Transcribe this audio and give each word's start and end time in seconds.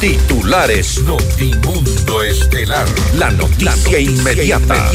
Titulares 0.00 1.02
Notimundo 1.02 2.22
Estelar. 2.22 2.86
La 3.18 3.30
noticia, 3.30 4.00
inmediata. 4.00 4.88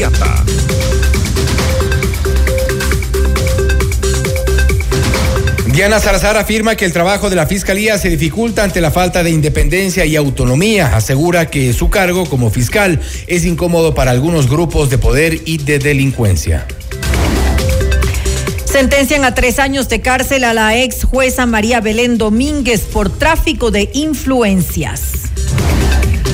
Diana 5.68 6.00
Salazar 6.00 6.36
afirma 6.36 6.74
que 6.74 6.84
el 6.84 6.92
trabajo 6.92 7.30
de 7.30 7.36
la 7.36 7.46
Fiscalía 7.46 7.98
se 7.98 8.08
dificulta 8.08 8.64
ante 8.64 8.80
la 8.80 8.90
falta 8.90 9.22
de 9.22 9.30
independencia 9.30 10.04
y 10.06 10.16
autonomía. 10.16 10.96
Asegura 10.96 11.50
que 11.50 11.72
su 11.72 11.88
cargo 11.88 12.26
como 12.26 12.50
fiscal 12.50 13.00
es 13.28 13.44
incómodo 13.44 13.94
para 13.94 14.10
algunos 14.10 14.50
grupos 14.50 14.90
de 14.90 14.98
poder 14.98 15.40
y 15.44 15.58
de 15.58 15.78
delincuencia. 15.78 16.66
Sentencian 18.76 19.24
a 19.24 19.32
tres 19.34 19.58
años 19.58 19.88
de 19.88 20.02
cárcel 20.02 20.44
a 20.44 20.52
la 20.52 20.76
ex 20.76 21.04
jueza 21.04 21.46
María 21.46 21.80
Belén 21.80 22.18
Domínguez 22.18 22.82
por 22.82 23.08
tráfico 23.08 23.70
de 23.70 23.88
influencias. 23.94 25.30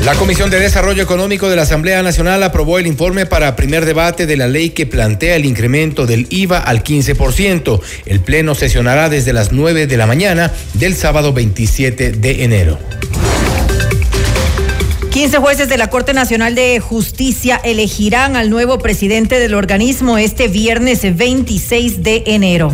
La 0.05 0.17
Comisión 0.17 0.51
de 0.51 0.59
Desarrollo 0.59 1.05
Económico 1.05 1.49
de 1.49 1.55
la 1.55 1.63
Asamblea 1.63 2.03
Nacional 2.03 2.43
aprobó 2.43 2.81
el 2.81 2.89
informe 2.89 3.27
para 3.27 3.55
primer 3.55 3.85
debate 3.85 4.27
de 4.27 4.37
la 4.37 4.49
ley 4.49 4.71
que 4.71 4.87
plantea 4.87 5.37
el 5.37 5.45
incremento 5.45 6.05
del 6.05 6.27
IVA 6.31 6.59
al 6.59 6.83
15%. 6.83 7.81
El 8.07 8.19
Pleno 8.19 8.57
sesionará 8.57 9.09
desde 9.09 9.33
las 9.33 9.53
9 9.53 9.87
de 9.87 9.97
la 9.97 10.09
mañana 10.09 10.51
del 10.75 10.97
sábado 10.97 11.33
27 11.33 12.11
de 12.11 12.43
enero. 12.43 12.77
15 15.13 15.37
jueces 15.37 15.69
de 15.69 15.77
la 15.77 15.91
Corte 15.91 16.15
Nacional 16.15 16.55
de 16.55 16.81
Justicia 16.81 17.61
elegirán 17.63 18.35
al 18.35 18.49
nuevo 18.49 18.79
presidente 18.79 19.39
del 19.41 19.53
organismo 19.53 20.17
este 20.17 20.49
viernes 20.49 21.03
26 21.03 22.03
de 22.03 22.23
enero. 22.29 22.73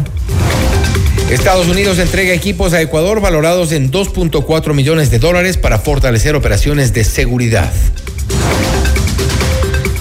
Estados 1.32 1.66
Unidos 1.66 1.98
entrega 1.98 2.32
equipos 2.32 2.74
a 2.74 2.80
Ecuador 2.80 3.20
valorados 3.20 3.72
en 3.72 3.90
2.4 3.90 4.72
millones 4.72 5.10
de 5.10 5.18
dólares 5.18 5.56
para 5.56 5.80
fortalecer 5.80 6.36
operaciones 6.36 6.92
de 6.92 7.02
seguridad. 7.02 7.72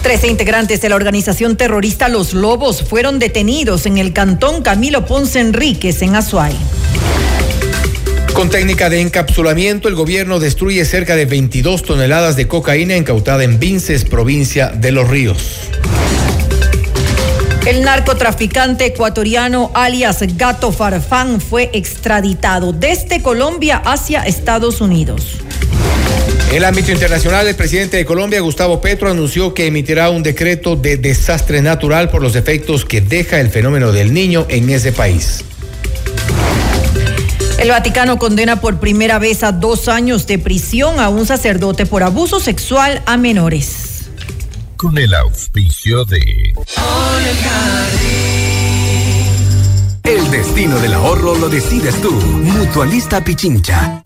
Trece 0.03 0.27
integrantes 0.27 0.79
de 0.79 0.89
la 0.89 0.95
organización 0.95 1.57
terrorista 1.57 2.07
Los 2.07 2.35
Lobos 2.35 2.83
fueron 2.83 3.17
detenidos 3.17 3.87
en 3.87 3.97
el 3.97 4.13
cantón 4.13 4.61
Camilo 4.61 5.07
Ponce 5.07 5.39
Enríquez 5.39 6.03
en 6.03 6.15
Azuay. 6.15 6.55
Con 8.37 8.51
técnica 8.51 8.91
de 8.91 9.01
encapsulamiento, 9.01 9.87
el 9.87 9.95
gobierno 9.95 10.39
destruye 10.39 10.85
cerca 10.85 11.15
de 11.15 11.25
22 11.25 11.81
toneladas 11.81 12.35
de 12.35 12.47
cocaína 12.47 12.95
incautada 12.95 13.43
en 13.43 13.57
Vinces, 13.57 14.05
provincia 14.05 14.67
de 14.67 14.91
Los 14.91 15.09
Ríos. 15.09 15.71
El 17.65 17.81
narcotraficante 17.83 18.85
ecuatoriano 18.85 19.71
alias 19.73 20.19
Gato 20.37 20.71
Farfán 20.71 21.41
fue 21.41 21.71
extraditado 21.73 22.73
desde 22.73 23.23
Colombia 23.23 23.81
hacia 23.83 24.21
Estados 24.21 24.81
Unidos. 24.81 25.39
En 26.51 26.57
el 26.57 26.65
ámbito 26.65 26.91
internacional, 26.91 27.47
el 27.47 27.55
presidente 27.55 27.97
de 27.97 28.05
Colombia, 28.05 28.39
Gustavo 28.41 28.79
Petro, 28.79 29.09
anunció 29.09 29.55
que 29.55 29.65
emitirá 29.65 30.11
un 30.11 30.21
decreto 30.21 30.75
de 30.75 30.97
desastre 30.97 31.63
natural 31.63 32.11
por 32.11 32.21
los 32.21 32.35
efectos 32.35 32.85
que 32.85 33.01
deja 33.01 33.39
el 33.39 33.49
fenómeno 33.49 33.91
del 33.91 34.13
niño 34.13 34.45
en 34.47 34.69
ese 34.69 34.91
país. 34.91 35.43
El 37.59 37.69
Vaticano 37.69 38.17
condena 38.17 38.61
por 38.61 38.79
primera 38.79 39.19
vez 39.19 39.43
a 39.43 39.51
dos 39.51 39.87
años 39.87 40.27
de 40.27 40.37
prisión 40.37 40.99
a 40.99 41.09
un 41.09 41.25
sacerdote 41.25 41.85
por 41.85 42.03
abuso 42.03 42.39
sexual 42.39 43.01
a 43.05 43.17
menores 43.17 43.87
con 44.77 44.95
el 44.97 45.13
auspicio 45.15 46.05
de... 46.05 46.53
El 50.03 50.31
destino 50.31 50.77
del 50.79 50.93
ahorro 50.93 51.35
lo 51.35 51.49
decides 51.49 51.99
tú. 51.99 52.11
Mutualista 52.11 53.23
Pichincha. 53.23 54.05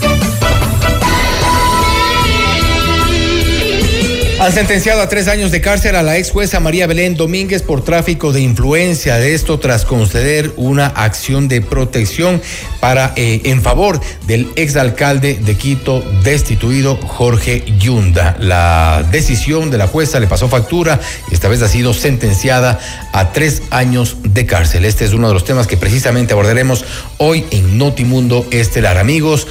Han 4.41 4.51
sentenciado 4.51 5.03
a 5.03 5.07
tres 5.07 5.27
años 5.27 5.51
de 5.51 5.61
cárcel 5.61 5.95
a 5.95 6.01
la 6.01 6.17
ex 6.17 6.31
jueza 6.31 6.59
María 6.59 6.87
Belén 6.87 7.13
Domínguez 7.13 7.61
por 7.61 7.83
tráfico 7.83 8.33
de 8.33 8.41
influencia. 8.41 9.17
De 9.17 9.35
esto 9.35 9.59
tras 9.59 9.85
conceder 9.85 10.51
una 10.57 10.87
acción 10.87 11.47
de 11.47 11.61
protección 11.61 12.41
para 12.79 13.13
eh, 13.17 13.41
en 13.43 13.61
favor 13.61 14.01
del 14.25 14.51
exalcalde 14.55 15.35
de 15.35 15.55
Quito 15.57 16.03
destituido 16.23 16.97
Jorge 16.97 17.63
Yunda. 17.77 18.35
La 18.39 19.05
decisión 19.11 19.69
de 19.69 19.77
la 19.77 19.85
jueza 19.85 20.19
le 20.19 20.25
pasó 20.25 20.49
factura 20.49 20.99
y 21.29 21.35
esta 21.35 21.47
vez 21.47 21.61
ha 21.61 21.67
sido 21.67 21.93
sentenciada 21.93 22.79
a 23.13 23.33
tres 23.33 23.61
años 23.69 24.17
de 24.23 24.47
cárcel. 24.47 24.85
Este 24.85 25.05
es 25.05 25.13
uno 25.13 25.27
de 25.27 25.35
los 25.35 25.45
temas 25.45 25.67
que 25.67 25.77
precisamente 25.77 26.33
abordaremos 26.33 26.83
hoy 27.19 27.45
en 27.51 27.77
Notimundo 27.77 28.47
Estelar. 28.49 28.97
Amigos. 28.97 29.45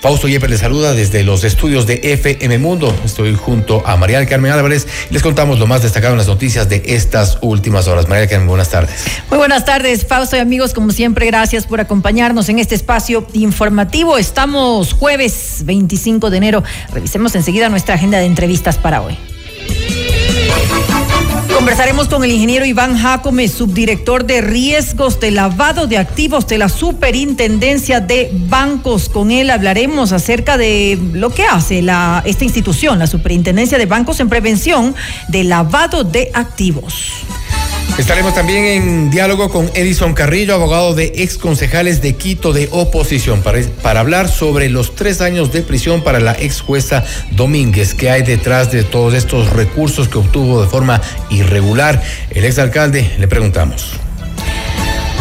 Fausto 0.00 0.28
Yepes 0.28 0.48
les 0.48 0.60
saluda 0.60 0.94
desde 0.94 1.24
los 1.24 1.42
estudios 1.42 1.86
de 1.86 2.00
FM 2.02 2.58
Mundo. 2.58 2.94
Estoy 3.04 3.34
junto 3.34 3.82
a 3.84 3.96
María 3.96 4.24
Carmen 4.26 4.52
Álvarez 4.52 4.86
y 5.10 5.14
les 5.14 5.22
contamos 5.22 5.58
lo 5.58 5.66
más 5.66 5.82
destacado 5.82 6.12
en 6.12 6.18
las 6.18 6.28
noticias 6.28 6.68
de 6.68 6.82
estas 6.86 7.38
últimas 7.40 7.88
horas. 7.88 8.08
María 8.08 8.28
Carmen, 8.28 8.46
buenas 8.46 8.70
tardes. 8.70 9.04
Muy 9.28 9.38
buenas 9.38 9.64
tardes, 9.64 10.06
Fausto 10.06 10.36
y 10.36 10.38
amigos. 10.38 10.72
Como 10.72 10.92
siempre, 10.92 11.26
gracias 11.26 11.66
por 11.66 11.80
acompañarnos 11.80 12.48
en 12.48 12.60
este 12.60 12.76
espacio 12.76 13.26
informativo. 13.32 14.18
Estamos 14.18 14.92
jueves 14.92 15.62
25 15.64 16.30
de 16.30 16.36
enero. 16.36 16.64
Revisemos 16.92 17.34
enseguida 17.34 17.68
nuestra 17.68 17.96
agenda 17.96 18.18
de 18.18 18.26
entrevistas 18.26 18.76
para 18.76 19.02
hoy. 19.02 19.18
Conversaremos 21.54 22.08
con 22.08 22.24
el 22.24 22.30
ingeniero 22.30 22.64
Iván 22.64 22.96
Jacome, 22.96 23.48
subdirector 23.48 24.24
de 24.24 24.40
riesgos 24.40 25.18
de 25.18 25.30
lavado 25.30 25.86
de 25.86 25.98
activos 25.98 26.46
de 26.46 26.56
la 26.56 26.68
Superintendencia 26.68 28.00
de 28.00 28.30
Bancos. 28.32 29.08
Con 29.08 29.30
él 29.30 29.50
hablaremos 29.50 30.12
acerca 30.12 30.56
de 30.56 30.98
lo 31.12 31.30
que 31.30 31.44
hace 31.44 31.82
la, 31.82 32.22
esta 32.24 32.44
institución, 32.44 32.98
la 32.98 33.06
Superintendencia 33.06 33.76
de 33.76 33.86
Bancos 33.86 34.20
en 34.20 34.28
prevención 34.28 34.94
de 35.28 35.44
lavado 35.44 36.04
de 36.04 36.30
activos. 36.32 37.24
Estaremos 37.98 38.32
también 38.32 38.64
en 38.64 39.10
diálogo 39.10 39.48
con 39.48 39.68
Edison 39.74 40.14
Carrillo, 40.14 40.54
abogado 40.54 40.94
de 40.94 41.12
ex 41.16 41.36
concejales 41.36 42.00
de 42.00 42.14
Quito 42.14 42.52
de 42.52 42.68
oposición, 42.70 43.42
para, 43.42 43.60
para, 43.82 43.98
hablar 43.98 44.28
sobre 44.28 44.68
los 44.68 44.94
tres 44.94 45.20
años 45.20 45.52
de 45.52 45.62
prisión 45.62 46.04
para 46.04 46.20
la 46.20 46.32
ex 46.38 46.60
jueza 46.60 47.04
Domínguez, 47.32 47.94
que 47.94 48.08
hay 48.08 48.22
detrás 48.22 48.70
de 48.70 48.84
todos 48.84 49.14
estos 49.14 49.50
recursos 49.50 50.08
que 50.08 50.18
obtuvo 50.18 50.62
de 50.62 50.68
forma 50.68 51.02
irregular. 51.28 52.00
El 52.30 52.44
ex 52.44 52.60
alcalde, 52.60 53.10
le 53.18 53.26
preguntamos. 53.26 53.98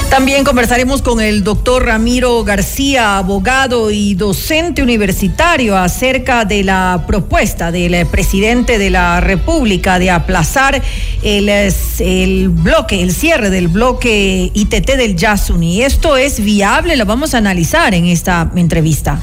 También 0.10 0.46
conversaremos 0.46 1.02
con 1.02 1.20
el 1.22 1.44
doctor 1.44 1.86
Ramiro 1.86 2.44
García, 2.44 3.18
abogado 3.18 3.92
y 3.92 4.16
docente 4.16 4.82
universitario, 4.82 5.78
acerca 5.78 6.46
de 6.46 6.64
la 6.64 7.04
propuesta 7.06 7.72
del 7.72 8.06
presidente 8.08 8.78
de 8.80 8.90
la 8.90 9.20
República 9.20 10.00
de 10.00 10.10
aplazar 10.10 10.82
el, 11.24 12.50
bloque, 12.50 13.04
el 13.04 13.14
cierre 13.14 13.50
del 13.50 13.68
bloque 13.68 14.50
ITT 14.54 14.96
del 14.96 15.16
Yasuni. 15.18 15.84
¿Esto 15.84 16.18
es 16.18 16.40
viable? 16.40 16.96
Lo 16.96 17.06
vamos 17.06 17.34
a 17.34 17.38
analizar 17.38 17.94
en 17.94 18.06
esta 18.06 18.50
entrevista. 18.56 19.20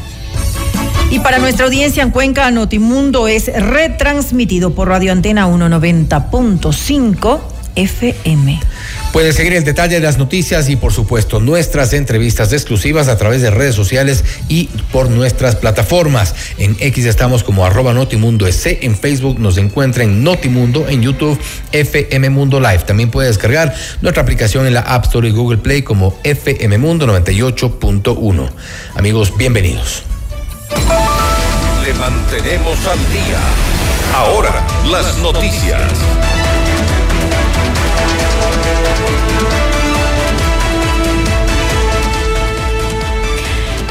Y 1.10 1.18
para 1.20 1.38
nuestra 1.38 1.66
audiencia 1.66 2.02
en 2.02 2.10
Cuenca, 2.10 2.50
Notimundo 2.50 3.26
es 3.26 3.46
retransmitido 3.46 4.74
por 4.74 4.88
Radio 4.88 5.12
Antena 5.12 5.48
190.5 5.48 7.40
FM. 7.76 8.60
Puede 9.14 9.32
seguir 9.32 9.52
el 9.52 9.62
detalle 9.62 9.94
de 9.94 10.00
las 10.00 10.18
noticias 10.18 10.68
y 10.68 10.74
por 10.74 10.92
supuesto 10.92 11.38
nuestras 11.38 11.92
entrevistas 11.92 12.52
exclusivas 12.52 13.06
a 13.06 13.16
través 13.16 13.42
de 13.42 13.50
redes 13.52 13.76
sociales 13.76 14.24
y 14.48 14.64
por 14.90 15.08
nuestras 15.08 15.54
plataformas. 15.54 16.34
En 16.58 16.76
X 16.80 17.04
estamos 17.04 17.44
como 17.44 17.64
arroba 17.64 17.94
Notimundo 17.94 18.44
S, 18.44 18.80
en 18.82 18.96
Facebook 18.98 19.38
nos 19.38 19.56
encuentra 19.56 20.02
en 20.02 20.24
Notimundo, 20.24 20.88
en 20.88 21.00
YouTube 21.00 21.38
FM 21.70 22.28
Mundo 22.30 22.58
Live. 22.58 22.80
También 22.88 23.12
puede 23.12 23.28
descargar 23.28 23.72
nuestra 24.02 24.24
aplicación 24.24 24.66
en 24.66 24.74
la 24.74 24.80
App 24.80 25.04
Store 25.04 25.28
y 25.28 25.30
Google 25.30 25.58
Play 25.58 25.82
como 25.82 26.18
FM 26.24 26.76
Mundo 26.78 27.06
98.1. 27.06 28.50
Amigos, 28.96 29.32
bienvenidos. 29.38 30.02
Le 31.86 31.94
mantenemos 31.94 32.84
al 32.84 32.98
día. 33.12 33.38
Ahora, 34.12 34.66
las 34.90 35.16
noticias. 35.18 35.82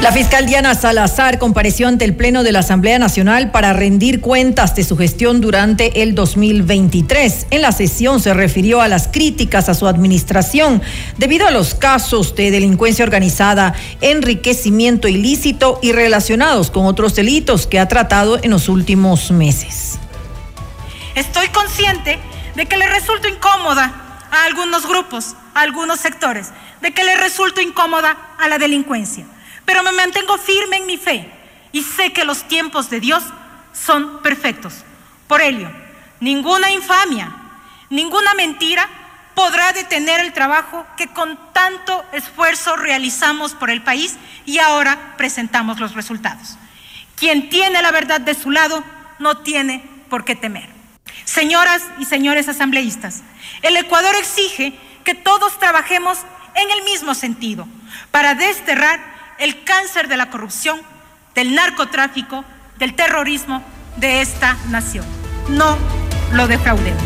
La 0.04 0.12
fiscal 0.12 0.44
Diana 0.44 0.74
Salazar 0.74 1.38
compareció 1.38 1.88
ante 1.88 2.04
el 2.04 2.14
Pleno 2.14 2.42
de 2.42 2.52
la 2.52 2.58
Asamblea 2.58 2.98
Nacional 2.98 3.50
para 3.50 3.72
rendir 3.72 4.20
cuentas 4.20 4.74
de 4.74 4.84
su 4.84 4.98
gestión 4.98 5.40
durante 5.40 6.02
el 6.02 6.14
2023. 6.14 7.46
En 7.48 7.62
la 7.62 7.72
sesión 7.72 8.20
se 8.20 8.34
refirió 8.34 8.82
a 8.82 8.88
las 8.88 9.08
críticas 9.08 9.70
a 9.70 9.74
su 9.74 9.88
administración 9.88 10.82
debido 11.16 11.46
a 11.46 11.50
los 11.50 11.74
casos 11.74 12.34
de 12.34 12.50
delincuencia 12.50 13.02
organizada, 13.02 13.72
enriquecimiento 14.02 15.08
ilícito 15.08 15.78
y 15.80 15.92
relacionados 15.92 16.70
con 16.70 16.84
otros 16.84 17.14
delitos 17.14 17.66
que 17.66 17.80
ha 17.80 17.88
tratado 17.88 18.38
en 18.42 18.50
los 18.50 18.68
últimos 18.68 19.30
meses. 19.30 19.98
Estoy 21.14 21.48
consciente 21.48 22.18
de 22.54 22.66
que 22.66 22.76
le 22.76 22.90
resulto 22.90 23.26
incómoda 23.26 24.26
a 24.30 24.44
algunos 24.44 24.86
grupos, 24.86 25.34
a 25.54 25.62
algunos 25.62 25.98
sectores, 25.98 26.48
de 26.82 26.92
que 26.92 27.04
le 27.04 27.16
resulto 27.16 27.62
incómoda 27.62 28.18
a 28.38 28.48
la 28.48 28.58
delincuencia 28.58 29.24
pero 29.64 29.82
me 29.82 29.92
mantengo 29.92 30.36
firme 30.38 30.76
en 30.76 30.86
mi 30.86 30.96
fe 30.96 31.30
y 31.72 31.82
sé 31.82 32.12
que 32.12 32.24
los 32.24 32.46
tiempos 32.48 32.90
de 32.90 33.00
Dios 33.00 33.22
son 33.72 34.22
perfectos. 34.22 34.74
Por 35.26 35.42
ello, 35.42 35.70
ninguna 36.20 36.70
infamia, 36.70 37.34
ninguna 37.90 38.34
mentira 38.34 38.88
podrá 39.34 39.72
detener 39.72 40.20
el 40.20 40.32
trabajo 40.32 40.86
que 40.96 41.08
con 41.08 41.38
tanto 41.52 42.04
esfuerzo 42.12 42.76
realizamos 42.76 43.52
por 43.54 43.70
el 43.70 43.82
país 43.82 44.16
y 44.46 44.58
ahora 44.58 45.14
presentamos 45.16 45.80
los 45.80 45.94
resultados. 45.94 46.56
Quien 47.16 47.48
tiene 47.48 47.82
la 47.82 47.90
verdad 47.90 48.20
de 48.20 48.34
su 48.34 48.50
lado 48.50 48.84
no 49.18 49.38
tiene 49.38 49.84
por 50.08 50.24
qué 50.24 50.36
temer. 50.36 50.68
Señoras 51.24 51.82
y 51.98 52.04
señores 52.04 52.48
asambleístas, 52.48 53.22
el 53.62 53.76
Ecuador 53.76 54.14
exige 54.16 54.78
que 55.04 55.14
todos 55.14 55.58
trabajemos 55.58 56.18
en 56.54 56.70
el 56.70 56.84
mismo 56.84 57.14
sentido 57.14 57.66
para 58.10 58.34
desterrar 58.34 59.13
el 59.38 59.64
cáncer 59.64 60.08
de 60.08 60.16
la 60.16 60.30
corrupción, 60.30 60.80
del 61.34 61.54
narcotráfico, 61.54 62.44
del 62.78 62.94
terrorismo 62.94 63.62
de 63.96 64.20
esta 64.20 64.56
nación. 64.70 65.04
No 65.48 65.76
lo 66.32 66.46
defraudemos. 66.46 67.02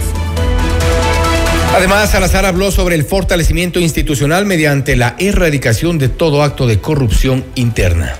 Además, 1.74 2.10
Salazar 2.10 2.46
habló 2.46 2.70
sobre 2.70 2.94
el 2.94 3.04
fortalecimiento 3.04 3.78
institucional 3.78 4.46
mediante 4.46 4.96
la 4.96 5.14
erradicación 5.18 5.98
de 5.98 6.08
todo 6.08 6.42
acto 6.42 6.66
de 6.66 6.80
corrupción 6.80 7.44
interna. 7.54 8.16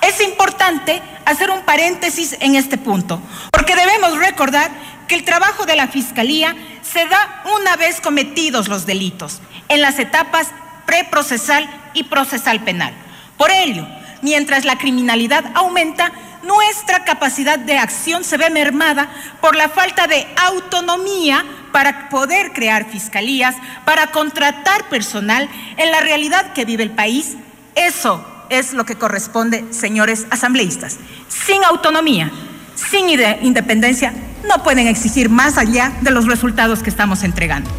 Es 0.01 0.21
importante 0.21 1.01
hacer 1.25 1.49
un 1.49 1.61
paréntesis 1.61 2.37
en 2.39 2.55
este 2.55 2.77
punto, 2.77 3.21
porque 3.51 3.75
debemos 3.75 4.17
recordar 4.17 4.71
que 5.07 5.15
el 5.15 5.23
trabajo 5.23 5.65
de 5.65 5.75
la 5.75 5.87
Fiscalía 5.87 6.55
se 6.81 7.05
da 7.05 7.43
una 7.59 7.75
vez 7.75 7.99
cometidos 7.99 8.67
los 8.67 8.85
delitos, 8.85 9.41
en 9.69 9.81
las 9.81 9.99
etapas 9.99 10.49
preprocesal 10.85 11.67
y 11.93 12.03
procesal 12.03 12.63
penal. 12.63 12.93
Por 13.37 13.51
ello, 13.51 13.85
mientras 14.21 14.65
la 14.65 14.77
criminalidad 14.77 15.45
aumenta, 15.55 16.11
nuestra 16.43 17.03
capacidad 17.03 17.59
de 17.59 17.77
acción 17.77 18.23
se 18.23 18.37
ve 18.37 18.49
mermada 18.49 19.09
por 19.41 19.55
la 19.55 19.69
falta 19.69 20.07
de 20.07 20.25
autonomía 20.37 21.45
para 21.71 22.09
poder 22.09 22.53
crear 22.53 22.89
fiscalías, 22.89 23.55
para 23.85 24.07
contratar 24.07 24.87
personal 24.89 25.49
en 25.77 25.91
la 25.91 25.99
realidad 25.99 26.53
que 26.53 26.65
vive 26.65 26.83
el 26.83 26.91
país. 26.91 27.35
Eso 27.75 28.25
es 28.49 28.73
lo 28.73 28.85
que 28.85 28.95
corresponde, 28.95 29.65
señores 29.71 30.25
asambleístas. 30.29 30.97
Sin 31.27 31.63
autonomía, 31.63 32.31
sin 32.75 33.09
independencia, 33.09 34.13
no 34.47 34.63
pueden 34.63 34.87
exigir 34.87 35.29
más 35.29 35.57
allá 35.57 35.91
de 36.01 36.11
los 36.11 36.27
resultados 36.27 36.81
que 36.81 36.89
estamos 36.89 37.23
entregando. 37.23 37.69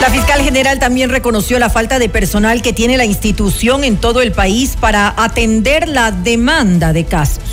La 0.00 0.08
fiscal 0.08 0.40
general 0.40 0.78
también 0.78 1.10
reconoció 1.10 1.58
la 1.58 1.68
falta 1.68 1.98
de 1.98 2.08
personal 2.08 2.62
que 2.62 2.72
tiene 2.72 2.96
la 2.96 3.04
institución 3.04 3.84
en 3.84 3.98
todo 3.98 4.22
el 4.22 4.32
país 4.32 4.76
para 4.80 5.12
atender 5.14 5.88
la 5.88 6.10
demanda 6.10 6.94
de 6.94 7.04
casos. 7.04 7.44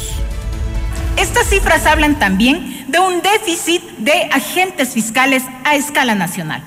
Estas 1.18 1.48
cifras 1.50 1.86
hablan 1.86 2.20
también 2.20 2.86
de 2.88 3.00
un 3.00 3.22
déficit 3.22 3.84
de 3.98 4.30
agentes 4.32 4.94
fiscales 4.94 5.44
a 5.66 5.76
escala 5.76 6.16
nacional. 6.16 6.64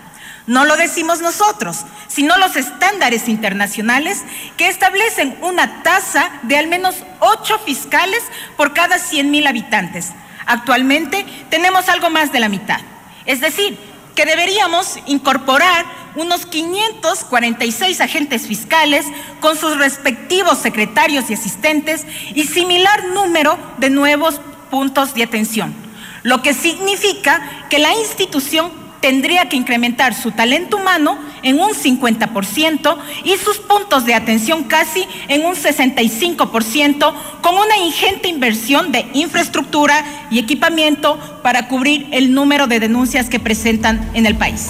No 0.47 0.67
lo 0.67 0.77
decimos 0.77 1.23
nosotros, 1.23 1.79
sino 2.09 2.37
los 2.37 2.57
estándares 2.57 3.27
internacionales 3.27 4.23
que 4.59 4.69
establecen 4.69 5.39
una 5.41 5.83
tasa 5.83 6.31
de 6.43 6.59
al 6.59 6.67
menos 6.67 6.97
ocho 7.21 7.59
fiscales 7.59 8.23
por 8.59 8.75
cada 8.75 8.99
100 8.99 9.31
mil 9.31 9.47
habitantes. 9.47 10.09
Actualmente 10.45 11.25
tenemos 11.49 11.89
algo 11.89 12.11
más 12.11 12.33
de 12.33 12.41
la 12.41 12.51
mitad. 12.51 12.81
Es 13.25 13.41
decir, 13.41 13.79
que 14.15 14.27
deberíamos 14.27 14.99
incorporar 15.07 15.85
unos 16.17 16.47
546 16.47 18.01
agentes 18.01 18.47
fiscales 18.47 19.07
con 19.41 19.57
sus 19.57 19.79
respectivos 19.79 20.59
secretarios 20.59 21.31
y 21.31 21.35
asistentes 21.35 22.07
y 22.35 22.45
similar 22.45 23.05
número 23.09 23.59
de 23.79 23.91
nuevos 23.91 24.41
puntos 24.71 25.15
de 25.15 25.23
atención, 25.23 25.75
lo 26.23 26.43
que 26.43 26.55
significa 26.55 27.67
que 27.69 27.79
la 27.79 27.95
institución 27.95 28.71
tendría 29.01 29.49
que 29.49 29.57
incrementar 29.57 30.15
su 30.15 30.31
talento 30.31 30.77
humano 30.77 31.19
en 31.43 31.59
un 31.59 31.71
50% 31.71 32.99
y 33.25 33.37
sus 33.37 33.59
puntos 33.59 34.05
de 34.05 34.15
atención 34.15 34.65
casi 34.65 35.07
en 35.29 35.45
un 35.45 35.55
65%, 35.55 37.15
con 37.43 37.55
una 37.55 37.77
ingente 37.79 38.29
inversión 38.29 38.93
de 38.93 39.07
infraestructura 39.15 40.05
y 40.31 40.39
equipamiento 40.39 41.19
para 41.43 41.69
cubrir 41.69 42.09
el 42.13 42.35
número 42.35 42.67
de 42.67 42.81
denuncias 42.81 43.29
que 43.29 43.41
presentan 43.41 44.11
en 44.15 44.27
el 44.27 44.37
país. 44.37 44.69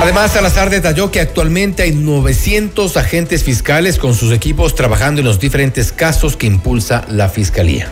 Además, 0.00 0.32
Salazar 0.32 0.70
detalló 0.70 1.10
que 1.10 1.20
actualmente 1.20 1.82
hay 1.82 1.92
900 1.92 2.96
agentes 2.96 3.42
fiscales 3.42 3.98
con 3.98 4.14
sus 4.14 4.32
equipos 4.32 4.76
trabajando 4.76 5.20
en 5.20 5.26
los 5.26 5.40
diferentes 5.40 5.90
casos 5.90 6.36
que 6.36 6.46
impulsa 6.46 7.04
la 7.08 7.28
Fiscalía. 7.28 7.88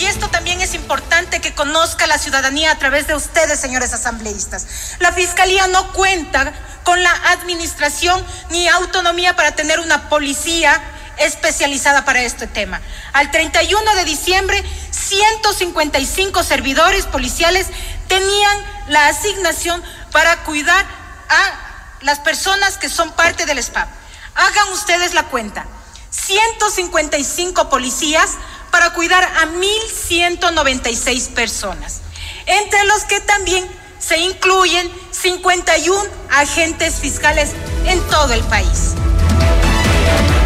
Y 0.00 0.06
esto 0.06 0.28
también 0.30 0.62
es 0.62 0.72
importante 0.72 1.42
que 1.42 1.54
conozca 1.54 2.06
la 2.06 2.16
ciudadanía 2.16 2.72
a 2.72 2.78
través 2.78 3.06
de 3.06 3.14
ustedes, 3.14 3.60
señores 3.60 3.92
asambleístas. 3.92 4.66
La 4.98 5.12
Fiscalía 5.12 5.66
no 5.66 5.92
cuenta 5.92 6.54
con 6.84 7.02
la 7.02 7.12
administración 7.32 8.24
ni 8.48 8.66
autonomía 8.68 9.36
para 9.36 9.54
tener 9.54 9.78
una 9.78 10.08
policía 10.08 10.80
especializada 11.18 12.06
para 12.06 12.22
este 12.22 12.46
tema. 12.46 12.80
Al 13.12 13.30
31 13.30 13.94
de 13.96 14.04
diciembre, 14.06 14.64
155 14.90 16.42
servidores 16.44 17.04
policiales 17.04 17.66
tenían 18.08 18.58
la 18.88 19.06
asignación 19.08 19.82
para 20.12 20.44
cuidar 20.44 20.82
a 21.28 22.00
las 22.00 22.20
personas 22.20 22.78
que 22.78 22.88
son 22.88 23.12
parte 23.12 23.44
del 23.44 23.62
SPAP. 23.62 23.90
Hagan 24.34 24.72
ustedes 24.72 25.12
la 25.12 25.24
cuenta. 25.24 25.66
155 26.10 27.68
policías 27.68 28.30
para 28.70 28.92
cuidar 28.92 29.24
a 29.24 29.46
1.196 29.46 31.28
personas, 31.30 32.00
entre 32.46 32.84
los 32.84 33.04
que 33.04 33.20
también 33.20 33.64
se 33.98 34.18
incluyen 34.18 34.88
51 35.10 35.96
agentes 36.30 36.94
fiscales 36.96 37.52
en 37.86 38.00
todo 38.08 38.32
el 38.32 38.42
país. 38.44 38.94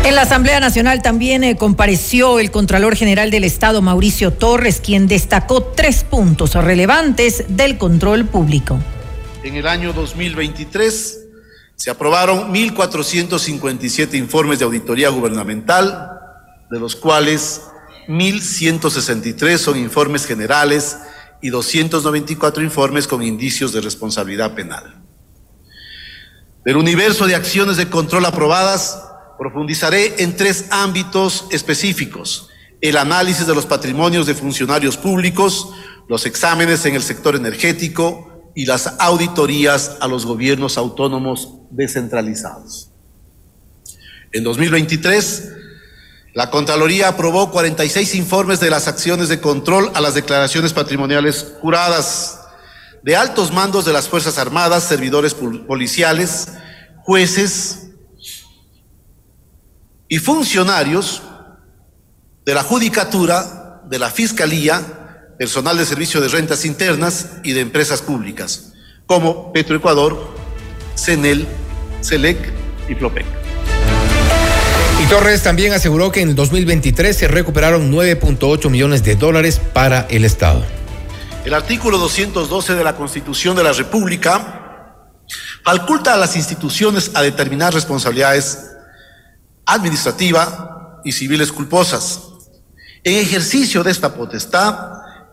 En 0.05 0.17
la 0.17 0.23
Asamblea 0.23 0.61
Nacional 0.61 1.01
también 1.01 1.45
eh, 1.45 1.57
compareció 1.57 2.39
el 2.39 2.51
Contralor 2.51 2.95
General 2.95 3.31
del 3.31 3.45
Estado, 3.45 3.81
Mauricio 3.81 4.35
Torres, 4.35 4.83
quien 4.85 5.09
destacó 5.09 5.63
tres 5.63 6.05
puntos 6.05 6.53
relevantes 6.55 7.45
del 7.49 7.79
control 7.79 8.27
público. 8.27 8.79
En 9.43 9.57
el 9.57 9.67
año 9.67 9.95
2023 9.95 11.21
se 11.77 11.91
aprobaron 11.91 12.53
1.457 12.53 14.15
informes 14.19 14.59
de 14.59 14.67
auditoría 14.67 15.09
gubernamental, 15.09 16.11
de 16.71 16.79
los 16.79 16.97
cuales 16.97 17.63
1.163 18.09 19.59
son 19.59 19.79
informes 19.79 20.27
generales 20.27 20.97
y 21.41 21.51
294 21.51 22.63
informes 22.63 23.07
con 23.07 23.23
indicios 23.23 23.73
de 23.73 23.81
responsabilidad 23.81 24.55
penal. 24.55 25.03
Del 26.65 26.77
universo 26.77 27.27
de 27.27 27.35
acciones 27.35 27.77
de 27.77 27.91
control 27.91 28.25
aprobadas, 28.25 28.99
profundizaré 29.39 30.23
en 30.23 30.37
tres 30.37 30.67
ámbitos 30.71 31.47
específicos. 31.51 32.49
el 32.81 32.99
análisis 32.99 33.47
de 33.47 33.55
los 33.55 33.65
patrimonios 33.65 34.27
de 34.27 34.35
funcionarios 34.35 34.99
públicos, 34.99 35.71
los 36.07 36.27
exámenes 36.27 36.85
en 36.85 36.95
el 36.95 37.03
sector 37.03 37.35
energético 37.35 38.53
y 38.55 38.67
las 38.67 38.99
auditorías 38.99 39.97
a 40.01 40.07
los 40.07 40.27
gobiernos 40.27 40.77
autónomos 40.77 41.55
descentralizados. 41.71 42.91
En 44.33 44.45
2023, 44.45 45.49
la 46.35 46.51
Contraloría 46.51 47.09
aprobó 47.09 47.53
46 47.53 48.17
informes 48.17 48.59
de 48.59 48.69
las 48.69 48.89
acciones 48.89 49.29
de 49.29 49.41
control 49.41 49.93
a 49.95 50.01
las 50.01 50.15
declaraciones 50.15 50.73
patrimoniales 50.73 51.55
juradas 51.61 52.41
de 53.05 53.15
altos 53.15 53.53
mandos 53.53 53.85
de 53.85 53.93
las 53.93 54.09
Fuerzas 54.09 54.37
Armadas, 54.39 54.83
servidores 54.83 55.33
policiales, 55.33 56.49
jueces 57.05 57.91
y 60.09 60.19
funcionarios 60.19 61.23
de 62.45 62.55
la 62.55 62.65
Judicatura, 62.65 63.83
de 63.89 64.01
la 64.01 64.11
Fiscalía, 64.11 65.37
personal 65.39 65.79
de 65.79 65.87
servicio 65.87 66.21
de 66.21 66.29
rentas 66.29 66.65
internas 66.65 67.29
y 67.45 67.53
de 67.53 67.61
empresas 67.61 68.03
públicas, 68.03 68.73
como 69.07 69.53
Petroecuador, 69.53 70.35
CENEL, 70.97 71.47
CELEC 72.03 72.53
y 72.89 72.95
FLOPEC. 72.97 73.44
Torres 75.09 75.43
también 75.43 75.73
aseguró 75.73 76.11
que 76.11 76.21
en 76.21 76.31
el 76.31 76.35
2023 76.35 77.17
se 77.17 77.29
recuperaron 77.29 77.93
9.8 77.93 78.71
millones 78.71 79.03
de 79.05 79.17
dólares 79.17 79.61
para 79.73 80.03
el 80.09 80.25
Estado. 80.25 80.65
El 81.45 81.53
artículo 81.53 81.99
212 81.99 82.75
de 82.75 82.85
la 82.85 82.97
Constitución 82.97 83.57
de 83.57 83.65
la 83.65 83.73
República 83.73 85.05
faculta 85.63 86.15
a 86.15 86.17
las 86.17 86.37
instituciones 86.37 87.11
a 87.15 87.23
determinar 87.23 87.75
responsabilidades 87.75 88.71
administrativas 89.67 90.49
y 91.05 91.13
civiles 91.13 91.53
culposas. 91.53 92.21
En 93.03 93.15
ejercicio 93.15 93.83
de 93.83 93.91
esta 93.91 94.15
potestad, 94.15 94.79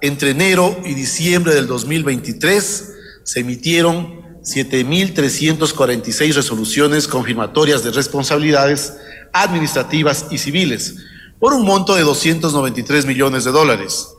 entre 0.01 0.31
enero 0.31 0.77
y 0.83 0.93
diciembre 0.93 1.53
del 1.53 1.67
2023 1.67 2.91
se 3.23 3.39
emitieron 3.39 4.20
7.346 4.43 6.33
resoluciones 6.33 7.07
confirmatorias 7.07 7.83
de 7.83 7.91
responsabilidades 7.91 8.95
administrativas 9.33 10.27
y 10.31 10.37
civiles 10.37 10.95
por 11.39 11.53
un 11.53 11.63
monto 11.63 11.95
de 11.95 12.03
293 12.03 13.05
millones 13.05 13.43
de 13.43 13.51
dólares. 13.51 14.09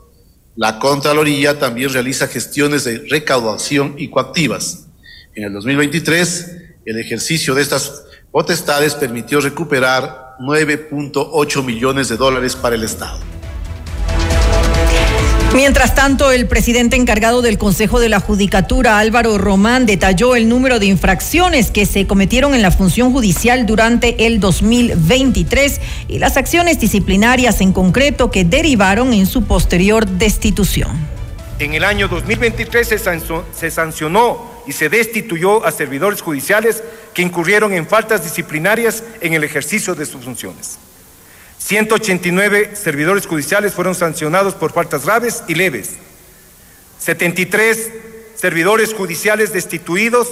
La 0.55 0.79
Contraloría 0.79 1.57
también 1.57 1.91
realiza 1.91 2.27
gestiones 2.27 2.83
de 2.83 2.99
recaudación 3.09 3.95
y 3.97 4.09
coactivas. 4.09 4.87
En 5.35 5.45
el 5.45 5.53
2023, 5.53 6.51
el 6.85 6.99
ejercicio 6.99 7.55
de 7.55 7.61
estas 7.61 8.03
potestades 8.31 8.93
permitió 8.95 9.41
recuperar 9.41 10.35
9.8 10.39 11.63
millones 11.63 12.09
de 12.09 12.17
dólares 12.17 12.55
para 12.55 12.75
el 12.75 12.83
Estado. 12.83 13.32
Mientras 15.53 15.93
tanto, 15.93 16.31
el 16.31 16.47
presidente 16.47 16.95
encargado 16.95 17.43
del 17.43 17.59
Consejo 17.59 17.99
de 17.99 18.09
la 18.09 18.19
Judicatura, 18.19 18.97
Álvaro 18.97 19.37
Román, 19.37 19.85
detalló 19.85 20.35
el 20.35 20.49
número 20.49 20.79
de 20.79 20.87
infracciones 20.87 21.69
que 21.69 21.85
se 21.85 22.07
cometieron 22.07 22.55
en 22.55 22.63
la 22.63 22.71
función 22.71 23.13
judicial 23.13 23.67
durante 23.67 24.25
el 24.25 24.39
2023 24.39 25.79
y 26.07 26.17
las 26.17 26.37
acciones 26.37 26.79
disciplinarias 26.79 27.61
en 27.61 27.71
concreto 27.71 28.31
que 28.31 28.45
derivaron 28.45 29.13
en 29.13 29.27
su 29.27 29.43
posterior 29.43 30.07
destitución. 30.07 30.89
En 31.59 31.75
el 31.75 31.83
año 31.83 32.07
2023 32.07 32.87
se 32.87 33.69
sancionó 33.69 34.51
y 34.65 34.71
se 34.71 34.89
destituyó 34.89 35.63
a 35.63 35.71
servidores 35.71 36.21
judiciales 36.21 36.83
que 37.13 37.21
incurrieron 37.21 37.73
en 37.73 37.85
faltas 37.85 38.23
disciplinarias 38.23 39.03
en 39.21 39.33
el 39.33 39.43
ejercicio 39.43 39.93
de 39.93 40.07
sus 40.07 40.23
funciones. 40.23 40.79
189 41.63 42.75
servidores 42.75 43.25
judiciales 43.25 43.73
fueron 43.73 43.95
sancionados 43.95 44.53
por 44.53 44.73
faltas 44.73 45.05
graves 45.05 45.43
y 45.47 45.55
leves. 45.55 45.91
73 46.99 47.89
servidores 48.35 48.93
judiciales 48.93 49.53
destituidos. 49.53 50.27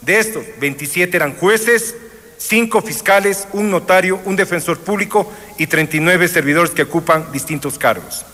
De 0.00 0.18
estos, 0.18 0.42
27 0.58 1.14
eran 1.14 1.36
jueces, 1.36 1.94
5 2.38 2.80
fiscales, 2.80 3.46
un 3.52 3.70
notario, 3.70 4.22
un 4.24 4.36
defensor 4.36 4.78
público 4.78 5.30
y 5.58 5.66
39 5.66 6.28
servidores 6.28 6.70
que 6.70 6.82
ocupan 6.82 7.30
distintos 7.30 7.78
cargos. 7.78 8.24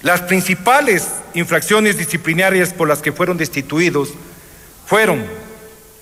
Las 0.00 0.22
principales 0.22 1.08
infracciones 1.34 1.98
disciplinarias 1.98 2.72
por 2.72 2.88
las 2.88 3.02
que 3.02 3.12
fueron 3.12 3.36
destituidos 3.36 4.14
fueron 4.86 5.26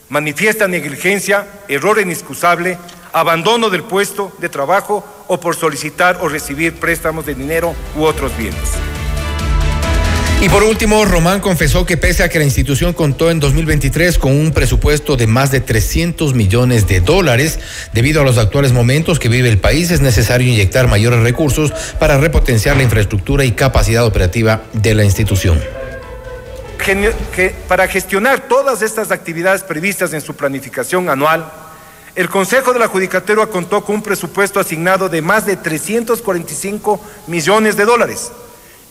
manifiesta 0.08 0.68
negligencia, 0.68 1.48
error 1.66 2.00
inexcusable, 2.00 2.78
abandono 3.14 3.70
del 3.70 3.84
puesto 3.84 4.32
de 4.38 4.50
trabajo 4.50 5.04
o 5.28 5.40
por 5.40 5.56
solicitar 5.56 6.18
o 6.20 6.28
recibir 6.28 6.74
préstamos 6.74 7.24
de 7.24 7.34
dinero 7.34 7.74
u 7.96 8.02
otros 8.02 8.36
bienes. 8.36 8.72
Y 10.40 10.48
por 10.50 10.64
último, 10.64 11.06
Román 11.06 11.40
confesó 11.40 11.86
que 11.86 11.96
pese 11.96 12.22
a 12.22 12.28
que 12.28 12.38
la 12.38 12.44
institución 12.44 12.92
contó 12.92 13.30
en 13.30 13.40
2023 13.40 14.18
con 14.18 14.32
un 14.32 14.52
presupuesto 14.52 15.16
de 15.16 15.26
más 15.26 15.50
de 15.50 15.60
300 15.60 16.34
millones 16.34 16.86
de 16.86 17.00
dólares, 17.00 17.60
debido 17.94 18.20
a 18.20 18.24
los 18.24 18.36
actuales 18.36 18.72
momentos 18.72 19.18
que 19.18 19.30
vive 19.30 19.48
el 19.48 19.58
país, 19.58 19.90
es 19.90 20.02
necesario 20.02 20.48
inyectar 20.48 20.86
mayores 20.86 21.20
recursos 21.20 21.72
para 21.98 22.18
repotenciar 22.18 22.76
la 22.76 22.82
infraestructura 22.82 23.44
y 23.44 23.52
capacidad 23.52 24.04
operativa 24.04 24.64
de 24.74 24.94
la 24.94 25.04
institución. 25.04 25.62
Para 27.66 27.88
gestionar 27.88 28.46
todas 28.46 28.82
estas 28.82 29.10
actividades 29.12 29.62
previstas 29.62 30.12
en 30.12 30.20
su 30.20 30.34
planificación 30.34 31.08
anual, 31.08 31.50
el 32.14 32.28
Consejo 32.28 32.72
de 32.72 32.78
la 32.78 32.88
Judicatura 32.88 33.46
contó 33.46 33.84
con 33.84 33.96
un 33.96 34.02
presupuesto 34.02 34.60
asignado 34.60 35.08
de 35.08 35.20
más 35.20 35.46
de 35.46 35.56
345 35.56 37.00
millones 37.26 37.76
de 37.76 37.84
dólares, 37.84 38.30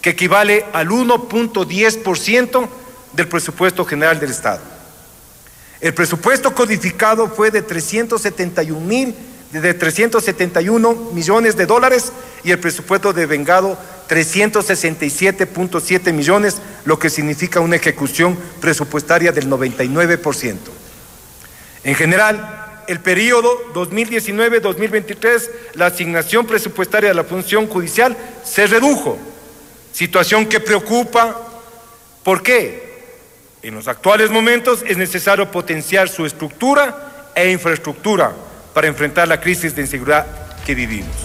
que 0.01 0.11
equivale 0.11 0.65
al 0.73 0.89
1.10% 0.89 2.67
del 3.13 3.27
presupuesto 3.27 3.85
general 3.85 4.19
del 4.19 4.31
Estado. 4.31 4.61
El 5.79 5.93
presupuesto 5.93 6.53
codificado 6.53 7.29
fue 7.29 7.51
de 7.51 7.61
371 7.61 8.79
mil 8.79 9.15
de 9.51 9.73
371 9.73 10.93
millones 11.13 11.55
de 11.55 11.65
dólares 11.65 12.11
y 12.43 12.51
el 12.51 12.59
presupuesto 12.59 13.13
de 13.13 13.25
vengado 13.25 13.77
367.7 14.09 16.11
millones, 16.11 16.57
lo 16.85 16.99
que 16.99 17.09
significa 17.09 17.59
una 17.59 17.75
ejecución 17.75 18.37
presupuestaria 18.59 19.31
del 19.31 19.49
99%. 19.49 20.57
En 21.83 21.95
general, 21.95 22.62
el 22.87 22.99
periodo 22.99 23.73
2019-2023, 23.73 25.49
la 25.73 25.87
asignación 25.87 26.45
presupuestaria 26.45 27.09
de 27.09 27.15
la 27.15 27.23
función 27.23 27.67
judicial 27.67 28.15
se 28.43 28.67
redujo, 28.67 29.17
situación 29.91 30.45
que 30.45 30.59
preocupa. 30.59 31.39
¿Por 32.23 32.41
qué? 32.41 32.93
En 33.61 33.75
los 33.75 33.87
actuales 33.87 34.29
momentos 34.29 34.83
es 34.85 34.97
necesario 34.97 35.49
potenciar 35.49 36.09
su 36.09 36.25
estructura 36.25 37.31
e 37.35 37.49
infraestructura 37.51 38.33
para 38.73 38.87
enfrentar 38.87 39.27
la 39.27 39.39
crisis 39.39 39.75
de 39.75 39.81
inseguridad 39.81 40.25
que 40.65 40.75
vivimos. 40.75 41.15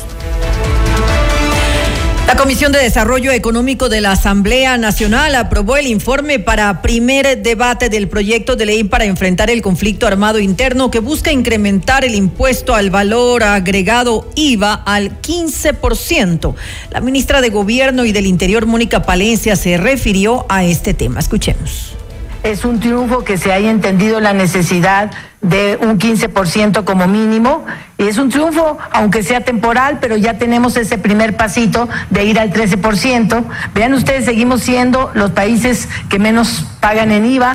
La 2.28 2.37
Comisión 2.37 2.73
de 2.73 2.78
Desarrollo 2.78 3.32
Económico 3.32 3.88
de 3.88 4.02
la 4.02 4.12
Asamblea 4.12 4.76
Nacional 4.76 5.35
aprobó 5.35 5.78
el 5.78 5.87
informe 5.87 6.38
para 6.38 6.82
primer 6.82 7.42
debate 7.42 7.88
del 7.88 8.06
proyecto 8.06 8.54
de 8.54 8.66
ley 8.66 8.85
para 8.85 9.06
enfrentar 9.06 9.49
el 9.49 9.62
conflicto 9.62 10.06
armado 10.06 10.38
interno 10.38 10.90
que 10.90 10.99
busca 10.99 11.32
incrementar 11.32 12.04
el 12.04 12.14
impuesto 12.14 12.75
al 12.75 12.90
valor 12.90 13.44
agregado 13.44 14.28
IVA 14.35 14.75
al 14.75 15.23
15%. 15.23 16.54
La 16.90 17.00
ministra 17.00 17.40
de 17.40 17.49
Gobierno 17.49 18.04
y 18.04 18.12
del 18.12 18.26
Interior, 18.26 18.66
Mónica 18.66 19.04
Palencia, 19.04 19.56
se 19.56 19.78
refirió 19.78 20.44
a 20.50 20.64
este 20.64 20.92
tema. 20.92 21.20
Escuchemos. 21.20 21.97
Es 22.42 22.64
un 22.64 22.80
triunfo 22.80 23.25
que 23.25 23.37
se 23.37 23.52
haya 23.52 23.71
entendido 23.71 24.21
la 24.21 24.33
necesidad 24.33 25.11
de 25.40 25.78
un 25.80 25.99
15% 25.99 26.85
como 26.85 27.07
mínimo. 27.07 27.64
Y 27.97 28.04
es 28.04 28.18
un 28.18 28.30
triunfo, 28.30 28.78
aunque 28.92 29.23
sea 29.23 29.42
temporal, 29.42 29.99
pero 30.00 30.16
ya 30.16 30.38
tenemos 30.38 30.76
ese 30.76 30.99
primer 30.99 31.37
pasito 31.37 31.88
de 32.11 32.25
ir 32.25 32.38
al 32.38 32.52
13%. 32.52 33.45
Vean 33.75 33.95
ustedes, 33.95 34.25
seguimos 34.25 34.62
siendo 34.62 35.11
los 35.14 35.33
países 35.33 35.88
que 36.09 36.18
menos 36.18 36.66
pagan 36.80 37.11
en 37.11 37.26
IVA. 37.26 37.54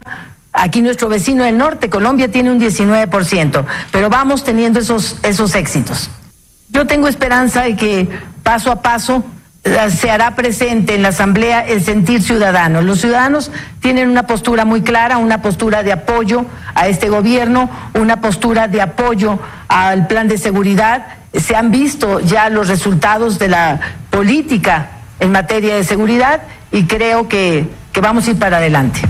Aquí 0.51 0.81
nuestro 0.81 1.09
vecino 1.09 1.43
del 1.43 1.57
norte, 1.57 1.89
Colombia, 1.89 2.29
tiene 2.29 2.51
un 2.51 2.59
19%, 2.59 3.65
pero 3.91 4.09
vamos 4.09 4.43
teniendo 4.43 4.79
esos, 4.79 5.17
esos 5.23 5.55
éxitos. 5.55 6.11
Yo 6.69 6.85
tengo 6.85 7.07
esperanza 7.07 7.63
de 7.63 7.75
que 7.75 8.07
paso 8.43 8.71
a 8.71 8.81
paso 8.81 9.23
se 9.63 10.11
hará 10.11 10.35
presente 10.35 10.93
en 10.95 11.01
la 11.01 11.09
Asamblea 11.09 11.65
el 11.65 11.81
sentir 11.81 12.21
ciudadano. 12.21 12.81
Los 12.81 12.99
ciudadanos 12.99 13.51
tienen 13.79 14.09
una 14.09 14.27
postura 14.27 14.65
muy 14.65 14.81
clara, 14.81 15.17
una 15.17 15.41
postura 15.41 15.83
de 15.83 15.93
apoyo 15.93 16.45
a 16.75 16.87
este 16.87 17.09
gobierno, 17.09 17.69
una 17.93 18.19
postura 18.19 18.67
de 18.67 18.81
apoyo 18.81 19.39
al 19.69 20.07
plan 20.07 20.27
de 20.27 20.37
seguridad. 20.37 21.05
Se 21.33 21.55
han 21.55 21.71
visto 21.71 22.19
ya 22.19 22.49
los 22.49 22.67
resultados 22.67 23.39
de 23.39 23.47
la 23.47 23.79
política 24.09 24.89
en 25.19 25.31
materia 25.31 25.75
de 25.75 25.83
seguridad 25.83 26.41
y 26.71 26.83
creo 26.83 27.29
que, 27.29 27.65
que 27.93 28.01
vamos 28.01 28.27
a 28.27 28.31
ir 28.31 28.39
para 28.39 28.57
adelante. 28.57 29.01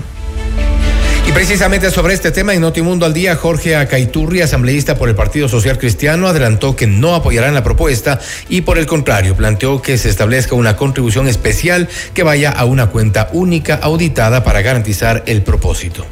Precisamente 1.33 1.89
sobre 1.89 2.13
este 2.13 2.31
tema 2.31 2.53
en 2.53 2.61
Notimundo 2.61 3.05
al 3.05 3.13
Día, 3.13 3.35
Jorge 3.35 3.75
Acaiturri, 3.75 4.41
asambleísta 4.41 4.95
por 4.95 5.09
el 5.09 5.15
Partido 5.15 5.49
Social 5.49 5.77
Cristiano, 5.77 6.27
adelantó 6.27 6.75
que 6.75 6.85
no 6.85 7.15
apoyarán 7.15 7.53
la 7.53 7.63
propuesta 7.63 8.19
y 8.49 8.61
por 8.61 8.77
el 8.77 8.85
contrario 8.85 9.35
planteó 9.35 9.81
que 9.81 9.97
se 9.97 10.09
establezca 10.09 10.55
una 10.55 10.75
contribución 10.75 11.27
especial 11.27 11.89
que 12.13 12.23
vaya 12.23 12.51
a 12.51 12.65
una 12.65 12.91
cuenta 12.91 13.29
única 13.33 13.75
auditada 13.75 14.43
para 14.43 14.61
garantizar 14.61 15.23
el 15.25 15.41
propósito. 15.41 16.05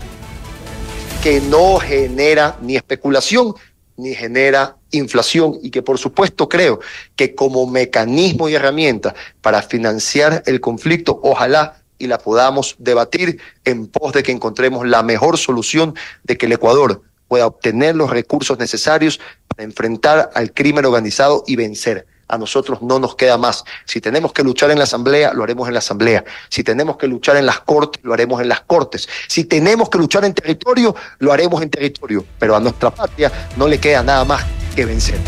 Que 1.21 1.39
no 1.39 1.77
genera 1.77 2.57
ni 2.61 2.75
especulación 2.75 3.53
ni 3.97 4.15
genera 4.15 4.77
inflación 4.89 5.59
y 5.61 5.69
que 5.69 5.83
por 5.83 5.99
supuesto 5.99 6.49
creo 6.49 6.79
que 7.15 7.35
como 7.35 7.67
mecanismo 7.67 8.49
y 8.49 8.55
herramienta 8.55 9.13
para 9.41 9.61
financiar 9.61 10.41
el 10.47 10.59
conflicto, 10.59 11.19
ojalá 11.21 11.80
y 12.01 12.07
la 12.07 12.17
podamos 12.17 12.75
debatir 12.79 13.39
en 13.63 13.87
pos 13.87 14.13
de 14.13 14.23
que 14.23 14.31
encontremos 14.31 14.87
la 14.87 15.03
mejor 15.03 15.37
solución 15.37 15.95
de 16.23 16.37
que 16.37 16.47
el 16.47 16.53
Ecuador 16.53 17.03
pueda 17.27 17.45
obtener 17.45 17.95
los 17.95 18.09
recursos 18.09 18.57
necesarios 18.57 19.19
para 19.47 19.63
enfrentar 19.63 20.31
al 20.33 20.51
crimen 20.51 20.83
organizado 20.83 21.43
y 21.47 21.55
vencer. 21.55 22.07
A 22.27 22.37
nosotros 22.37 22.81
no 22.81 22.97
nos 22.97 23.15
queda 23.15 23.37
más. 23.37 23.63
Si 23.85 24.01
tenemos 24.01 24.33
que 24.33 24.43
luchar 24.43 24.71
en 24.71 24.77
la 24.77 24.85
Asamblea, 24.85 25.33
lo 25.33 25.43
haremos 25.43 25.67
en 25.67 25.73
la 25.73 25.79
Asamblea. 25.79 26.23
Si 26.49 26.63
tenemos 26.63 26.97
que 26.97 27.07
luchar 27.07 27.35
en 27.37 27.45
las 27.45 27.59
Cortes, 27.59 28.03
lo 28.03 28.13
haremos 28.13 28.41
en 28.41 28.49
las 28.49 28.61
Cortes. 28.61 29.07
Si 29.27 29.43
tenemos 29.43 29.89
que 29.89 29.97
luchar 29.97 30.25
en 30.25 30.33
territorio, 30.33 30.95
lo 31.19 31.31
haremos 31.31 31.61
en 31.61 31.69
territorio. 31.69 32.25
Pero 32.39 32.55
a 32.55 32.59
nuestra 32.59 32.89
patria 32.89 33.31
no 33.57 33.67
le 33.67 33.79
queda 33.79 34.01
nada 34.01 34.25
más 34.25 34.43
que 34.75 34.85
vencer. 34.85 35.19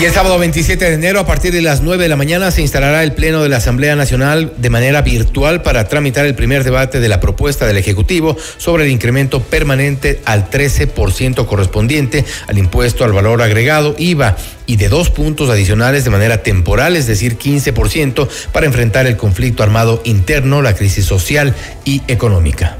Y 0.00 0.06
el 0.06 0.12
sábado 0.12 0.38
27 0.38 0.84
de 0.84 0.94
enero, 0.94 1.20
a 1.20 1.26
partir 1.26 1.52
de 1.52 1.62
las 1.62 1.80
9 1.80 2.02
de 2.02 2.08
la 2.08 2.16
mañana, 2.16 2.50
se 2.50 2.60
instalará 2.60 3.04
el 3.04 3.12
Pleno 3.12 3.42
de 3.42 3.48
la 3.48 3.58
Asamblea 3.58 3.94
Nacional 3.94 4.52
de 4.56 4.68
manera 4.68 5.02
virtual 5.02 5.62
para 5.62 5.88
tramitar 5.88 6.26
el 6.26 6.34
primer 6.34 6.64
debate 6.64 6.98
de 6.98 7.08
la 7.08 7.20
propuesta 7.20 7.64
del 7.64 7.76
Ejecutivo 7.76 8.36
sobre 8.58 8.84
el 8.84 8.90
incremento 8.90 9.40
permanente 9.40 10.20
al 10.24 10.50
13% 10.50 11.46
correspondiente 11.46 12.24
al 12.48 12.58
impuesto 12.58 13.04
al 13.04 13.12
valor 13.12 13.40
agregado, 13.40 13.94
IVA, 13.96 14.36
y 14.66 14.76
de 14.76 14.88
dos 14.88 15.10
puntos 15.10 15.48
adicionales 15.48 16.04
de 16.04 16.10
manera 16.10 16.42
temporal, 16.42 16.96
es 16.96 17.06
decir, 17.06 17.38
15%, 17.38 18.28
para 18.52 18.66
enfrentar 18.66 19.06
el 19.06 19.16
conflicto 19.16 19.62
armado 19.62 20.02
interno, 20.04 20.60
la 20.60 20.74
crisis 20.74 21.04
social 21.04 21.54
y 21.84 22.02
económica. 22.08 22.76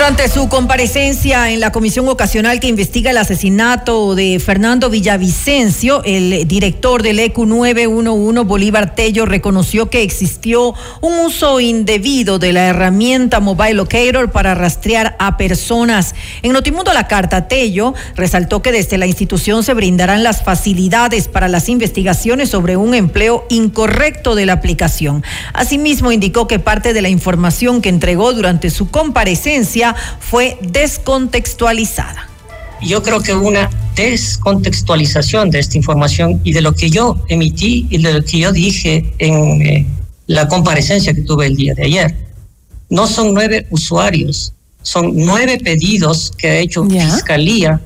Durante 0.00 0.30
su 0.30 0.48
comparecencia 0.48 1.50
en 1.50 1.60
la 1.60 1.72
comisión 1.72 2.08
ocasional 2.08 2.58
que 2.58 2.68
investiga 2.68 3.10
el 3.10 3.18
asesinato 3.18 4.14
de 4.14 4.40
Fernando 4.40 4.88
Villavicencio, 4.88 6.02
el 6.04 6.48
director 6.48 7.02
del 7.02 7.18
EQ 7.18 7.40
911 7.40 8.40
Bolívar 8.44 8.94
Tello 8.94 9.26
reconoció 9.26 9.90
que 9.90 10.02
existió 10.02 10.72
un 11.02 11.18
uso 11.18 11.60
indebido 11.60 12.38
de 12.38 12.54
la 12.54 12.68
herramienta 12.68 13.40
Mobile 13.40 13.74
Locator 13.74 14.30
para 14.30 14.54
rastrear 14.54 15.16
a 15.18 15.36
personas. 15.36 16.14
En 16.40 16.54
Notimundo 16.54 16.94
La 16.94 17.06
Carta, 17.06 17.46
Tello 17.46 17.92
resaltó 18.16 18.62
que 18.62 18.72
desde 18.72 18.96
la 18.96 19.06
institución 19.06 19.62
se 19.64 19.74
brindarán 19.74 20.22
las 20.22 20.42
facilidades 20.42 21.28
para 21.28 21.46
las 21.46 21.68
investigaciones 21.68 22.48
sobre 22.48 22.78
un 22.78 22.94
empleo 22.94 23.44
incorrecto 23.50 24.34
de 24.34 24.46
la 24.46 24.54
aplicación. 24.54 25.22
Asimismo, 25.52 26.10
indicó 26.10 26.48
que 26.48 26.58
parte 26.58 26.94
de 26.94 27.02
la 27.02 27.10
información 27.10 27.82
que 27.82 27.90
entregó 27.90 28.32
durante 28.32 28.70
su 28.70 28.90
comparecencia 28.90 29.89
fue 30.20 30.58
descontextualizada. 30.62 32.28
Yo 32.82 33.02
creo 33.02 33.20
que 33.20 33.34
una 33.34 33.68
descontextualización 33.94 35.50
de 35.50 35.58
esta 35.58 35.76
información 35.76 36.40
y 36.44 36.52
de 36.52 36.62
lo 36.62 36.72
que 36.72 36.90
yo 36.90 37.22
emití 37.28 37.86
y 37.90 37.98
de 37.98 38.14
lo 38.14 38.24
que 38.24 38.38
yo 38.38 38.52
dije 38.52 39.12
en 39.18 39.62
eh, 39.62 39.86
la 40.26 40.48
comparecencia 40.48 41.12
que 41.12 41.22
tuve 41.22 41.46
el 41.46 41.56
día 41.56 41.74
de 41.74 41.84
ayer. 41.84 42.16
No 42.88 43.06
son 43.06 43.34
nueve 43.34 43.66
usuarios, 43.70 44.54
son 44.82 45.12
nueve 45.14 45.58
pedidos 45.62 46.32
que 46.36 46.48
ha 46.48 46.58
hecho 46.58 46.84
Fiscalía 46.84 47.80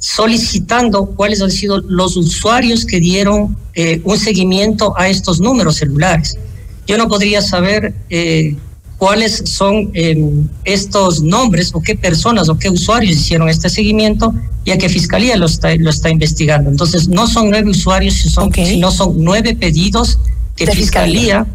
solicitando 0.00 1.06
cuáles 1.14 1.42
han 1.42 1.50
sido 1.50 1.78
los 1.82 2.16
usuarios 2.16 2.86
que 2.86 3.00
dieron 3.00 3.56
eh, 3.74 4.00
un 4.04 4.18
seguimiento 4.18 4.98
a 4.98 5.08
estos 5.08 5.40
números 5.40 5.76
celulares. 5.76 6.38
Yo 6.86 6.96
no 6.96 7.06
podría 7.06 7.42
saber 7.42 7.94
eh, 8.08 8.56
cuáles 9.00 9.42
son 9.46 9.90
em, 9.94 10.46
estos 10.66 11.22
nombres 11.22 11.70
o 11.72 11.80
qué 11.80 11.96
personas 11.96 12.50
o 12.50 12.58
qué 12.58 12.68
usuarios 12.68 13.16
hicieron 13.16 13.48
este 13.48 13.70
seguimiento, 13.70 14.34
ya 14.66 14.76
que 14.76 14.90
Fiscalía 14.90 15.38
lo 15.38 15.46
está, 15.46 15.74
lo 15.76 15.88
está 15.88 16.10
investigando. 16.10 16.68
Entonces, 16.68 17.08
no 17.08 17.26
son 17.26 17.48
nueve 17.48 17.70
usuarios, 17.70 18.14
sino 18.52 18.90
son 18.90 19.14
nueve 19.16 19.56
pedidos 19.56 20.18
que 20.54 20.66
Fiscalía, 20.66 21.46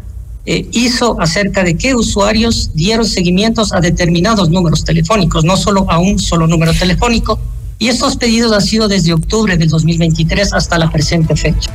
eh, 0.44 0.66
hizo 0.72 1.20
acerca 1.20 1.62
de 1.62 1.76
qué 1.76 1.94
usuarios 1.94 2.70
dieron 2.74 3.06
seguimientos 3.06 3.72
a 3.72 3.80
determinados 3.80 4.50
números 4.50 4.82
telefónicos, 4.84 5.44
no 5.44 5.56
solo 5.56 5.88
a 5.88 6.00
un 6.00 6.18
solo 6.18 6.48
número 6.48 6.74
telefónico. 6.74 7.38
Y 7.78 7.88
estos 7.88 8.16
pedidos 8.16 8.50
han 8.50 8.62
sido 8.62 8.88
desde 8.88 9.12
octubre 9.12 9.56
del 9.56 9.68
2023 9.68 10.52
hasta 10.52 10.78
la 10.78 10.90
presente 10.90 11.36
fecha. 11.36 11.70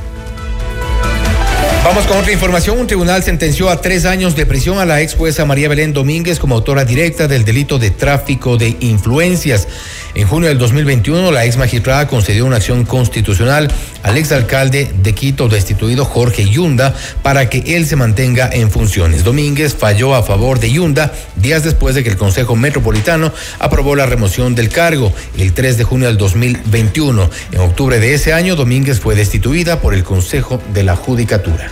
Vamos 1.84 2.06
con 2.06 2.16
otra 2.16 2.30
información. 2.30 2.78
Un 2.78 2.86
tribunal 2.86 3.24
sentenció 3.24 3.68
a 3.68 3.80
tres 3.80 4.04
años 4.04 4.36
de 4.36 4.46
prisión 4.46 4.78
a 4.78 4.84
la 4.84 5.00
ex 5.00 5.16
jueza 5.16 5.44
María 5.44 5.68
Belén 5.68 5.92
Domínguez 5.92 6.38
como 6.38 6.54
autora 6.54 6.84
directa 6.84 7.26
del 7.26 7.44
delito 7.44 7.80
de 7.80 7.90
tráfico 7.90 8.56
de 8.56 8.76
influencias. 8.78 9.66
En 10.14 10.28
junio 10.28 10.48
del 10.48 10.58
2021, 10.58 11.32
la 11.32 11.44
ex 11.44 11.56
magistrada 11.56 12.06
concedió 12.06 12.46
una 12.46 12.56
acción 12.56 12.84
constitucional 12.84 13.66
al 14.04 14.16
ex 14.16 14.30
alcalde 14.30 14.92
de 15.02 15.12
Quito 15.12 15.48
destituido 15.48 16.04
Jorge 16.04 16.48
Yunda 16.48 16.94
para 17.24 17.50
que 17.50 17.76
él 17.76 17.84
se 17.84 17.96
mantenga 17.96 18.48
en 18.52 18.70
funciones. 18.70 19.24
Domínguez 19.24 19.74
falló 19.74 20.14
a 20.14 20.22
favor 20.22 20.60
de 20.60 20.70
Yunda 20.70 21.12
días 21.34 21.64
después 21.64 21.96
de 21.96 22.04
que 22.04 22.10
el 22.10 22.16
Consejo 22.16 22.54
Metropolitano 22.54 23.32
aprobó 23.58 23.96
la 23.96 24.06
remoción 24.06 24.54
del 24.54 24.68
cargo 24.68 25.12
el 25.36 25.52
3 25.52 25.78
de 25.78 25.84
junio 25.84 26.06
del 26.06 26.16
2021. 26.16 27.28
En 27.50 27.60
octubre 27.60 27.98
de 27.98 28.14
ese 28.14 28.32
año, 28.32 28.54
Domínguez 28.54 29.00
fue 29.00 29.16
destituida 29.16 29.80
por 29.80 29.94
el 29.94 30.04
Consejo 30.04 30.62
de 30.72 30.84
la 30.84 30.94
Judicatura. 30.94 31.71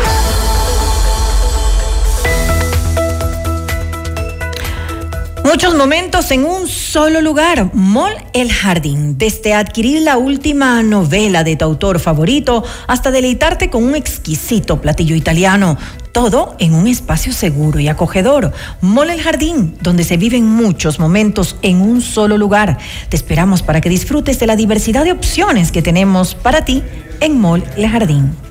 Muchos 5.51 5.75
momentos 5.75 6.31
en 6.31 6.45
un 6.45 6.65
solo 6.69 7.19
lugar. 7.19 7.71
Mall 7.73 8.13
El 8.31 8.53
Jardín. 8.53 9.17
Desde 9.17 9.53
adquirir 9.53 10.01
la 10.01 10.17
última 10.17 10.81
novela 10.81 11.43
de 11.43 11.57
tu 11.57 11.65
autor 11.65 11.99
favorito 11.99 12.63
hasta 12.87 13.11
deleitarte 13.11 13.69
con 13.69 13.83
un 13.83 13.95
exquisito 13.95 14.79
platillo 14.79 15.13
italiano. 15.13 15.77
Todo 16.13 16.55
en 16.57 16.73
un 16.73 16.87
espacio 16.87 17.33
seguro 17.33 17.81
y 17.81 17.89
acogedor. 17.89 18.53
Mall 18.79 19.09
El 19.09 19.21
Jardín, 19.21 19.75
donde 19.81 20.05
se 20.05 20.15
viven 20.15 20.45
muchos 20.45 20.99
momentos 20.99 21.57
en 21.63 21.81
un 21.81 22.01
solo 22.01 22.37
lugar. 22.37 22.77
Te 23.09 23.17
esperamos 23.17 23.61
para 23.61 23.81
que 23.81 23.89
disfrutes 23.89 24.39
de 24.39 24.47
la 24.47 24.55
diversidad 24.55 25.03
de 25.03 25.11
opciones 25.11 25.73
que 25.73 25.81
tenemos 25.81 26.33
para 26.33 26.63
ti 26.63 26.81
en 27.19 27.41
Mall 27.41 27.65
El 27.75 27.89
Jardín. 27.89 28.50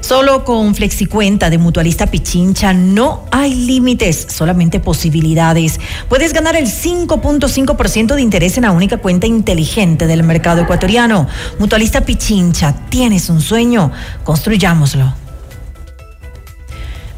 Solo 0.00 0.44
con 0.44 0.74
FlexiCuenta 0.74 1.50
de 1.50 1.58
Mutualista 1.58 2.06
Pichincha 2.06 2.72
no 2.72 3.24
hay 3.30 3.54
límites, 3.54 4.26
solamente 4.30 4.80
posibilidades. 4.80 5.80
Puedes 6.08 6.32
ganar 6.32 6.56
el 6.56 6.66
5.5% 6.66 8.14
de 8.14 8.22
interés 8.22 8.56
en 8.56 8.64
la 8.64 8.70
única 8.70 8.98
cuenta 8.98 9.26
inteligente 9.26 10.06
del 10.06 10.22
mercado 10.22 10.62
ecuatoriano. 10.62 11.26
Mutualista 11.58 12.02
Pichincha, 12.02 12.74
tienes 12.88 13.28
un 13.28 13.40
sueño, 13.40 13.90
construyámoslo. 14.24 15.25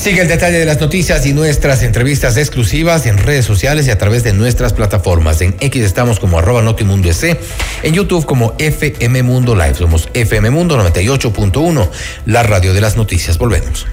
Sigue 0.00 0.22
el 0.22 0.28
detalle 0.28 0.58
de 0.58 0.64
las 0.64 0.80
noticias 0.80 1.26
y 1.26 1.34
nuestras 1.34 1.82
entrevistas 1.82 2.38
exclusivas 2.38 3.04
en 3.04 3.18
redes 3.18 3.44
sociales 3.44 3.86
y 3.86 3.90
a 3.90 3.98
través 3.98 4.24
de 4.24 4.32
nuestras 4.32 4.72
plataformas. 4.72 5.42
En 5.42 5.54
X 5.60 5.84
estamos 5.84 6.18
como 6.18 6.38
arroba 6.38 6.62
Notimundo 6.62 7.10
EC, 7.10 7.38
en 7.82 7.92
YouTube 7.92 8.24
como 8.24 8.54
FM 8.56 9.22
Mundo 9.22 9.54
Live. 9.54 9.74
Somos 9.74 10.08
FM 10.14 10.48
Mundo 10.48 10.78
98.1, 10.78 11.90
la 12.24 12.42
radio 12.42 12.72
de 12.72 12.80
las 12.80 12.96
noticias. 12.96 13.36
Volvemos. 13.36 13.86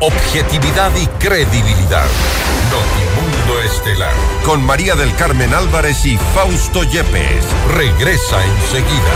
Objetividad 0.00 0.92
y 0.94 1.06
credibilidad. 1.18 2.06
Notimundo 2.70 3.62
Estelar. 3.72 4.12
Con 4.44 4.62
María 4.64 4.96
del 4.96 5.14
Carmen 5.14 5.54
Álvarez 5.54 6.04
y 6.04 6.18
Fausto 6.34 6.84
Yepes. 6.84 7.42
Regresa 7.74 8.44
enseguida. 8.44 9.14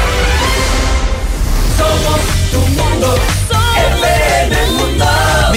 Somos 1.77 2.21
tu 2.51 2.59
mundo. 2.69 3.42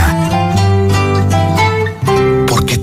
Porque 0.00 0.69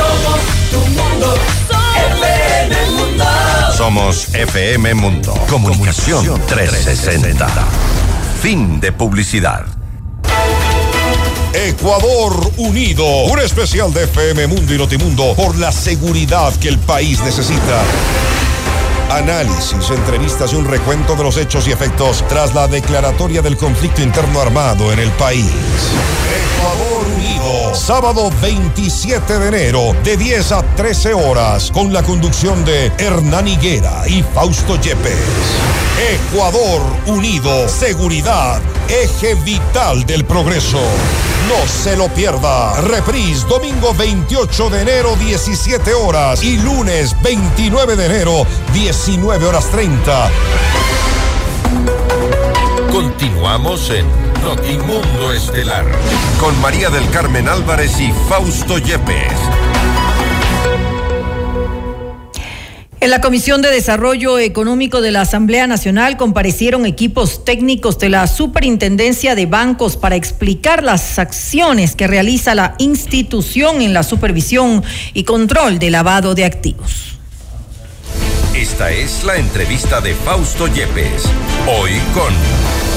Somos 0.00 0.40
tu 0.70 0.78
mundo. 0.78 1.34
FM 2.16 2.90
Mundo. 2.92 3.24
Somos 3.76 4.34
FM 4.34 4.94
Mundo. 4.94 5.34
Comunicación 5.48 6.40
360. 6.46 7.46
Fin 8.40 8.80
de 8.80 8.92
publicidad. 8.92 9.66
Ecuador 11.52 12.50
Unido. 12.56 13.04
Un 13.24 13.40
especial 13.40 13.92
de 13.92 14.04
FM 14.04 14.46
Mundo 14.46 14.72
y 14.72 14.78
Notimundo 14.78 15.34
por 15.34 15.58
la 15.58 15.70
seguridad 15.70 16.54
que 16.54 16.68
el 16.68 16.78
país 16.78 17.22
necesita. 17.22 17.82
Análisis, 19.10 19.90
entrevistas 19.90 20.52
y 20.52 20.56
un 20.56 20.64
recuento 20.64 21.16
de 21.16 21.24
los 21.24 21.36
hechos 21.36 21.66
y 21.66 21.72
efectos 21.72 22.24
tras 22.28 22.54
la 22.54 22.68
declaratoria 22.68 23.42
del 23.42 23.56
conflicto 23.56 24.02
interno 24.02 24.40
armado 24.40 24.92
en 24.92 25.00
el 25.00 25.10
país. 25.12 25.50
Ecuador 26.56 27.06
Unido, 27.16 27.74
sábado 27.74 28.30
27 28.40 29.38
de 29.40 29.48
enero, 29.48 29.96
de 30.04 30.16
10 30.16 30.52
a 30.52 30.62
13 30.76 31.14
horas, 31.14 31.72
con 31.72 31.92
la 31.92 32.04
conducción 32.04 32.64
de 32.64 32.92
Hernán 32.98 33.48
Higuera 33.48 34.06
y 34.06 34.22
Fausto 34.22 34.80
Yepes. 34.80 35.89
Ecuador 36.00 36.80
Unido, 37.06 37.68
seguridad, 37.68 38.58
eje 38.88 39.34
vital 39.34 40.06
del 40.06 40.24
progreso. 40.24 40.80
No 41.46 41.68
se 41.68 41.94
lo 41.94 42.08
pierda. 42.08 42.80
Reprise 42.80 43.46
domingo 43.46 43.92
28 43.92 44.70
de 44.70 44.80
enero 44.80 45.14
17 45.16 45.92
horas 45.92 46.42
y 46.42 46.56
lunes 46.56 47.14
29 47.22 47.96
de 47.96 48.06
enero 48.06 48.46
19 48.72 49.46
horas 49.46 49.70
30. 49.70 50.30
Continuamos 52.90 53.90
en 53.90 54.06
Notimundo 54.42 55.34
Estelar 55.34 55.84
con 56.40 56.58
María 56.62 56.88
del 56.88 57.08
Carmen 57.10 57.46
Álvarez 57.46 58.00
y 58.00 58.10
Fausto 58.26 58.78
Yepes. 58.78 59.69
En 63.02 63.08
la 63.08 63.22
Comisión 63.22 63.62
de 63.62 63.70
Desarrollo 63.70 64.38
Económico 64.38 65.00
de 65.00 65.10
la 65.10 65.22
Asamblea 65.22 65.66
Nacional 65.66 66.18
comparecieron 66.18 66.84
equipos 66.84 67.46
técnicos 67.46 67.98
de 67.98 68.10
la 68.10 68.26
Superintendencia 68.26 69.34
de 69.34 69.46
Bancos 69.46 69.96
para 69.96 70.16
explicar 70.16 70.82
las 70.82 71.18
acciones 71.18 71.96
que 71.96 72.06
realiza 72.06 72.54
la 72.54 72.74
institución 72.76 73.80
en 73.80 73.94
la 73.94 74.02
supervisión 74.02 74.84
y 75.14 75.24
control 75.24 75.78
de 75.78 75.88
lavado 75.88 76.34
de 76.34 76.44
activos. 76.44 77.16
Esta 78.54 78.90
es 78.90 79.24
la 79.24 79.36
entrevista 79.36 80.02
de 80.02 80.14
Fausto 80.14 80.66
Yepes, 80.66 81.24
hoy 81.66 81.92
con... 82.12 82.89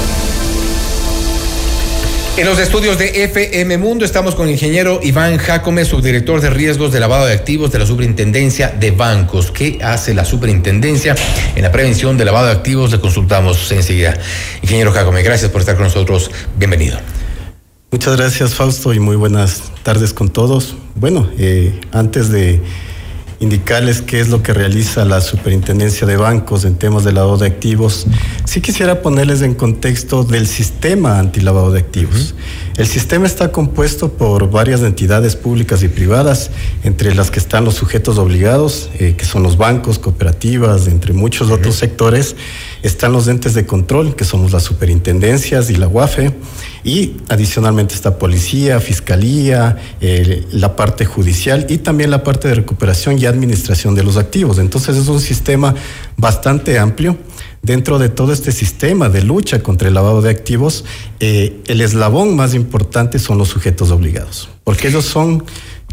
En 2.36 2.46
los 2.46 2.58
estudios 2.58 2.98
de 2.98 3.22
FM 3.26 3.78
Mundo 3.78 4.04
estamos 4.04 4.34
con 4.34 4.48
el 4.48 4.54
ingeniero 4.54 4.98
Iván 5.04 5.38
Jacome, 5.38 5.84
subdirector 5.84 6.40
de 6.40 6.50
riesgos 6.50 6.90
de 6.90 6.98
lavado 6.98 7.26
de 7.26 7.32
activos 7.32 7.70
de 7.70 7.78
la 7.78 7.86
Superintendencia 7.86 8.70
de 8.70 8.90
Bancos. 8.90 9.52
¿Qué 9.52 9.78
hace 9.84 10.14
la 10.14 10.24
Superintendencia 10.24 11.14
en 11.54 11.62
la 11.62 11.70
prevención 11.70 12.18
de 12.18 12.24
lavado 12.24 12.46
de 12.46 12.52
activos? 12.52 12.90
Le 12.90 12.98
consultamos 12.98 13.70
enseguida. 13.70 14.18
Ingeniero 14.62 14.90
Jacome, 14.90 15.22
gracias 15.22 15.52
por 15.52 15.60
estar 15.60 15.76
con 15.76 15.84
nosotros. 15.84 16.28
Bienvenido. 16.56 16.98
Muchas 17.92 18.16
gracias, 18.16 18.56
Fausto, 18.56 18.92
y 18.92 18.98
muy 18.98 19.14
buenas 19.14 19.62
tardes 19.84 20.12
con 20.12 20.28
todos. 20.28 20.74
Bueno, 20.96 21.30
eh, 21.38 21.80
antes 21.92 22.30
de 22.30 22.60
indicarles 23.40 24.00
qué 24.00 24.20
es 24.20 24.28
lo 24.28 24.42
que 24.42 24.52
realiza 24.52 25.04
la 25.04 25.20
Superintendencia 25.20 26.06
de 26.06 26.16
Bancos 26.16 26.64
en 26.64 26.76
temas 26.76 27.04
de 27.04 27.12
lavado 27.12 27.38
de 27.38 27.46
activos, 27.46 28.06
sí 28.44 28.60
quisiera 28.60 29.02
ponerles 29.02 29.42
en 29.42 29.54
contexto 29.54 30.24
del 30.24 30.46
sistema 30.46 31.18
antilavado 31.18 31.72
de 31.72 31.80
activos. 31.80 32.34
El 32.76 32.88
sistema 32.88 33.26
está 33.26 33.52
compuesto 33.52 34.14
por 34.14 34.50
varias 34.50 34.80
entidades 34.82 35.36
públicas 35.36 35.84
y 35.84 35.88
privadas, 35.88 36.50
entre 36.82 37.14
las 37.14 37.30
que 37.30 37.38
están 37.38 37.64
los 37.64 37.74
sujetos 37.74 38.18
obligados, 38.18 38.90
eh, 38.98 39.14
que 39.16 39.24
son 39.24 39.44
los 39.44 39.56
bancos, 39.56 40.00
cooperativas, 40.00 40.88
entre 40.88 41.12
muchos 41.12 41.52
otros 41.52 41.76
sectores. 41.76 42.34
Están 42.82 43.12
los 43.12 43.28
entes 43.28 43.54
de 43.54 43.64
control, 43.64 44.16
que 44.16 44.24
somos 44.24 44.50
las 44.50 44.64
superintendencias 44.64 45.70
y 45.70 45.76
la 45.76 45.86
UAFE. 45.86 46.34
Y 46.82 47.18
adicionalmente 47.28 47.94
está 47.94 48.18
policía, 48.18 48.80
fiscalía, 48.80 49.76
eh, 50.00 50.44
la 50.50 50.74
parte 50.74 51.04
judicial 51.04 51.66
y 51.68 51.78
también 51.78 52.10
la 52.10 52.24
parte 52.24 52.48
de 52.48 52.56
recuperación 52.56 53.20
y 53.20 53.26
administración 53.26 53.94
de 53.94 54.02
los 54.02 54.16
activos. 54.16 54.58
Entonces 54.58 54.96
es 54.96 55.06
un 55.06 55.20
sistema 55.20 55.76
bastante 56.16 56.76
amplio. 56.80 57.16
Dentro 57.64 57.98
de 57.98 58.10
todo 58.10 58.34
este 58.34 58.52
sistema 58.52 59.08
de 59.08 59.22
lucha 59.22 59.62
contra 59.62 59.88
el 59.88 59.94
lavado 59.94 60.20
de 60.20 60.28
activos, 60.28 60.84
eh, 61.18 61.62
el 61.66 61.80
eslabón 61.80 62.36
más 62.36 62.52
importante 62.52 63.18
son 63.18 63.38
los 63.38 63.48
sujetos 63.48 63.90
obligados, 63.90 64.50
porque 64.64 64.88
ellos 64.88 65.06
son 65.06 65.44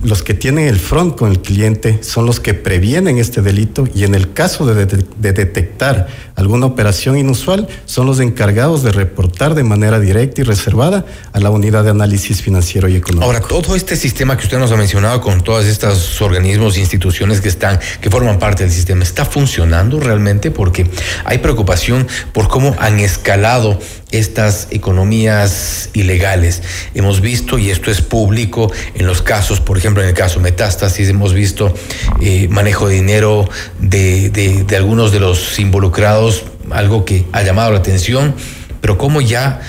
los 0.03 0.23
que 0.23 0.33
tienen 0.33 0.67
el 0.67 0.79
front 0.79 1.17
con 1.17 1.31
el 1.31 1.41
cliente 1.41 2.03
son 2.03 2.25
los 2.25 2.39
que 2.39 2.53
previenen 2.53 3.17
este 3.17 3.41
delito 3.41 3.87
y 3.93 4.03
en 4.03 4.15
el 4.15 4.33
caso 4.33 4.65
de, 4.65 4.85
de, 4.85 5.05
de, 5.17 5.33
detectar 5.33 6.07
alguna 6.35 6.65
operación 6.65 7.17
inusual 7.17 7.67
son 7.85 8.07
los 8.07 8.19
encargados 8.19 8.83
de 8.83 8.91
reportar 8.91 9.53
de 9.53 9.63
manera 9.63 9.99
directa 9.99 10.41
y 10.41 10.43
reservada 10.43 11.05
a 11.33 11.39
la 11.39 11.49
unidad 11.49 11.83
de 11.83 11.91
análisis 11.91 12.41
financiero 12.41 12.89
y 12.89 12.95
económico. 12.95 13.25
Ahora, 13.25 13.41
todo 13.41 13.75
este 13.75 13.95
sistema 13.95 14.37
que 14.37 14.45
usted 14.45 14.57
nos 14.57 14.71
ha 14.71 14.77
mencionado 14.77 15.21
con 15.21 15.41
todos 15.43 15.65
estos 15.65 16.21
organismos 16.21 16.77
instituciones 16.77 17.41
que 17.41 17.49
están, 17.49 17.79
que 17.99 18.09
forman 18.09 18.39
parte 18.39 18.63
del 18.63 18.71
sistema, 18.71 19.03
¿está 19.03 19.25
funcionando 19.25 19.99
realmente? 19.99 20.51
Porque 20.51 20.89
hay 21.25 21.37
preocupación 21.39 22.07
por 22.33 22.47
cómo 22.47 22.75
han 22.79 22.99
escalado 22.99 23.79
estas 24.11 24.67
economías 24.71 25.89
ilegales. 25.93 26.61
Hemos 26.93 27.21
visto, 27.21 27.57
y 27.57 27.69
esto 27.69 27.91
es 27.91 28.01
público, 28.01 28.71
en 28.93 29.05
los 29.05 29.21
casos, 29.21 29.61
por 29.61 29.77
ejemplo, 29.77 29.90
en 29.99 30.07
el 30.07 30.13
caso 30.13 30.39
Metástasis, 30.39 31.09
hemos 31.09 31.33
visto 31.33 31.73
eh, 32.21 32.47
manejo 32.49 32.87
de 32.87 32.95
dinero 32.95 33.49
de, 33.79 34.29
de, 34.29 34.77
algunos 34.77 35.11
de 35.11 35.19
los 35.19 35.59
involucrados, 35.59 36.45
algo 36.69 37.03
que 37.03 37.25
ha 37.33 37.43
llamado 37.43 37.71
la 37.71 37.79
atención, 37.79 38.33
pero 38.79 38.97
cómo 38.97 39.19
ya 39.19 39.61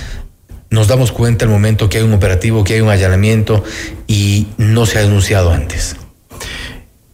nos 0.70 0.86
damos 0.86 1.10
cuenta 1.10 1.44
al 1.44 1.50
momento 1.50 1.88
que 1.88 1.98
hay 1.98 2.04
un 2.04 2.12
operativo, 2.12 2.62
que 2.62 2.74
hay 2.74 2.80
un 2.80 2.88
allanamiento 2.88 3.64
y 4.06 4.46
no 4.56 4.86
se 4.86 4.98
ha 4.98 5.02
denunciado 5.02 5.50
antes. 5.50 5.96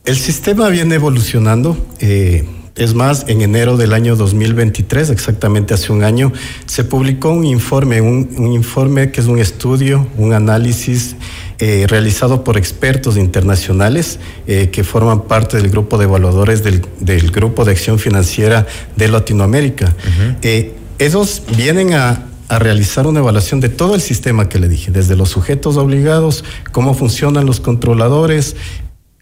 El 0.04 0.16
sistema 0.16 0.68
viene 0.68 0.94
evolucionando. 0.96 1.76
Eh, 2.00 2.44
es 2.78 2.94
más, 2.94 3.24
en 3.28 3.42
enero 3.42 3.76
del 3.76 3.92
año 3.92 4.16
2023, 4.16 5.10
exactamente 5.10 5.74
hace 5.74 5.92
un 5.92 6.04
año, 6.04 6.32
se 6.66 6.84
publicó 6.84 7.30
un 7.30 7.44
informe, 7.44 8.00
un, 8.00 8.28
un 8.36 8.52
informe 8.52 9.10
que 9.10 9.20
es 9.20 9.26
un 9.26 9.38
estudio, 9.38 10.06
un 10.16 10.32
análisis 10.32 11.16
eh, 11.58 11.86
realizado 11.88 12.44
por 12.44 12.56
expertos 12.56 13.16
internacionales 13.16 14.18
eh, 14.46 14.70
que 14.70 14.84
forman 14.84 15.22
parte 15.22 15.56
del 15.56 15.70
grupo 15.70 15.98
de 15.98 16.04
evaluadores 16.04 16.62
del, 16.62 16.82
del, 17.00 17.30
Grupo 17.30 17.64
de 17.64 17.72
Acción 17.72 17.98
Financiera 17.98 18.66
de 18.96 19.08
Latinoamérica. 19.08 19.86
Uh 19.86 19.88
-huh. 19.88 20.36
eh, 20.42 20.74
esos 20.98 21.42
vienen 21.56 21.94
a 21.94 22.28
a 22.48 22.58
realizar 22.58 23.06
una 23.06 23.20
evaluación 23.20 23.60
de 23.60 23.68
todo 23.68 23.94
el 23.94 24.00
sistema 24.00 24.48
que 24.48 24.58
le 24.58 24.68
dije, 24.68 24.90
desde 24.90 25.16
los 25.16 25.28
sujetos 25.28 25.76
obligados, 25.76 26.44
cómo 26.72 26.94
funcionan 26.94 27.44
los 27.44 27.60
controladores, 27.60 28.56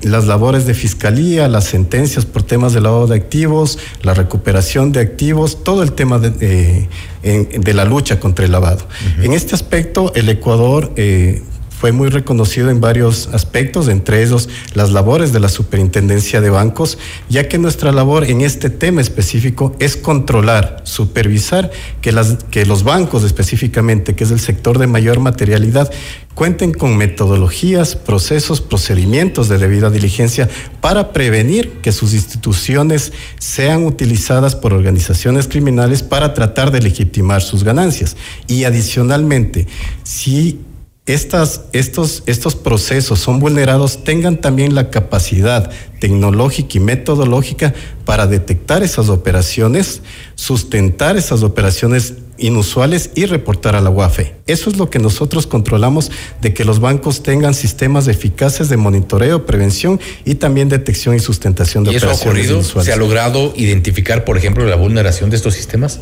las 0.00 0.26
labores 0.26 0.66
de 0.66 0.74
fiscalía, 0.74 1.48
las 1.48 1.64
sentencias 1.64 2.26
por 2.26 2.42
temas 2.42 2.74
de 2.74 2.80
lavado 2.80 3.06
de 3.06 3.16
activos, 3.16 3.78
la 4.02 4.14
recuperación 4.14 4.92
de 4.92 5.00
activos, 5.00 5.64
todo 5.64 5.82
el 5.82 5.92
tema 5.92 6.18
de, 6.18 6.88
de 7.22 7.74
la 7.74 7.85
lucha 7.85 8.20
contra 8.20 8.44
el 8.44 8.52
lavado. 8.52 8.87
En 9.22 9.32
este 9.32 9.54
aspecto, 9.54 10.12
el 10.14 10.28
Ecuador 10.28 10.92
eh, 10.96 11.42
fue 11.87 11.92
muy 11.92 12.09
reconocido 12.09 12.68
en 12.68 12.81
varios 12.81 13.29
aspectos, 13.29 13.87
entre 13.87 14.20
ellos 14.20 14.49
las 14.75 14.90
labores 14.90 15.33
de 15.33 15.38
la 15.38 15.49
Superintendencia 15.49 16.40
de 16.40 16.51
Bancos, 16.51 16.99
ya 17.29 17.46
que 17.46 17.59
nuestra 17.59 17.92
labor 17.92 18.25
en 18.25 18.40
este 18.40 18.70
tema 18.70 19.01
específico 19.01 19.72
es 19.79 19.96
controlar, 19.96 20.81
supervisar 20.83 21.70
que, 22.01 22.11
las, 22.11 22.38
que 22.51 22.66
los 22.66 22.83
bancos 22.83 23.22
específicamente, 23.22 24.16
que 24.16 24.25
es 24.25 24.33
el 24.33 24.40
sector 24.40 24.81
de 24.81 24.88
mayor 24.88 25.20
materialidad, 25.20 25.88
cuenten 26.35 26.75
con 26.75 26.96
metodologías, 26.96 27.94
procesos, 27.94 28.61
procedimientos 28.61 29.49
de 29.49 29.57
debida 29.57 29.88
diligencia 29.88 30.51
para 30.81 31.12
prevenir 31.12 31.70
que 31.83 31.92
sus 31.92 32.14
instituciones 32.14 33.12
sean 33.38 33.87
utilizadas 33.87 34.57
por 34.57 34.75
organizaciones 34.75 35.46
criminales 35.46 36.03
para 36.03 36.35
tratar 36.35 36.72
de 36.72 36.83
legitimar 36.83 37.42
sus 37.42 37.62
ganancias. 37.62 38.16
Y 38.49 38.64
adicionalmente, 38.64 39.68
si 40.03 40.61
estas, 41.07 41.62
estos, 41.73 42.25
estos 42.27 42.57
procesos 42.57 43.21
son 43.21 43.38
vulnerados 43.38 44.03
tengan 44.03 44.40
también 44.40 44.75
la 44.75 44.90
capacidad 44.90 45.71
tecnológica 46.01 46.79
y 46.79 46.81
metodológica 46.81 47.75
para 48.05 48.27
detectar 48.27 48.83
esas 48.83 49.09
operaciones, 49.09 50.03
sustentar 50.35 51.16
esas 51.16 51.45
operaciones 51.45 52.14
inusuales 52.38 53.11
y 53.14 53.25
reportar 53.27 53.77
a 53.77 53.81
la 53.81 53.88
UAFE. 53.88 54.35
Eso 54.49 54.69
es 54.69 54.77
lo 54.77 54.90
que 54.90 54.99
nosotros 54.99 55.47
controlamos 55.47 56.11
de 56.42 56.53
que 56.53 56.64
los 56.64 56.81
bancos 56.81 57.23
tengan 57.23 57.55
sistemas 57.55 58.09
eficaces 58.09 58.69
de 58.69 58.77
monitoreo, 58.77 59.47
prevención 59.47 60.01
y 60.25 60.35
también 60.35 60.69
detección 60.69 61.14
y 61.14 61.21
sustentación 61.21 61.85
de 61.85 61.92
¿Y 61.92 61.97
eso 61.97 62.11
ha 62.11 62.14
ocurrido? 62.14 62.62
¿Se 62.62 62.92
ha 62.92 62.97
logrado 62.97 63.53
identificar, 63.57 64.25
por 64.25 64.37
ejemplo, 64.37 64.66
la 64.66 64.77
vulneración 64.77 65.31
de 65.31 65.37
estos 65.37 65.55
sistemas? 65.55 66.01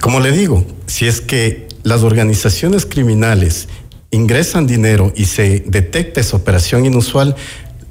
Como 0.00 0.20
le 0.20 0.32
digo, 0.32 0.64
si 0.86 1.06
es 1.06 1.20
que 1.20 1.68
las 1.82 2.02
organizaciones 2.02 2.86
criminales 2.86 3.68
ingresan 4.10 4.66
dinero 4.66 5.12
y 5.16 5.26
se 5.26 5.64
detecta 5.66 6.20
esa 6.20 6.36
operación 6.36 6.86
inusual, 6.86 7.36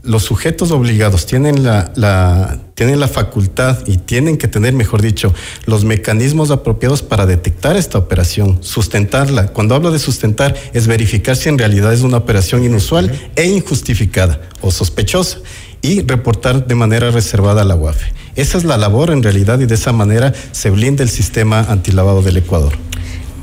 los 0.07 0.23
sujetos 0.23 0.71
obligados 0.71 1.25
tienen 1.25 1.63
la, 1.63 2.59
tienen 2.75 2.99
la 2.99 3.09
facultad 3.09 3.85
y 3.85 3.97
tienen 3.97 4.37
que 4.37 4.47
tener, 4.47 4.73
mejor 4.73 5.01
dicho, 5.01 5.33
los 5.65 5.83
mecanismos 5.83 6.49
apropiados 6.49 7.03
para 7.03 7.25
detectar 7.25 7.75
esta 7.75 7.97
operación, 7.97 8.59
sustentarla. 8.61 9.47
Cuando 9.47 9.75
hablo 9.75 9.91
de 9.91 9.99
sustentar, 9.99 10.55
es 10.73 10.87
verificar 10.87 11.35
si 11.35 11.49
en 11.49 11.57
realidad 11.57 11.93
es 11.93 12.01
una 12.01 12.17
operación 12.17 12.63
inusual 12.63 13.11
e 13.35 13.47
injustificada 13.47 14.39
o 14.61 14.71
sospechosa 14.71 15.39
y 15.81 16.01
reportar 16.01 16.65
de 16.65 16.75
manera 16.75 17.11
reservada 17.11 17.63
a 17.63 17.65
la 17.65 17.75
UAFE. 17.75 18.13
Esa 18.37 18.57
es 18.57 18.63
la 18.63 18.77
labor 18.77 19.11
en 19.11 19.23
realidad 19.23 19.59
y 19.59 19.65
de 19.65 19.75
esa 19.75 19.91
manera 19.91 20.33
se 20.51 20.69
blinda 20.69 21.03
el 21.03 21.09
sistema 21.09 21.59
antilavado 21.59 22.21
del 22.21 22.37
Ecuador. 22.37 22.73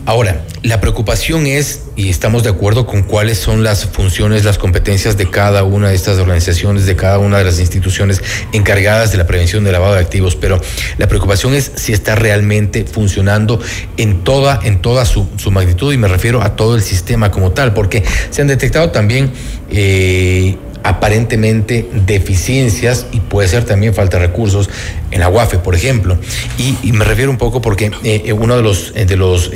Ahora, 0.06 0.44
la 0.62 0.82
preocupación 0.82 1.46
es, 1.46 1.84
y 1.96 2.10
estamos 2.10 2.42
de 2.42 2.50
acuerdo 2.50 2.86
con 2.86 3.04
cuáles 3.04 3.38
son 3.38 3.64
las 3.64 3.86
funciones, 3.86 4.44
las 4.44 4.58
competencias 4.58 5.16
de 5.16 5.30
cada 5.30 5.64
una 5.64 5.88
de 5.88 5.94
estas 5.94 6.18
organizaciones, 6.18 6.84
de 6.84 6.94
cada 6.94 7.18
una 7.18 7.38
de 7.38 7.44
las 7.44 7.58
instituciones 7.58 8.22
encargadas 8.52 9.12
de 9.12 9.18
la 9.18 9.26
prevención 9.26 9.64
del 9.64 9.72
lavado 9.72 9.94
de 9.94 10.00
activos, 10.00 10.36
pero 10.36 10.60
la 10.98 11.08
preocupación 11.08 11.54
es 11.54 11.72
si 11.76 11.94
está 11.94 12.16
realmente 12.16 12.84
funcionando 12.84 13.60
en 13.96 14.24
toda, 14.24 14.60
en 14.62 14.82
toda 14.82 15.06
su, 15.06 15.26
magnitud, 15.50 15.94
y 15.94 15.96
me 15.96 16.08
refiero 16.08 16.42
a 16.42 16.54
todo 16.54 16.76
el 16.76 16.82
sistema 16.82 17.30
como 17.30 17.52
tal, 17.52 17.72
porque 17.72 18.04
se 18.28 18.42
han 18.42 18.48
detectado 18.48 18.90
también 18.90 19.32
eh, 19.70 20.56
aparentemente 20.84 21.88
deficiencias 22.06 23.06
y 23.10 23.20
puede 23.20 23.48
ser 23.48 23.64
también 23.64 23.94
falta 23.94 24.18
de 24.18 24.26
recursos 24.26 24.68
en 25.10 25.20
la 25.20 25.28
UAFE, 25.28 25.58
por 25.58 25.74
ejemplo. 25.74 26.18
Y, 26.58 26.92
me 26.92 27.04
refiero 27.04 27.30
un 27.30 27.38
poco 27.38 27.60
porque 27.60 27.86
eh, 28.04 28.22
eh, 28.26 28.32
uno 28.32 28.54
de 28.56 28.62
los, 28.62 28.92
eh, 28.94 29.06
de 29.06 29.16
los 29.16 29.50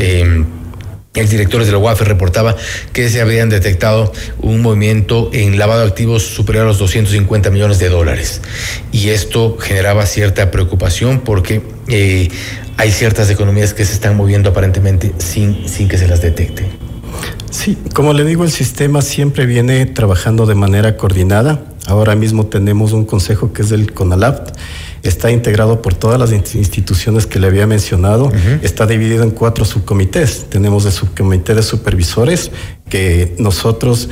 directores 1.15 1.67
de 1.67 1.73
la 1.73 1.79
UAFE 1.79 2.05
reportaba 2.05 2.57
que 2.95 3.11
se 3.11 3.21
habían 3.21 3.51
detectado 3.51 4.13
un 4.39 4.63
movimiento 4.63 5.31
en 5.35 5.59
lavado 5.59 5.83
de 5.83 5.89
activos 5.89 6.23
superior 6.23 6.65
a 6.65 6.69
los 6.69 6.79
250 6.79 7.51
millones 7.51 7.79
de 7.79 7.91
dólares. 7.91 8.41
Y 8.91 9.11
esto 9.11 9.59
generaba 9.59 10.07
cierta 10.07 10.51
preocupación 10.51 11.21
porque 11.21 11.61
hay 12.79 12.91
ciertas 12.91 13.29
economías 13.29 13.75
que 13.75 13.85
se 13.85 13.93
están 13.93 14.17
moviendo 14.17 14.49
aparentemente 14.51 15.13
sin, 15.19 15.69
sin 15.69 15.89
que 15.89 15.99
se 15.99 16.09
las 16.09 16.23
detecte. 16.23 16.88
Sí, 17.51 17.79
como 17.95 18.13
le 18.13 18.25
digo, 18.25 18.45
el 18.45 18.51
sistema 18.51 19.03
siempre 19.03 19.47
viene 19.47 19.87
trabajando 19.87 20.47
de 20.47 20.55
manera 20.55 20.97
coordinada. 20.97 21.63
Ahora 21.87 22.15
mismo 22.15 22.47
tenemos 22.47 22.93
un 22.93 23.07
consejo 23.07 23.53
que 23.53 23.63
es 23.63 23.73
el 23.73 23.93
CONALAPT. 23.93 24.57
Está 25.03 25.31
integrado 25.31 25.81
por 25.81 25.95
todas 25.95 26.19
las 26.19 26.33
instituciones 26.55 27.27
que 27.27 27.39
le 27.39 27.47
había 27.47 27.67
mencionado. 27.67 28.31
Está 28.63 28.87
dividido 28.87 29.23
en 29.23 29.31
cuatro 29.31 29.65
subcomités. 29.65 30.47
Tenemos 30.51 30.85
el 30.85 30.93
subcomité 30.93 31.55
de 31.55 31.63
supervisores 31.63 32.51
que 32.91 33.35
nosotros 33.39 34.11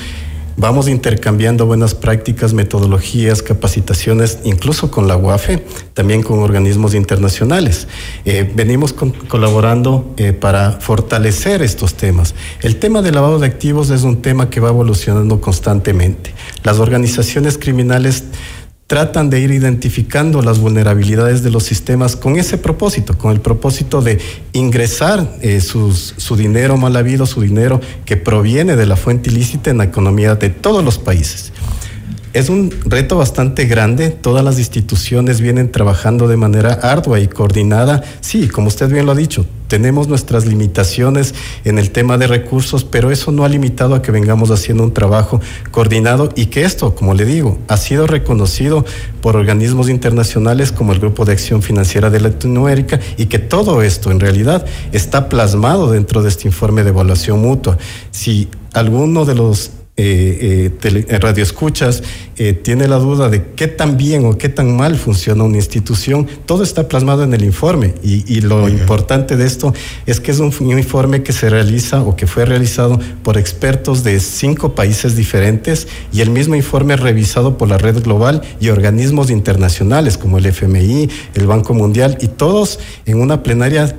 Vamos 0.59 0.88
intercambiando 0.88 1.66
buenas 1.66 1.95
prácticas, 1.95 2.55
metodologías, 2.55 3.42
capacitaciones, 3.42 4.38
incluso 4.45 4.90
con 4.90 5.07
la 5.07 5.14
UAFE, 5.14 5.62
también 5.92 6.23
con 6.23 6.38
organismos 6.38 6.95
internacionales. 6.95 7.88
Eh, 8.25 8.51
venimos 8.55 8.95
colaborando 9.29 10.14
eh, 10.16 10.33
para 10.33 10.73
fortalecer 10.73 11.61
estos 11.61 11.92
temas. 11.92 12.35
El 12.62 12.77
tema 12.77 13.03
del 13.03 13.16
lavado 13.16 13.38
de 13.38 13.47
activos 13.47 13.90
es 13.90 14.03
un 14.03 14.23
tema 14.23 14.49
que 14.49 14.61
va 14.61 14.71
evolucionando 14.71 15.42
constantemente. 15.42 16.33
Las 16.64 16.79
organizaciones 16.79 17.59
criminales 17.59 18.25
tratan 18.87 19.31
de 19.31 19.40
ir 19.40 19.51
identificando 19.51 20.42
las 20.42 20.61
vulnerabilidades 20.61 21.42
de 21.42 21.51
los 21.51 21.64
sistemas 21.64 22.14
con 22.14 22.37
ese 22.37 22.57
propósito, 22.57 23.18
con 23.18 23.33
el 23.33 23.40
propósito 23.40 24.01
de 24.01 24.20
ingresar 24.53 25.37
eh, 25.40 25.61
su 25.61 26.37
dinero 26.37 26.77
mal 26.77 26.96
habido, 26.96 27.27
su 27.27 27.40
dinero 27.40 27.81
que 28.05 28.16
proviene 28.16 28.77
de 28.77 28.87
la 28.87 28.96
fuente 28.96 29.31
ilícita 29.31 29.70
en 29.70 29.79
la 29.79 29.85
economía 29.85 30.37
de 30.37 30.51
todos 30.51 30.85
los 30.85 30.99
países. 30.99 31.53
Es 32.33 32.51
un 32.51 32.70
reto 32.85 33.16
bastante 33.16 33.64
grande, 33.64 34.11
todas 34.11 34.44
las 34.44 34.59
instituciones 34.59 35.40
vienen 35.40 35.72
trabajando 35.72 36.29
de 36.29 36.37
manera 36.37 36.75
ardua 36.75 37.18
y 37.18 37.29
coordinada. 37.29 38.05
Sí, 38.20 38.49
como 38.49 38.68
usted 38.68 38.90
bien 38.90 39.07
lo 39.07 39.12
ha 39.12 39.14
dicho, 39.14 39.46
tenemos 39.68 40.09
nuestras 40.09 40.46
limitaciones 40.46 41.35
en 41.64 41.79
el 41.79 41.90
tema 41.90 42.18
de 42.18 42.26
recursos, 42.26 42.85
pero 42.85 43.11
eso 43.11 43.33
no 43.33 43.44
ha 43.44 43.48
limitado 43.48 43.94
a 43.94 44.02
que 44.02 44.12
vengamos 44.12 44.50
haciendo 44.50 44.83
un 44.83 44.94
trabajo 44.94 45.40
coordinado 45.70 46.31
y 46.35 46.46
que 46.46 46.64
esto, 46.64 46.94
como 46.94 47.14
le 47.14 47.24
digo, 47.24 47.59
ha 47.68 47.76
sido 47.76 48.07
reconocido 48.07 48.85
por 49.20 49.37
organismos 49.37 49.88
internacionales 49.88 50.72
como 50.72 50.92
el 50.92 51.00
Grupo 51.00 51.24
de 51.24 51.33
Acción 51.33 51.62
Financiera 51.62 52.11
de 52.11 52.20
Latinoamérica 52.20 53.00
y 53.16 53.26
que 53.26 53.38
todo 53.38 53.83
esto 53.83 54.11
en 54.11 54.20
realidad 54.20 54.64
está 54.92 55.29
plasmado 55.29 55.90
dentro 55.90 56.22
de 56.22 56.29
este 56.29 56.48
informe 56.48 56.83
de 56.83 56.90
evaluación 56.90 57.40
mutua. 57.40 57.79
Si 58.11 58.48
alguno 58.72 59.24
de 59.24 59.35
los 59.35 59.70
eh, 59.98 60.70
eh, 60.82 61.18
radio 61.18 61.42
escuchas, 61.42 62.02
eh, 62.37 62.52
tiene 62.52 62.87
la 62.87 62.96
duda 62.96 63.30
de 63.30 63.42
qué 63.56 63.66
tan 63.66 63.96
bien 63.96 64.26
o 64.26 64.37
qué 64.37 64.50
tan 64.50 64.76
mal 64.76 64.96
funciona 64.96 65.42
una 65.42 65.56
institución, 65.56 66.26
todo 66.44 66.62
está 66.62 66.87
plasmado 66.87 67.24
en 67.24 67.32
el 67.32 67.42
informe 67.42 67.94
y, 68.02 68.42
lo 68.42 68.68
importante 68.68 69.38
de 69.38 69.46
esto 69.46 69.72
es 70.04 70.20
que 70.20 70.32
es 70.32 70.38
un, 70.38 70.52
informe 70.78 71.22
que 71.22 71.32
se 71.32 71.48
realiza 71.48 72.02
o 72.02 72.14
que 72.14 72.26
fue 72.26 72.44
realizado 72.44 73.00
por 73.22 73.38
expertos 73.38 74.04
de 74.04 74.20
cinco 74.20 74.74
países 74.74 75.16
diferentes 75.16 75.88
y 76.12 76.20
el 76.20 76.28
mismo 76.28 76.54
informe 76.54 76.96
revisado 76.96 77.56
por 77.56 77.68
la 77.68 77.78
red 77.78 78.02
global 78.02 78.42
y 78.61 78.68
organismos 78.68 79.30
internacionales 79.30 80.18
como 80.18 80.37
el 80.37 80.44
FMI, 80.44 81.09
el 81.35 81.46
Banco 81.46 81.72
Mundial 81.72 82.18
y 82.20 82.28
todos 82.28 82.78
en 83.06 83.18
una 83.18 83.42
plenaria 83.42 83.96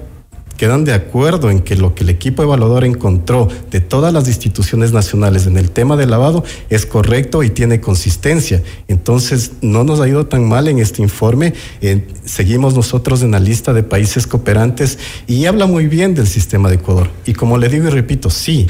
quedan 0.58 0.84
de 0.84 0.94
acuerdo 0.94 1.50
en 1.50 1.62
que 1.62 1.76
lo 1.76 1.96
que 1.96 2.04
el 2.04 2.10
equipo 2.10 2.44
evaluador 2.44 2.84
encontró 2.84 3.48
de 3.72 3.80
todas 3.80 4.12
las 4.12 4.28
instituciones 4.28 4.92
nacionales 4.92 5.46
en 5.48 5.58
el 5.58 5.72
tema 5.72 5.96
del 5.96 6.10
lavado 6.10 6.44
es 6.70 6.86
correcto 6.86 7.44
y 7.44 7.50
tiene 7.50 7.80
consistencia. 7.80 8.64
Entonces, 8.88 9.52
no 9.62 9.84
nos 9.84 10.00
ha 10.00 10.08
ido 10.08 10.26
tan 10.26 10.48
mal 10.48 10.68
en 10.68 10.80
este 10.80 11.02
informe. 11.02 11.54
Eh, 11.82 12.08
seguimos 12.26 12.74
nosotros 12.74 13.22
en 13.22 13.32
la 13.32 13.40
lista 13.40 13.74
de 13.74 13.84
países 13.84 14.28
cooperantes 14.28 14.98
y 15.28 15.46
habla 15.46 15.68
muy 15.68 15.88
bien 15.88 16.16
del 16.16 16.28
sistema 16.28 16.70
de 16.70 16.76
Ecuador. 16.76 17.10
Y 17.26 17.34
como 17.34 17.58
le 17.58 17.70
digo 17.70 17.88
y 17.88 17.92
repito, 17.92 18.30
sí, 18.30 18.68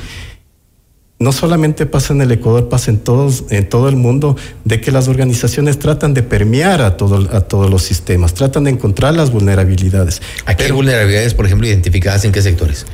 no 1.19 1.31
solamente 1.31 1.85
pasa 1.85 2.13
en 2.13 2.21
el 2.21 2.31
Ecuador, 2.31 2.69
pasa 2.69 2.91
en, 2.91 2.99
todos, 2.99 3.45
en 3.49 3.67
todo 3.67 3.89
el 3.89 3.95
mundo, 3.95 4.35
de 4.65 4.79
que 4.81 4.91
las 4.91 5.07
organizaciones 5.07 5.79
tratan 5.79 6.13
de 6.13 6.23
permear 6.23 6.81
a, 6.81 6.95
todo, 6.95 7.27
a 7.35 7.41
todos 7.41 7.69
los 7.69 7.83
sistemas, 7.83 8.33
tratan 8.33 8.65
de 8.65 8.71
encontrar 8.71 9.15
las 9.15 9.31
vulnerabilidades. 9.31 10.21
¿A 10.45 10.55
qué 10.55 10.71
vulnerabilidades, 10.71 11.33
por 11.33 11.45
ejemplo, 11.45 11.67
identificadas 11.67 12.23
en 12.25 12.31
qué 12.31 12.41
sectores? 12.41 12.85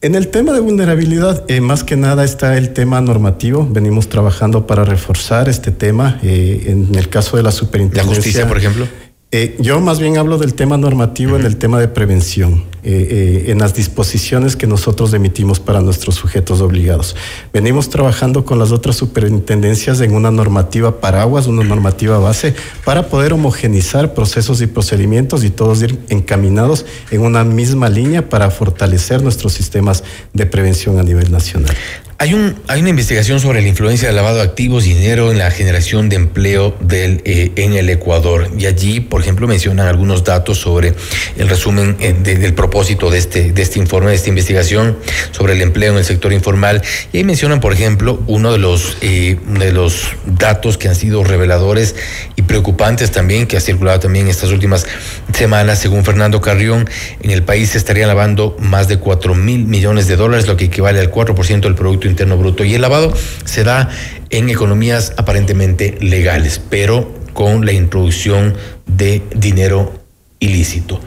En 0.00 0.14
el 0.14 0.28
tema 0.28 0.52
de 0.52 0.60
vulnerabilidad, 0.60 1.44
eh, 1.48 1.60
más 1.60 1.82
que 1.82 1.96
nada 1.96 2.24
está 2.24 2.56
el 2.56 2.72
tema 2.72 3.00
normativo. 3.00 3.68
Venimos 3.68 4.08
trabajando 4.08 4.64
para 4.64 4.84
reforzar 4.84 5.48
este 5.48 5.72
tema. 5.72 6.20
Eh, 6.22 6.66
en 6.66 6.94
el 6.94 7.08
caso 7.08 7.36
de 7.36 7.42
la 7.42 7.50
superintendencia. 7.50 8.08
¿La 8.08 8.14
justicia, 8.14 8.48
por 8.48 8.58
ejemplo? 8.58 8.86
Eh, 9.30 9.56
yo 9.60 9.78
más 9.80 10.00
bien 10.00 10.16
hablo 10.16 10.38
del 10.38 10.54
tema 10.54 10.78
normativo 10.78 11.36
en 11.36 11.44
el 11.44 11.58
tema 11.58 11.78
de 11.78 11.88
prevención. 11.88 12.64
eh, 12.90 13.50
en 13.50 13.58
las 13.58 13.74
disposiciones 13.74 14.56
que 14.56 14.66
nosotros 14.66 15.12
emitimos 15.12 15.60
para 15.60 15.82
nuestros 15.82 16.14
sujetos 16.14 16.62
obligados. 16.62 17.16
Venimos 17.52 17.90
trabajando 17.90 18.44
con 18.44 18.58
las 18.58 18.72
otras 18.72 18.96
superintendencias 18.96 20.00
en 20.00 20.14
una 20.14 20.30
normativa 20.30 21.00
paraguas, 21.00 21.48
una 21.48 21.64
normativa 21.64 22.18
base, 22.18 22.54
para 22.84 23.08
poder 23.08 23.34
homogenizar 23.34 24.14
procesos 24.14 24.62
y 24.62 24.68
procedimientos 24.68 25.44
y 25.44 25.50
todos 25.50 25.82
ir 25.82 25.98
encaminados 26.08 26.86
en 27.10 27.20
una 27.20 27.44
misma 27.44 27.90
línea 27.90 28.30
para 28.30 28.50
fortalecer 28.50 29.22
nuestros 29.22 29.52
sistemas 29.52 30.04
de 30.32 30.46
prevención 30.46 30.98
a 30.98 31.02
nivel 31.02 31.30
nacional. 31.30 31.76
Hay, 32.20 32.34
un, 32.34 32.60
hay 32.66 32.80
una 32.80 32.90
investigación 32.90 33.38
sobre 33.38 33.62
la 33.62 33.68
influencia 33.68 34.08
del 34.08 34.16
lavado 34.16 34.38
de 34.38 34.42
activos 34.42 34.88
y 34.88 34.94
dinero 34.94 35.30
en 35.30 35.38
la 35.38 35.52
generación 35.52 36.08
de 36.08 36.16
empleo 36.16 36.76
del, 36.80 37.22
eh, 37.24 37.52
en 37.54 37.74
el 37.74 37.88
Ecuador. 37.90 38.50
Y 38.58 38.66
allí, 38.66 38.98
por 38.98 39.20
ejemplo, 39.20 39.46
mencionan 39.46 39.86
algunos 39.86 40.24
datos 40.24 40.58
sobre 40.58 40.94
el 41.36 41.48
resumen 41.48 41.96
eh, 42.00 42.14
del 42.14 42.54
propósito 42.54 43.08
de 43.08 43.18
este, 43.18 43.52
este 43.56 43.78
informe, 43.78 44.10
de 44.10 44.16
esta 44.16 44.30
investigación 44.30 44.98
sobre 45.30 45.52
el 45.52 45.62
empleo 45.62 45.92
en 45.92 45.98
el 45.98 46.04
sector 46.04 46.32
informal. 46.32 46.82
Y 47.12 47.18
ahí 47.18 47.24
mencionan, 47.24 47.60
por 47.60 47.72
ejemplo, 47.72 48.20
uno 48.26 48.50
de 48.50 48.58
los, 48.58 48.98
eh, 49.00 49.38
de 49.46 49.70
los 49.70 50.08
datos 50.26 50.76
que 50.76 50.88
han 50.88 50.96
sido 50.96 51.22
reveladores 51.22 51.94
y 52.34 52.42
preocupantes 52.42 53.12
también, 53.12 53.46
que 53.46 53.56
ha 53.56 53.60
circulado 53.60 54.00
también 54.00 54.26
estas 54.26 54.50
últimas 54.50 54.88
semanas, 55.32 55.78
según 55.78 56.04
Fernando 56.04 56.40
Carrión, 56.40 56.90
en 57.22 57.30
el 57.30 57.44
país 57.44 57.70
se 57.70 57.78
estarían 57.78 58.08
lavando 58.08 58.56
más 58.58 58.88
de 58.88 58.98
4 58.98 59.36
mil 59.36 59.66
millones 59.66 60.08
de 60.08 60.16
dólares, 60.16 60.48
lo 60.48 60.56
que 60.56 60.64
equivale 60.64 60.98
al 60.98 61.12
4% 61.12 61.60
del 61.60 61.76
Producto 61.76 62.07
Interno 62.08 62.36
Bruto. 62.36 62.64
Y 62.64 62.74
el 62.74 62.82
lavado 62.82 63.12
se 63.44 63.64
da 63.64 63.88
en 64.30 64.48
economías 64.50 65.12
aparentemente 65.16 65.96
legales, 66.00 66.60
pero 66.70 67.12
con 67.32 67.64
la 67.64 67.72
introducción 67.72 68.54
de 68.86 69.22
dinero 69.34 69.92
ilícito. 70.40 71.00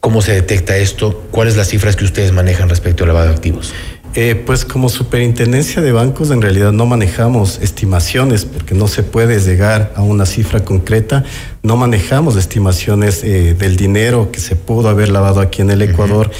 ¿Cómo 0.00 0.22
se 0.22 0.32
detecta 0.32 0.76
esto? 0.76 1.26
¿Cuáles 1.30 1.56
las 1.56 1.68
cifras 1.68 1.96
que 1.96 2.04
ustedes 2.04 2.32
manejan 2.32 2.68
respecto 2.68 3.04
al 3.04 3.08
lavado 3.08 3.28
de 3.28 3.34
activos? 3.34 3.72
Eh, 4.14 4.34
pues 4.34 4.64
como 4.64 4.88
superintendencia 4.88 5.82
de 5.82 5.92
bancos 5.92 6.30
en 6.30 6.40
realidad 6.40 6.72
no 6.72 6.86
manejamos 6.86 7.58
estimaciones 7.60 8.46
porque 8.46 8.74
no 8.74 8.88
se 8.88 9.02
puede 9.02 9.38
llegar 9.38 9.92
a 9.96 10.02
una 10.02 10.24
cifra 10.24 10.64
concreta, 10.64 11.24
no 11.62 11.76
manejamos 11.76 12.36
estimaciones 12.36 13.22
eh, 13.22 13.54
del 13.54 13.76
dinero 13.76 14.30
que 14.32 14.40
se 14.40 14.56
pudo 14.56 14.88
haber 14.88 15.10
lavado 15.10 15.40
aquí 15.40 15.62
en 15.62 15.70
el 15.70 15.82
Ecuador. 15.82 16.30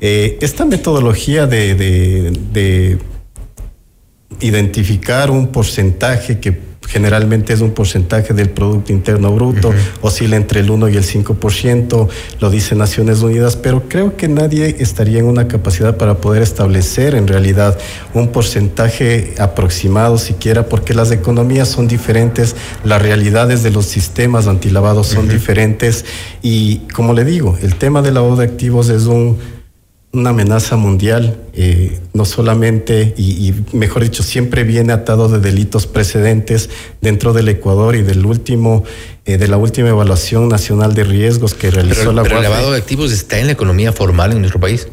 Eh, 0.00 0.38
esta 0.40 0.64
metodología 0.64 1.46
de 1.46 2.98
identificar 4.40 5.30
un 5.30 5.48
porcentaje 5.48 6.38
que 6.38 6.68
generalmente 6.88 7.52
es 7.52 7.60
un 7.60 7.72
porcentaje 7.72 8.32
del 8.32 8.48
Producto 8.48 8.92
Interno 8.92 9.30
Bruto, 9.32 9.72
oscila 10.00 10.36
entre 10.36 10.60
el 10.60 10.70
1 10.70 10.88
y 10.88 10.96
el 10.96 11.04
5%, 11.04 12.08
lo 12.40 12.50
dice 12.50 12.74
Naciones 12.74 13.20
Unidas, 13.20 13.56
pero 13.56 13.88
creo 13.88 14.16
que 14.16 14.26
nadie 14.26 14.76
estaría 14.78 15.18
en 15.18 15.26
una 15.26 15.48
capacidad 15.48 15.98
para 15.98 16.16
poder 16.16 16.42
establecer 16.42 17.14
en 17.14 17.28
realidad 17.28 17.78
un 18.14 18.28
porcentaje 18.28 19.34
aproximado 19.38 20.16
siquiera, 20.16 20.66
porque 20.66 20.94
las 20.94 21.10
economías 21.10 21.68
son 21.68 21.88
diferentes, 21.88 22.56
las 22.84 23.02
realidades 23.02 23.62
de 23.62 23.70
los 23.70 23.84
sistemas 23.84 24.46
antilavados 24.46 25.08
son 25.08 25.28
diferentes 25.28 26.06
y 26.42 26.78
como 26.94 27.12
le 27.12 27.26
digo, 27.26 27.58
el 27.60 27.74
tema 27.74 28.00
del 28.00 28.14
lavado 28.14 28.36
de 28.36 28.44
activos 28.44 28.88
es 28.88 29.04
un 29.04 29.57
una 30.18 30.30
amenaza 30.30 30.76
mundial, 30.76 31.38
eh, 31.54 31.98
no 32.12 32.24
solamente, 32.24 33.14
y, 33.16 33.54
mejor 33.72 34.02
dicho, 34.02 34.22
siempre 34.22 34.64
viene 34.64 34.92
atado 34.92 35.28
de 35.28 35.40
delitos 35.40 35.86
precedentes 35.86 36.68
dentro 37.00 37.32
del 37.32 37.48
Ecuador 37.48 37.96
y 37.96 38.02
del 38.02 38.26
último, 38.26 38.84
eh, 39.24 39.38
de 39.38 39.48
la 39.48 39.56
última 39.56 39.88
evaluación 39.88 40.48
nacional 40.48 40.94
de 40.94 41.04
riesgos 41.04 41.54
que 41.54 41.70
realizó 41.70 42.12
la 42.12 42.22
Pero 42.22 42.36
el 42.36 42.42
lavado 42.42 42.72
de 42.72 42.78
activos 42.78 43.12
está 43.12 43.38
en 43.38 43.46
la 43.46 43.52
economía 43.52 43.92
formal 43.92 44.32
en 44.32 44.40
nuestro 44.40 44.60
país. 44.60 44.88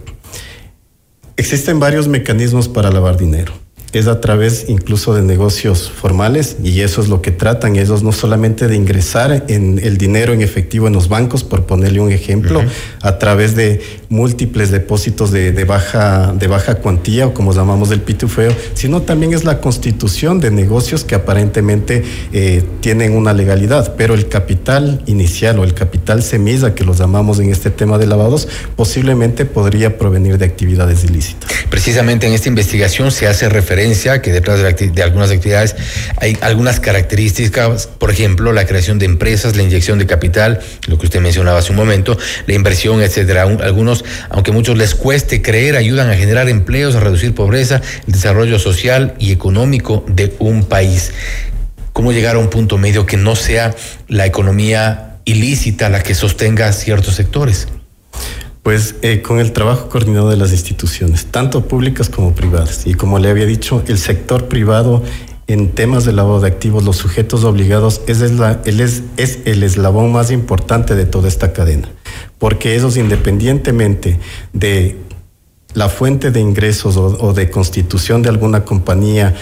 Existen 1.37 1.79
varios 1.79 2.07
mecanismos 2.07 2.69
para 2.69 2.91
lavar 2.91 3.17
dinero 3.17 3.53
es 3.95 4.07
a 4.07 4.19
través 4.19 4.65
incluso 4.67 5.15
de 5.15 5.21
negocios 5.21 5.89
formales 5.89 6.57
y 6.61 6.81
eso 6.81 7.01
es 7.01 7.07
lo 7.07 7.21
que 7.21 7.31
tratan 7.31 7.77
ellos, 7.77 8.03
no 8.03 8.11
solamente 8.11 8.67
de 8.67 8.75
ingresar 8.75 9.45
en 9.47 9.79
el 9.81 9.97
dinero 9.97 10.33
en 10.33 10.41
efectivo 10.41 10.87
en 10.87 10.93
los 10.93 11.07
bancos, 11.07 11.45
por 11.45 11.65
ponerle 11.65 12.01
un 12.01 12.11
ejemplo, 12.11 12.61
a 13.01 13.17
través 13.19 13.55
de 13.55 13.81
múltiples 14.09 14.71
depósitos 14.71 15.31
de, 15.31 15.51
baja, 15.65 16.33
de 16.33 16.47
baja 16.47 16.75
cuantía 16.75 17.27
o 17.27 17.33
como 17.33 17.53
llamamos 17.53 17.89
del 17.89 18.01
pitufeo, 18.01 18.55
sino 18.73 19.01
también 19.01 19.33
es 19.33 19.43
la 19.43 19.59
constitución 19.59 20.39
de 20.39 20.51
negocios 20.51 21.03
que 21.03 21.15
aparentemente 21.15 22.03
eh, 22.31 22.63
tienen 22.81 23.13
una 23.13 23.33
legalidad, 23.33 23.95
pero 23.97 24.13
el 24.13 24.27
capital 24.27 25.01
inicial 25.05 25.59
o 25.59 25.63
el 25.63 25.73
capital 25.73 26.23
semilla 26.23 26.75
que 26.75 26.83
los 26.83 26.97
llamamos 26.97 27.39
en 27.39 27.51
este 27.51 27.69
tema 27.69 27.97
de 27.97 28.07
lavados 28.07 28.47
posiblemente 28.75 29.45
podría 29.45 29.97
provenir 29.97 30.37
de 30.37 30.45
actividades 30.45 31.03
ilícitas. 31.03 31.49
Precisamente 31.69 32.27
en 32.27 32.33
esta 32.33 32.49
investigación 32.49 33.11
se 33.11 33.27
hace 33.27 33.49
referencia 33.49 34.21
que 34.21 34.31
detrás 34.31 34.59
de, 34.61 35.03
algunas 35.03 35.31
actividades 35.31 35.75
hay 36.17 36.37
algunas 36.41 36.79
características, 36.79 37.87
por 37.87 38.11
ejemplo, 38.11 38.53
la 38.53 38.65
creación 38.65 38.99
de 38.99 39.05
empresas, 39.05 39.55
la 39.55 39.63
inyección 39.63 39.99
de 39.99 40.05
capital, 40.05 40.59
lo 40.87 40.97
que 40.97 41.07
usted 41.07 41.19
mencionaba 41.21 41.59
hace 41.59 41.71
un 41.71 41.77
momento, 41.77 42.17
la 42.47 42.53
inversión, 42.53 43.01
etcétera. 43.01 43.43
Algunos, 43.43 44.04
aunque 44.29 44.51
muchos 44.51 44.77
les 44.77 44.95
cueste 44.95 45.41
creer, 45.41 45.75
ayudan 45.75 46.09
a 46.09 46.15
generar 46.15 46.49
empleos, 46.49 46.95
a 46.95 46.99
reducir 46.99 47.33
pobreza, 47.33 47.81
el 48.07 48.13
desarrollo 48.13 48.59
social 48.59 49.15
y 49.19 49.31
económico 49.31 50.03
de 50.07 50.35
un 50.39 50.63
país. 50.65 51.11
¿Cómo 51.93 52.11
llegar 52.11 52.35
a 52.35 52.39
un 52.39 52.49
punto 52.49 52.77
medio 52.77 53.05
que 53.05 53.17
no 53.17 53.35
sea 53.35 53.73
la 54.07 54.25
economía 54.25 55.17
ilícita 55.25 55.89
la 55.89 56.03
que 56.03 56.13
sostenga 56.13 56.71
ciertos 56.73 57.15
sectores? 57.15 57.67
Pues 58.63 58.95
eh, 59.01 59.21
con 59.21 59.39
el 59.39 59.53
trabajo 59.53 59.89
coordinado 59.89 60.29
de 60.29 60.37
las 60.37 60.51
instituciones, 60.51 61.27
tanto 61.27 61.67
públicas 61.67 62.09
como 62.09 62.33
privadas. 62.33 62.87
Y 62.87 62.95
como 62.95 63.19
le 63.19 63.29
había 63.29 63.45
dicho, 63.45 63.83
el 63.87 63.97
sector 63.97 64.47
privado 64.47 65.03
en 65.47 65.69
temas 65.69 66.05
de 66.05 66.13
lavado 66.13 66.39
de 66.39 66.47
activos, 66.47 66.83
los 66.83 66.97
sujetos 66.97 67.43
obligados, 67.43 68.01
es 68.07 68.21
el 69.45 69.63
eslabón 69.63 70.11
más 70.11 70.31
importante 70.31 70.95
de 70.95 71.05
toda 71.05 71.27
esta 71.27 71.53
cadena. 71.53 71.87
Porque 72.45 72.75
ellos, 72.75 72.95
independientemente 72.95 74.19
de 74.53 74.97
la 75.73 75.89
fuente 75.89 76.29
de 76.29 76.39
ingresos 76.39 76.95
o, 76.95 77.17
o 77.19 77.33
de 77.33 77.49
constitución 77.49 78.21
de 78.21 78.29
alguna 78.29 78.63
compañía, 78.63 79.33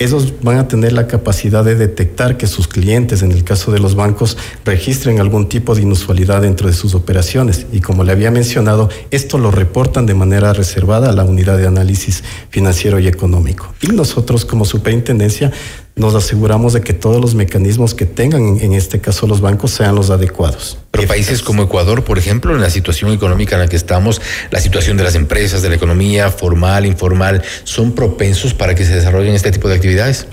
esos 0.00 0.42
van 0.42 0.58
a 0.58 0.66
tener 0.68 0.92
la 0.92 1.06
capacidad 1.06 1.64
de 1.64 1.74
detectar 1.74 2.36
que 2.36 2.46
sus 2.46 2.68
clientes, 2.68 3.22
en 3.22 3.32
el 3.32 3.44
caso 3.44 3.72
de 3.72 3.78
los 3.78 3.94
bancos, 3.94 4.36
registren 4.64 5.20
algún 5.20 5.48
tipo 5.48 5.74
de 5.74 5.80
inusualidad 5.80 6.40
dentro 6.40 6.68
de 6.68 6.74
sus 6.74 6.94
operaciones. 6.94 7.66
Y 7.70 7.80
como 7.80 8.02
le 8.02 8.12
había 8.12 8.30
mencionado, 8.30 8.88
esto 9.10 9.38
lo 9.38 9.50
reportan 9.50 10.04
de 10.04 10.14
manera 10.14 10.54
reservada 10.54 11.08
a 11.08 11.12
la 11.12 11.24
unidad 11.24 11.56
de 11.56 11.66
análisis 11.66 12.24
financiero 12.50 12.98
y 12.98 13.08
económico. 13.08 13.74
Y 13.82 13.88
nosotros 13.88 14.46
como 14.46 14.66
superintendencia 14.66 15.50
nos 15.96 16.14
aseguramos 16.14 16.72
de 16.72 16.80
que 16.80 16.92
todos 16.92 17.20
los 17.20 17.34
mecanismos 17.34 17.94
que 17.94 18.06
tengan, 18.06 18.58
en 18.60 18.72
este 18.72 19.00
caso 19.00 19.26
los 19.26 19.40
bancos, 19.40 19.72
sean 19.72 19.94
los 19.94 20.10
adecuados. 20.10 20.78
Pero 20.90 21.06
países 21.06 21.42
como 21.42 21.62
Ecuador, 21.62 22.04
por 22.04 22.18
ejemplo, 22.18 22.54
en 22.54 22.60
la 22.60 22.70
situación 22.70 23.12
económica 23.12 23.56
en 23.56 23.62
la 23.62 23.68
que 23.68 23.76
estamos, 23.76 24.20
la 24.50 24.60
situación 24.60 24.96
de 24.96 25.04
las 25.04 25.14
empresas, 25.14 25.62
de 25.62 25.68
la 25.68 25.76
economía 25.76 26.30
formal, 26.30 26.86
informal, 26.86 27.42
¿son 27.64 27.92
propensos 27.92 28.54
para 28.54 28.74
que 28.74 28.84
se 28.84 28.94
desarrollen 28.94 29.34
este 29.34 29.50
tipo 29.50 29.68
de 29.68 29.74
actividades? 29.74 30.26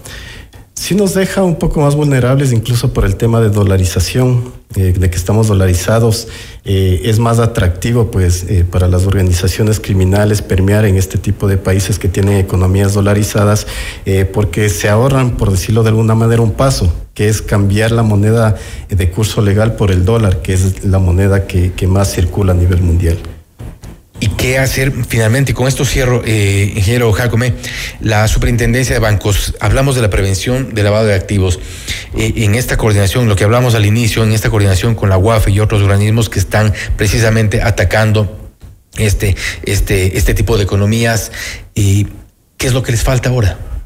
Sí 0.77 0.93
nos 0.95 1.15
deja 1.15 1.43
un 1.43 1.55
poco 1.55 1.81
más 1.81 1.95
vulnerables 1.95 2.53
incluso 2.53 2.93
por 2.93 3.03
el 3.03 3.15
tema 3.15 3.41
de 3.41 3.49
dolarización, 3.49 4.53
eh, 4.75 4.93
de 4.97 5.09
que 5.09 5.17
estamos 5.17 5.47
dolarizados. 5.47 6.27
Eh, 6.65 7.01
es 7.05 7.19
más 7.19 7.39
atractivo 7.39 8.11
pues 8.11 8.45
eh, 8.47 8.63
para 8.69 8.87
las 8.87 9.05
organizaciones 9.07 9.79
criminales 9.79 10.41
permear 10.41 10.85
en 10.85 10.95
este 10.95 11.17
tipo 11.17 11.47
de 11.47 11.57
países 11.57 11.97
que 11.97 12.07
tienen 12.07 12.37
economías 12.37 12.93
dolarizadas 12.93 13.65
porque 14.33 14.69
se 14.69 14.89
ahorran, 14.89 15.31
por 15.35 15.51
decirlo 15.51 15.83
de 15.83 15.89
alguna 15.89 16.15
manera, 16.15 16.41
un 16.41 16.51
paso 16.51 16.93
que 17.13 17.27
es 17.27 17.41
cambiar 17.41 17.91
la 17.91 18.03
moneda 18.03 18.55
de 18.89 19.11
curso 19.11 19.41
legal 19.41 19.75
por 19.75 19.91
el 19.91 20.05
dólar, 20.05 20.41
que 20.41 20.53
es 20.53 20.85
la 20.85 20.99
moneda 20.99 21.47
que 21.47 21.87
más 21.87 22.13
circula 22.13 22.53
a 22.53 22.55
nivel 22.55 22.81
mundial. 22.81 23.17
¿Y 24.19 24.29
qué 24.29 24.57
hacer 24.57 24.91
finalmente? 25.07 25.53
Con 25.53 25.67
esto 25.67 25.85
cierro, 25.85 26.23
eh, 26.25 26.73
ingeniero 26.75 27.11
Jacome, 27.13 27.53
la 28.01 28.27
superintendencia 28.27 28.95
de 28.95 28.99
bancos, 28.99 29.55
hablamos 29.59 29.95
de 29.95 30.01
la 30.01 30.09
prevención 30.09 30.73
del 30.73 30.85
lavado 30.85 31.05
de 31.05 31.13
activos. 31.13 31.59
Eh, 32.17 32.33
en 32.37 32.55
esta 32.55 32.77
coordinación, 32.77 33.27
lo 33.27 33.35
que 33.35 33.43
hablamos 33.43 33.75
al 33.75 33.85
inicio, 33.85 34.23
en 34.23 34.31
esta 34.31 34.49
coordinación 34.49 34.95
con 34.95 35.09
la 35.09 35.19
UAF 35.19 35.49
y 35.49 35.59
otros 35.59 35.83
organismos 35.83 36.29
que 36.29 36.39
están 36.39 36.73
precisamente 36.95 37.61
atacando 37.61 38.51
este, 38.97 39.35
este, 39.63 40.17
este 40.17 40.33
tipo 40.33 40.57
de 40.57 40.63
economías, 40.63 41.31
¿y 41.75 42.07
¿qué 42.57 42.67
es 42.67 42.73
lo 42.73 42.81
que 42.81 42.91
les 42.91 43.03
falta 43.03 43.29
ahora? 43.29 43.76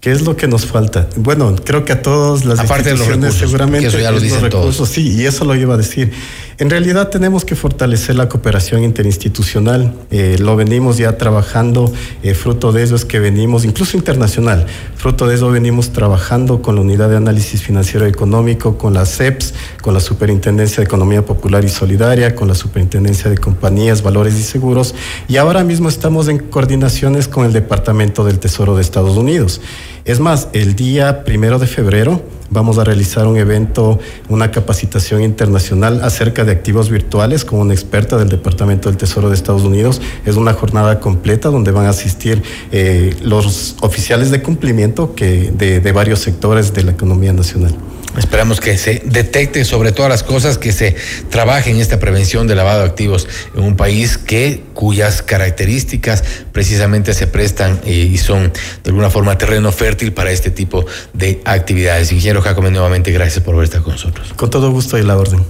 ¿Qué 0.00 0.12
es 0.12 0.22
lo 0.22 0.36
que 0.36 0.46
nos 0.46 0.64
falta? 0.64 1.08
Bueno, 1.16 1.56
creo 1.64 1.84
que 1.84 1.92
a 1.92 2.02
todos 2.02 2.44
las 2.44 2.60
Aparte 2.60 2.90
instituciones 2.90 3.20
de 3.20 3.26
los 3.26 3.40
recursos, 3.40 3.50
seguramente 3.50 3.88
eso 3.88 3.98
ya 3.98 4.12
lo 4.12 4.20
dicen 4.20 4.42
recursos, 4.42 4.76
todos. 4.76 4.88
sí, 4.90 5.12
y 5.12 5.26
eso 5.26 5.44
lo 5.44 5.56
iba 5.56 5.74
a 5.74 5.76
decir. 5.76 6.12
En 6.58 6.70
realidad 6.70 7.08
tenemos 7.08 7.44
que 7.44 7.54
fortalecer 7.54 8.16
la 8.16 8.28
cooperación 8.28 8.82
interinstitucional. 8.82 9.94
Eh, 10.10 10.36
lo 10.40 10.56
venimos 10.56 10.98
ya 10.98 11.16
trabajando, 11.16 11.92
eh, 12.22 12.34
fruto 12.34 12.70
de 12.72 12.82
eso 12.84 12.94
es 12.94 13.04
que 13.04 13.18
venimos, 13.18 13.64
incluso 13.64 13.96
internacional, 13.96 14.66
fruto 14.96 15.26
de 15.26 15.36
eso 15.36 15.50
venimos 15.50 15.90
trabajando 15.92 16.62
con 16.62 16.76
la 16.76 16.80
Unidad 16.80 17.10
de 17.10 17.16
Análisis 17.16 17.62
Financiero 17.62 18.06
y 18.06 18.10
Económico, 18.10 18.78
con 18.78 18.94
la 18.94 19.04
CEPS, 19.04 19.54
con 19.82 19.94
la 19.94 20.00
Superintendencia 20.00 20.78
de 20.78 20.84
Economía 20.84 21.24
Popular 21.24 21.64
y 21.64 21.68
Solidaria, 21.68 22.36
con 22.36 22.46
la 22.46 22.54
Superintendencia 22.54 23.30
de 23.30 23.38
Compañías, 23.38 24.02
Valores 24.02 24.34
y 24.34 24.42
Seguros, 24.42 24.96
y 25.28 25.36
ahora 25.38 25.62
mismo 25.64 25.88
estamos 25.88 26.28
en 26.28 26.38
coordinaciones 26.38 27.26
con 27.28 27.46
el 27.46 27.52
Departamento 27.52 28.24
del 28.24 28.38
Tesoro 28.40 28.76
de 28.76 28.82
Estados 28.82 29.16
Unidos. 29.16 29.60
Es 30.08 30.20
más, 30.20 30.48
el 30.54 30.74
día 30.74 31.22
primero 31.22 31.58
de 31.58 31.66
febrero 31.66 32.22
vamos 32.48 32.78
a 32.78 32.84
realizar 32.84 33.26
un 33.26 33.36
evento, 33.36 33.98
una 34.30 34.50
capacitación 34.50 35.20
internacional 35.20 36.00
acerca 36.02 36.46
de 36.46 36.52
activos 36.52 36.88
virtuales 36.88 37.44
con 37.44 37.58
una 37.58 37.74
experta 37.74 38.16
del 38.16 38.30
Departamento 38.30 38.88
del 38.88 38.96
Tesoro 38.96 39.28
de 39.28 39.34
Estados 39.34 39.64
Unidos. 39.64 40.00
Es 40.24 40.36
una 40.36 40.54
jornada 40.54 40.98
completa 40.98 41.50
donde 41.50 41.72
van 41.72 41.84
a 41.84 41.90
asistir 41.90 42.42
eh, 42.72 43.14
los 43.22 43.76
oficiales 43.82 44.30
de 44.30 44.40
cumplimiento 44.40 45.14
que, 45.14 45.50
de, 45.50 45.80
de 45.80 45.92
varios 45.92 46.20
sectores 46.20 46.72
de 46.72 46.84
la 46.84 46.92
economía 46.92 47.34
nacional. 47.34 47.74
Esperamos 48.18 48.60
que 48.60 48.76
se 48.76 49.02
detecte 49.04 49.64
sobre 49.64 49.92
todas 49.92 50.10
las 50.10 50.22
cosas, 50.22 50.58
que 50.58 50.72
se 50.72 50.96
trabaje 51.30 51.70
en 51.70 51.78
esta 51.78 52.00
prevención 52.00 52.46
de 52.46 52.54
lavado 52.54 52.80
de 52.80 52.86
activos 52.86 53.28
en 53.54 53.62
un 53.62 53.76
país 53.76 54.18
que 54.18 54.62
cuyas 54.74 55.22
características 55.22 56.22
precisamente 56.52 57.14
se 57.14 57.26
prestan 57.26 57.80
eh, 57.84 57.92
y 57.92 58.18
son 58.18 58.52
de 58.84 58.90
alguna 58.90 59.10
forma 59.10 59.38
terreno 59.38 59.72
fértil 59.72 60.12
para 60.12 60.30
este 60.30 60.50
tipo 60.50 60.84
de 61.12 61.40
actividades. 61.44 62.12
Ingeniero 62.12 62.42
Jacome, 62.42 62.70
nuevamente 62.70 63.12
gracias 63.12 63.44
por 63.44 63.62
estar 63.62 63.82
con 63.82 63.92
nosotros. 63.92 64.32
Con 64.34 64.50
todo 64.50 64.70
gusto 64.70 64.98
y 64.98 65.02
la 65.02 65.16
orden. 65.16 65.44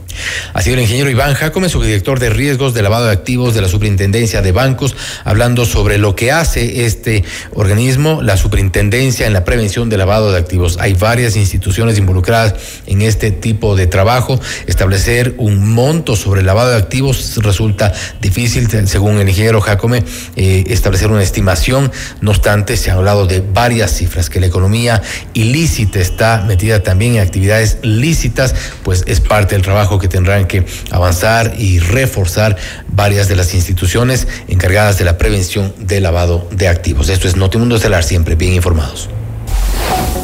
Ha 0.52 0.62
sido 0.62 0.76
el 0.76 0.82
ingeniero 0.82 1.10
Iván 1.10 1.34
Jacome, 1.34 1.68
subdirector 1.68 2.18
de 2.18 2.30
riesgos 2.30 2.74
de 2.74 2.82
lavado 2.82 3.06
de 3.06 3.12
activos 3.12 3.54
de 3.54 3.62
la 3.62 3.68
Superintendencia 3.68 4.42
de 4.42 4.52
Bancos, 4.52 4.96
hablando 5.24 5.64
sobre 5.64 5.98
lo 5.98 6.14
que 6.14 6.32
hace 6.32 6.84
este 6.84 7.24
organismo, 7.54 8.22
la 8.22 8.36
Superintendencia 8.36 9.26
en 9.26 9.32
la 9.32 9.44
prevención 9.44 9.88
de 9.88 9.96
lavado 9.96 10.32
de 10.32 10.38
activos. 10.38 10.78
Hay 10.80 10.94
varias 10.94 11.36
instituciones 11.36 11.98
involucradas 11.98 12.54
en 12.86 13.02
este 13.02 13.30
tipo 13.30 13.76
de 13.76 13.86
trabajo. 13.86 14.40
Establecer 14.66 15.34
un 15.38 15.72
monto 15.72 16.16
sobre 16.16 16.40
el 16.40 16.46
lavado 16.46 16.70
de 16.70 16.76
activos 16.76 17.36
resulta 17.42 17.92
difícil, 18.20 18.68
según 18.86 19.18
el 19.18 19.28
ingeniero 19.28 19.60
Jacome, 19.60 20.04
eh, 20.36 20.64
establecer 20.68 21.10
una 21.10 21.22
estimación. 21.22 21.90
No 22.20 22.30
obstante, 22.30 22.76
se 22.76 22.90
ha 22.90 22.94
hablado 22.94 23.26
de 23.26 23.40
varias 23.40 23.92
cifras, 23.92 24.30
que 24.30 24.40
la 24.40 24.46
economía 24.46 25.02
ilícita 25.34 26.00
está 26.00 26.44
metida 26.46 26.82
también 26.82 27.16
en 27.16 27.22
actividades 27.22 27.78
lícitas, 27.82 28.54
pues 28.82 29.04
es 29.06 29.20
parte 29.20 29.54
del 29.54 29.62
trabajo 29.62 29.98
que 29.98 30.08
tendrán 30.08 30.46
que 30.46 30.64
avanzar 30.90 31.54
y 31.58 31.78
reforzar 31.78 32.56
varias 32.88 33.28
de 33.28 33.36
las 33.36 33.54
instituciones 33.54 34.26
encargadas 34.48 34.98
de 34.98 35.04
la 35.04 35.18
prevención 35.18 35.72
del 35.78 36.02
lavado 36.02 36.48
de 36.50 36.68
activos. 36.68 37.08
Esto 37.08 37.28
es 37.28 37.36
Notimundo 37.36 37.76
Estelar, 37.76 38.04
siempre 38.04 38.34
bien 38.34 38.54
informados. 38.54 39.08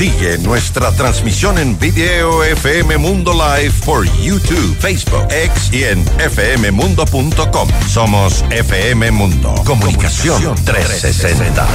Sigue 0.00 0.38
nuestra 0.38 0.90
transmisión 0.92 1.58
en 1.58 1.78
video 1.78 2.42
FM 2.42 2.96
Mundo 2.96 3.34
Live 3.34 3.74
por 3.84 4.06
YouTube, 4.22 4.74
Facebook, 4.78 5.26
X 5.30 5.70
y 5.74 5.84
en 5.84 6.02
fmmundo.com. 6.06 7.68
Somos 7.86 8.42
FM 8.48 9.10
Mundo. 9.10 9.54
Comunicación 9.66 10.54
360. 10.64 11.66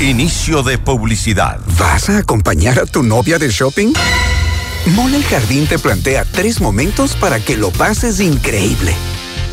Inicio 0.00 0.64
de 0.64 0.78
publicidad. 0.78 1.60
¿Vas 1.78 2.10
a 2.10 2.18
acompañar 2.18 2.80
a 2.80 2.84
tu 2.84 3.04
novia 3.04 3.38
de 3.38 3.48
shopping? 3.48 3.92
Mole 4.96 5.18
el 5.18 5.22
Jardín 5.22 5.68
te 5.68 5.78
plantea 5.78 6.24
tres 6.24 6.60
momentos 6.60 7.14
para 7.14 7.38
que 7.38 7.56
lo 7.56 7.70
pases 7.70 8.18
increíble. 8.18 8.92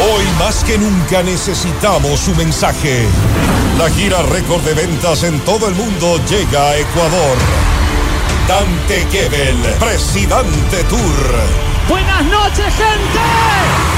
Hoy 0.00 0.24
más 0.38 0.62
que 0.62 0.78
nunca 0.78 1.24
necesitamos 1.24 2.20
su 2.20 2.34
mensaje. 2.36 3.04
La 3.78 3.90
gira 3.90 4.22
récord 4.22 4.62
de 4.62 4.74
ventas 4.74 5.24
en 5.24 5.40
todo 5.40 5.68
el 5.68 5.74
mundo 5.74 6.20
llega 6.28 6.70
a 6.70 6.78
Ecuador. 6.78 7.36
Dante 8.46 9.06
Gebel, 9.10 9.56
Presidente 9.80 10.84
Tour. 10.84 10.98
Buenas 11.88 12.24
noches, 12.26 12.72
gente. 12.74 13.97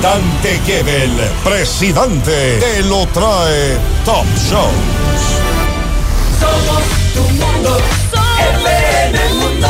Dante 0.00 0.60
Gebel, 0.66 1.10
presidente, 1.42 2.58
te 2.58 2.82
lo 2.82 3.06
trae 3.08 3.76
Top 4.04 4.26
Shows. 4.36 4.72
Somos 6.38 6.82
tu 7.14 7.22
mundo. 7.34 7.78
FM 8.62 9.34
Mundo. 9.34 9.68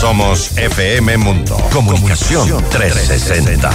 Somos 0.00 0.56
FM 0.56 1.16
Mundo. 1.18 1.56
Comunicación 1.72 2.64
360. 2.70 3.70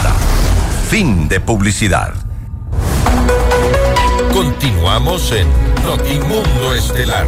Fin 0.89 1.27
de 1.27 1.39
publicidad. 1.39 2.13
Continuamos 4.33 5.31
en 5.31 5.47
Notimundo 5.83 6.73
Estelar 6.75 7.27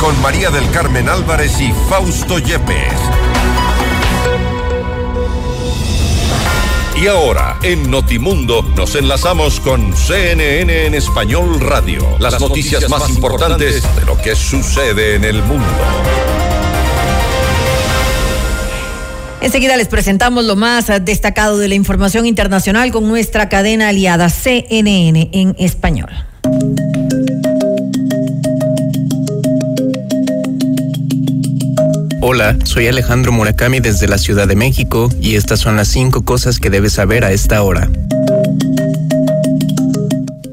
con 0.00 0.20
María 0.20 0.50
del 0.50 0.70
Carmen 0.70 1.08
Álvarez 1.08 1.60
y 1.60 1.72
Fausto 1.88 2.38
Yepes. 2.38 2.94
Y 7.00 7.06
ahora, 7.06 7.60
en 7.62 7.92
Notimundo, 7.92 8.62
nos 8.74 8.96
enlazamos 8.96 9.60
con 9.60 9.96
CNN 9.96 10.86
en 10.86 10.94
Español 10.94 11.60
Radio. 11.60 12.16
Las, 12.18 12.40
noticias, 12.40 12.88
más 12.90 13.08
importantes 13.08 13.84
de 13.94 14.04
lo 14.04 14.20
que 14.20 14.34
sucede 14.34 15.14
en 15.14 15.22
el 15.22 15.40
mundo. 15.44 15.64
Enseguida 19.40 19.76
les 19.76 19.86
presentamos 19.86 20.44
lo 20.44 20.56
más 20.56 20.90
destacado 21.02 21.56
de 21.58 21.68
la 21.68 21.76
información 21.76 22.26
internacional 22.26 22.90
con 22.90 23.06
nuestra 23.06 23.48
cadena 23.48 23.90
aliada 23.90 24.28
CNN 24.28 25.30
en 25.32 25.54
español. 25.56 26.10
Hola, 32.20 32.56
soy 32.64 32.88
Alejandro 32.88 33.30
Murakami 33.30 33.78
desde 33.78 34.08
la 34.08 34.18
Ciudad 34.18 34.48
de 34.48 34.56
México 34.56 35.08
y 35.20 35.36
estas 35.36 35.60
son 35.60 35.76
las 35.76 35.86
cinco 35.86 36.24
cosas 36.24 36.58
que 36.58 36.68
debes 36.68 36.94
saber 36.94 37.24
a 37.24 37.30
esta 37.30 37.62
hora. 37.62 37.88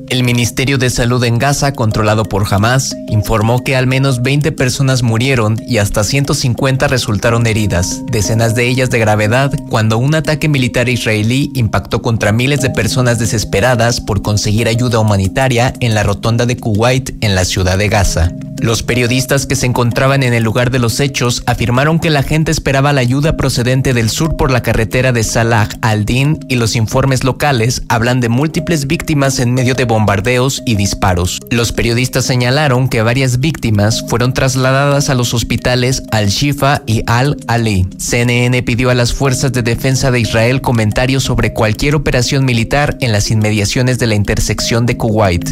El 0.09 0.23
Ministerio 0.23 0.77
de 0.77 0.91
Salud 0.91 1.23
en 1.23 1.39
Gaza, 1.39 1.73
controlado 1.73 2.23
por 2.23 2.45
Hamas, 2.49 2.95
informó 3.07 3.63
que 3.63 3.75
al 3.75 3.87
menos 3.87 4.21
20 4.21 4.51
personas 4.51 5.01
murieron 5.01 5.57
y 5.67 5.79
hasta 5.79 6.03
150 6.03 6.87
resultaron 6.87 7.47
heridas, 7.47 8.03
decenas 8.11 8.53
de 8.53 8.67
ellas 8.67 8.91
de 8.91 8.99
gravedad, 8.99 9.51
cuando 9.67 9.97
un 9.97 10.13
ataque 10.13 10.47
militar 10.47 10.87
israelí 10.87 11.51
impactó 11.55 12.03
contra 12.03 12.31
miles 12.31 12.61
de 12.61 12.69
personas 12.69 13.17
desesperadas 13.17 14.01
por 14.01 14.21
conseguir 14.21 14.67
ayuda 14.67 14.99
humanitaria 14.99 15.73
en 15.79 15.95
la 15.95 16.03
rotonda 16.03 16.45
de 16.45 16.57
Kuwait 16.57 17.15
en 17.21 17.33
la 17.33 17.43
ciudad 17.43 17.79
de 17.79 17.89
Gaza. 17.89 18.31
Los 18.61 18.83
periodistas 18.83 19.45
que 19.45 19.55
se 19.55 19.65
encontraban 19.65 20.23
en 20.23 20.33
el 20.33 20.43
lugar 20.43 20.71
de 20.71 20.79
los 20.79 20.99
hechos 20.99 21.43
afirmaron 21.45 21.99
que 21.99 22.09
la 22.09 22.23
gente 22.23 22.51
esperaba 22.51 22.93
la 22.93 23.01
ayuda 23.01 23.37
procedente 23.37 23.93
del 23.93 24.09
sur 24.09 24.37
por 24.37 24.49
la 24.49 24.61
carretera 24.61 25.11
de 25.11 25.23
Salah 25.23 25.69
al-Din 25.81 26.39
y 26.47 26.55
los 26.55 26.75
informes 26.75 27.23
locales 27.23 27.83
hablan 27.89 28.21
de 28.21 28.29
múltiples 28.29 28.87
víctimas 28.87 29.39
en 29.39 29.53
medio 29.53 29.75
de 29.75 29.85
bombardeos 29.85 30.63
y 30.65 30.75
disparos. 30.75 31.41
Los 31.51 31.73
periodistas 31.73 32.25
señalaron 32.25 32.87
que 32.87 33.01
varias 33.01 33.39
víctimas 33.39 34.03
fueron 34.07 34.33
trasladadas 34.33 35.09
a 35.09 35.15
los 35.15 35.33
hospitales 35.33 36.03
Al-Shifa 36.11 36.81
y 36.85 37.03
Al-Ali. 37.07 37.87
CNN 37.97 38.63
pidió 38.63 38.89
a 38.89 38.95
las 38.95 39.13
fuerzas 39.13 39.51
de 39.51 39.63
defensa 39.63 40.11
de 40.11 40.21
Israel 40.21 40.61
comentarios 40.61 41.23
sobre 41.23 41.53
cualquier 41.53 41.95
operación 41.95 42.45
militar 42.45 42.97
en 43.01 43.11
las 43.11 43.29
inmediaciones 43.31 43.99
de 43.99 44.07
la 44.07 44.15
intersección 44.15 44.85
de 44.85 44.97
Kuwait. 44.97 45.49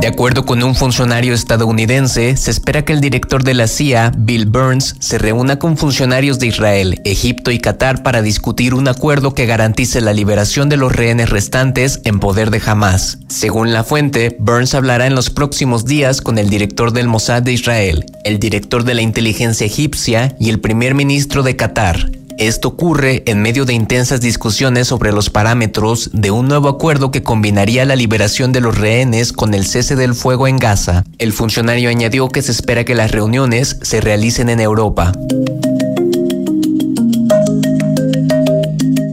De 0.00 0.06
acuerdo 0.06 0.46
con 0.46 0.62
un 0.62 0.74
funcionario 0.74 1.34
estadounidense, 1.34 2.34
se 2.38 2.50
espera 2.50 2.86
que 2.86 2.94
el 2.94 3.02
director 3.02 3.44
de 3.44 3.52
la 3.52 3.66
CIA, 3.66 4.12
Bill 4.16 4.46
Burns, 4.46 4.96
se 4.98 5.18
reúna 5.18 5.58
con 5.58 5.76
funcionarios 5.76 6.38
de 6.38 6.46
Israel, 6.46 7.02
Egipto 7.04 7.50
y 7.50 7.58
Qatar 7.58 8.02
para 8.02 8.22
discutir 8.22 8.72
un 8.72 8.88
acuerdo 8.88 9.34
que 9.34 9.44
garantice 9.44 10.00
la 10.00 10.14
liberación 10.14 10.70
de 10.70 10.78
los 10.78 10.96
rehenes 10.96 11.28
restantes 11.28 12.00
en 12.04 12.18
poder 12.18 12.50
de 12.50 12.62
Hamas. 12.64 13.18
Según 13.28 13.74
la 13.74 13.84
fuente, 13.84 14.38
Burns 14.40 14.74
hablará 14.74 15.06
en 15.06 15.14
los 15.14 15.28
próximos 15.28 15.84
días 15.84 16.22
con 16.22 16.38
el 16.38 16.48
director 16.48 16.94
del 16.94 17.06
Mossad 17.06 17.42
de 17.42 17.52
Israel, 17.52 18.06
el 18.24 18.38
director 18.38 18.84
de 18.84 18.94
la 18.94 19.02
inteligencia 19.02 19.66
egipcia 19.66 20.34
y 20.40 20.48
el 20.48 20.60
primer 20.60 20.94
ministro 20.94 21.42
de 21.42 21.56
Qatar. 21.56 22.19
Esto 22.40 22.68
ocurre 22.68 23.22
en 23.26 23.42
medio 23.42 23.66
de 23.66 23.74
intensas 23.74 24.22
discusiones 24.22 24.88
sobre 24.88 25.12
los 25.12 25.28
parámetros 25.28 26.08
de 26.14 26.30
un 26.30 26.48
nuevo 26.48 26.70
acuerdo 26.70 27.10
que 27.10 27.22
combinaría 27.22 27.84
la 27.84 27.96
liberación 27.96 28.50
de 28.50 28.62
los 28.62 28.78
rehenes 28.78 29.34
con 29.34 29.52
el 29.52 29.66
cese 29.66 29.94
del 29.94 30.14
fuego 30.14 30.48
en 30.48 30.56
Gaza. 30.56 31.04
El 31.18 31.34
funcionario 31.34 31.90
añadió 31.90 32.30
que 32.30 32.40
se 32.40 32.52
espera 32.52 32.86
que 32.86 32.94
las 32.94 33.10
reuniones 33.10 33.76
se 33.82 34.00
realicen 34.00 34.48
en 34.48 34.60
Europa. 34.60 35.12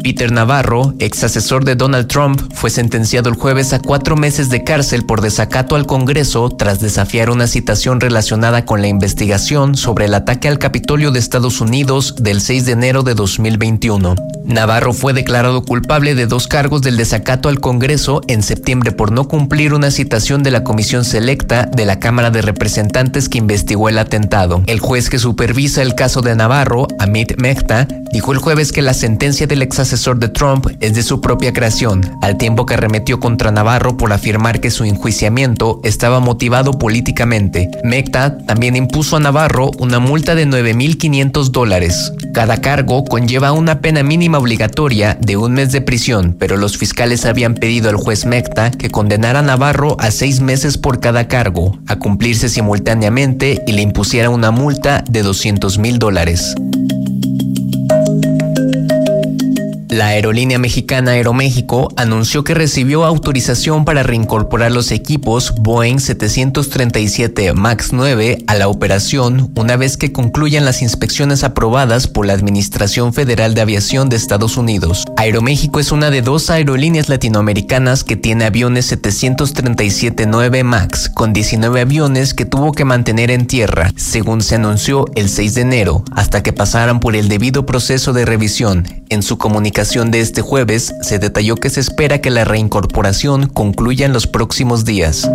Peter 0.07 0.31
Navarro, 0.31 0.93
ex 0.99 1.25
asesor 1.25 1.65
de 1.65 1.75
Donald 1.75 2.07
Trump, 2.07 2.39
fue 2.53 2.69
sentenciado 2.69 3.27
el 3.27 3.35
jueves 3.35 3.73
a 3.73 3.79
cuatro 3.79 4.15
meses 4.15 4.49
de 4.49 4.63
cárcel 4.63 5.03
por 5.03 5.19
desacato 5.19 5.75
al 5.75 5.85
Congreso 5.85 6.49
tras 6.49 6.79
desafiar 6.79 7.29
una 7.29 7.45
citación 7.45 7.99
relacionada 7.99 8.63
con 8.63 8.81
la 8.81 8.87
investigación 8.87 9.75
sobre 9.75 10.05
el 10.05 10.13
ataque 10.13 10.47
al 10.47 10.59
Capitolio 10.59 11.11
de 11.11 11.19
Estados 11.19 11.59
Unidos 11.59 12.15
del 12.19 12.39
6 12.39 12.65
de 12.67 12.71
enero 12.71 13.03
de 13.03 13.15
2021. 13.15 14.15
Navarro 14.45 14.93
fue 14.93 15.11
declarado 15.11 15.61
culpable 15.65 16.15
de 16.15 16.25
dos 16.25 16.47
cargos 16.47 16.81
del 16.81 16.95
desacato 16.95 17.49
al 17.49 17.59
Congreso 17.59 18.21
en 18.29 18.43
septiembre 18.43 18.93
por 18.93 19.11
no 19.11 19.27
cumplir 19.27 19.73
una 19.73 19.91
citación 19.91 20.41
de 20.41 20.51
la 20.51 20.63
Comisión 20.63 21.03
Selecta 21.03 21.65
de 21.65 21.85
la 21.85 21.99
Cámara 21.99 22.31
de 22.31 22.41
Representantes 22.41 23.27
que 23.27 23.39
investigó 23.39 23.89
el 23.89 23.97
atentado. 23.97 24.63
El 24.67 24.79
juez 24.79 25.09
que 25.09 25.19
supervisa 25.19 25.81
el 25.81 25.95
caso 25.95 26.21
de 26.21 26.33
Navarro, 26.33 26.87
Amit 26.97 27.35
Mehta, 27.41 27.89
dijo 28.13 28.31
el 28.31 28.37
jueves 28.37 28.71
que 28.71 28.81
la 28.81 28.93
sentencia 28.93 29.47
del 29.47 29.63
ex 29.63 29.79
asesor 29.79 29.96
de 29.97 30.29
Trump 30.29 30.67
es 30.79 30.93
de 30.93 31.01
su 31.01 31.21
propia 31.21 31.53
creación, 31.53 32.17
al 32.21 32.37
tiempo 32.37 32.67
que 32.67 32.75
arremetió 32.75 33.19
contra 33.19 33.51
Navarro 33.51 33.97
por 33.97 34.13
afirmar 34.13 34.61
que 34.61 34.69
su 34.69 34.83
enjuiciamiento 34.83 35.81
estaba 35.83 36.19
motivado 36.19 36.73
políticamente. 36.73 37.71
Mehta 37.83 38.37
también 38.45 38.75
impuso 38.75 39.17
a 39.17 39.19
Navarro 39.19 39.71
una 39.79 39.97
multa 39.97 40.35
de 40.35 40.45
9.500 40.45 41.49
dólares. 41.49 42.13
Cada 42.31 42.61
cargo 42.61 43.05
conlleva 43.05 43.53
una 43.53 43.81
pena 43.81 44.03
mínima 44.03 44.37
obligatoria 44.37 45.17
de 45.19 45.35
un 45.35 45.53
mes 45.53 45.71
de 45.71 45.81
prisión, 45.81 46.35
pero 46.37 46.57
los 46.57 46.77
fiscales 46.77 47.25
habían 47.25 47.55
pedido 47.55 47.89
al 47.89 47.95
juez 47.95 48.27
Mecta 48.27 48.69
que 48.69 48.91
condenara 48.91 49.39
a 49.39 49.41
Navarro 49.41 49.97
a 49.99 50.11
seis 50.11 50.41
meses 50.41 50.77
por 50.77 50.99
cada 50.99 51.27
cargo, 51.27 51.79
a 51.87 51.95
cumplirse 51.95 52.49
simultáneamente 52.49 53.63
y 53.65 53.71
le 53.71 53.81
impusiera 53.81 54.29
una 54.29 54.51
multa 54.51 55.03
de 55.09 55.23
200 55.23 55.79
mil 55.79 55.97
dólares. 55.97 56.53
La 59.97 60.09
aerolínea 60.09 60.59
mexicana 60.59 61.13
Aeroméxico 61.13 61.87
anunció 61.95 62.43
que 62.43 62.53
recibió 62.53 63.03
autorización 63.03 63.83
para 63.83 64.03
reincorporar 64.03 64.71
los 64.71 64.91
equipos 64.91 65.55
Boeing 65.55 65.97
737 65.97 67.53
MAX 67.53 67.93
9 67.93 68.43
a 68.45 68.53
la 68.53 68.67
operación 68.67 69.51
una 69.55 69.75
vez 69.75 69.97
que 69.97 70.11
concluyan 70.11 70.65
las 70.65 70.83
inspecciones 70.83 71.43
aprobadas 71.43 72.05
por 72.07 72.27
la 72.27 72.33
Administración 72.33 73.11
Federal 73.11 73.55
de 73.55 73.61
Aviación 73.61 74.07
de 74.09 74.17
Estados 74.17 74.55
Unidos. 74.55 75.03
Aeroméxico 75.17 75.79
es 75.79 75.91
una 75.91 76.11
de 76.11 76.21
dos 76.21 76.51
aerolíneas 76.51 77.09
latinoamericanas 77.09 78.03
que 78.03 78.15
tiene 78.15 78.45
aviones 78.45 78.91
737-9 78.91 80.63
MAX 80.63 81.09
con 81.09 81.33
19 81.33 81.81
aviones 81.81 82.35
que 82.35 82.45
tuvo 82.45 82.71
que 82.71 82.85
mantener 82.85 83.31
en 83.31 83.47
tierra, 83.47 83.91
según 83.95 84.43
se 84.43 84.55
anunció 84.55 85.05
el 85.15 85.27
6 85.27 85.55
de 85.55 85.61
enero, 85.61 86.03
hasta 86.11 86.43
que 86.43 86.53
pasaran 86.53 86.99
por 86.99 87.15
el 87.15 87.29
debido 87.29 87.65
proceso 87.65 88.13
de 88.13 88.25
revisión. 88.25 88.87
En 89.09 89.23
su 89.23 89.39
comunicación 89.39 90.11
de 90.11 90.19
este 90.19 90.43
jueves 90.43 90.93
se 91.01 91.17
detalló 91.17 91.55
que 91.55 91.71
se 91.71 91.79
espera 91.79 92.21
que 92.21 92.29
la 92.29 92.45
reincorporación 92.45 93.47
concluya 93.47 94.05
en 94.05 94.13
los 94.13 94.27
próximos 94.27 94.85
días. 94.85 95.27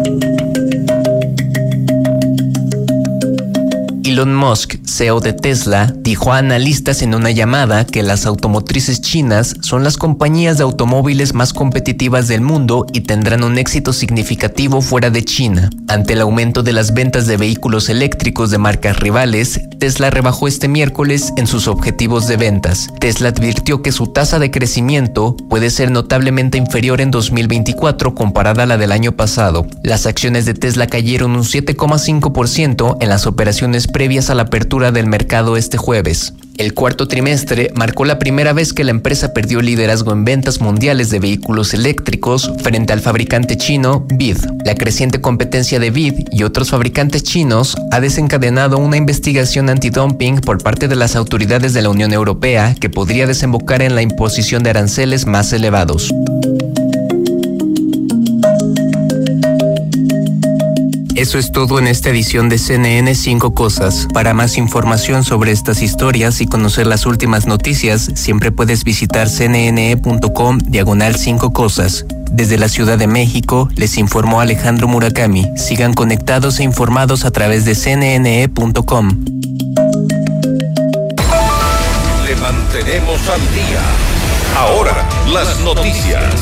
Elon 4.12 4.34
Musk, 4.34 4.74
CEO 4.84 5.20
de 5.20 5.32
Tesla, 5.32 5.90
dijo 5.96 6.34
a 6.34 6.36
analistas 6.36 7.00
en 7.00 7.14
una 7.14 7.30
llamada 7.30 7.86
que 7.86 8.02
las 8.02 8.26
automotrices 8.26 9.00
chinas 9.00 9.56
son 9.62 9.84
las 9.84 9.96
compañías 9.96 10.58
de 10.58 10.64
automóviles 10.64 11.32
más 11.32 11.54
competitivas 11.54 12.28
del 12.28 12.42
mundo 12.42 12.84
y 12.92 13.00
tendrán 13.00 13.42
un 13.42 13.56
éxito 13.56 13.94
significativo 13.94 14.82
fuera 14.82 15.08
de 15.08 15.24
China. 15.24 15.70
Ante 15.88 16.12
el 16.12 16.20
aumento 16.20 16.62
de 16.62 16.74
las 16.74 16.92
ventas 16.92 17.26
de 17.26 17.38
vehículos 17.38 17.88
eléctricos 17.88 18.50
de 18.50 18.58
marcas 18.58 18.98
rivales, 18.98 19.58
Tesla 19.78 20.10
rebajó 20.10 20.46
este 20.46 20.68
miércoles 20.68 21.32
en 21.38 21.46
sus 21.46 21.66
objetivos 21.66 22.28
de 22.28 22.36
ventas. 22.36 22.88
Tesla 23.00 23.30
advirtió 23.30 23.80
que 23.80 23.92
su 23.92 24.08
tasa 24.08 24.38
de 24.38 24.50
crecimiento 24.50 25.36
puede 25.48 25.70
ser 25.70 25.90
notablemente 25.90 26.58
inferior 26.58 27.00
en 27.00 27.10
2024 27.10 28.14
comparada 28.14 28.64
a 28.64 28.66
la 28.66 28.76
del 28.76 28.92
año 28.92 29.12
pasado. 29.12 29.66
Las 29.82 30.04
acciones 30.04 30.44
de 30.44 30.52
Tesla 30.52 30.86
cayeron 30.86 31.34
un 31.34 31.44
7,5% 31.44 32.98
en 33.00 33.08
las 33.08 33.26
operaciones 33.26 33.88
previas 34.02 34.30
a 34.30 34.34
la 34.34 34.42
apertura 34.42 34.90
del 34.90 35.06
mercado 35.06 35.56
este 35.56 35.76
jueves. 35.76 36.34
El 36.58 36.74
cuarto 36.74 37.06
trimestre 37.06 37.70
marcó 37.76 38.04
la 38.04 38.18
primera 38.18 38.52
vez 38.52 38.72
que 38.72 38.82
la 38.82 38.90
empresa 38.90 39.32
perdió 39.32 39.62
liderazgo 39.62 40.10
en 40.10 40.24
ventas 40.24 40.60
mundiales 40.60 41.08
de 41.10 41.20
vehículos 41.20 41.72
eléctricos 41.72 42.50
frente 42.64 42.92
al 42.92 42.98
fabricante 42.98 43.56
chino 43.56 44.04
BID. 44.12 44.38
La 44.64 44.74
creciente 44.74 45.20
competencia 45.20 45.78
de 45.78 45.92
BID 45.92 46.30
y 46.32 46.42
otros 46.42 46.70
fabricantes 46.70 47.22
chinos 47.22 47.76
ha 47.92 48.00
desencadenado 48.00 48.76
una 48.78 48.96
investigación 48.96 49.70
antidumping 49.70 50.40
por 50.40 50.60
parte 50.60 50.88
de 50.88 50.96
las 50.96 51.14
autoridades 51.14 51.72
de 51.72 51.82
la 51.82 51.90
Unión 51.90 52.12
Europea 52.12 52.74
que 52.80 52.90
podría 52.90 53.28
desembocar 53.28 53.82
en 53.82 53.94
la 53.94 54.02
imposición 54.02 54.64
de 54.64 54.70
aranceles 54.70 55.26
más 55.26 55.52
elevados. 55.52 56.12
Eso 61.22 61.38
es 61.38 61.52
todo 61.52 61.78
en 61.78 61.86
esta 61.86 62.10
edición 62.10 62.48
de 62.48 62.58
CNN 62.58 63.14
5 63.14 63.54
Cosas. 63.54 64.08
Para 64.12 64.34
más 64.34 64.58
información 64.58 65.22
sobre 65.22 65.52
estas 65.52 65.80
historias 65.80 66.40
y 66.40 66.46
conocer 66.46 66.88
las 66.88 67.06
últimas 67.06 67.46
noticias, 67.46 68.10
siempre 68.16 68.50
puedes 68.50 68.82
visitar 68.82 69.28
cnne.com 69.28 70.58
diagonal 70.58 71.14
5 71.14 71.52
Cosas. 71.52 72.06
Desde 72.28 72.58
la 72.58 72.68
Ciudad 72.68 72.98
de 72.98 73.06
México, 73.06 73.68
les 73.76 73.98
informó 73.98 74.40
Alejandro 74.40 74.88
Murakami. 74.88 75.48
Sigan 75.56 75.94
conectados 75.94 76.58
e 76.58 76.64
informados 76.64 77.24
a 77.24 77.30
través 77.30 77.64
de 77.64 77.76
cnne.com. 77.76 79.24
Le 82.26 82.34
mantenemos 82.34 83.28
al 83.28 83.40
día. 83.54 83.82
Ahora, 84.58 85.08
las 85.32 85.60
noticias. 85.60 86.34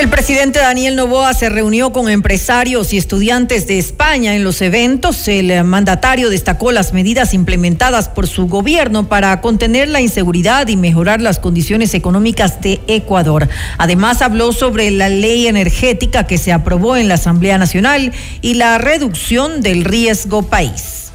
El 0.00 0.08
presidente 0.08 0.60
Daniel 0.60 0.96
Novoa 0.96 1.34
se 1.34 1.50
reunió 1.50 1.92
con 1.92 2.08
empresarios 2.08 2.94
y 2.94 2.96
estudiantes 2.96 3.66
de 3.66 3.78
España 3.78 4.34
en 4.34 4.44
los 4.44 4.62
eventos. 4.62 5.28
El 5.28 5.62
mandatario 5.64 6.30
destacó 6.30 6.72
las 6.72 6.94
medidas 6.94 7.34
implementadas 7.34 8.08
por 8.08 8.26
su 8.26 8.46
gobierno 8.46 9.10
para 9.10 9.42
contener 9.42 9.88
la 9.88 10.00
inseguridad 10.00 10.68
y 10.68 10.78
mejorar 10.78 11.20
las 11.20 11.38
condiciones 11.38 11.92
económicas 11.92 12.62
de 12.62 12.80
Ecuador. 12.86 13.50
Además, 13.76 14.22
habló 14.22 14.54
sobre 14.54 14.90
la 14.90 15.10
ley 15.10 15.46
energética 15.48 16.26
que 16.26 16.38
se 16.38 16.50
aprobó 16.50 16.96
en 16.96 17.06
la 17.06 17.16
Asamblea 17.16 17.58
Nacional 17.58 18.14
y 18.40 18.54
la 18.54 18.78
reducción 18.78 19.60
del 19.60 19.84
riesgo 19.84 20.44
país. 20.44 21.10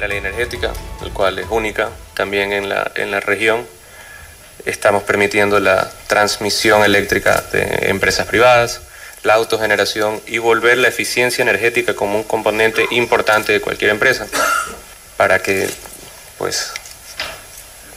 La 0.00 0.08
ley 0.08 0.18
energética, 0.18 0.72
el 1.04 1.12
cual 1.12 1.38
es 1.38 1.46
única 1.48 1.90
también 2.14 2.52
en 2.52 2.68
la, 2.68 2.90
en 2.96 3.12
la 3.12 3.20
región 3.20 3.60
estamos 4.64 5.02
permitiendo 5.02 5.60
la 5.60 5.90
transmisión 6.06 6.84
eléctrica 6.84 7.42
de 7.52 7.88
empresas 7.88 8.26
privadas, 8.26 8.80
la 9.22 9.34
autogeneración 9.34 10.20
y 10.26 10.38
volver 10.38 10.78
la 10.78 10.88
eficiencia 10.88 11.42
energética 11.42 11.94
como 11.94 12.18
un 12.18 12.24
componente 12.24 12.86
importante 12.90 13.52
de 13.52 13.60
cualquier 13.60 13.90
empresa 13.90 14.26
para 15.16 15.40
que 15.42 15.68
pues 16.38 16.72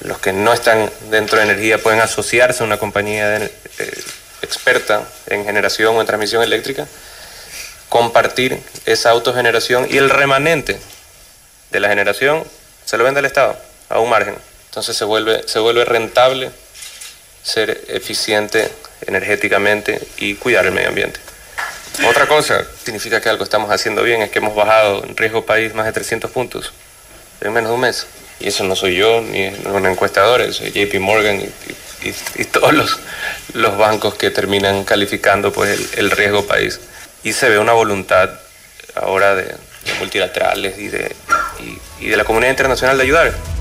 los 0.01 0.19
que 0.19 0.31
no 0.31 0.53
están 0.53 0.89
dentro 1.09 1.37
de 1.37 1.45
energía 1.45 1.77
pueden 1.79 1.99
asociarse 1.99 2.63
a 2.63 2.65
una 2.65 2.77
compañía 2.77 3.37
eh, 3.37 3.49
experta 4.41 5.03
en 5.27 5.43
generación 5.43 5.95
o 5.95 6.01
en 6.01 6.07
transmisión 6.07 6.43
eléctrica, 6.43 6.87
compartir 7.89 8.59
esa 8.85 9.09
autogeneración 9.09 9.87
y 9.89 9.97
el 9.97 10.09
remanente 10.09 10.79
de 11.71 11.79
la 11.79 11.89
generación 11.89 12.43
se 12.85 12.97
lo 12.97 13.03
vende 13.03 13.19
al 13.19 13.25
Estado 13.25 13.57
a 13.89 13.99
un 13.99 14.09
margen. 14.09 14.35
Entonces 14.77 14.95
se 14.95 15.05
vuelve, 15.05 15.41
se 15.47 15.57
vuelve 15.57 15.85
rentable 15.85 16.51
ser 17.41 17.85
eficiente 17.87 18.71
energéticamente 19.07 19.99
y 20.17 20.35
cuidar 20.35 20.67
el 20.67 20.71
medio 20.71 20.89
ambiente. 20.89 21.19
Otra 22.07 22.27
cosa, 22.27 22.63
significa 22.83 23.19
que 23.19 23.27
algo 23.27 23.43
estamos 23.43 23.71
haciendo 23.71 24.03
bien, 24.03 24.21
es 24.21 24.29
que 24.29 24.37
hemos 24.37 24.53
bajado 24.53 25.03
en 25.03 25.17
riesgo 25.17 25.47
país 25.47 25.73
más 25.73 25.87
de 25.87 25.93
300 25.93 26.29
puntos 26.29 26.73
en 27.41 27.53
menos 27.53 27.71
de 27.71 27.73
un 27.73 27.81
mes. 27.81 28.05
Y 28.39 28.49
eso 28.49 28.65
no 28.65 28.75
soy 28.75 28.95
yo, 28.97 29.19
ni 29.21 29.47
un 29.47 29.87
encuestador, 29.87 30.47
JP 30.47 30.99
Morgan 30.99 31.41
y, 31.41 32.43
todos 32.43 32.71
los, 32.71 32.99
los, 33.53 33.79
bancos 33.79 34.13
que 34.13 34.29
terminan 34.29 34.83
calificando 34.83 35.51
pues, 35.51 35.97
el, 35.97 36.11
riesgo 36.11 36.45
país. 36.45 36.79
Y 37.23 37.33
se 37.33 37.49
ve 37.49 37.57
una 37.57 37.73
voluntad 37.73 38.29
ahora 38.93 39.33
de, 39.33 39.55
multilaterales 39.97 40.77
y 40.77 40.89
de, 40.89 41.15
y 41.99 42.09
de 42.09 42.15
la 42.15 42.25
comunidad 42.25 42.51
internacional 42.51 42.95
de 42.95 43.03
ayudar. 43.03 43.56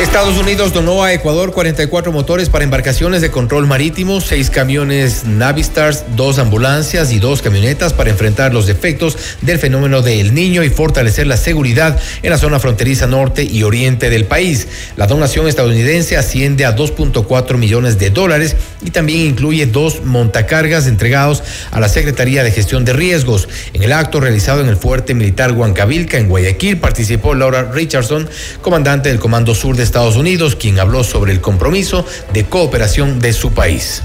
Estados 0.00 0.38
Unidos 0.38 0.72
donó 0.72 1.04
a 1.04 1.12
Ecuador 1.12 1.52
44 1.52 2.10
motores 2.10 2.48
para 2.48 2.64
embarcaciones 2.64 3.20
de 3.20 3.30
control 3.30 3.66
marítimo, 3.66 4.22
seis 4.22 4.48
camiones 4.48 5.26
Navistars, 5.26 6.16
dos 6.16 6.38
ambulancias 6.38 7.12
y 7.12 7.18
dos 7.18 7.42
camionetas 7.42 7.92
para 7.92 8.08
enfrentar 8.08 8.54
los 8.54 8.70
efectos 8.70 9.18
del 9.42 9.58
fenómeno 9.58 10.00
del 10.00 10.32
Niño 10.32 10.64
y 10.64 10.70
fortalecer 10.70 11.26
la 11.26 11.36
seguridad 11.36 12.00
en 12.22 12.30
la 12.30 12.38
zona 12.38 12.58
fronteriza 12.58 13.06
norte 13.06 13.44
y 13.44 13.62
oriente 13.62 14.08
del 14.08 14.24
país. 14.24 14.68
La 14.96 15.06
donación 15.06 15.46
estadounidense 15.46 16.16
asciende 16.16 16.64
a 16.64 16.74
2.4 16.74 17.58
millones 17.58 17.98
de 17.98 18.08
dólares 18.08 18.56
y 18.82 18.92
también 18.92 19.20
incluye 19.20 19.66
dos 19.66 20.02
montacargas 20.02 20.86
entregados 20.86 21.42
a 21.72 21.78
la 21.78 21.90
Secretaría 21.90 22.42
de 22.42 22.52
Gestión 22.52 22.86
de 22.86 22.94
Riesgos. 22.94 23.50
En 23.74 23.82
el 23.82 23.92
acto 23.92 24.18
realizado 24.18 24.62
en 24.62 24.68
el 24.68 24.78
fuerte 24.78 25.12
militar 25.12 25.52
Huancavilca, 25.52 26.16
en 26.16 26.28
Guayaquil, 26.28 26.78
participó 26.78 27.34
Laura 27.34 27.70
Richardson, 27.70 28.30
comandante 28.62 29.10
del 29.10 29.18
Comando 29.18 29.54
Sur 29.54 29.76
de 29.76 29.89
Estados 29.90 30.14
Unidos, 30.14 30.54
quien 30.54 30.78
habló 30.78 31.02
sobre 31.02 31.32
el 31.32 31.40
compromiso 31.40 32.06
de 32.32 32.44
cooperación 32.44 33.18
de 33.18 33.32
su 33.32 33.50
país. 33.50 34.02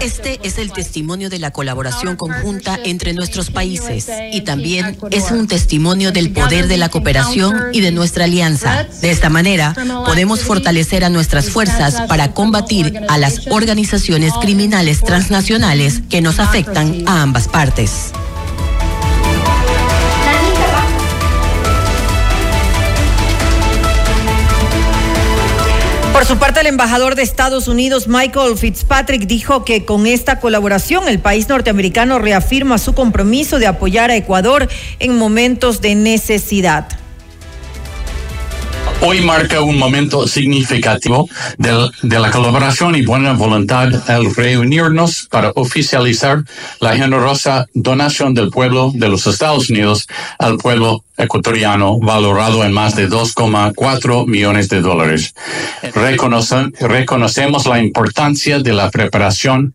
Este 0.00 0.38
es 0.44 0.58
el 0.58 0.72
testimonio 0.72 1.28
de 1.28 1.40
la 1.40 1.50
colaboración 1.50 2.14
conjunta 2.14 2.78
entre 2.84 3.14
nuestros 3.14 3.50
países 3.50 4.06
y 4.32 4.42
también 4.42 4.96
es 5.10 5.32
un 5.32 5.48
testimonio 5.48 6.12
del 6.12 6.30
poder 6.30 6.68
de 6.68 6.76
la 6.76 6.88
cooperación 6.88 7.70
y 7.72 7.80
de 7.80 7.90
nuestra 7.90 8.26
alianza. 8.26 8.84
De 9.00 9.10
esta 9.10 9.28
manera, 9.28 9.74
podemos 10.06 10.42
fortalecer 10.42 11.04
a 11.04 11.10
nuestras 11.10 11.50
fuerzas 11.50 12.02
para 12.06 12.32
combatir 12.32 12.96
a 13.08 13.18
las 13.18 13.48
organizaciones 13.48 14.34
criminales 14.40 15.00
transnacionales 15.00 16.00
que 16.08 16.20
nos 16.20 16.38
afectan 16.38 17.02
a 17.08 17.22
ambas 17.22 17.48
partes. 17.48 18.12
Por 26.22 26.28
su 26.28 26.38
parte, 26.38 26.60
el 26.60 26.68
embajador 26.68 27.16
de 27.16 27.22
Estados 27.24 27.66
Unidos, 27.66 28.06
Michael 28.06 28.56
Fitzpatrick, 28.56 29.26
dijo 29.26 29.64
que 29.64 29.84
con 29.84 30.06
esta 30.06 30.38
colaboración 30.38 31.08
el 31.08 31.18
país 31.18 31.48
norteamericano 31.48 32.20
reafirma 32.20 32.78
su 32.78 32.94
compromiso 32.94 33.58
de 33.58 33.66
apoyar 33.66 34.12
a 34.12 34.14
Ecuador 34.14 34.68
en 35.00 35.18
momentos 35.18 35.80
de 35.80 35.96
necesidad. 35.96 37.01
Hoy 39.04 39.20
marca 39.20 39.62
un 39.62 39.78
momento 39.78 40.28
significativo 40.28 41.28
de, 41.58 42.18
la 42.20 42.30
colaboración 42.30 42.94
y 42.94 43.04
buena 43.04 43.32
voluntad 43.32 43.88
al 44.08 44.32
reunirnos 44.32 45.26
para 45.28 45.50
oficializar 45.56 46.44
la 46.78 46.96
generosa 46.96 47.66
donación 47.74 48.32
del 48.32 48.50
pueblo 48.50 48.92
de 48.94 49.08
los 49.08 49.26
Estados 49.26 49.70
Unidos 49.70 50.06
al 50.38 50.56
pueblo 50.56 51.02
ecuatoriano 51.16 51.98
valorado 51.98 52.64
en 52.64 52.72
más 52.72 52.94
de 52.94 53.08
2,4 53.08 54.28
millones 54.28 54.68
de 54.68 54.80
dólares. 54.80 55.34
reconocemos 55.92 57.66
la 57.66 57.82
importancia 57.82 58.60
de 58.60 58.72
la 58.72 58.88
preparación 58.88 59.74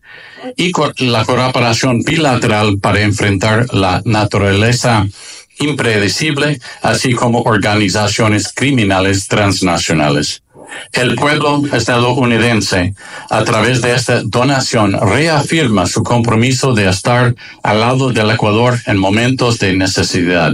y 0.56 0.72
la 1.00 1.26
colaboración 1.26 2.02
bilateral 2.02 2.80
para 2.80 3.02
enfrentar 3.02 3.66
la 3.74 4.02
naturaleza 4.06 5.06
impredecible, 5.60 6.60
así 6.82 7.14
como 7.14 7.42
organizaciones 7.42 8.52
criminales 8.54 9.28
transnacionales. 9.28 10.44
El 10.92 11.16
pueblo 11.16 11.64
estadounidense, 11.72 12.94
a 13.30 13.44
través 13.44 13.82
de 13.82 13.96
esta 13.96 14.22
donación, 14.24 14.94
reafirma 15.00 15.86
su 15.86 16.04
compromiso 16.04 16.74
de 16.74 16.90
estar 16.90 17.36
al 17.64 17.80
lado 17.80 18.12
del 18.12 18.32
Ecuador 18.32 18.80
en 18.86 18.98
momentos 18.98 19.60
de 19.60 19.76
necesidad, 19.76 20.54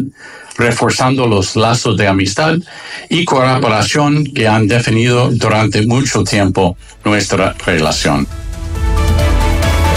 reforzando 0.58 1.28
los 1.28 1.56
lazos 1.56 1.98
de 1.98 2.08
amistad 2.08 2.58
y 3.10 3.26
colaboración 3.26 4.24
que 4.26 4.48
han 4.48 4.68
definido 4.68 5.30
durante 5.32 5.86
mucho 5.86 6.24
tiempo 6.24 6.78
nuestra 7.04 7.54
relación. 7.66 8.28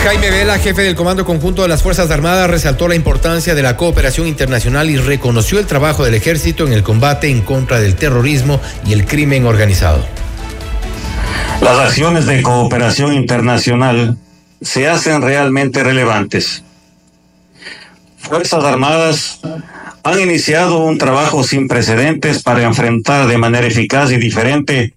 Jaime 0.06 0.30
Vela, 0.30 0.60
jefe 0.60 0.82
del 0.82 0.94
Comando 0.94 1.24
Conjunto 1.24 1.62
de 1.62 1.68
las 1.68 1.82
Fuerzas 1.82 2.12
Armadas, 2.12 2.48
resaltó 2.48 2.86
la 2.86 2.94
importancia 2.94 3.56
de 3.56 3.62
la 3.62 3.76
cooperación 3.76 4.28
internacional 4.28 4.88
y 4.88 4.98
reconoció 4.98 5.58
el 5.58 5.66
trabajo 5.66 6.04
del 6.04 6.14
ejército 6.14 6.64
en 6.64 6.72
el 6.72 6.84
combate 6.84 7.28
en 7.28 7.40
contra 7.40 7.80
del 7.80 7.96
terrorismo 7.96 8.60
y 8.86 8.92
el 8.92 9.04
crimen 9.04 9.46
organizado. 9.46 10.06
Las 11.60 11.80
acciones 11.80 12.24
de 12.26 12.40
cooperación 12.40 13.14
internacional 13.14 14.16
se 14.60 14.86
hacen 14.86 15.22
realmente 15.22 15.82
relevantes. 15.82 16.62
Fuerzas 18.16 18.62
Armadas 18.62 19.40
han 20.04 20.20
iniciado 20.20 20.84
un 20.84 20.98
trabajo 20.98 21.42
sin 21.42 21.66
precedentes 21.66 22.44
para 22.44 22.62
enfrentar 22.62 23.26
de 23.26 23.38
manera 23.38 23.66
eficaz 23.66 24.12
y 24.12 24.18
diferente 24.18 24.95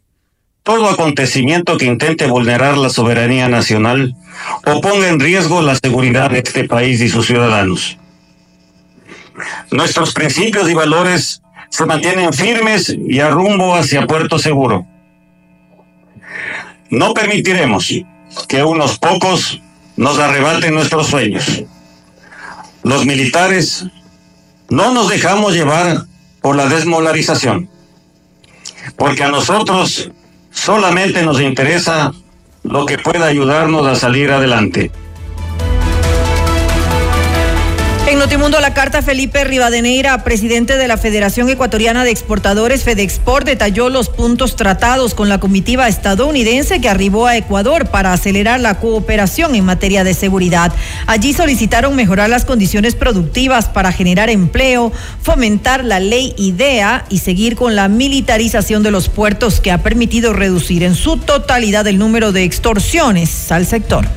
todo 0.63 0.89
acontecimiento 0.89 1.77
que 1.77 1.85
intente 1.85 2.27
vulnerar 2.27 2.77
la 2.77 2.89
soberanía 2.89 3.47
nacional 3.49 4.15
o 4.65 4.81
ponga 4.81 5.09
en 5.09 5.19
riesgo 5.19 5.61
la 5.61 5.75
seguridad 5.75 6.31
de 6.31 6.39
este 6.39 6.65
país 6.65 7.01
y 7.01 7.09
sus 7.09 7.27
ciudadanos. 7.27 7.97
Nuestros 9.71 10.13
principios 10.13 10.69
y 10.69 10.73
valores 10.73 11.41
se 11.69 11.85
mantienen 11.85 12.33
firmes 12.33 12.89
y 12.89 13.19
a 13.19 13.29
rumbo 13.29 13.75
hacia 13.75 14.05
puerto 14.05 14.39
seguro. 14.39 14.85
No 16.89 17.13
permitiremos 17.13 17.93
que 18.47 18.63
unos 18.63 18.97
pocos 18.97 19.61
nos 19.95 20.17
arrebaten 20.17 20.73
nuestros 20.73 21.07
sueños. 21.07 21.63
Los 22.83 23.05
militares 23.05 23.85
no 24.69 24.93
nos 24.93 25.09
dejamos 25.09 25.53
llevar 25.53 26.05
por 26.41 26.55
la 26.55 26.67
desmolarización, 26.67 27.69
porque 28.95 29.23
a 29.23 29.29
nosotros 29.29 30.11
Solamente 30.59 31.23
nos 31.23 31.39
interesa 31.39 32.11
lo 32.63 32.85
que 32.85 32.97
pueda 32.97 33.27
ayudarnos 33.27 33.87
a 33.87 33.95
salir 33.95 34.29
adelante. 34.29 34.91
En 38.09 38.17
Notimundo 38.17 38.59
la 38.59 38.73
carta 38.73 39.03
Felipe 39.03 39.43
Rivadeneira, 39.43 40.23
presidente 40.23 40.77
de 40.77 40.87
la 40.87 40.97
Federación 40.97 41.47
Ecuatoriana 41.47 42.03
de 42.03 42.09
Exportadores 42.09 42.83
FedExport, 42.83 43.45
detalló 43.45 43.89
los 43.89 44.09
puntos 44.09 44.55
tratados 44.55 45.13
con 45.13 45.29
la 45.29 45.39
comitiva 45.39 45.87
estadounidense 45.87 46.81
que 46.81 46.89
arribó 46.89 47.27
a 47.27 47.37
Ecuador 47.37 47.91
para 47.91 48.11
acelerar 48.11 48.61
la 48.61 48.79
cooperación 48.79 49.53
en 49.53 49.63
materia 49.63 50.03
de 50.03 50.15
seguridad. 50.15 50.73
Allí 51.05 51.33
solicitaron 51.33 51.95
mejorar 51.95 52.31
las 52.31 52.45
condiciones 52.45 52.95
productivas 52.95 53.67
para 53.69 53.91
generar 53.91 54.31
empleo, 54.31 54.91
fomentar 55.21 55.83
la 55.83 55.99
ley 55.99 56.33
IDEA 56.35 57.05
y 57.09 57.19
seguir 57.19 57.55
con 57.55 57.75
la 57.75 57.89
militarización 57.89 58.81
de 58.81 58.89
los 58.89 59.07
puertos 59.07 59.59
que 59.59 59.71
ha 59.71 59.83
permitido 59.83 60.33
reducir 60.33 60.81
en 60.81 60.95
su 60.95 61.17
totalidad 61.17 61.85
el 61.85 61.99
número 61.99 62.31
de 62.31 62.43
extorsiones 62.43 63.51
al 63.51 63.67
sector. 63.67 64.07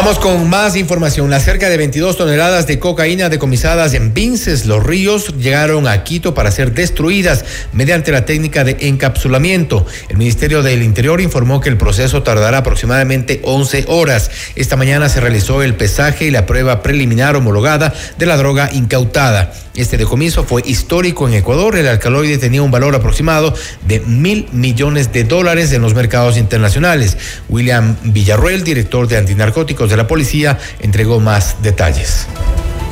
Vamos 0.00 0.20
con 0.20 0.48
más 0.48 0.76
información. 0.76 1.28
Las 1.28 1.42
cerca 1.42 1.68
de 1.68 1.76
22 1.76 2.16
toneladas 2.16 2.68
de 2.68 2.78
cocaína 2.78 3.28
decomisadas 3.28 3.94
en 3.94 4.14
Vinces, 4.14 4.64
Los 4.64 4.84
Ríos, 4.84 5.34
llegaron 5.38 5.88
a 5.88 6.04
Quito 6.04 6.34
para 6.34 6.52
ser 6.52 6.72
destruidas 6.72 7.44
mediante 7.72 8.12
la 8.12 8.24
técnica 8.24 8.62
de 8.62 8.76
encapsulamiento. 8.78 9.84
El 10.08 10.18
Ministerio 10.18 10.62
del 10.62 10.84
Interior 10.84 11.20
informó 11.20 11.60
que 11.60 11.68
el 11.68 11.76
proceso 11.76 12.22
tardará 12.22 12.58
aproximadamente 12.58 13.40
11 13.42 13.86
horas. 13.88 14.30
Esta 14.54 14.76
mañana 14.76 15.08
se 15.08 15.20
realizó 15.20 15.64
el 15.64 15.74
pesaje 15.74 16.26
y 16.26 16.30
la 16.30 16.46
prueba 16.46 16.80
preliminar 16.80 17.34
homologada 17.34 17.92
de 18.18 18.26
la 18.26 18.36
droga 18.36 18.70
incautada. 18.72 19.52
Este 19.74 19.96
decomiso 19.96 20.42
fue 20.42 20.62
histórico 20.64 21.28
en 21.28 21.34
Ecuador. 21.34 21.76
El 21.76 21.86
alcaloide 21.86 22.38
tenía 22.38 22.62
un 22.62 22.70
valor 22.72 22.96
aproximado 22.96 23.54
de 23.86 24.00
mil 24.00 24.48
millones 24.50 25.12
de 25.12 25.22
dólares 25.22 25.72
en 25.72 25.82
los 25.82 25.94
mercados 25.94 26.36
internacionales. 26.36 27.16
William 27.48 27.96
Villarruel, 28.02 28.64
director 28.64 29.06
de 29.06 29.18
antinarcóticos 29.18 29.87
de 29.90 29.96
la 29.96 30.06
policía, 30.06 30.58
entregó 30.80 31.20
más 31.20 31.56
detalles. 31.62 32.26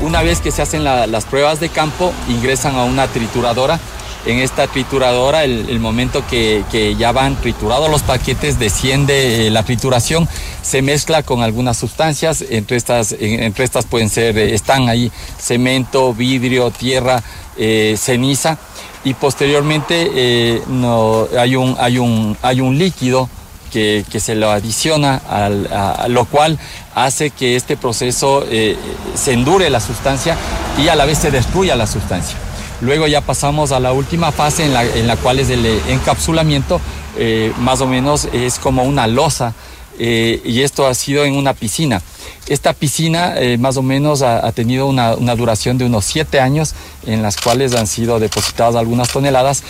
Una 0.02 0.22
vez 0.22 0.40
que 0.40 0.50
se 0.50 0.62
hacen 0.62 0.84
las 0.84 1.24
pruebas 1.24 1.58
de 1.58 1.68
campo, 1.68 2.12
ingresan 2.28 2.76
a 2.76 2.84
una 2.84 3.06
trituradora. 3.08 3.80
En 4.26 4.40
esta 4.40 4.66
trituradora, 4.66 5.44
el, 5.44 5.78
momento 5.78 6.24
que, 6.28 6.96
ya 6.98 7.12
van 7.12 7.36
triturados 7.40 7.88
los 7.88 8.02
paquetes, 8.02 8.58
desciende 8.58 9.46
eh, 9.46 9.50
la 9.50 9.62
trituración, 9.62 10.28
se 10.62 10.82
mezcla 10.82 11.22
con 11.22 11.42
algunas 11.42 11.76
sustancias, 11.76 12.44
entre 12.50 12.76
estas, 12.76 13.14
entre 13.20 13.64
estas 13.64 13.86
pueden 13.86 14.10
ser, 14.10 14.36
eh, 14.36 14.52
están 14.52 14.88
ahí 14.88 15.12
cemento, 15.38 16.12
vidrio, 16.12 16.72
tierra, 16.72 17.22
eh, 17.56 17.94
ceniza, 17.96 18.58
y 19.04 19.14
posteriormente 19.14 20.60
hay, 21.38 21.56
un, 21.56 21.76
hay, 21.78 21.98
un, 21.98 22.36
hay 22.42 22.60
un 22.60 22.76
líquido 22.76 23.30
que, 23.70 24.04
se 24.18 24.34
lo 24.34 24.50
adiciona, 24.50 25.20
a, 25.28 26.08
lo 26.08 26.24
cual 26.24 26.58
hace 26.94 27.30
que 27.30 27.56
este 27.56 27.76
proceso 27.76 28.44
se 29.14 29.32
endure 29.32 29.70
la 29.70 29.80
sustancia 29.80 30.36
y 30.78 30.88
a 30.88 30.94
la 30.94 31.04
vez 31.04 31.18
se 31.18 31.30
destruya 31.30 31.76
la 31.76 31.86
sustancia. 31.86 32.36
Luego 32.80 33.06
ya 33.06 33.22
pasamos 33.22 33.72
a 33.72 33.80
la 33.80 33.92
última 33.92 34.32
fase 34.32 34.64
en 34.66 34.74
la, 34.74 34.84
en 34.84 35.06
la 35.06 35.16
cual 35.16 35.38
es 35.38 35.48
el 35.48 35.64
encapsulamiento, 35.64 36.80
eh, 37.16 37.52
más 37.58 37.80
o 37.80 37.86
menos 37.86 38.28
es 38.32 38.58
como 38.58 38.82
una 38.82 39.06
losa 39.06 39.54
eh, 39.98 40.42
y 40.44 40.60
esto 40.60 40.86
ha 40.86 40.94
sido 40.94 41.24
en 41.24 41.34
una 41.34 41.54
piscina. 41.54 42.02
Esta 42.46 42.74
piscina 42.74 43.34
eh, 43.38 43.56
más 43.56 43.78
o 43.78 43.82
menos 43.82 44.20
ha, 44.20 44.52
tenido 44.52 44.86
una, 44.86 45.14
una, 45.14 45.34
duración 45.34 45.78
de 45.78 45.86
unos 45.86 46.04
siete 46.04 46.38
años 46.38 46.74
en 47.06 47.22
las 47.22 47.38
cuales 47.38 47.74
han 47.74 47.86
sido 47.86 48.20
depositadas 48.20 48.76
algunas 48.76 49.08
toneladas. 49.08 49.64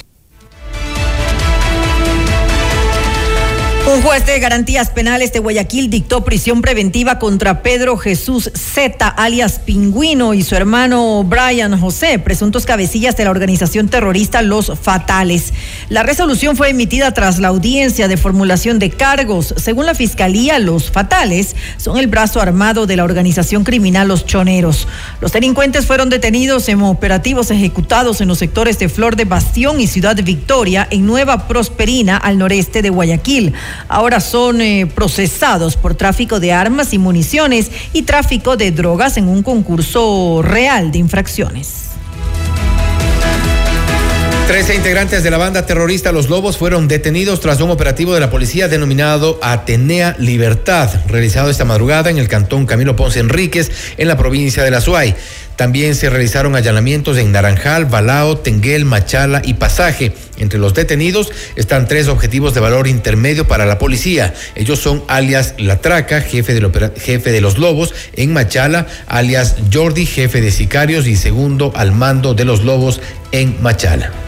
Un 3.86 4.02
juez 4.02 4.26
de 4.26 4.40
garantías 4.40 4.90
penales 4.90 5.32
de 5.32 5.38
Guayaquil 5.38 5.88
dictó 5.88 6.24
prisión 6.24 6.60
preventiva 6.60 7.20
contra 7.20 7.62
Pedro 7.62 7.96
Jesús 7.96 8.50
Z, 8.52 9.06
alias 9.06 9.60
Pingüino, 9.60 10.34
y 10.34 10.42
su 10.42 10.56
hermano 10.56 11.22
Brian 11.22 11.78
José, 11.78 12.18
presuntos 12.18 12.66
cabecillas 12.66 13.16
de 13.16 13.22
la 13.22 13.30
organización 13.30 13.88
terrorista 13.88 14.42
Los 14.42 14.72
Fatales. 14.76 15.52
La 15.88 16.02
resolución 16.02 16.56
fue 16.56 16.70
emitida 16.70 17.12
tras 17.14 17.38
la 17.38 17.46
audiencia 17.46 18.08
de 18.08 18.16
formulación 18.16 18.80
de 18.80 18.90
cargos. 18.90 19.54
Según 19.56 19.86
la 19.86 19.94
fiscalía, 19.94 20.58
Los 20.58 20.90
Fatales 20.90 21.54
son 21.76 21.96
el 21.96 22.08
brazo 22.08 22.40
armado 22.40 22.86
de 22.86 22.96
la 22.96 23.04
organización 23.04 23.62
criminal 23.62 24.08
Los 24.08 24.26
Choneros. 24.26 24.88
Los 25.20 25.30
delincuentes 25.30 25.86
fueron 25.86 26.10
detenidos 26.10 26.68
en 26.68 26.82
operativos 26.82 27.52
ejecutados 27.52 28.20
en 28.20 28.26
los 28.26 28.38
sectores 28.38 28.80
de 28.80 28.88
Flor 28.88 29.14
de 29.14 29.26
Bastión 29.26 29.80
y 29.80 29.86
Ciudad 29.86 30.16
Victoria, 30.24 30.88
en 30.90 31.06
Nueva 31.06 31.46
Prosperina, 31.46 32.16
al 32.16 32.36
noreste 32.36 32.82
de 32.82 32.90
Guayaquil 32.90 33.54
ahora 33.88 34.20
son 34.20 34.60
eh, 34.60 34.86
procesados 34.92 35.76
por 35.76 35.94
tráfico 35.94 36.40
de 36.40 36.52
armas 36.52 36.92
y 36.92 36.98
municiones 36.98 37.70
y 37.92 38.02
tráfico 38.02 38.56
de 38.56 38.70
drogas 38.70 39.16
en 39.16 39.28
un 39.28 39.42
concurso 39.42 40.42
real 40.42 40.92
de 40.92 40.98
infracciones. 40.98 41.86
Trece 44.46 44.76
integrantes 44.76 45.24
de 45.24 45.30
la 45.32 45.38
banda 45.38 45.66
terrorista 45.66 46.12
Los 46.12 46.28
Lobos 46.28 46.56
fueron 46.56 46.86
detenidos 46.86 47.40
tras 47.40 47.60
un 47.60 47.70
operativo 47.70 48.14
de 48.14 48.20
la 48.20 48.30
policía 48.30 48.68
denominado 48.68 49.40
Atenea 49.42 50.14
Libertad, 50.20 50.88
realizado 51.08 51.50
esta 51.50 51.64
madrugada 51.64 52.10
en 52.10 52.18
el 52.18 52.28
cantón 52.28 52.64
Camilo 52.64 52.94
Ponce 52.94 53.18
Enríquez, 53.18 53.72
en 53.96 54.06
la 54.06 54.16
provincia 54.16 54.62
de 54.62 54.70
La 54.70 54.80
Suay. 54.80 55.16
También 55.56 55.94
se 55.94 56.10
realizaron 56.10 56.54
allanamientos 56.54 57.16
en 57.16 57.32
Naranjal, 57.32 57.86
Balao, 57.86 58.36
Tenguel, 58.38 58.84
Machala 58.84 59.42
y 59.44 59.54
Pasaje. 59.54 60.12
Entre 60.38 60.58
los 60.58 60.74
detenidos 60.74 61.32
están 61.56 61.88
tres 61.88 62.08
objetivos 62.08 62.54
de 62.54 62.60
valor 62.60 62.86
intermedio 62.86 63.48
para 63.48 63.64
la 63.64 63.78
policía. 63.78 64.34
Ellos 64.54 64.78
son 64.78 65.02
alias 65.08 65.54
La 65.58 65.80
Traca, 65.80 66.20
jefe, 66.20 66.60
jefe 66.98 67.32
de 67.32 67.40
los 67.40 67.58
Lobos 67.58 67.94
en 68.14 68.32
Machala, 68.32 68.86
alias 69.06 69.56
Jordi, 69.72 70.04
jefe 70.04 70.40
de 70.40 70.50
sicarios 70.50 71.06
y 71.06 71.16
segundo 71.16 71.72
al 71.74 71.92
mando 71.92 72.34
de 72.34 72.44
los 72.44 72.62
Lobos 72.62 73.00
en 73.32 73.56
Machala. 73.62 74.25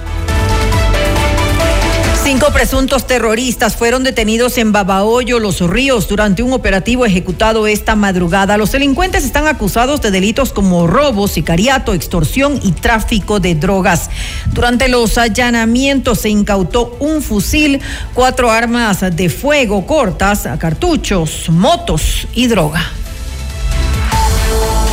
Cinco 2.30 2.52
presuntos 2.52 3.06
terroristas 3.06 3.74
fueron 3.74 4.04
detenidos 4.04 4.58
en 4.58 4.70
Babahoyo, 4.70 5.38
Los 5.38 5.60
Ríos, 5.62 6.08
durante 6.08 6.42
un 6.42 6.52
operativo 6.52 7.06
ejecutado 7.06 7.66
esta 7.66 7.96
madrugada. 7.96 8.58
Los 8.58 8.70
delincuentes 8.70 9.24
están 9.24 9.46
acusados 9.46 10.02
de 10.02 10.10
delitos 10.10 10.52
como 10.52 10.86
robo, 10.86 11.26
sicariato, 11.26 11.94
extorsión 11.94 12.60
y 12.62 12.72
tráfico 12.72 13.40
de 13.40 13.54
drogas. 13.54 14.10
Durante 14.52 14.88
los 14.88 15.16
allanamientos 15.16 16.20
se 16.20 16.28
incautó 16.28 16.98
un 17.00 17.22
fusil, 17.22 17.80
cuatro 18.12 18.50
armas 18.50 19.00
de 19.16 19.30
fuego 19.30 19.86
cortas, 19.86 20.46
cartuchos, 20.58 21.48
motos 21.48 22.28
y 22.34 22.46
droga. 22.46 22.92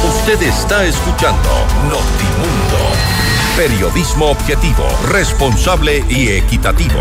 Usted 0.07 0.41
está 0.41 0.85
escuchando 0.85 1.49
Notimundo. 1.89 2.64
Periodismo 3.55 4.25
objetivo, 4.31 4.83
responsable 5.07 6.03
y 6.09 6.27
equitativo. 6.27 6.99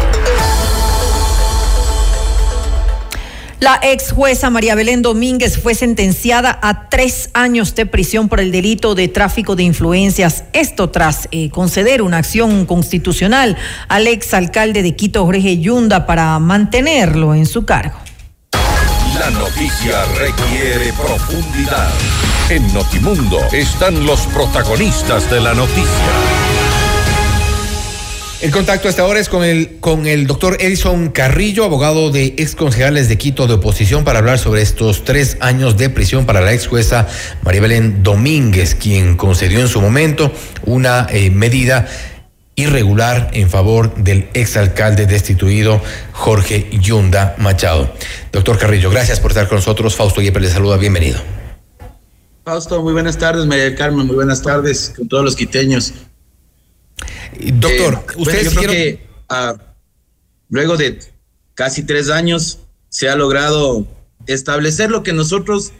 La 3.59 3.81
ex 3.83 4.13
jueza 4.13 4.51
María 4.51 4.77
Belén 4.77 5.03
Domínguez 5.03 5.61
fue 5.61 5.75
sentenciada 5.75 6.57
a 6.63 6.89
tres 6.91 7.31
años 7.35 7.75
de 7.75 7.87
prisión 7.87 8.29
por 8.29 8.39
el 8.39 8.53
delito 8.53 8.95
de 8.95 9.09
tráfico 9.09 9.57
de 9.57 9.65
influencias. 9.65 10.45
Esto 10.53 10.91
tras 10.91 11.29
eh, 11.33 11.51
conceder 11.51 12.03
una 12.03 12.19
acción 12.19 12.67
constitucional 12.67 13.57
al 13.89 14.07
ex 14.07 14.33
alcalde 14.33 14.85
de 14.85 14.95
Quito, 14.95 15.25
Jorge 15.25 15.59
Yunda, 15.59 16.07
para 16.07 16.39
mantenerlo 16.39 17.35
en 17.35 17.47
su 17.47 17.65
cargo. 17.65 17.99
La 19.19 19.31
noticia 19.31 20.05
requiere 20.19 20.93
profundidad. 20.93 21.91
En 22.51 22.75
Notimundo 22.75 23.39
están 23.53 24.05
los 24.05 24.21
protagonistas 24.27 25.31
de 25.31 25.41
la 25.41 25.55
noticia. 25.55 26.44
El 28.41 28.51
contacto 28.51 28.89
hasta 28.89 29.03
ahora 29.03 29.21
es 29.21 29.29
con 29.29 29.43
el, 29.43 29.79
con 29.81 30.07
el 30.07 30.27
doctor 30.27 30.59
Edison 30.61 31.09
Carrillo, 31.11 31.65
abogado 31.65 32.11
de 32.11 32.27
ex 32.37 32.55
concejales 32.55 33.09
de 33.09 33.17
Quito 33.17 33.47
de 33.47 33.55
oposición, 33.55 34.05
para 34.05 34.19
hablar 34.19 34.39
sobre 34.39 34.61
estos 34.61 35.05
tres 35.05 35.39
años 35.41 35.77
de 35.79 35.89
prisión 35.89 36.27
para 36.27 36.41
la 36.41 36.53
ex 36.53 36.67
jueza 36.67 37.07
María 37.43 37.63
Belén 37.63 38.03
Domínguez, 38.03 38.75
quien 38.75 39.17
concedió 39.17 39.61
en 39.61 39.69
su 39.69 39.81
momento 39.81 40.33
una 40.67 41.07
eh, 41.11 41.31
medida 41.31 41.89
irregular 42.57 43.31
en 43.33 43.49
favor 43.49 43.95
del 43.95 44.29
exalcalde 44.35 45.07
destituido 45.07 45.81
Jorge 46.13 46.69
Yunda 46.73 47.35
Machado. 47.39 47.95
Doctor 48.31 48.59
Carrillo, 48.59 48.91
gracias 48.91 49.21
por 49.21 49.31
estar 49.31 49.49
con 49.49 49.57
nosotros. 49.57 49.97
Fausto 49.97 50.21
Yepes 50.21 50.43
le 50.43 50.51
saluda, 50.51 50.77
bienvenido. 50.77 51.19
Fausto, 52.45 52.83
muy 52.83 52.93
buenas 52.93 53.17
tardes. 53.17 53.47
María 53.47 53.75
Carmen, 53.75 54.07
muy 54.07 54.17
buenas 54.17 54.43
tardes 54.43 54.93
con 54.95 55.09
todos 55.09 55.25
los 55.25 55.35
quiteños. 55.35 55.95
Doctor, 57.55 57.95
eh, 57.95 58.13
usted 58.17 58.45
yo 58.45 58.51
creo 58.53 58.71
que 58.71 59.07
ah, 59.29 59.57
luego 60.49 60.77
de 60.77 60.99
casi 61.55 61.83
tres 61.85 62.11
años 62.11 62.59
se 62.89 63.09
ha 63.09 63.17
logrado 63.17 63.87
establecer 64.27 64.91
lo 64.91 65.03
que 65.03 65.13
nosotros 65.13 65.73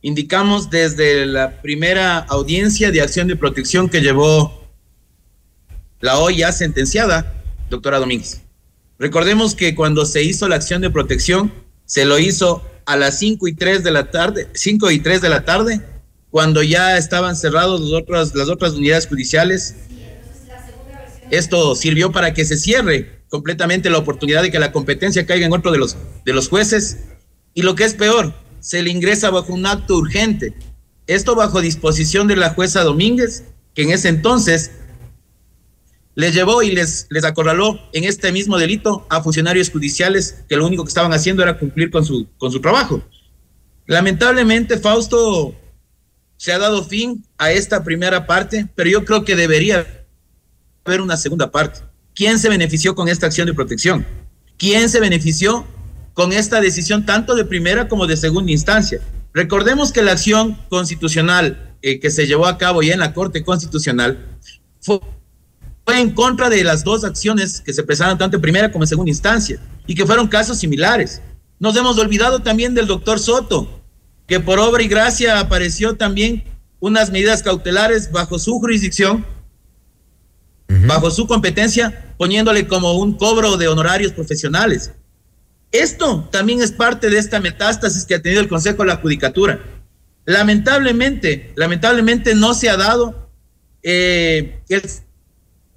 indicamos 0.00 0.70
desde 0.70 1.26
la 1.26 1.62
primera 1.62 2.18
audiencia 2.18 2.90
de 2.90 3.00
acción 3.00 3.28
de 3.28 3.36
protección 3.36 3.88
que 3.88 4.00
llevó 4.00 4.68
la 6.00 6.18
hoy 6.18 6.38
ya 6.38 6.50
sentenciada, 6.50 7.32
doctora 7.70 7.98
Domínguez. 7.98 8.40
Recordemos 8.98 9.54
que 9.54 9.74
cuando 9.74 10.04
se 10.04 10.22
hizo 10.22 10.48
la 10.48 10.56
acción 10.56 10.82
de 10.82 10.90
protección, 10.90 11.52
se 11.86 12.04
lo 12.04 12.18
hizo 12.18 12.64
a 12.86 12.96
las 12.96 13.18
5 13.18 13.46
y 13.48 13.54
3 13.54 13.84
de 13.84 13.90
la 13.90 14.10
tarde, 14.10 14.48
5 14.52 14.90
y 14.90 14.98
3 14.98 15.20
de 15.20 15.28
la 15.28 15.44
tarde, 15.44 15.80
cuando 16.30 16.62
ya 16.62 16.96
estaban 16.96 17.36
cerrados 17.36 17.80
las 18.08 18.48
otras 18.48 18.72
unidades 18.72 19.06
judiciales 19.06 19.76
esto 21.32 21.74
sirvió 21.74 22.12
para 22.12 22.34
que 22.34 22.44
se 22.44 22.58
cierre 22.58 23.24
completamente 23.28 23.88
la 23.88 23.96
oportunidad 23.96 24.42
de 24.42 24.50
que 24.50 24.58
la 24.58 24.70
competencia 24.70 25.24
caiga 25.24 25.46
en 25.46 25.52
otro 25.54 25.72
de 25.72 25.78
los, 25.78 25.96
de 26.26 26.34
los 26.34 26.50
jueces. 26.50 26.98
Y 27.54 27.62
lo 27.62 27.74
que 27.74 27.84
es 27.84 27.94
peor, 27.94 28.34
se 28.60 28.82
le 28.82 28.90
ingresa 28.90 29.30
bajo 29.30 29.54
un 29.54 29.64
acto 29.64 29.96
urgente. 29.96 30.52
Esto 31.06 31.34
bajo 31.34 31.62
disposición 31.62 32.28
de 32.28 32.36
la 32.36 32.50
jueza 32.50 32.84
Domínguez, 32.84 33.44
que 33.74 33.82
en 33.82 33.92
ese 33.92 34.10
entonces 34.10 34.72
les 36.14 36.34
llevó 36.34 36.62
y 36.62 36.72
les, 36.72 37.06
les 37.08 37.24
acorraló 37.24 37.80
en 37.94 38.04
este 38.04 38.30
mismo 38.30 38.58
delito 38.58 39.06
a 39.08 39.22
funcionarios 39.22 39.70
judiciales 39.70 40.44
que 40.50 40.56
lo 40.56 40.66
único 40.66 40.84
que 40.84 40.88
estaban 40.88 41.14
haciendo 41.14 41.42
era 41.42 41.58
cumplir 41.58 41.90
con 41.90 42.04
su, 42.04 42.28
con 42.36 42.52
su 42.52 42.60
trabajo. 42.60 43.02
Lamentablemente, 43.86 44.78
Fausto, 44.78 45.54
se 46.36 46.52
ha 46.52 46.58
dado 46.58 46.84
fin 46.84 47.24
a 47.38 47.52
esta 47.52 47.82
primera 47.82 48.26
parte, 48.26 48.68
pero 48.74 48.90
yo 48.90 49.06
creo 49.06 49.24
que 49.24 49.34
debería 49.34 50.01
haber 50.84 51.00
una 51.00 51.16
segunda 51.16 51.50
parte. 51.50 51.80
¿Quién 52.14 52.38
se 52.38 52.48
benefició 52.48 52.94
con 52.94 53.08
esta 53.08 53.26
acción 53.26 53.46
de 53.46 53.54
protección? 53.54 54.06
¿Quién 54.56 54.88
se 54.88 55.00
benefició 55.00 55.66
con 56.14 56.32
esta 56.32 56.60
decisión 56.60 57.06
tanto 57.06 57.34
de 57.34 57.44
primera 57.44 57.88
como 57.88 58.06
de 58.06 58.16
segunda 58.16 58.52
instancia? 58.52 59.00
Recordemos 59.32 59.92
que 59.92 60.02
la 60.02 60.12
acción 60.12 60.58
constitucional 60.68 61.74
eh, 61.80 62.00
que 62.00 62.10
se 62.10 62.26
llevó 62.26 62.46
a 62.46 62.58
cabo 62.58 62.82
ya 62.82 62.94
en 62.94 63.00
la 63.00 63.14
Corte 63.14 63.42
Constitucional 63.42 64.38
fue, 64.80 65.00
fue 65.84 66.00
en 66.00 66.10
contra 66.10 66.50
de 66.50 66.62
las 66.64 66.84
dos 66.84 67.04
acciones 67.04 67.60
que 67.60 67.72
se 67.72 67.82
presentaron 67.82 68.18
tanto 68.18 68.36
en 68.36 68.42
primera 68.42 68.70
como 68.70 68.84
en 68.84 68.88
segunda 68.88 69.10
instancia 69.10 69.58
y 69.86 69.94
que 69.94 70.06
fueron 70.06 70.28
casos 70.28 70.58
similares. 70.58 71.22
Nos 71.58 71.76
hemos 71.76 71.98
olvidado 71.98 72.40
también 72.40 72.74
del 72.74 72.86
doctor 72.86 73.18
Soto, 73.18 73.80
que 74.26 74.40
por 74.40 74.58
obra 74.58 74.82
y 74.82 74.88
gracia 74.88 75.38
apareció 75.38 75.96
también 75.96 76.44
unas 76.80 77.10
medidas 77.10 77.42
cautelares 77.42 78.10
bajo 78.10 78.38
su 78.38 78.58
jurisdicción, 78.58 79.24
bajo 80.86 81.10
su 81.10 81.26
competencia, 81.26 82.14
poniéndole 82.16 82.66
como 82.66 82.94
un 82.94 83.16
cobro 83.16 83.56
de 83.56 83.68
honorarios 83.68 84.12
profesionales. 84.12 84.92
Esto 85.70 86.28
también 86.30 86.60
es 86.60 86.72
parte 86.72 87.08
de 87.08 87.18
esta 87.18 87.40
metástasis 87.40 88.04
que 88.04 88.14
ha 88.14 88.22
tenido 88.22 88.40
el 88.40 88.48
Consejo 88.48 88.82
de 88.82 88.88
la 88.88 88.96
Judicatura. 88.96 89.60
Lamentablemente, 90.24 91.52
lamentablemente 91.56 92.34
no 92.34 92.54
se 92.54 92.68
ha 92.68 92.76
dado 92.76 93.30
eh, 93.82 94.60
el 94.68 94.82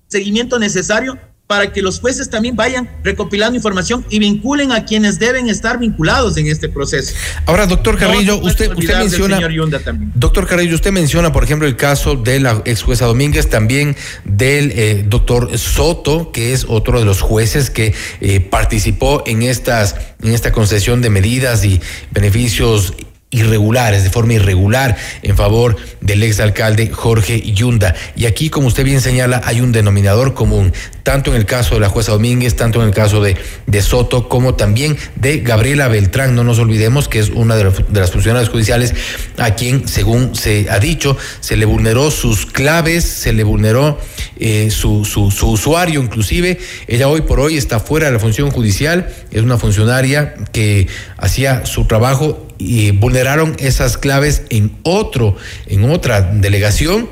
seguimiento 0.07 0.59
necesario 0.59 1.17
para 1.47 1.71
que 1.71 1.81
los 1.81 1.99
jueces 1.99 2.29
también 2.29 2.55
vayan 2.55 2.89
recopilando 3.03 3.55
información 3.55 4.03
y 4.09 4.17
vinculen 4.19 4.71
a 4.71 4.85
quienes 4.85 5.19
deben 5.19 5.47
estar 5.47 5.77
vinculados 5.77 6.37
en 6.37 6.47
este 6.47 6.69
proceso. 6.69 7.13
Ahora, 7.45 7.67
doctor 7.67 7.97
Carrillo, 7.97 8.37
No 8.37 8.47
usted, 8.47 8.71
usted 8.75 8.97
menciona, 8.97 9.35
señor 9.35 9.51
Yunda 9.51 9.79
también. 9.79 10.11
doctor 10.15 10.47
Carrillo, 10.47 10.73
usted 10.73 10.91
menciona, 10.91 11.31
por 11.31 11.43
ejemplo, 11.43 11.67
el 11.67 11.75
caso 11.75 12.15
de 12.15 12.39
la 12.39 12.61
ex 12.65 12.81
jueza 12.81 13.05
Domínguez, 13.05 13.49
también 13.49 13.95
del 14.23 14.71
eh, 14.71 15.05
doctor 15.07 15.55
Soto, 15.57 16.31
que 16.31 16.53
es 16.53 16.65
otro 16.67 16.99
de 16.99 17.05
los 17.05 17.21
jueces 17.21 17.69
que 17.69 17.93
eh, 18.21 18.39
participó 18.39 19.23
en 19.27 19.43
estas, 19.43 19.95
en 20.23 20.33
esta 20.33 20.51
concesión 20.51 21.01
de 21.01 21.11
medidas 21.11 21.63
y 21.63 21.79
beneficios 22.11 22.93
irregulares, 23.31 24.03
de 24.03 24.09
forma 24.09 24.33
irregular, 24.33 24.95
en 25.21 25.35
favor 25.35 25.75
del 25.99 26.23
exalcalde 26.23 26.89
Jorge 26.89 27.41
Yunda. 27.41 27.93
Y 28.15 28.27
aquí, 28.27 28.49
como 28.49 28.67
usted 28.67 28.83
bien 28.85 29.01
señala, 29.01 29.41
hay 29.43 29.59
un 29.61 29.71
denominador 29.73 30.33
común, 30.33 30.71
tanto 31.03 31.31
en 31.31 31.37
el 31.37 31.45
caso 31.45 31.75
de 31.75 31.81
la 31.81 31.89
jueza 31.89 32.13
Domínguez, 32.13 32.55
tanto 32.55 32.81
en 32.81 32.87
el 32.87 32.93
caso 32.93 33.21
de, 33.21 33.35
de 33.67 33.81
Soto, 33.81 34.29
como 34.29 34.55
también 34.55 34.95
de 35.15 35.39
Gabriela 35.39 35.87
Beltrán. 35.89 36.33
No 36.35 36.43
nos 36.43 36.59
olvidemos 36.59 37.07
que 37.09 37.19
es 37.19 37.29
una 37.29 37.55
de, 37.57 37.65
las- 37.65 38.11
funcionarias 38.11 38.49
judiciales 38.49 38.93
a 39.37 39.55
quien, 39.55 39.87
según 39.87 40.35
se 40.35 40.67
ha 40.69 40.79
dicho, 40.79 41.17
se 41.41 41.57
le 41.57 41.65
vulneró 41.65 42.11
sus 42.11 42.45
claves, 42.45 43.03
se 43.03 43.33
le 43.33 43.43
vulneró 43.43 43.99
eh, 44.39 44.69
su, 44.71 45.03
su, 45.03 45.31
su 45.31 45.49
usuario 45.49 46.01
inclusive. 46.01 46.57
Ella 46.87 47.09
hoy 47.09 47.21
por 47.21 47.39
hoy 47.41 47.57
está 47.57 47.79
fuera 47.79 48.05
de 48.07 48.13
la 48.13 48.19
función 48.19 48.49
judicial, 48.51 49.13
es 49.31 49.41
una 49.41 49.57
funcionaria 49.57 50.35
que 50.53 50.87
hacía 51.17 51.65
su 51.65 51.85
trabajo 51.85 52.47
y 52.57 52.91
vulneraron 52.91 53.55
esas 53.59 53.97
claves 53.97 54.43
en 54.49 54.77
otro, 54.83 55.35
en 55.67 55.89
otra 55.89 56.21
delegación. 56.21 57.09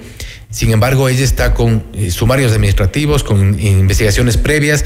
Sin 0.50 0.72
embargo, 0.72 1.10
ella 1.10 1.24
está 1.24 1.54
con 1.54 1.84
eh, 1.94 2.12
sumarios 2.12 2.52
administrativos, 2.52 3.24
con 3.24 3.60
investigaciones 3.60 4.38
previas, 4.38 4.86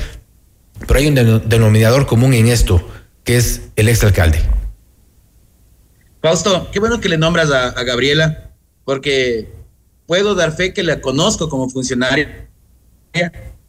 pero 0.87 0.99
hay 0.99 1.07
un 1.07 1.15
deno- 1.15 1.39
denominador 1.39 2.05
común 2.05 2.33
en 2.33 2.47
esto, 2.47 2.87
que 3.23 3.37
es 3.37 3.63
el 3.75 3.89
exalcalde. 3.89 4.39
Fausto, 6.21 6.69
qué 6.71 6.79
bueno 6.79 6.99
que 6.99 7.09
le 7.09 7.17
nombras 7.17 7.51
a, 7.51 7.69
a 7.69 7.83
Gabriela, 7.83 8.51
porque 8.85 9.49
puedo 10.05 10.35
dar 10.35 10.55
fe 10.55 10.73
que 10.73 10.83
la 10.83 11.01
conozco 11.01 11.49
como 11.49 11.69
funcionaria. 11.69 12.47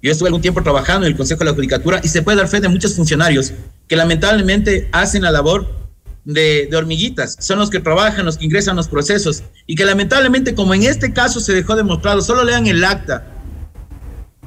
Yo 0.00 0.12
estuve 0.12 0.28
algún 0.28 0.42
tiempo 0.42 0.62
trabajando 0.62 1.06
en 1.06 1.12
el 1.12 1.16
Consejo 1.16 1.40
de 1.40 1.46
la 1.46 1.54
Judicatura 1.54 2.00
y 2.04 2.08
se 2.08 2.22
puede 2.22 2.38
dar 2.38 2.46
fe 2.46 2.60
de 2.60 2.68
muchos 2.68 2.94
funcionarios 2.94 3.52
que 3.88 3.96
lamentablemente 3.96 4.88
hacen 4.92 5.22
la 5.22 5.32
labor 5.32 5.87
de, 6.34 6.68
de 6.70 6.76
hormiguitas, 6.76 7.36
son 7.40 7.58
los 7.58 7.70
que 7.70 7.80
trabajan, 7.80 8.26
los 8.26 8.36
que 8.36 8.44
ingresan 8.44 8.76
los 8.76 8.88
procesos 8.88 9.42
y 9.66 9.74
que 9.74 9.84
lamentablemente, 9.86 10.54
como 10.54 10.74
en 10.74 10.82
este 10.82 11.12
caso 11.12 11.40
se 11.40 11.54
dejó 11.54 11.74
demostrado, 11.74 12.20
solo 12.20 12.44
lean 12.44 12.66
el 12.66 12.84
acta 12.84 13.26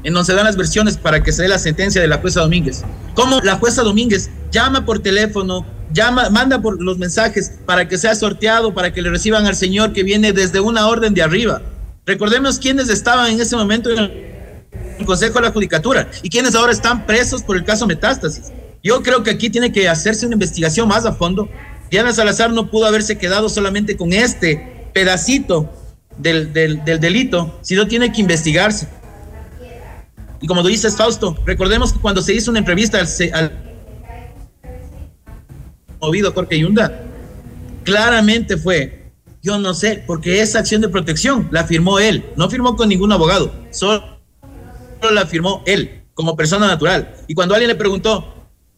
en 0.04 0.14
donde 0.14 0.28
se 0.28 0.34
dan 0.34 0.46
las 0.46 0.58
versiones 0.58 0.98
para 0.98 1.24
que 1.24 1.32
se 1.32 1.44
dé 1.44 1.48
la 1.48 1.60
sentencia 1.60 2.02
de 2.02 2.08
la 2.08 2.18
jueza 2.18 2.42
Domínguez. 2.42 2.84
Como 3.14 3.40
la 3.42 3.56
jueza 3.56 3.82
Domínguez 3.84 4.30
llama 4.52 4.86
por 4.86 5.00
teléfono, 5.00 5.66
llama, 5.92 6.30
manda 6.30 6.62
por 6.62 6.82
los 6.82 6.98
mensajes 6.98 7.54
para 7.66 7.88
que 7.88 7.98
sea 7.98 8.16
sorteado, 8.16 8.74
para 8.74 8.94
que 8.94 9.02
le 9.02 9.10
reciban 9.10 9.46
al 9.46 9.56
señor 9.56 9.94
que 9.94 10.04
viene 10.04 10.34
desde 10.34 10.60
una 10.60 10.88
orden 10.88 11.14
de 11.14 11.22
arriba. 11.22 11.62
Recordemos 12.06 12.60
quiénes 12.60 12.90
estaban 12.90 13.32
en 13.32 13.42
ese 13.42 13.56
momento 13.56 13.90
en 13.90 14.00
el 14.00 15.06
Consejo 15.06 15.36
de 15.36 15.42
la 15.42 15.52
Judicatura 15.52 16.10
y 16.22 16.30
quienes 16.30 16.54
ahora 16.56 16.72
están 16.72 17.06
presos 17.06 17.42
por 17.42 17.58
el 17.58 17.64
caso 17.64 17.88
Metástasis. 17.88 18.52
Yo 18.84 19.04
creo 19.04 19.22
que 19.24 19.32
aquí 19.32 19.50
tiene 19.50 19.72
que 19.72 19.88
hacerse 19.88 20.26
una 20.26 20.36
investigación 20.36 20.88
más 20.88 21.06
a 21.06 21.14
fondo. 21.14 21.48
Diana 21.92 22.14
Salazar 22.14 22.52
no 22.54 22.72
pudo 22.72 22.86
haberse 22.86 23.18
quedado 23.18 23.50
solamente 23.50 23.98
con 23.98 24.14
este 24.14 24.88
pedacito 24.94 25.70
del, 26.18 26.54
del, 26.54 26.86
del 26.86 27.02
delito, 27.02 27.60
sino 27.62 27.86
tiene 27.86 28.14
que 28.14 28.22
investigarse. 28.22 28.88
Y 30.40 30.48
como 30.48 30.62
tú 30.62 30.70
dices, 30.70 30.96
Fausto, 30.96 31.38
recordemos 31.46 31.92
que 31.92 32.00
cuando 32.00 32.22
se 32.22 32.34
hizo 32.34 32.50
una 32.50 32.60
entrevista 32.60 32.98
al, 32.98 33.08
al 33.34 33.52
movido 36.00 36.32
Jorge 36.32 36.60
Yunda, 36.60 37.04
claramente 37.84 38.56
fue, 38.56 39.12
yo 39.44 39.60
no 39.60 39.74
sé, 39.74 40.02
porque 40.08 40.42
esa 40.42 40.60
acción 40.60 40.82
de 40.82 40.88
protección 40.88 41.50
la 41.52 41.66
firmó 41.66 42.00
él, 42.00 42.26
no 42.38 42.50
firmó 42.50 42.78
con 42.78 42.88
ningún 42.88 43.12
abogado, 43.12 43.54
solo 43.70 44.18
la 45.14 45.26
firmó 45.26 45.62
él 45.66 46.04
como 46.14 46.38
persona 46.38 46.68
natural. 46.68 47.16
Y 47.28 47.34
cuando 47.34 47.54
alguien 47.54 47.68
le 47.68 47.76
preguntó, 47.76 48.31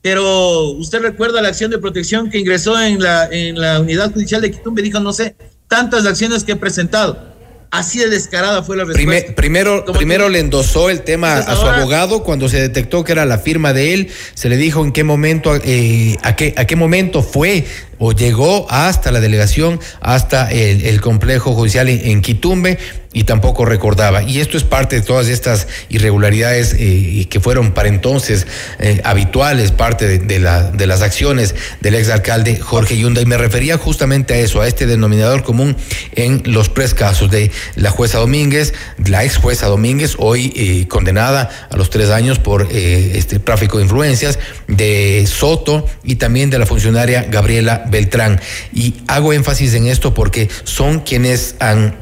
pero 0.03 0.71
usted 0.71 0.99
recuerda 1.01 1.41
la 1.41 1.47
acción 1.47 1.71
de 1.71 1.79
protección 1.79 2.29
que 2.29 2.37
ingresó 2.37 2.79
en 2.79 3.01
la, 3.01 3.27
en 3.31 3.59
la 3.59 3.79
unidad 3.79 4.11
judicial 4.13 4.41
de 4.41 4.51
Quitumbe, 4.51 4.81
dijo, 4.83 4.99
no 4.99 5.13
sé, 5.13 5.35
tantas 5.67 6.05
acciones 6.05 6.43
que 6.43 6.51
he 6.51 6.55
presentado. 6.55 7.33
Así 7.71 7.97
de 7.97 8.07
descarada 8.09 8.61
fue 8.61 8.77
la 8.77 8.83
respuesta. 8.83 9.09
Prime- 9.09 9.33
primero, 9.33 9.83
primero 9.85 10.29
le 10.29 10.37
endosó 10.37 10.91
el 10.91 11.01
tema 11.01 11.37
a 11.37 11.55
su 11.55 11.65
abogado 11.65 12.21
cuando 12.21 12.47
se 12.47 12.61
detectó 12.61 13.03
que 13.03 13.13
era 13.13 13.25
la 13.25 13.39
firma 13.39 13.73
de 13.73 13.95
él. 13.95 14.11
Se 14.35 14.47
le 14.47 14.57
dijo 14.57 14.85
en 14.85 14.91
qué 14.91 15.03
momento, 15.03 15.55
eh, 15.55 16.15
a 16.21 16.35
qué, 16.35 16.53
a 16.55 16.65
qué 16.65 16.75
momento 16.75 17.23
fue 17.23 17.65
o 17.97 18.11
llegó 18.11 18.67
hasta 18.69 19.11
la 19.11 19.21
delegación, 19.21 19.79
hasta 20.01 20.51
el, 20.51 20.85
el 20.85 21.01
complejo 21.01 21.53
judicial 21.53 21.89
en, 21.89 22.05
en 22.11 22.21
Quitumbe 22.21 22.77
y 23.13 23.23
tampoco 23.25 23.63
recordaba. 23.65 24.23
Y 24.23 24.39
esto 24.41 24.57
es 24.57 24.63
parte 24.63 24.95
de 24.97 25.01
todas 25.03 25.27
estas 25.27 25.67
irregularidades 25.89 26.75
eh, 26.77 27.25
que 27.29 27.39
fueron 27.39 27.73
para 27.73 27.87
entonces 27.87 28.47
eh, 28.79 28.99
habituales, 29.03 29.71
parte 29.71 30.07
de, 30.07 30.19
de 30.19 30.39
la- 30.39 30.71
de 30.71 30.87
las 30.87 31.01
acciones 31.01 31.55
del 31.81 31.95
exalcalde 31.95 32.57
Jorge 32.59 32.97
Yunda. 32.97 33.21
Y 33.21 33.25
me 33.25 33.37
refería 33.37 33.77
justamente 33.77 34.33
a 34.33 34.37
eso, 34.37 34.61
a 34.61 34.67
este 34.67 34.85
denominador 34.87 35.43
común 35.43 35.75
en 36.13 36.41
los 36.45 36.73
tres 36.73 36.93
casos 36.93 37.29
de 37.29 37.51
la 37.75 37.89
jueza 37.91 38.17
Domínguez, 38.17 38.73
la 39.05 39.23
ex 39.23 39.37
jueza 39.37 39.67
Domínguez, 39.67 40.15
hoy 40.17 40.51
eh, 40.55 40.87
condenada 40.87 41.67
a 41.69 41.77
los 41.77 41.89
tres 41.89 42.09
años 42.09 42.39
por 42.39 42.67
este 42.71 43.39
tráfico 43.39 43.77
de 43.77 43.83
influencias, 43.83 44.39
de 44.67 45.25
Soto 45.27 45.85
y 46.03 46.15
también 46.15 46.49
de 46.49 46.57
la 46.59 46.65
funcionaria 46.65 47.23
Gabriela 47.29 47.83
Beltrán. 47.89 48.41
Y 48.73 48.95
hago 49.07 49.33
énfasis 49.33 49.73
en 49.75 49.87
esto 49.87 50.13
porque 50.13 50.49
son 50.63 51.01
quienes 51.01 51.55
han 51.59 51.95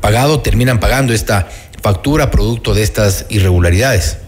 pagado, 0.00 0.40
terminan 0.40 0.80
pagando 0.80 1.12
esta 1.12 1.48
factura 1.82 2.30
producto 2.30 2.74
de 2.74 2.82
estas 2.82 3.26
irregularidades. 3.28 4.18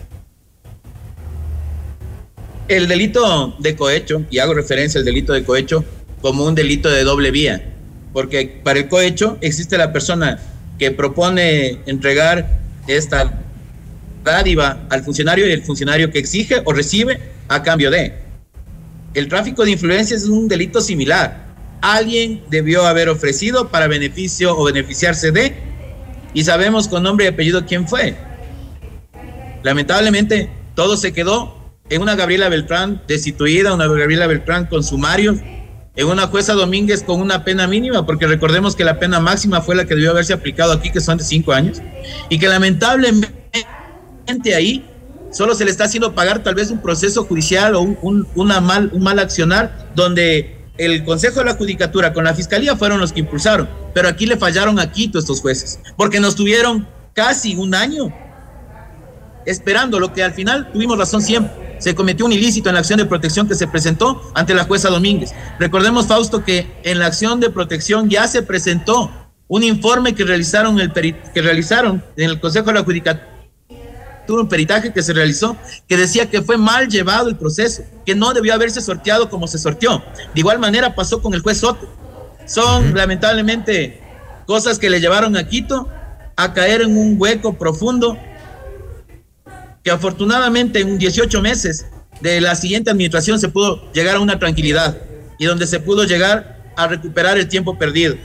El 2.69 2.89
delito 2.89 3.55
de 3.59 3.77
cohecho, 3.77 4.25
y 4.31 4.39
hago 4.39 4.55
referencia 4.55 4.99
al 4.99 5.05
delito 5.05 5.33
de 5.33 5.45
cohecho 5.45 5.85
como 6.21 6.45
un 6.45 6.55
delito 6.55 6.89
de 6.89 7.05
doble 7.05 7.31
vía, 7.31 7.75
porque 8.13 8.61
para 8.63 8.79
el 8.79 8.89
cohecho 8.89 9.37
existe 9.41 9.77
la 9.77 9.93
persona 9.93 10.39
que 10.79 10.91
propone 10.91 11.81
entregar 11.87 12.61
esta 12.87 13.41
dádiva 14.25 14.87
al 14.89 15.03
funcionario 15.03 15.47
y 15.47 15.53
el 15.53 15.63
funcionario 15.63 16.11
que 16.11 16.19
exige 16.19 16.63
o 16.65 16.73
recibe 16.73 17.21
a 17.49 17.63
cambio 17.63 17.91
de. 17.91 18.15
El 19.15 19.29
tráfico 19.29 19.65
de 19.65 19.73
influencias 19.73 20.23
es 20.23 20.29
un 20.29 20.49
delito 20.49 20.81
similar. 20.81 21.52
Alguien 21.83 22.43
debió 22.49 22.87
haber 22.87 23.09
ofrecido 23.09 23.69
para 23.69 23.89
beneficio 23.89 24.57
o 24.57 24.65
beneficiarse 24.65 25.33
de, 25.33 25.55
y 26.33 26.45
sabemos 26.45 26.89
con 26.89 27.03
nombre 27.03 27.27
y 27.27 27.29
apellido 27.29 27.67
quién 27.67 27.87
fue. 27.87 28.17
Lamentablemente, 29.63 30.49
todo 30.75 30.97
se 30.97 31.13
quedó 31.13 31.61
en 31.91 32.01
una 32.01 32.15
Gabriela 32.15 32.49
Beltrán 32.49 33.03
destituida, 33.07 33.75
una 33.75 33.87
Gabriela 33.87 34.27
Beltrán 34.27 34.67
con 34.67 34.83
sumarios, 34.83 35.37
en 35.95 36.07
una 36.07 36.27
jueza 36.29 36.55
Domínguez 36.55 37.03
con 37.03 37.21
una 37.21 37.45
pena 37.45 37.67
mínima, 37.67 38.07
porque 38.07 38.27
recordemos 38.27 38.75
que 38.75 38.85
la 38.85 38.99
pena 38.99 39.21
máxima 39.21 39.61
fue 39.61 39.75
la 39.75 39.85
que 39.85 39.95
debió 39.95 40.13
haberse 40.13 40.33
aplicado 40.33 40.73
aquí, 40.73 40.91
que 40.91 41.01
son 41.01 41.19
de 41.19 41.25
cinco 41.25 41.53
años, 41.53 41.83
y 42.31 42.39
que 42.39 42.49
lamentablemente 42.49 43.35
ahí 44.55 44.89
solo 45.33 45.55
se 45.55 45.65
le 45.65 45.71
está 45.71 45.85
haciendo 45.85 46.15
pagar 46.15 46.43
tal 46.43 46.55
vez 46.55 46.71
un 46.71 46.81
proceso 46.81 47.25
judicial 47.25 47.75
o 47.75 47.81
un, 47.83 47.99
un- 48.03 48.27
una 48.37 48.61
mal, 48.61 48.89
un 48.93 49.03
mal 49.03 49.19
accionar 49.19 49.91
donde 49.95 50.62
el 50.79 51.05
Consejo 51.05 51.41
de 51.41 51.47
la 51.47 51.55
Judicatura 51.55 52.13
con 52.13 52.25
la 52.25 52.35
Fiscalía 52.35 52.77
fueron 52.77 53.01
los 53.01 53.13
que 53.13 53.21
impulsaron, 53.21 53.69
pero 53.95 54.09
aquí 54.09 54.27
le 54.27 54.37
fallaron 54.37 54.79
a 54.79 54.91
Quito 54.91 55.19
estos 55.19 55.41
jueces, 55.41 55.81
porque 55.97 56.21
nos 56.21 56.35
tuvieron 56.35 56.87
casi 57.15 57.55
un 57.57 57.75
año 57.75 58.13
esperando 59.45 60.01
lo 60.01 60.13
que 60.13 60.23
al 60.23 60.33
final 60.33 60.71
tuvimos 60.73 60.99
razón 60.99 61.21
siempre. 61.21 61.77
Se 61.79 61.95
cometió 61.95 62.25
un 62.25 62.33
ilícito 62.33 62.69
en 62.69 62.75
la 62.75 62.81
acción 62.81 62.99
de 62.99 63.07
protección 63.07 63.49
que 63.49 63.57
se 63.57 63.67
presentó 63.67 64.31
ante 64.35 64.55
la 64.55 64.65
jueza 64.65 64.89
Domínguez. 64.89 65.35
Recordemos, 65.59 66.07
Fausto, 66.07 66.45
que 66.45 66.67
en 66.85 67.01
la 67.01 67.07
acción 67.07 67.41
de 67.41 67.51
protección 67.51 68.09
ya 68.09 68.29
se 68.29 68.43
presentó 68.43 69.11
un 69.49 69.65
informe 69.65 70.15
que 70.15 70.25
realizaron, 70.25 70.79
el 70.79 70.93
que 70.93 71.43
realizaron 71.43 72.05
en 72.17 72.31
el 72.31 72.41
Consejo 72.41 72.67
de 72.67 72.75
la 72.75 72.85
Judicatura 72.85 73.32
un 74.41 74.49
peritaje 74.49 74.93
que 74.93 75.03
se 75.03 75.13
realizó 75.13 75.57
que 75.89 75.97
decía 75.97 76.29
que 76.31 76.43
fue 76.43 76.57
mal 76.57 76.89
llevado 76.89 77.29
el 77.29 77.37
proceso, 77.37 77.83
que 78.05 78.15
no 78.15 78.33
debió 78.33 78.55
haberse 78.55 78.81
sorteado 78.81 79.29
como 79.31 79.47
se 79.47 79.59
sorteó. 79.59 80.03
De 80.35 80.41
igual 80.41 80.59
manera 80.59 80.95
pasó 80.95 81.21
con 81.21 81.35
el 81.35 81.41
juez 81.41 81.59
Soto. 81.59 81.89
Son 82.47 82.95
lamentablemente 82.95 84.01
cosas 84.47 84.79
que 84.79 84.91
le 84.91 85.01
llevaron 85.01 85.37
a 85.37 85.49
Quito 85.49 85.89
a 86.37 86.53
caer 86.53 86.83
en 86.83 86.97
un 86.97 87.17
hueco 87.19 87.55
profundo 87.55 88.19
que 89.83 89.91
afortunadamente 89.91 90.81
en 90.81 90.99
18 90.99 91.43
meses 91.43 91.87
de 92.21 92.41
la 92.41 92.55
siguiente 92.55 92.91
administración 92.91 93.41
se 93.41 93.49
pudo 93.49 93.91
llegar 93.93 94.17
a 94.17 94.21
una 94.21 94.39
tranquilidad 94.39 94.97
y 95.39 95.47
donde 95.47 95.67
se 95.67 95.81
pudo 95.81 96.05
llegar 96.05 96.63
a 96.77 96.87
recuperar 96.87 97.37
el 97.37 97.49
tiempo 97.49 97.79
perdido. 97.79 98.17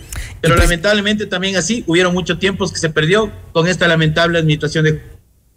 Pero 0.41 0.55
pues 0.55 0.65
lamentablemente 0.65 1.25
también 1.25 1.55
así 1.55 1.83
hubieron 1.87 2.13
muchos 2.13 2.39
tiempos 2.39 2.71
que 2.71 2.79
se 2.79 2.89
perdió 2.89 3.31
con 3.51 3.67
esta 3.67 3.87
lamentable 3.87 4.37
administración 4.37 4.85
de 4.85 5.01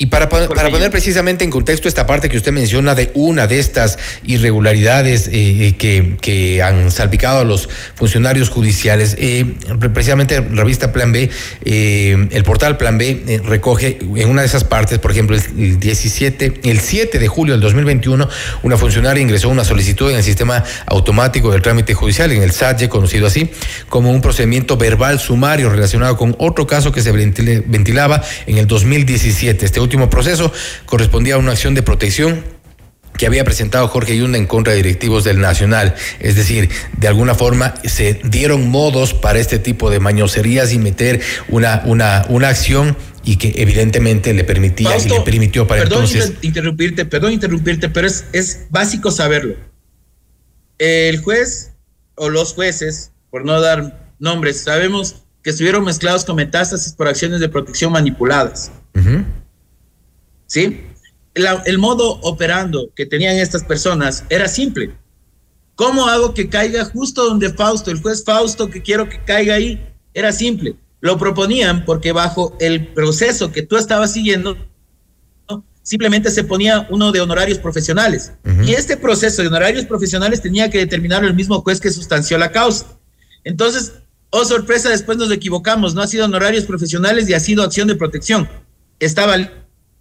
y 0.03 0.07
para, 0.07 0.31
para 0.31 0.71
poner 0.71 0.91
precisamente 0.91 1.45
en 1.45 1.51
contexto 1.51 1.87
esta 1.87 2.07
parte 2.07 2.31
que 2.31 2.39
usted 2.39 2.53
menciona 2.53 2.95
de 2.95 3.11
una 3.13 3.47
de 3.47 3.59
estas 3.59 3.99
irregularidades 4.25 5.29
eh, 5.29 5.67
eh, 5.67 5.77
que, 5.77 6.17
que, 6.23 6.63
han 6.63 6.91
salpicado 6.91 7.41
a 7.41 7.45
los 7.45 7.69
funcionarios 7.97 8.49
judiciales, 8.49 9.15
eh, 9.19 9.45
precisamente 9.93 10.41
revista 10.41 10.91
Plan 10.91 11.13
B, 11.13 11.29
el 11.67 12.45
portal 12.45 12.79
Plan 12.79 12.97
B 12.97 13.43
recoge 13.45 13.99
en 14.01 14.31
una 14.31 14.41
de 14.41 14.47
esas 14.47 14.65
partes, 14.65 14.99
por 14.99 15.11
ejemplo, 15.11 15.37
el 15.37 15.79
17, 15.79 16.61
el 16.63 16.81
7 16.81 17.19
de 17.19 17.29
julio 17.29 17.53
del 17.53 17.61
2021, 17.61 18.27
una 18.63 18.79
funcionaria 18.79 19.23
ingresó 19.23 19.51
una 19.51 19.65
solicitud 19.65 20.11
en 20.11 20.17
el 20.17 20.25
sistema 20.25 20.65
automático 20.87 21.53
del 21.53 21.61
trámite 21.61 21.93
judicial, 21.93 22.33
en 22.33 22.43
el 22.43 22.53
SATYE, 22.53 22.89
conocido 22.89 23.27
así, 23.27 23.51
como 23.91 24.11
un 24.11 24.23
procedimiento 24.23 24.79
verbal 24.79 25.21
sumario 25.21 25.69
relacionado 25.69 26.17
con 26.17 26.35
otro 26.39 26.67
caso 26.67 26.91
que 26.91 27.03
se 27.03 27.13
ventilaba 27.13 28.23
en 28.47 28.57
el 28.57 28.67
2017. 28.67 29.67
Este 29.67 29.90
último 29.91 30.09
proceso 30.09 30.53
correspondía 30.87 31.35
a 31.35 31.39
una 31.39 31.51
acción 31.51 31.75
de 31.75 31.83
protección 31.83 32.45
que 33.19 33.27
había 33.27 33.45
presentado 33.45 33.89
Jorge 33.89 34.17
Yunda 34.17 34.39
en 34.39 34.47
contra 34.47 34.73
de 34.73 34.77
directivos 34.77 35.25
del 35.25 35.41
Nacional. 35.41 35.97
Es 36.21 36.37
decir, 36.37 36.71
de 36.97 37.09
alguna 37.09 37.35
forma 37.35 37.75
se 37.85 38.21
dieron 38.25 38.71
modos 38.71 39.15
para 39.15 39.41
este 39.41 39.59
tipo 39.59 39.91
de 39.91 39.99
mañoserías 39.99 40.73
y 40.73 40.79
meter 40.79 41.21
una, 41.49 41.83
una, 41.87 42.25
una 42.29 42.49
acción 42.49 42.97
y 43.25 43.37
que 43.37 43.53
evidentemente 43.57 44.33
le 44.33 44.45
permitía 44.45 44.97
y 44.97 45.09
le 45.09 45.21
permitió 45.23 45.67
para 45.67 45.83
perdón 45.83 46.05
entonces. 46.05 46.35
interrumpirte, 46.41 47.05
perdón 47.05 47.33
interrumpirte, 47.33 47.89
pero 47.89 48.07
es, 48.07 48.27
es 48.33 48.67
básico 48.71 49.11
saberlo. 49.11 49.57
El 50.79 51.21
juez 51.21 51.73
o 52.15 52.31
los 52.31 52.55
jueces, 52.55 53.11
por 53.29 53.45
no 53.45 53.61
dar 53.61 54.09
nombres, 54.21 54.63
sabemos 54.63 55.25
que 55.43 55.51
estuvieron 55.51 55.85
mezclados 55.85 56.25
con 56.25 56.37
metástasis 56.37 56.93
por 56.93 57.09
acciones 57.09 57.41
de 57.41 57.49
protección 57.49 57.93
manipuladas. 57.93 58.71
¿Sí? 60.51 60.81
el 61.35 61.79
modo 61.79 62.19
operando 62.23 62.91
que 62.97 63.07
tenían 63.07 63.37
estas 63.37 63.63
personas 63.63 64.25
era 64.29 64.49
simple. 64.49 64.97
¿Cómo 65.77 66.09
hago 66.09 66.35
que 66.35 66.49
caiga 66.49 66.85
justo 66.85 67.25
donde 67.25 67.55
Fausto, 67.55 67.91
el 67.91 68.03
juez 68.03 68.25
Fausto 68.25 68.69
que 68.69 68.83
quiero 68.83 69.09
que 69.09 69.23
caiga 69.25 69.55
ahí? 69.55 69.81
Era 70.13 70.33
simple. 70.33 70.75
Lo 71.01 71.17
proponían 71.19 71.85
porque 71.85 72.11
bajo 72.11 72.57
el 72.59 72.89
proceso 72.89 73.53
que 73.53 73.63
tú 73.63 73.77
estabas 73.77 74.13
siguiendo, 74.13 74.57
simplemente 75.83 76.33
se 76.33 76.43
ponía 76.43 76.87
uno 76.91 77.13
de 77.13 77.21
honorarios 77.21 77.59
profesionales. 77.59 78.33
Y 78.67 78.73
este 78.73 78.97
proceso 78.97 79.41
de 79.41 79.49
honorarios 79.49 79.87
profesionales 79.87 80.43
tenía 80.43 80.69
que 80.69 80.79
determinar 80.79 81.25
el 81.25 81.33
mismo 81.33 81.63
juez 81.63 81.81
que 81.81 81.93
sustanció 81.93 82.37
la 82.39 82.51
causa. 82.51 82.99
Entonces, 83.45 83.93
oh 84.31 84.45
sorpresa, 84.45 84.91
después 84.91 85.17
nos 85.17 85.31
equivocamos. 85.31 85.95
No 85.95 86.03
ha 86.03 86.09
sido 86.09 86.25
honorarios 86.25 86.65
profesionales 86.65 87.31
y 87.31 87.35
ha 87.35 87.41
sido 87.41 87.63
acción 87.63 87.87
de 87.87 87.95
protección. 87.95 88.49
Estaba 88.99 89.37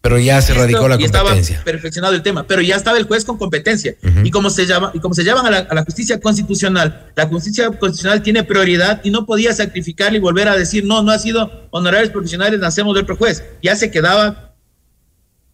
pero 0.02 0.18
ya 0.18 0.42
se 0.42 0.54
radicó 0.54 0.88
la 0.88 0.98
competencia. 0.98 1.58
Estaba 1.58 1.64
perfeccionado 1.66 2.16
el 2.16 2.22
tema, 2.22 2.48
pero 2.48 2.62
ya 2.62 2.76
estaba 2.78 2.98
el 2.98 3.04
juez 3.04 3.26
con 3.26 3.38
competencia. 3.38 3.96
Y 4.24 4.32
como 4.32 4.50
se 4.50 4.66
llama, 4.66 4.92
y 4.94 5.00
como 5.00 5.14
se 5.14 5.24
llaman 5.24 5.54
a 5.54 5.74
la, 5.74 5.84
justicia 5.84 6.20
constitucional, 6.20 7.12
la 7.16 7.28
justicia 7.28 7.68
constitucional 7.68 8.24
tiene 8.24 8.44
prioridad 8.44 9.02
y 9.04 9.12
no 9.12 9.26
podía 9.26 9.54
sacrificarle 9.54 10.18
y 10.18 10.22
volver 10.22 10.48
a 10.48 10.56
decir, 10.56 10.86
no, 10.86 11.04
no 11.04 11.12
ha 11.12 11.20
sido 11.20 11.68
honorarios 11.72 12.12
profesionales, 12.12 12.60
nacemos 12.60 12.96
de 12.96 13.02
otro 13.02 13.18
juez. 13.18 13.44
Ya 13.62 13.76
se 13.76 13.92
quedaba 13.92 14.56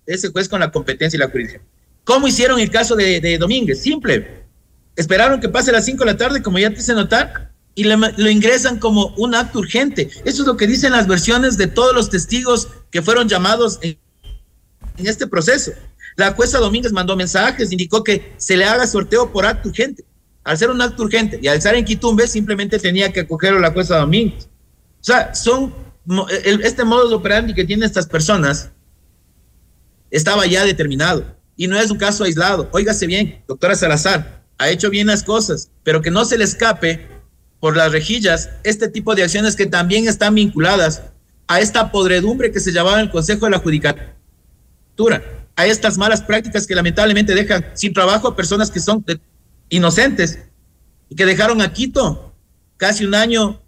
ese 0.06 0.30
juez 0.30 0.48
con 0.48 0.60
la 0.60 0.72
competencia 0.72 1.18
y 1.18 1.20
la 1.20 1.30
jurisdicción. 1.30 1.64
¿Cómo 2.04 2.28
hicieron 2.28 2.60
el 2.60 2.70
caso 2.70 2.96
de, 2.96 3.38
Domínguez? 3.40 3.82
Simple. 3.82 4.46
Esperaron 4.96 5.42
que 5.42 5.50
pase 5.50 5.72
las 5.72 5.86
5 5.86 6.06
de 6.06 6.12
la 6.12 6.18
tarde, 6.18 6.44
como 6.44 6.60
ya 6.60 6.70
te 6.70 6.80
hice 6.80 6.94
notar, 6.94 7.52
y 7.74 7.84
lo 7.84 8.30
ingresan 8.30 8.78
como 8.78 9.08
un 9.18 9.34
acto 9.34 9.58
urgente. 9.60 10.10
Eso 10.24 10.44
es 10.44 10.48
lo 10.48 10.56
que 10.56 10.68
dicen 10.68 10.92
las 10.92 11.08
versiones 11.08 11.58
de 11.58 11.66
todos 11.66 11.96
los 11.96 12.12
testigos 12.12 12.70
que 12.92 13.02
fueron 13.02 13.28
llamados 13.28 13.80
en 13.82 13.98
en 14.98 15.08
este 15.08 15.28
proceso. 15.28 15.72
La 16.16 16.32
jueza 16.32 16.60
Domínguez 16.60 16.92
mandó 16.92 17.16
mensajes, 17.16 17.72
indicó 17.72 18.04
que 18.04 18.34
se 18.38 18.56
le 18.56 18.66
haga 18.66 18.88
sorteo 18.88 19.32
por 19.32 19.46
acto 19.46 19.70
urgente. 19.70 20.06
Al 20.44 20.58
ser 20.58 20.70
un 20.70 20.82
acto 20.82 21.04
urgente 21.04 21.40
y 21.42 21.48
al 21.48 21.58
estar 21.58 21.76
en 21.76 21.84
Quitumbe, 21.84 22.28
simplemente 22.28 22.80
tenía 22.80 23.12
que 23.12 23.22
acogerlo 23.22 23.60
la 23.60 23.72
jueza 23.72 23.98
Domínguez. 23.98 24.46
O 24.46 25.04
sea, 25.04 25.34
son 25.36 25.74
este 26.64 26.84
modo 26.84 27.10
de 27.10 27.16
operandi 27.16 27.54
que 27.54 27.66
tienen 27.66 27.86
estas 27.86 28.08
personas 28.08 28.70
estaba 30.12 30.46
ya 30.46 30.64
determinado 30.64 31.26
y 31.58 31.68
no 31.68 31.78
es 31.78 31.92
un 31.92 31.98
caso 31.98 32.24
aislado. 32.24 32.70
Óigase 32.72 33.08
bien, 33.08 33.44
doctora 33.48 33.76
Salazar, 33.76 34.44
ha 34.58 34.70
hecho 34.70 34.90
bien 34.90 35.08
las 35.08 35.24
cosas, 35.24 35.70
pero 35.84 36.02
que 36.02 36.12
no 36.12 36.24
se 36.26 36.38
le 36.38 36.44
escape 36.44 37.08
por 37.60 37.76
las 37.76 37.92
rejillas 37.92 38.50
este 38.64 38.88
tipo 38.88 39.16
de 39.16 39.24
acciones 39.24 39.56
que 39.56 39.66
también 39.66 40.08
están 40.08 40.36
vinculadas 40.36 41.02
a 41.48 41.60
esta 41.60 41.92
podredumbre 41.92 42.52
que 42.52 42.60
se 42.60 42.72
llamaba 42.72 43.02
el 43.02 43.10
Consejo 43.12 43.46
de 43.46 43.52
la 43.52 43.60
Judicatura 43.60 44.15
a 45.56 45.66
estas 45.66 45.98
malas 45.98 46.22
prácticas 46.22 46.68
que 46.68 46.76
lamentablemente 46.76 47.34
dejan 47.34 47.66
sin 47.74 47.94
trabajo 47.94 48.28
a 48.28 48.36
personas 48.36 48.72
que 48.72 48.80
son 48.80 49.04
inocentes 49.70 50.40
y 51.10 51.16
que 51.16 51.26
dejaron 51.26 51.62
a 51.62 51.72
Quito 51.74 52.34
casi 52.78 53.06
un 53.06 53.16
año 53.16 53.62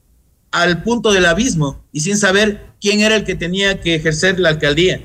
al 0.51 0.83
punto 0.83 1.11
del 1.11 1.25
abismo 1.25 1.83
y 1.91 2.01
sin 2.01 2.17
saber 2.17 2.73
quién 2.79 3.01
era 3.01 3.15
el 3.15 3.23
que 3.23 3.35
tenía 3.35 3.81
que 3.81 3.95
ejercer 3.95 4.39
la 4.39 4.49
alcaldía. 4.49 5.01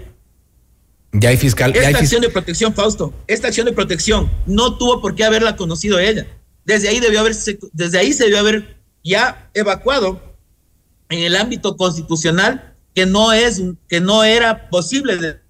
Ya 1.13 1.29
hay 1.29 1.37
fiscal. 1.37 1.73
Esta 1.77 1.99
acción 1.99 2.23
de 2.23 2.31
protección, 2.31 2.75
Fausto, 2.75 3.13
esta 3.27 3.49
acción 3.49 3.67
de 3.67 3.73
protección 3.73 4.31
no 4.47 4.79
tuvo 4.79 5.01
por 5.01 5.15
qué 5.15 5.25
haberla 5.25 5.57
conocido 5.57 5.99
ella. 5.99 6.27
Desde 6.65 6.89
ahí 6.89 7.01
debió 7.01 7.21
haber, 7.21 7.35
desde 7.73 7.99
ahí 7.99 8.13
se 8.13 8.25
debió 8.25 8.39
haber 8.39 8.77
ya 9.05 9.51
evacuado 9.53 10.37
en 11.11 11.21
el 11.21 11.37
ámbito 11.37 11.77
constitucional 11.77 12.75
que 12.95 13.05
no 13.05 13.33
es, 13.33 13.63
que 13.89 14.01
no 14.01 14.25
era 14.25 14.71
posible 14.71 15.42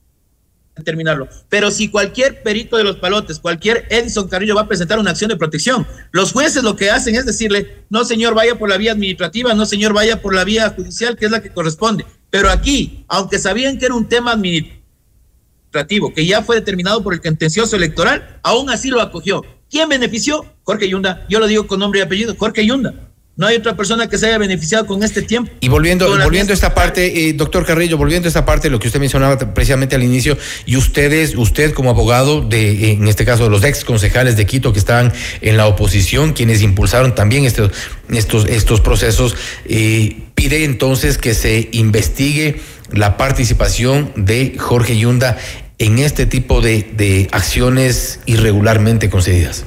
terminarlo. 0.74 1.28
Pero 1.48 1.70
si 1.70 1.88
cualquier 1.88 2.42
perito 2.42 2.76
de 2.76 2.84
los 2.84 2.96
palotes, 2.96 3.38
cualquier 3.38 3.86
Edison 3.90 4.28
Carrillo 4.28 4.54
va 4.54 4.62
a 4.62 4.68
presentar 4.68 4.98
una 4.98 5.10
acción 5.10 5.28
de 5.28 5.36
protección, 5.36 5.86
los 6.12 6.32
jueces 6.32 6.62
lo 6.62 6.76
que 6.76 6.90
hacen 6.90 7.14
es 7.14 7.26
decirle, 7.26 7.84
no 7.90 8.04
señor, 8.04 8.34
vaya 8.34 8.58
por 8.58 8.70
la 8.70 8.78
vía 8.78 8.92
administrativa, 8.92 9.54
no 9.54 9.66
señor, 9.66 9.92
vaya 9.92 10.22
por 10.22 10.34
la 10.34 10.44
vía 10.44 10.70
judicial, 10.70 11.16
que 11.16 11.26
es 11.26 11.30
la 11.30 11.42
que 11.42 11.50
corresponde. 11.50 12.06
Pero 12.30 12.48
aquí, 12.50 13.04
aunque 13.08 13.38
sabían 13.38 13.78
que 13.78 13.86
era 13.86 13.94
un 13.94 14.08
tema 14.08 14.32
administrativo, 14.32 16.14
que 16.14 16.24
ya 16.24 16.42
fue 16.42 16.56
determinado 16.56 17.02
por 17.02 17.12
el 17.12 17.20
contencioso 17.20 17.76
electoral, 17.76 18.40
aún 18.42 18.70
así 18.70 18.88
lo 18.88 19.02
acogió. 19.02 19.42
¿Quién 19.70 19.88
benefició? 19.88 20.44
Jorge 20.64 20.88
Yunda. 20.88 21.26
Yo 21.28 21.38
lo 21.38 21.46
digo 21.46 21.66
con 21.66 21.80
nombre 21.80 22.00
y 22.00 22.02
apellido, 22.02 22.34
Jorge 22.38 22.66
Yunda. 22.66 23.11
No 23.34 23.46
hay 23.46 23.56
otra 23.56 23.74
persona 23.74 24.10
que 24.10 24.18
se 24.18 24.26
haya 24.26 24.36
beneficiado 24.36 24.86
con 24.86 25.02
este 25.02 25.22
tiempo. 25.22 25.50
Y 25.60 25.68
volviendo, 25.68 26.06
volviendo 26.06 26.52
a 26.52 26.54
esta 26.54 26.74
parte, 26.74 27.28
eh, 27.28 27.32
doctor 27.32 27.64
Carrillo, 27.64 27.96
volviendo 27.96 28.26
a 28.26 28.28
esta 28.28 28.44
parte, 28.44 28.68
lo 28.68 28.78
que 28.78 28.88
usted 28.88 29.00
mencionaba 29.00 29.38
precisamente 29.54 29.96
al 29.96 30.02
inicio, 30.02 30.36
y 30.66 30.76
ustedes, 30.76 31.34
usted 31.34 31.72
como 31.72 31.88
abogado 31.88 32.42
de, 32.42 32.92
en 32.92 33.08
este 33.08 33.24
caso, 33.24 33.44
de 33.44 33.50
los 33.50 33.64
ex 33.64 33.86
concejales 33.86 34.36
de 34.36 34.44
Quito 34.44 34.74
que 34.74 34.78
estaban 34.78 35.14
en 35.40 35.56
la 35.56 35.66
oposición, 35.66 36.34
quienes 36.34 36.60
impulsaron 36.60 37.14
también 37.14 37.46
estos, 37.46 37.72
estos, 38.10 38.46
estos 38.48 38.82
procesos, 38.82 39.34
eh, 39.64 40.24
pide 40.34 40.64
entonces 40.64 41.16
que 41.16 41.32
se 41.32 41.70
investigue 41.72 42.60
la 42.90 43.16
participación 43.16 44.12
de 44.14 44.56
Jorge 44.58 44.98
Yunda 44.98 45.38
en 45.78 45.98
este 45.98 46.26
tipo 46.26 46.60
de, 46.60 46.82
de 46.82 47.28
acciones 47.32 48.20
irregularmente 48.26 49.08
concedidas. 49.08 49.64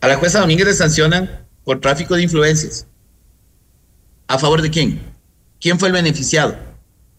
A 0.00 0.06
la 0.06 0.16
jueza 0.16 0.38
Domínguez 0.38 0.66
le 0.66 0.74
sancionan 0.74 1.41
por 1.64 1.80
tráfico 1.80 2.14
de 2.14 2.22
influencias. 2.22 2.86
¿A 4.28 4.38
favor 4.38 4.62
de 4.62 4.70
quién? 4.70 5.00
¿Quién 5.60 5.78
fue 5.78 5.88
el 5.88 5.94
beneficiado 5.94 6.56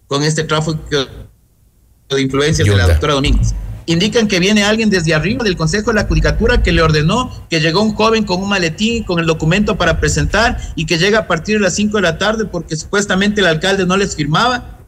con 0.08 0.24
este 0.24 0.44
tráfico 0.44 0.80
de 2.10 2.22
influencias 2.22 2.68
de 2.68 2.76
la 2.76 2.88
doctora 2.88 3.14
Domínguez? 3.14 3.54
indican 3.86 4.28
que 4.28 4.40
viene 4.40 4.64
alguien 4.64 4.90
desde 4.90 5.14
arriba 5.14 5.44
del 5.44 5.58
Consejo 5.58 5.92
de 5.92 5.96
la 5.96 6.06
Judicatura 6.06 6.64
que 6.64 6.72
le 6.72 6.82
ordenó 6.82 7.32
que 7.50 7.60
llegó 7.60 7.82
un 7.82 7.94
joven 7.94 8.24
con 8.24 8.42
un 8.42 8.50
maletín 8.50 9.04
con 9.04 9.20
el 9.20 9.26
documento 9.26 9.78
para 9.78 10.00
presentar 10.00 10.58
y 10.76 10.86
que 10.86 10.98
llega 10.98 11.20
a 11.20 11.28
partir 11.28 11.58
de 11.58 11.64
las 11.64 11.76
5 11.76 11.98
de 11.98 12.02
la 12.02 12.18
tarde 12.18 12.46
porque 12.46 12.76
supuestamente 12.76 13.42
el 13.42 13.48
alcalde 13.48 13.86
no 13.86 13.98
les 13.98 14.16
firmaba. 14.16 14.80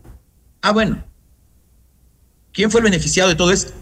Ah, 0.62 0.72
bueno. 0.72 1.04
¿Quién 2.54 2.72
fue 2.72 2.80
el 2.80 2.86
beneficiado 2.86 3.30
de 3.30 3.36
todo 3.36 3.52
esto? 3.52 3.74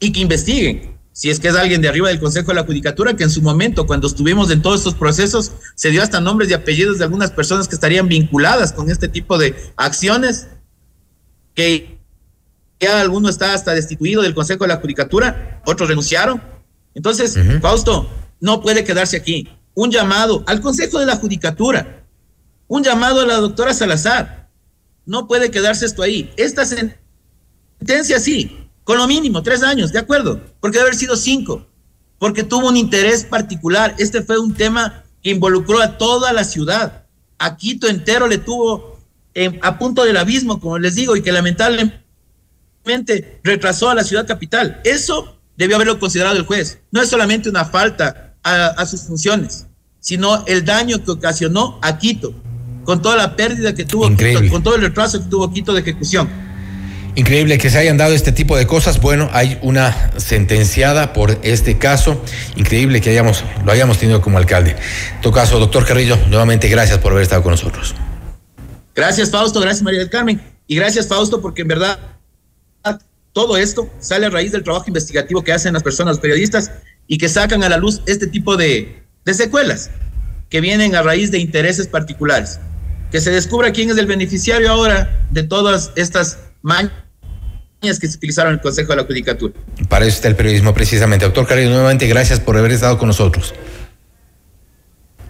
Y 0.00 0.10
que 0.10 0.20
investiguen. 0.20 0.95
Si 1.16 1.30
es 1.30 1.40
que 1.40 1.48
es 1.48 1.56
alguien 1.56 1.80
de 1.80 1.88
arriba 1.88 2.08
del 2.08 2.20
Consejo 2.20 2.48
de 2.48 2.56
la 2.56 2.66
Judicatura, 2.66 3.16
que 3.16 3.24
en 3.24 3.30
su 3.30 3.40
momento, 3.40 3.86
cuando 3.86 4.06
estuvimos 4.06 4.50
en 4.50 4.60
todos 4.60 4.80
estos 4.80 4.94
procesos, 4.94 5.52
se 5.74 5.88
dio 5.88 6.02
hasta 6.02 6.20
nombres 6.20 6.50
y 6.50 6.52
apellidos 6.52 6.98
de 6.98 7.04
algunas 7.04 7.30
personas 7.30 7.68
que 7.68 7.74
estarían 7.74 8.06
vinculadas 8.06 8.70
con 8.74 8.90
este 8.90 9.08
tipo 9.08 9.38
de 9.38 9.56
acciones, 9.76 10.48
que 11.54 11.98
ya 12.78 13.00
alguno 13.00 13.30
está 13.30 13.54
hasta 13.54 13.72
destituido 13.72 14.20
del 14.20 14.34
Consejo 14.34 14.64
de 14.64 14.68
la 14.68 14.76
Judicatura, 14.76 15.62
otros 15.64 15.88
renunciaron. 15.88 16.42
Entonces, 16.94 17.38
Fausto, 17.62 18.10
no 18.40 18.60
puede 18.60 18.84
quedarse 18.84 19.16
aquí. 19.16 19.48
Un 19.72 19.90
llamado 19.90 20.44
al 20.46 20.60
Consejo 20.60 20.98
de 20.98 21.06
la 21.06 21.16
Judicatura, 21.16 22.04
un 22.68 22.84
llamado 22.84 23.22
a 23.22 23.26
la 23.26 23.36
doctora 23.36 23.72
Salazar. 23.72 24.50
No 25.06 25.26
puede 25.26 25.50
quedarse 25.50 25.86
esto 25.86 26.02
ahí. 26.02 26.30
Esta 26.36 26.66
sentencia 26.66 28.20
sí, 28.20 28.65
con 28.86 28.98
lo 28.98 29.08
mínimo, 29.08 29.42
tres 29.42 29.64
años, 29.64 29.90
de 29.90 29.98
acuerdo, 29.98 30.40
porque 30.60 30.78
debe 30.78 30.90
haber 30.90 30.98
sido 30.98 31.16
cinco, 31.16 31.66
porque 32.20 32.44
tuvo 32.44 32.68
un 32.68 32.76
interés 32.76 33.24
particular. 33.24 33.96
Este 33.98 34.22
fue 34.22 34.38
un 34.38 34.54
tema 34.54 35.02
que 35.20 35.30
involucró 35.30 35.80
a 35.80 35.98
toda 35.98 36.32
la 36.32 36.44
ciudad. 36.44 37.04
A 37.36 37.56
Quito 37.56 37.88
entero 37.88 38.28
le 38.28 38.38
tuvo 38.38 39.00
eh, 39.34 39.58
a 39.60 39.76
punto 39.76 40.04
del 40.04 40.16
abismo, 40.16 40.60
como 40.60 40.78
les 40.78 40.94
digo, 40.94 41.16
y 41.16 41.22
que 41.22 41.32
lamentablemente 41.32 43.40
retrasó 43.42 43.90
a 43.90 43.96
la 43.96 44.04
ciudad 44.04 44.24
capital. 44.24 44.80
Eso 44.84 45.36
debió 45.56 45.74
haberlo 45.74 45.98
considerado 45.98 46.36
el 46.36 46.44
juez. 46.44 46.78
No 46.92 47.02
es 47.02 47.08
solamente 47.08 47.48
una 47.48 47.64
falta 47.64 48.36
a, 48.44 48.86
sus 48.86 49.02
funciones, 49.02 49.66
sino 49.98 50.46
el 50.46 50.64
daño 50.64 51.02
que 51.02 51.10
ocasionó 51.10 51.80
a 51.82 51.98
Quito, 51.98 52.32
con 52.84 53.02
toda 53.02 53.16
la 53.16 53.34
pérdida 53.34 53.74
que 53.74 53.84
tuvo 53.84 54.08
Quito, 54.16 54.48
con 54.48 54.62
todo 54.62 54.76
el 54.76 54.82
retraso 54.82 55.20
que 55.20 55.28
tuvo 55.28 55.52
Quito 55.52 55.72
de 55.72 55.80
ejecución. 55.80 56.45
Increíble 57.16 57.56
que 57.56 57.70
se 57.70 57.78
hayan 57.78 57.96
dado 57.96 58.12
este 58.12 58.30
tipo 58.30 58.58
de 58.58 58.66
cosas. 58.66 59.00
Bueno, 59.00 59.30
hay 59.32 59.58
una 59.62 60.12
sentenciada 60.18 61.14
por 61.14 61.38
este 61.42 61.78
caso. 61.78 62.22
Increíble 62.56 63.00
que 63.00 63.08
hayamos, 63.08 63.42
lo 63.64 63.72
hayamos 63.72 63.96
tenido 63.96 64.20
como 64.20 64.36
alcalde. 64.36 64.72
En 65.14 65.20
todo 65.22 65.32
caso, 65.32 65.58
doctor 65.58 65.86
Carrillo, 65.86 66.18
nuevamente 66.28 66.68
gracias 66.68 66.98
por 66.98 67.12
haber 67.12 67.22
estado 67.22 67.42
con 67.42 67.52
nosotros. 67.52 67.94
Gracias, 68.94 69.30
Fausto. 69.30 69.60
Gracias, 69.60 69.82
María 69.82 70.00
del 70.00 70.10
Carmen. 70.10 70.42
Y 70.66 70.76
gracias, 70.76 71.08
Fausto, 71.08 71.40
porque 71.40 71.62
en 71.62 71.68
verdad 71.68 71.98
todo 73.32 73.56
esto 73.56 73.90
sale 73.98 74.26
a 74.26 74.30
raíz 74.30 74.52
del 74.52 74.62
trabajo 74.62 74.84
investigativo 74.88 75.42
que 75.42 75.54
hacen 75.54 75.72
las 75.72 75.82
personas, 75.82 76.18
periodistas, 76.18 76.70
y 77.06 77.16
que 77.16 77.30
sacan 77.30 77.62
a 77.62 77.70
la 77.70 77.78
luz 77.78 78.02
este 78.06 78.26
tipo 78.26 78.58
de, 78.58 79.02
secuelas 79.26 79.90
que 80.50 80.60
vienen 80.60 80.94
a 80.94 81.02
raíz 81.02 81.30
de 81.30 81.38
intereses 81.38 81.86
particulares. 81.86 82.60
Que 83.10 83.22
se 83.22 83.30
descubra 83.30 83.72
quién 83.72 83.88
es 83.88 83.96
el 83.96 84.06
beneficiario 84.06 84.70
ahora 84.70 85.26
de 85.30 85.44
todas 85.44 85.92
estas 85.96 86.40
mañas 86.60 87.05
que 87.94 88.08
se 88.08 88.16
utilizaron 88.16 88.52
en 88.52 88.58
el 88.58 88.62
Consejo 88.62 88.92
de 88.92 88.96
la 88.96 89.04
Judicatura. 89.04 89.54
Para 89.88 90.04
eso 90.04 90.16
está 90.16 90.28
el 90.28 90.36
periodismo 90.36 90.74
precisamente. 90.74 91.24
Doctor 91.24 91.46
Carrillo, 91.46 91.70
nuevamente 91.70 92.06
gracias 92.06 92.40
por 92.40 92.56
haber 92.56 92.72
estado 92.72 92.98
con 92.98 93.08
nosotros. 93.08 93.54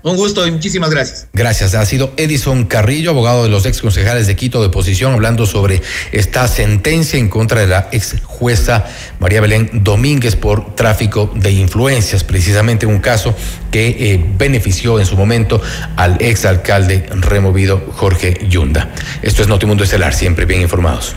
Un 0.07 0.15
gusto 0.17 0.47
y 0.47 0.53
muchísimas 0.53 0.91
gracias. 0.91 1.27
Gracias. 1.33 1.75
Ha 1.75 1.85
sido 1.85 2.13
Edison 2.17 2.67
Carrillo, 2.67 3.11
abogado 3.11 3.43
de 3.43 3.49
los 3.49 3.67
ex 3.67 3.81
concejales 3.81 4.29
de 4.29 4.37
Quito 4.37 4.61
de 4.61 4.69
oposición, 4.69 5.13
hablando 5.13 5.47
sobre 5.47 5.83
esta 6.13 6.47
sentencia 6.47 7.19
en 7.19 7.29
contra 7.29 7.61
de 7.61 7.67
la 7.67 7.89
ex 7.91 8.15
jueza 8.23 8.85
María 9.19 9.41
Belén 9.41 9.69
Domínguez 9.83 10.37
por 10.37 10.77
tráfico 10.77 11.33
de 11.35 11.51
influencias, 11.51 12.23
precisamente 12.23 12.87
un 12.87 13.01
caso 13.01 13.35
que 13.73 13.89
eh, 13.89 14.25
benefició 14.39 15.01
en 15.01 15.07
su 15.07 15.17
momento 15.17 15.61
al 15.97 16.19
ex 16.21 16.45
alcalde 16.45 17.09
removido 17.11 17.83
Jorge 17.97 18.47
Yunda. 18.49 18.93
Esto 19.23 19.43
es 19.43 19.49
Notimundo 19.49 19.83
Estelar, 19.83 20.15
siempre 20.15 20.45
bien 20.45 20.61
informados. 20.61 21.17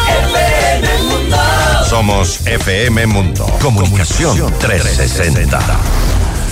FM 2.45 3.07
Mundo. 3.07 3.45
Comunicación 3.61 4.53
360. 4.59 5.59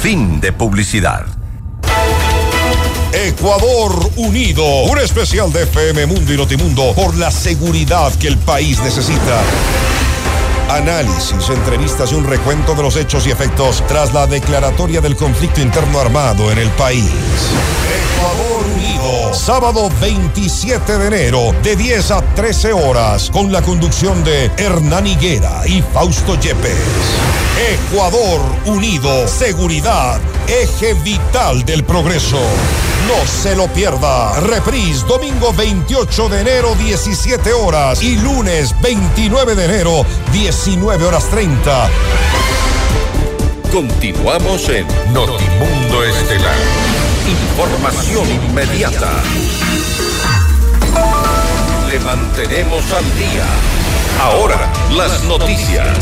Fin 0.01 0.39
de 0.39 0.51
publicidad. 0.51 1.25
Ecuador 3.11 4.11
Unido. 4.15 4.63
Un 4.83 4.99
especial 4.99 5.51
de 5.51 5.63
FM 5.63 6.05
Mundo 6.05 6.33
y 6.33 6.37
Notimundo 6.37 6.93
por 6.93 7.15
la 7.17 7.31
seguridad 7.31 8.13
que 8.15 8.27
el 8.27 8.37
país 8.37 8.81
necesita. 8.81 9.41
Análisis, 10.69 11.49
entrevistas 11.49 12.11
y 12.11 12.15
un 12.15 12.25
recuento 12.25 12.75
de 12.75 12.83
los 12.83 12.95
hechos 12.95 13.27
y 13.27 13.31
efectos 13.31 13.83
tras 13.87 14.13
la 14.13 14.27
declaratoria 14.27 15.01
del 15.01 15.15
conflicto 15.15 15.61
interno 15.61 15.99
armado 15.99 16.51
en 16.51 16.57
el 16.57 16.69
país. 16.71 17.11
Ecuador 18.15 18.48
Sábado 19.33 19.89
27 20.01 20.97
de 20.97 21.07
enero, 21.07 21.55
de 21.63 21.75
10 21.75 22.11
a 22.11 22.21
13 22.35 22.73
horas, 22.73 23.29
con 23.29 23.51
la 23.51 23.61
conducción 23.61 24.23
de 24.23 24.51
Hernán 24.57 25.07
Higuera 25.07 25.61
y 25.65 25.81
Fausto 25.81 26.39
Yepes. 26.39 26.77
Ecuador 27.71 28.41
Unido, 28.65 29.27
seguridad, 29.27 30.19
eje 30.47 30.93
vital 30.93 31.65
del 31.65 31.83
progreso. 31.83 32.39
No 33.07 33.25
se 33.25 33.55
lo 33.55 33.67
pierda. 33.67 34.39
Reprise 34.41 35.05
domingo 35.07 35.53
28 35.53 36.29
de 36.29 36.41
enero 36.41 36.75
17 36.75 37.53
horas 37.53 38.01
y 38.03 38.17
lunes 38.17 38.75
29 38.81 39.55
de 39.55 39.65
enero 39.65 40.05
19 40.31 41.05
horas 41.05 41.29
30. 41.29 41.89
Continuamos 43.71 44.67
en 44.69 44.87
Notimundo 45.13 46.03
Estelar. 46.03 46.88
Información 47.29 48.27
inmediata. 48.27 49.11
Le 51.87 51.99
mantenemos 51.99 52.91
al 52.91 53.05
día. 53.19 53.45
Ahora, 54.19 54.73
las 54.95 55.23
noticias. 55.25 55.95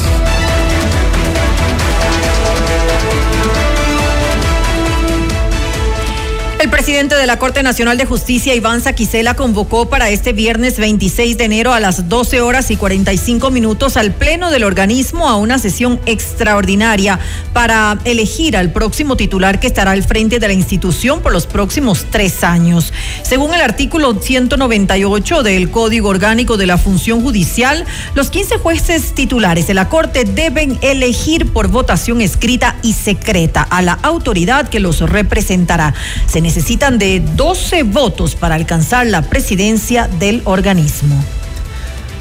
El 6.60 6.72
presidente 6.72 7.14
de 7.14 7.28
la 7.28 7.38
Corte 7.38 7.62
Nacional 7.62 8.00
de 8.00 8.06
Justicia, 8.06 8.56
Iván 8.56 8.82
Saquicela, 8.82 9.36
convocó 9.36 9.90
para 9.90 10.10
este 10.10 10.34
viernes 10.34 10.80
26 10.80 11.38
de 11.38 11.44
enero 11.44 11.72
a 11.72 11.80
las 11.80 12.10
12 12.10 12.42
horas 12.42 12.72
y 12.72 12.78
45 12.78 13.52
minutos 13.52 13.96
al 13.96 14.12
Pleno 14.16 14.50
del 14.50 14.64
organismo 14.64 15.30
a 15.30 15.36
una 15.36 15.60
sesión 15.60 16.00
extraordinaria 16.08 17.20
para 17.54 18.00
elegir 18.06 18.58
al 18.58 18.72
próximo 18.72 19.16
titular 19.16 19.60
que 19.60 19.68
estará 19.68 19.92
al 19.92 20.02
frente 20.02 20.40
de 20.40 20.48
la 20.48 20.54
institución 20.54 21.22
por 21.22 21.32
los 21.32 21.46
próximos 21.46 22.08
tres 22.10 22.44
años. 22.44 22.92
Según 23.22 23.54
el 23.54 23.62
artículo 23.62 24.20
198 24.20 25.44
del 25.44 25.70
Código 25.70 26.10
Orgánico 26.10 26.58
de 26.58 26.66
la 26.66 26.80
Función 26.80 27.22
Judicial, 27.22 27.86
los 28.16 28.32
15 28.32 28.58
jueces 28.58 29.14
titulares 29.14 29.68
de 29.68 29.76
la 29.76 29.90
Corte 29.90 30.26
deben 30.26 30.80
elegir 30.82 31.54
por 31.54 31.68
votación 31.68 32.20
escrita 32.20 32.78
y 32.82 32.94
secreta 32.94 33.62
a 33.62 33.84
la 33.84 34.00
autoridad 34.02 34.70
que 34.70 34.80
los 34.80 35.02
representará. 35.02 35.94
Se 36.26 36.47
necesitan 36.48 36.98
de 36.98 37.20
12 37.20 37.84
votos 37.84 38.36
para 38.36 38.56
alcanzar 38.56 39.06
la 39.06 39.22
presidencia 39.22 40.08
del 40.08 40.42
organismo. 40.46 41.22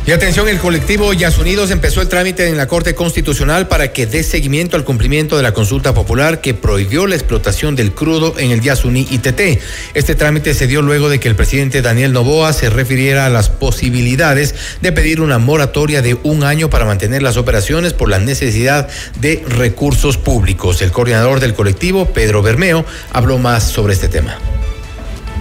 Y 0.07 0.13
atención, 0.13 0.49
el 0.49 0.61
colectivo 0.61 1.13
Yas 1.13 1.37
Unidos 1.37 1.73
empezó 1.73 2.01
el 2.01 2.07
trámite 2.07 2.47
en 2.47 2.57
la 2.57 2.69
Corte 2.69 2.95
Constitucional 2.95 3.67
para 3.67 3.93
que 3.93 4.07
dé 4.07 4.23
seguimiento 4.23 4.77
al 4.77 4.85
cumplimiento 4.85 5.37
de 5.37 5.43
la 5.43 5.53
consulta 5.53 5.95
popular 5.95 6.41
que 6.41 6.55
prohibió 6.55 7.09
la 7.09 7.17
explotación 7.17 7.75
del 7.75 7.93
crudo 7.93 8.39
en 8.39 8.53
el 8.53 8.61
Yasuní 8.61 9.09
ITT. 9.11 9.61
Este 9.95 10.15
trámite 10.15 10.55
se 10.55 10.69
dio 10.69 10.81
luego 10.81 11.09
de 11.09 11.19
que 11.19 11.27
el 11.27 11.35
presidente 11.35 11.83
Daniel 11.83 12.13
Novoa 12.13 12.53
se 12.53 12.71
refiriera 12.71 13.27
a 13.27 13.31
las 13.31 13.49
posibilidades 13.49 14.55
de 14.81 14.93
pedir 14.93 15.21
una 15.21 15.39
moratoria 15.39 16.03
de 16.03 16.17
un 16.23 16.45
año 16.45 16.71
para 16.71 16.85
mantener 16.85 17.25
las 17.25 17.37
operaciones 17.37 17.93
por 17.93 18.09
la 18.09 18.21
necesidad 18.21 18.89
de 19.19 19.43
recursos 19.49 20.19
públicos. 20.19 20.83
El 20.83 20.93
coordinador 20.93 21.41
del 21.41 21.55
colectivo, 21.55 22.13
Pedro 22.13 22.43
Bermeo, 22.43 22.85
habló 23.13 23.39
más 23.39 23.65
sobre 23.65 23.95
este 23.95 24.09
tema. 24.09 24.39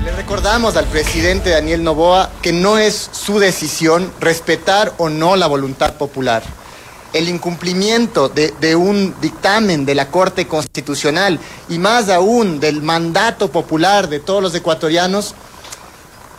Le 0.04 0.12
recordamos 0.12 0.76
al 0.76 0.86
presidente 0.86 1.50
Daniel 1.50 1.84
Novoa 1.84 2.30
que 2.42 2.54
no 2.54 2.78
es 2.78 3.10
su 3.12 3.40
decisión 3.40 4.12
respetar 4.20 4.94
o 4.98 5.10
no 5.10 5.36
la 5.36 5.48
voluntad 5.48 5.96
popular. 5.96 6.44
El 7.14 7.30
incumplimiento 7.30 8.30
de, 8.30 8.76
un 8.76 9.16
dictamen 9.22 9.86
de 9.86 9.96
la 9.96 10.10
Corte 10.10 10.48
Constitucional 10.48 11.40
y 11.70 11.80
más 11.80 12.10
aún 12.10 12.60
del 12.60 12.82
mandato 12.82 13.50
popular 13.50 14.10
de 14.10 14.20
todos 14.20 14.44
los 14.44 14.54
ecuatorianos 14.54 15.34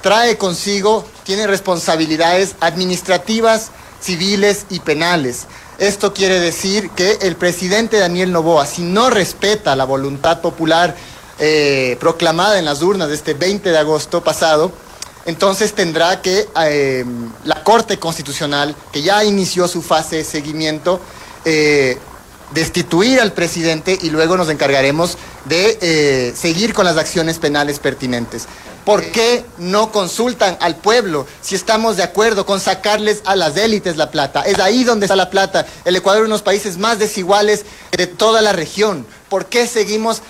trae 0.03 0.37
consigo, 0.37 1.05
tiene 1.25 1.47
responsabilidades 1.47 2.55
administrativas, 2.61 3.71
civiles 4.01 4.67
y 4.71 4.81
penales. 4.81 5.47
Esto 5.79 6.15
quiere 6.15 6.41
decir 6.41 6.91
que 6.91 7.19
el 7.23 7.37
presidente 7.37 7.99
Daniel 7.99 8.33
Novoa, 8.33 8.67
si 8.67 8.83
no 8.83 9.11
respeta 9.11 9.77
la 9.77 9.85
voluntad 9.85 10.41
popular, 10.41 10.95
eh, 11.39 11.97
proclamada 12.01 12.59
en 12.59 12.65
las 12.65 12.83
urnas 12.83 13.09
de 13.09 13.15
este 13.15 13.35
20 13.35 13.71
de 13.71 13.79
agosto 13.79 14.23
pasado, 14.23 14.73
entonces 15.27 15.73
tendrá 15.73 16.23
que 16.23 16.49
eh, 16.65 17.05
la 17.45 17.65
Corte 17.65 17.99
Constitucional, 17.99 18.77
que 18.93 19.03
ya 19.03 19.25
inició 19.25 19.67
su 19.67 19.83
fase 19.83 20.17
de 20.17 20.25
seguimiento, 20.25 21.01
eh, 21.45 21.99
destituir 22.53 23.21
al 23.21 23.33
presidente 23.33 23.99
y 24.01 24.11
luego 24.11 24.37
nos 24.37 24.49
encargaremos 24.49 25.19
de 25.47 25.79
eh, 25.81 26.33
seguir 26.37 26.73
con 26.73 26.85
las 26.85 26.97
acciones 26.97 27.39
penales 27.39 27.81
pertinentes. 27.81 28.47
¿Por 28.85 29.05
qué 29.07 29.45
no 29.59 29.91
consultan 29.91 30.57
al 30.61 30.77
pueblo 30.77 31.27
si 31.41 31.57
estamos 31.57 31.97
de 31.97 32.05
acuerdo 32.05 32.47
con 32.47 32.61
sacarles 32.61 33.21
a 33.25 33.35
las 33.35 33.57
élites 33.57 33.97
la 33.97 34.13
plata? 34.13 34.43
Es 34.43 34.61
ahí 34.61 34.85
donde 34.85 35.07
está 35.07 35.17
la 35.17 35.29
plata. 35.29 35.67
El 35.85 35.97
Ecuador 35.97 36.23
es 36.23 36.27
uno 36.27 36.35
de 36.35 36.39
los 36.39 36.43
países 36.43 36.79
más 36.79 37.01
desiguales 37.01 37.65
de 37.91 38.07
toda 38.07 38.43
la 38.43 38.53
región. 38.53 39.05
¿Por 39.29 39.47
qué 39.47 39.67
seguimos 39.67 40.23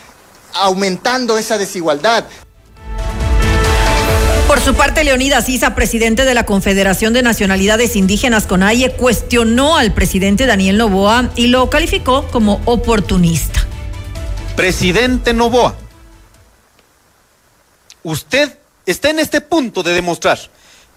aumentando 0.55 1.39
esa 1.39 1.59
desigualdad. 1.59 2.24
Por 4.47 4.60
su 4.60 4.74
parte, 4.74 5.02
Leonidas 5.02 5.48
Isa, 5.48 5.74
presidente 5.74 6.24
de 6.24 6.32
la 6.32 6.47
Confederación 6.47 7.12
de 7.12 7.23
Nacionalidades 7.23 7.97
Indígenas 7.97 8.47
CONAIE, 8.47 8.93
cuestionó 8.93 9.77
al 9.77 9.93
presidente 9.93 10.47
Daniel 10.47 10.78
Novoa 10.78 11.31
y 11.35 11.48
lo 11.48 11.68
calificó 11.68 12.28
como 12.28 12.62
oportunista. 12.64 13.66
Presidente 14.55 15.35
Novoa, 15.35 15.74
usted 18.05 18.56
está 18.86 19.10
en 19.10 19.18
este 19.18 19.40
punto 19.40 19.82
de 19.82 19.93
demostrar 19.94 20.39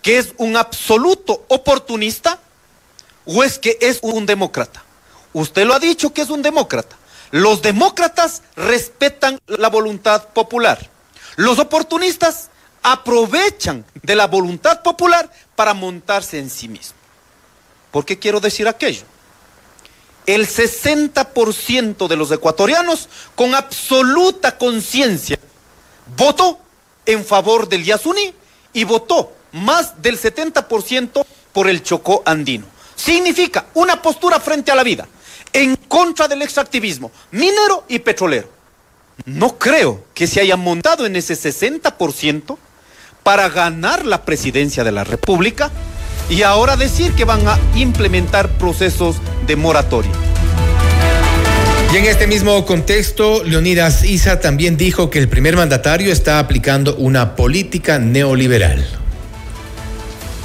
que 0.04 0.20
es 0.20 0.34
un 0.38 0.56
absoluto 0.56 1.44
oportunista 1.48 2.40
o 3.26 3.44
es 3.44 3.58
que 3.58 3.80
es 3.82 4.00
un 4.04 4.28
demócrata. 4.28 4.84
Usted 5.34 5.66
lo 5.66 5.74
ha 5.74 5.80
dicho 5.80 6.14
que 6.14 6.22
es 6.22 6.30
un 6.30 6.44
demócrata. 6.44 6.99
Los 7.32 7.62
demócratas 7.62 8.42
respetan 8.56 9.40
la 9.48 9.70
voluntad 9.70 10.30
popular. 10.30 10.90
Los 11.36 11.60
oportunistas 11.60 12.50
aprovechan 12.82 13.86
de 14.02 14.16
la 14.16 14.28
voluntad 14.28 14.82
popular 14.82 15.32
para 15.56 15.74
montarse 15.74 16.40
en 16.40 16.50
sí 16.50 16.68
mismos. 16.68 16.96
¿Por 17.92 18.06
qué 18.06 18.18
quiero 18.18 18.40
decir 18.40 18.68
aquello? 18.68 19.04
El 20.26 20.48
60% 20.48 22.08
de 22.08 22.16
los 22.16 22.32
ecuatorianos 22.32 23.10
con 23.36 23.56
absoluta 23.56 24.58
conciencia 24.58 25.40
votó 26.16 26.60
en 27.06 27.26
favor 27.26 27.68
del 27.68 27.84
Yasuní 27.84 28.34
y 28.74 28.84
votó 28.84 29.34
más 29.52 30.02
del 30.02 30.20
70% 30.20 31.26
por 31.52 31.68
el 31.68 31.82
Chocó 31.84 32.22
andino. 32.26 32.66
Significa 32.96 33.68
una 33.74 34.02
postura 34.02 34.40
frente 34.40 34.72
a 34.72 34.76
la 34.76 34.84
vida 34.84 35.08
en 35.54 35.76
contra 35.76 36.28
del 36.28 36.42
extractivismo 36.42 37.12
minero 37.32 37.86
y 37.88 38.00
petrolero. 38.00 38.50
No 39.26 39.58
creo 39.58 40.06
que 40.14 40.28
se 40.28 40.40
haya 40.42 40.56
montado 40.56 41.06
en 41.06 41.16
ese 41.16 41.34
60% 41.34 42.58
para 43.24 43.50
ganar 43.50 44.06
la 44.06 44.24
presidencia 44.24 44.84
de 44.84 44.92
la 44.92 45.04
República 45.04 45.70
y 46.30 46.44
ahora 46.44 46.78
decir 46.78 47.14
que 47.14 47.26
van 47.26 47.48
a 47.48 47.60
implementar 47.76 48.50
procesos 48.58 49.18
de 49.46 49.56
moratoria. 49.56 50.12
Y 51.92 51.98
en 51.98 52.06
este 52.06 52.28
mismo 52.28 52.66
contexto, 52.66 53.44
Leonidas 53.44 54.04
Isa 54.04 54.40
también 54.40 54.78
dijo 54.78 55.10
que 55.10 55.18
el 55.18 55.28
primer 55.28 55.56
mandatario 55.56 56.12
está 56.12 56.38
aplicando 56.38 56.96
una 56.96 57.36
política 57.36 57.98
neoliberal. 57.98 58.86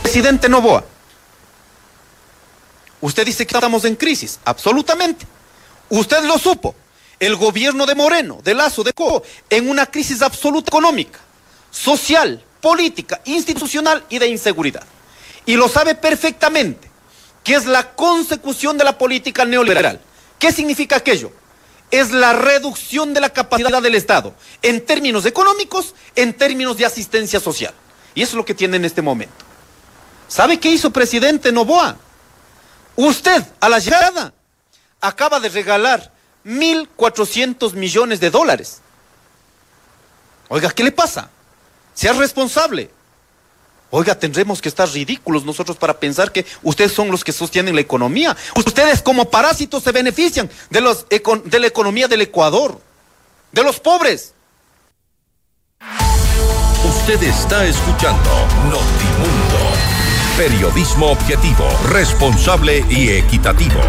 Presidente 0.03 0.49
Novoa, 0.49 0.85
Usted 3.05 3.27
dice 3.27 3.47
que 3.47 3.55
estamos 3.55 3.85
en 3.85 3.97
crisis, 3.97 4.41
absolutamente. 4.47 5.27
Usted 5.91 6.25
lo 6.25 6.39
supo. 6.39 6.75
El 7.21 7.37
gobierno 7.37 7.85
de 7.85 7.95
Moreno, 7.95 8.39
de 8.43 8.55
Lazo, 8.55 8.83
de 8.83 8.95
Co, 8.95 9.23
en 9.51 9.69
una 9.69 9.85
crisis 9.85 10.23
absoluta 10.23 10.71
económica, 10.71 11.21
social, 11.71 12.43
política, 12.63 13.21
institucional 13.27 14.07
y 14.09 14.19
de 14.19 14.29
inseguridad. 14.29 14.85
Y 15.45 15.57
lo 15.57 15.69
sabe 15.69 15.95
perfectamente, 15.95 16.91
que 17.43 17.55
es 17.55 17.67
la 17.67 17.95
consecución 17.95 18.79
de 18.79 18.85
la 18.85 18.97
política 18.97 19.45
neoliberal. 19.45 20.01
¿Qué 20.39 20.51
significa 20.51 20.97
aquello? 20.97 21.31
Es 21.91 22.11
la 22.11 22.33
reducción 22.33 23.13
de 23.13 23.21
la 23.21 23.29
capacidad 23.29 23.83
del 23.83 23.97
Estado 23.97 24.35
en 24.63 24.83
términos 24.83 25.27
económicos, 25.27 25.95
en 26.17 26.33
términos 26.33 26.79
de 26.79 26.87
asistencia 26.87 27.39
social. 27.39 27.75
Y 28.15 28.23
eso 28.23 28.31
es 28.31 28.37
lo 28.37 28.47
que 28.47 28.55
tiene 28.55 28.79
en 28.79 28.87
este 28.87 29.03
momento. 29.03 29.45
¿Sabe 30.27 30.59
qué 30.59 30.71
hizo 30.71 30.91
presidente 30.91 31.53
Novoa? 31.53 31.99
Usted, 32.97 33.45
a 33.61 33.69
la 33.69 33.79
llegada, 33.79 34.33
acaba 35.01 35.41
de 35.41 35.49
regalar 35.49 36.13
1.400 36.45 37.73
millones 37.75 38.21
de 38.21 38.31
dólares. 38.31 38.81
Oiga, 40.49 40.71
¿qué 40.71 40.85
le 40.85 40.93
pasa? 40.93 41.31
Sea 41.95 42.13
responsable. 42.13 42.91
Oiga, 43.91 44.19
tendremos 44.19 44.61
que 44.61 44.69
estar 44.69 44.89
ridículos 44.89 45.45
nosotros 45.45 45.77
para 45.77 45.99
pensar 45.99 46.33
que 46.33 46.45
ustedes 46.63 46.93
son 46.93 47.11
los 47.11 47.23
que 47.23 47.33
sostienen 47.33 47.75
la 47.75 47.81
economía. 47.81 48.37
Ustedes 48.57 49.01
como 49.01 49.31
parásitos 49.31 49.85
se 49.85 49.93
benefician 49.93 50.51
de, 50.71 50.81
de 51.45 51.59
la 51.61 51.67
economía 51.67 52.09
del 52.09 52.23
Ecuador, 52.23 52.81
de 53.53 53.63
los 53.63 53.79
pobres. 53.79 54.35
Usted 56.85 57.23
está 57.23 57.65
escuchando 57.65 58.31
Notimundo. 58.65 59.44
Periodismo 60.37 61.13
objetivo, 61.13 61.65
responsable 61.91 62.85
y 62.91 63.11
equitativo. 63.11 63.81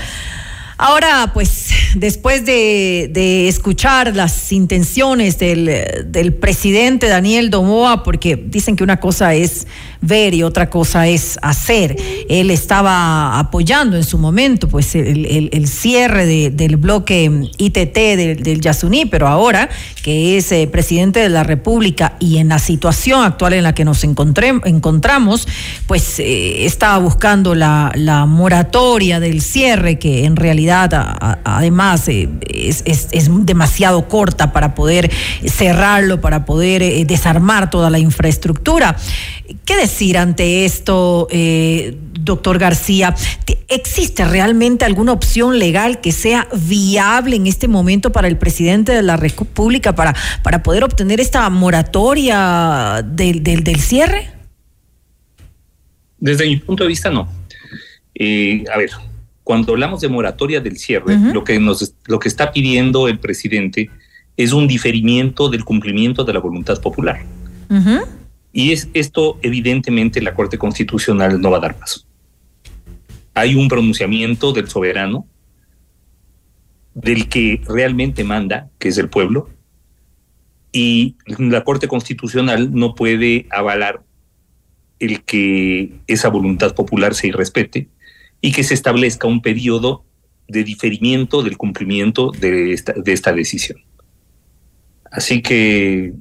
Ahora, 0.82 1.32
pues, 1.34 1.72
después 1.96 2.46
de, 2.46 3.50
escuchar 3.50 4.16
las 4.16 4.50
intenciones 4.54 5.38
del, 5.38 6.34
presidente 6.40 7.10
Daniel 7.10 7.50
Domoa, 7.50 8.02
porque 8.02 8.38
dicen 8.38 8.78
que 8.78 8.86
una 8.86 8.98
cosa 8.98 9.36
es 9.36 9.68
ver 10.00 10.34
y 10.34 10.42
otra 10.44 10.70
cosa 10.70 11.06
es 11.06 11.38
hacer. 11.42 11.98
Él 12.30 12.50
estaba 12.50 13.40
apoyando 13.40 13.98
en 13.98 14.06
su 14.06 14.18
momento, 14.18 14.70
pues, 14.70 14.96
el, 14.96 15.68
cierre 15.68 16.26
del 16.50 16.78
bloque 16.78 17.30
ITT 17.58 17.96
del, 17.96 18.42
del, 18.42 18.62
Yasuní, 18.62 19.06
pero 19.06 19.28
ahora 19.28 19.68
que 20.02 20.38
es 20.38 20.50
eh, 20.54 20.66
presidente 20.72 21.20
de 21.20 21.28
la 21.28 21.44
República 21.44 22.16
y 22.20 22.38
en 22.38 22.48
la 22.48 22.60
situación 22.60 23.24
actual 23.24 23.52
en 23.52 23.64
la 23.64 23.76
que 23.76 23.84
nos 23.84 24.06
encontramos, 24.06 25.46
pues 25.88 26.20
eh, 26.20 26.66
estaba 26.66 26.98
buscando 27.00 27.54
la, 27.54 27.92
la 27.96 28.26
moratoria 28.26 29.20
del 29.20 29.42
cierre, 29.42 30.00
que 30.00 30.24
en 30.24 30.38
realidad 30.38 30.69
además 30.72 32.08
eh, 32.08 32.30
es, 32.41 33.30
demasiado 33.46 34.08
corta 34.08 34.52
para 34.52 34.76
poder 34.76 35.12
cerrarlo, 35.46 36.22
para 36.22 36.46
poder 36.46 36.82
eh, 36.82 37.06
desarmar 37.06 37.70
toda 37.70 37.90
la 37.90 38.00
infraestructura. 38.00 38.96
¿Qué 39.66 39.78
decir 39.78 40.18
ante 40.18 40.66
esto, 40.66 41.28
eh, 41.32 41.98
doctor 42.20 42.58
García? 42.60 43.16
¿Existe 43.68 44.26
realmente 44.26 44.86
alguna 44.86 45.12
opción 45.12 45.60
legal 45.60 46.02
que 46.02 46.12
sea 46.12 46.48
viable 46.54 47.36
en 47.36 47.48
este 47.48 47.68
momento 47.68 48.12
para 48.12 48.28
el 48.28 48.38
presidente 48.38 48.94
de 48.94 49.04
la 49.04 49.18
República 49.18 49.94
para, 49.96 50.16
para 50.44 50.64
poder 50.64 50.84
obtener 50.84 51.20
esta 51.20 51.50
moratoria 51.50 53.04
del, 53.06 53.44
del, 53.44 53.80
cierre? 53.80 54.30
Desde 56.18 56.46
mi 56.48 56.58
punto 56.58 56.84
de 56.84 56.90
vista, 56.90 57.10
no. 57.10 57.22
a 57.22 58.78
ver, 58.78 58.90
cuando 59.50 59.74
hablamos 59.74 60.02
de 60.02 60.10
moratoria 60.10 60.62
del 60.62 60.78
cierre, 60.78 61.18
lo, 61.34 61.44
que 61.44 61.60
nos, 61.60 61.96
lo 62.06 62.20
que 62.20 62.28
está 62.28 62.52
pidiendo 62.52 63.08
el 63.08 63.18
presidente 63.18 63.90
es 64.38 64.54
un 64.54 64.68
diferimiento 64.68 65.50
del 65.50 65.66
cumplimiento 65.66 66.24
de 66.24 66.34
la 66.34 66.40
voluntad 66.40 66.80
popular. 66.80 67.26
Y 68.54 68.74
es 68.74 68.90
esto, 68.94 69.40
evidentemente, 69.42 70.22
la 70.22 70.36
Corte 70.36 70.60
Constitucional 70.60 71.42
no 71.42 71.50
va 71.50 71.58
a 71.58 71.62
dar 71.62 71.80
paso. 71.80 72.06
Hay 73.34 73.56
un 73.56 73.68
pronunciamiento 73.70 74.54
del 74.54 74.70
soberano, 74.70 75.26
del 76.94 77.28
que 77.28 77.60
realmente 77.68 78.24
manda, 78.24 78.70
que 78.78 78.90
es 78.90 79.00
el 79.00 79.10
pueblo, 79.10 79.50
y 80.72 81.16
la 81.40 81.64
Corte 81.64 81.88
Constitucional 81.88 82.72
no 82.72 82.94
puede 82.94 83.48
avalar 83.50 84.04
el 85.00 85.24
que 85.24 85.92
esa 86.06 86.30
voluntad 86.30 86.76
popular 86.76 87.16
se 87.16 87.30
irrespete 87.30 87.90
y 88.41 88.52
que 88.52 88.64
se 88.64 88.74
establezca 88.74 89.28
un 89.28 89.41
periodo 89.41 90.03
de 90.48 90.64
diferimiento 90.64 91.44
del 91.44 91.57
cumplimiento 91.57 92.32
de 92.32 92.74
esta, 92.74 92.94
de 92.94 93.14
esta 93.14 93.32
decisión. 93.34 93.80
Así 95.11 95.41
que 95.41 96.14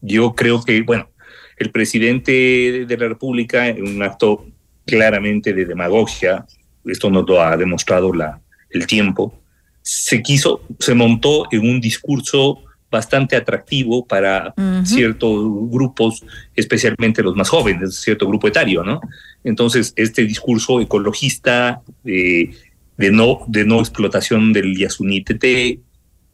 yo 0.00 0.34
creo 0.34 0.62
que, 0.62 0.82
bueno, 0.82 1.08
el 1.56 1.70
presidente 1.70 2.86
de 2.86 2.96
la 2.96 3.08
República, 3.08 3.68
en 3.68 3.86
un 3.86 4.02
acto 4.02 4.46
claramente 4.86 5.52
de 5.52 5.66
demagogia, 5.66 6.46
esto 6.84 7.10
nos 7.10 7.28
lo 7.28 7.42
ha 7.42 7.56
demostrado 7.56 8.12
la, 8.12 8.40
el 8.70 8.86
tiempo, 8.86 9.38
se 9.82 10.22
quiso, 10.22 10.62
se 10.78 10.94
montó 10.94 11.46
en 11.50 11.68
un 11.68 11.80
discurso 11.80 12.64
bastante 12.90 13.36
atractivo 13.36 14.04
para 14.04 14.52
ciertos 14.84 15.44
grupos, 15.70 16.24
especialmente 16.54 17.22
los 17.22 17.36
más 17.36 17.48
jóvenes, 17.48 17.96
cierto 17.96 18.26
grupo 18.26 18.48
etario, 18.48 18.82
¿no? 18.82 19.00
Entonces, 19.44 19.92
este 19.96 20.24
discurso 20.24 20.80
ecologista 20.80 21.82
de, 22.02 22.50
de 22.96 23.12
no, 23.12 23.40
de 23.46 23.64
no 23.64 23.78
explotación 23.78 24.52
del 24.52 24.76
Yasunite, 24.76 25.78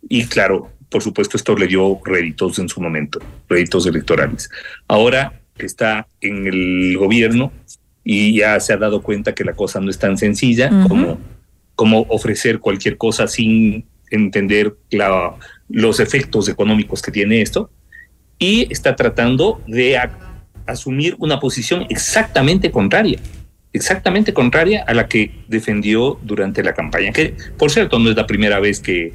y 0.09 0.25
claro, 0.27 0.71
por 0.89 1.03
supuesto, 1.03 1.37
esto 1.37 1.57
le 1.57 1.67
dio 1.67 2.01
réditos 2.05 2.59
en 2.59 2.69
su 2.69 2.81
momento, 2.81 3.19
réditos 3.49 3.87
electorales. 3.87 4.49
Ahora 4.89 5.41
está 5.59 6.07
en 6.21 6.47
el 6.47 6.97
gobierno 6.97 7.53
y 8.05 8.39
ya 8.39 8.59
se 8.61 8.73
ha 8.73 8.77
dado 8.77 9.03
cuenta 9.03 9.35
que 9.35 9.45
la 9.45 9.55
cosa 9.55 9.81
no 9.81 9.91
es 9.91 9.99
tan 9.99 10.17
sencilla 10.17 10.71
como, 10.89 11.19
como 11.75 12.03
ofrecer 12.09 12.61
cualquier 12.61 12.97
cosa 12.97 13.27
sin 13.27 13.85
entender 14.11 14.77
la, 14.91 15.35
los 15.69 16.01
efectos 16.01 16.49
económicos 16.49 17.03
que 17.03 17.11
tiene 17.11 17.43
esto 17.43 17.71
y 18.39 18.71
está 18.71 18.97
tratando 18.97 19.63
de 19.67 19.99
asumir 20.67 21.17
una 21.19 21.41
posición 21.41 21.87
exactamente 21.89 22.71
contraria, 22.71 23.19
exactamente 23.73 24.33
contraria 24.33 24.85
a 24.87 24.95
la 24.95 25.09
que 25.09 25.31
defendió 25.49 26.19
durante 26.23 26.63
la 26.63 26.75
campaña, 26.75 27.13
que 27.13 27.35
por 27.57 27.71
cierto 27.71 27.99
no 27.99 28.11
es 28.11 28.17
la 28.17 28.27
primera 28.27 28.61
vez 28.61 28.81
que, 28.81 29.15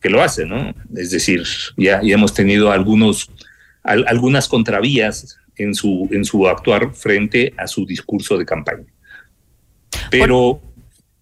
que 0.00 0.10
lo 0.10 0.22
hace, 0.22 0.46
¿no? 0.46 0.74
Es 0.96 1.10
decir, 1.10 1.42
ya, 1.76 2.00
ya 2.02 2.14
hemos 2.14 2.34
tenido 2.34 2.70
algunos, 2.70 3.30
algunas 3.82 4.48
contravías 4.48 5.38
en 5.56 5.74
su, 5.74 6.08
en 6.12 6.24
su 6.24 6.48
actuar 6.48 6.94
frente 6.94 7.54
a 7.56 7.66
su 7.66 7.86
discurso 7.86 8.36
de 8.36 8.44
campaña. 8.44 8.84
Pero 10.10 10.60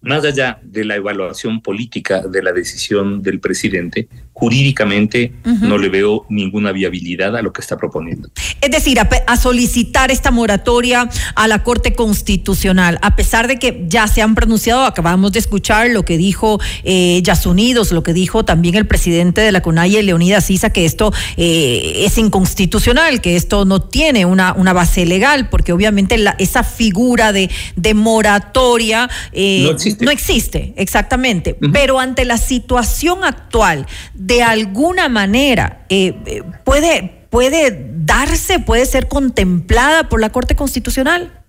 más 0.01 0.25
allá 0.25 0.59
de 0.61 0.83
la 0.83 0.95
evaluación 0.95 1.61
política 1.61 2.21
de 2.27 2.43
la 2.43 2.51
decisión 2.51 3.21
del 3.21 3.39
presidente, 3.39 4.07
jurídicamente 4.33 5.31
no 5.61 5.77
le 5.77 5.89
veo 5.89 6.25
ninguna 6.27 6.71
viabilidad 6.71 7.37
a 7.37 7.41
lo 7.41 7.53
que 7.53 7.61
está 7.61 7.77
proponiendo. 7.77 8.29
Es 8.61 8.71
decir, 8.71 8.99
a, 8.99 9.37
solicitar 9.37 10.09
esta 10.09 10.31
moratoria 10.31 11.07
a 11.35 11.47
la 11.47 11.63
Corte 11.63 11.93
Constitucional, 11.93 12.97
a 13.01 13.15
pesar 13.15 13.47
de 13.47 13.59
que 13.59 13.85
ya 13.87 14.07
se 14.07 14.21
han 14.21 14.33
pronunciado, 14.33 14.85
acabamos 14.85 15.33
de 15.33 15.39
escuchar 15.39 15.89
lo 15.91 16.03
que 16.03 16.17
dijo 16.17 16.59
eh, 16.83 17.21
Unidos, 17.45 17.91
lo 17.91 18.03
que 18.03 18.13
dijo 18.13 18.45
también 18.45 18.75
el 18.75 18.87
presidente 18.87 19.41
de 19.41 19.51
la 19.51 19.61
CONAIE, 19.61 20.03
Leonidas 20.03 20.45
Sisa, 20.45 20.71
que 20.71 20.85
esto 20.85 21.11
eh, 21.37 22.03
es 22.05 22.17
inconstitucional, 22.17 23.21
que 23.21 23.35
esto 23.35 23.65
no 23.65 23.81
tiene 23.81 24.25
una, 24.25 24.53
una 24.53 24.71
base 24.71 25.05
legal, 25.05 25.49
porque 25.49 25.73
obviamente 25.73 26.17
la, 26.17 26.35
esa 26.39 26.63
figura 26.63 27.33
de, 27.33 27.49
de 27.75 27.93
moratoria 27.93 29.09
eh, 29.31 29.75
no, 29.99 30.11
existe. 30.11 30.73
exactamente. 30.77 31.57
Pero 31.71 31.99
ante 31.99 32.25
la 32.25 32.37
situación 32.37 33.23
actual, 33.23 33.87
de 34.25 34.41
alguna 34.41 35.09
manera 35.09 35.85
eh, 35.89 36.15
eh, 36.25 36.43
puede, 36.63 37.25
puede 37.29 37.91
darse, 37.97 38.59
puede 38.59 38.85
ser 38.85 39.09
contemplada 39.09 40.07
por 40.07 40.21
la 40.21 40.31
Corte 40.31 40.55
Constitucional? 40.55 41.41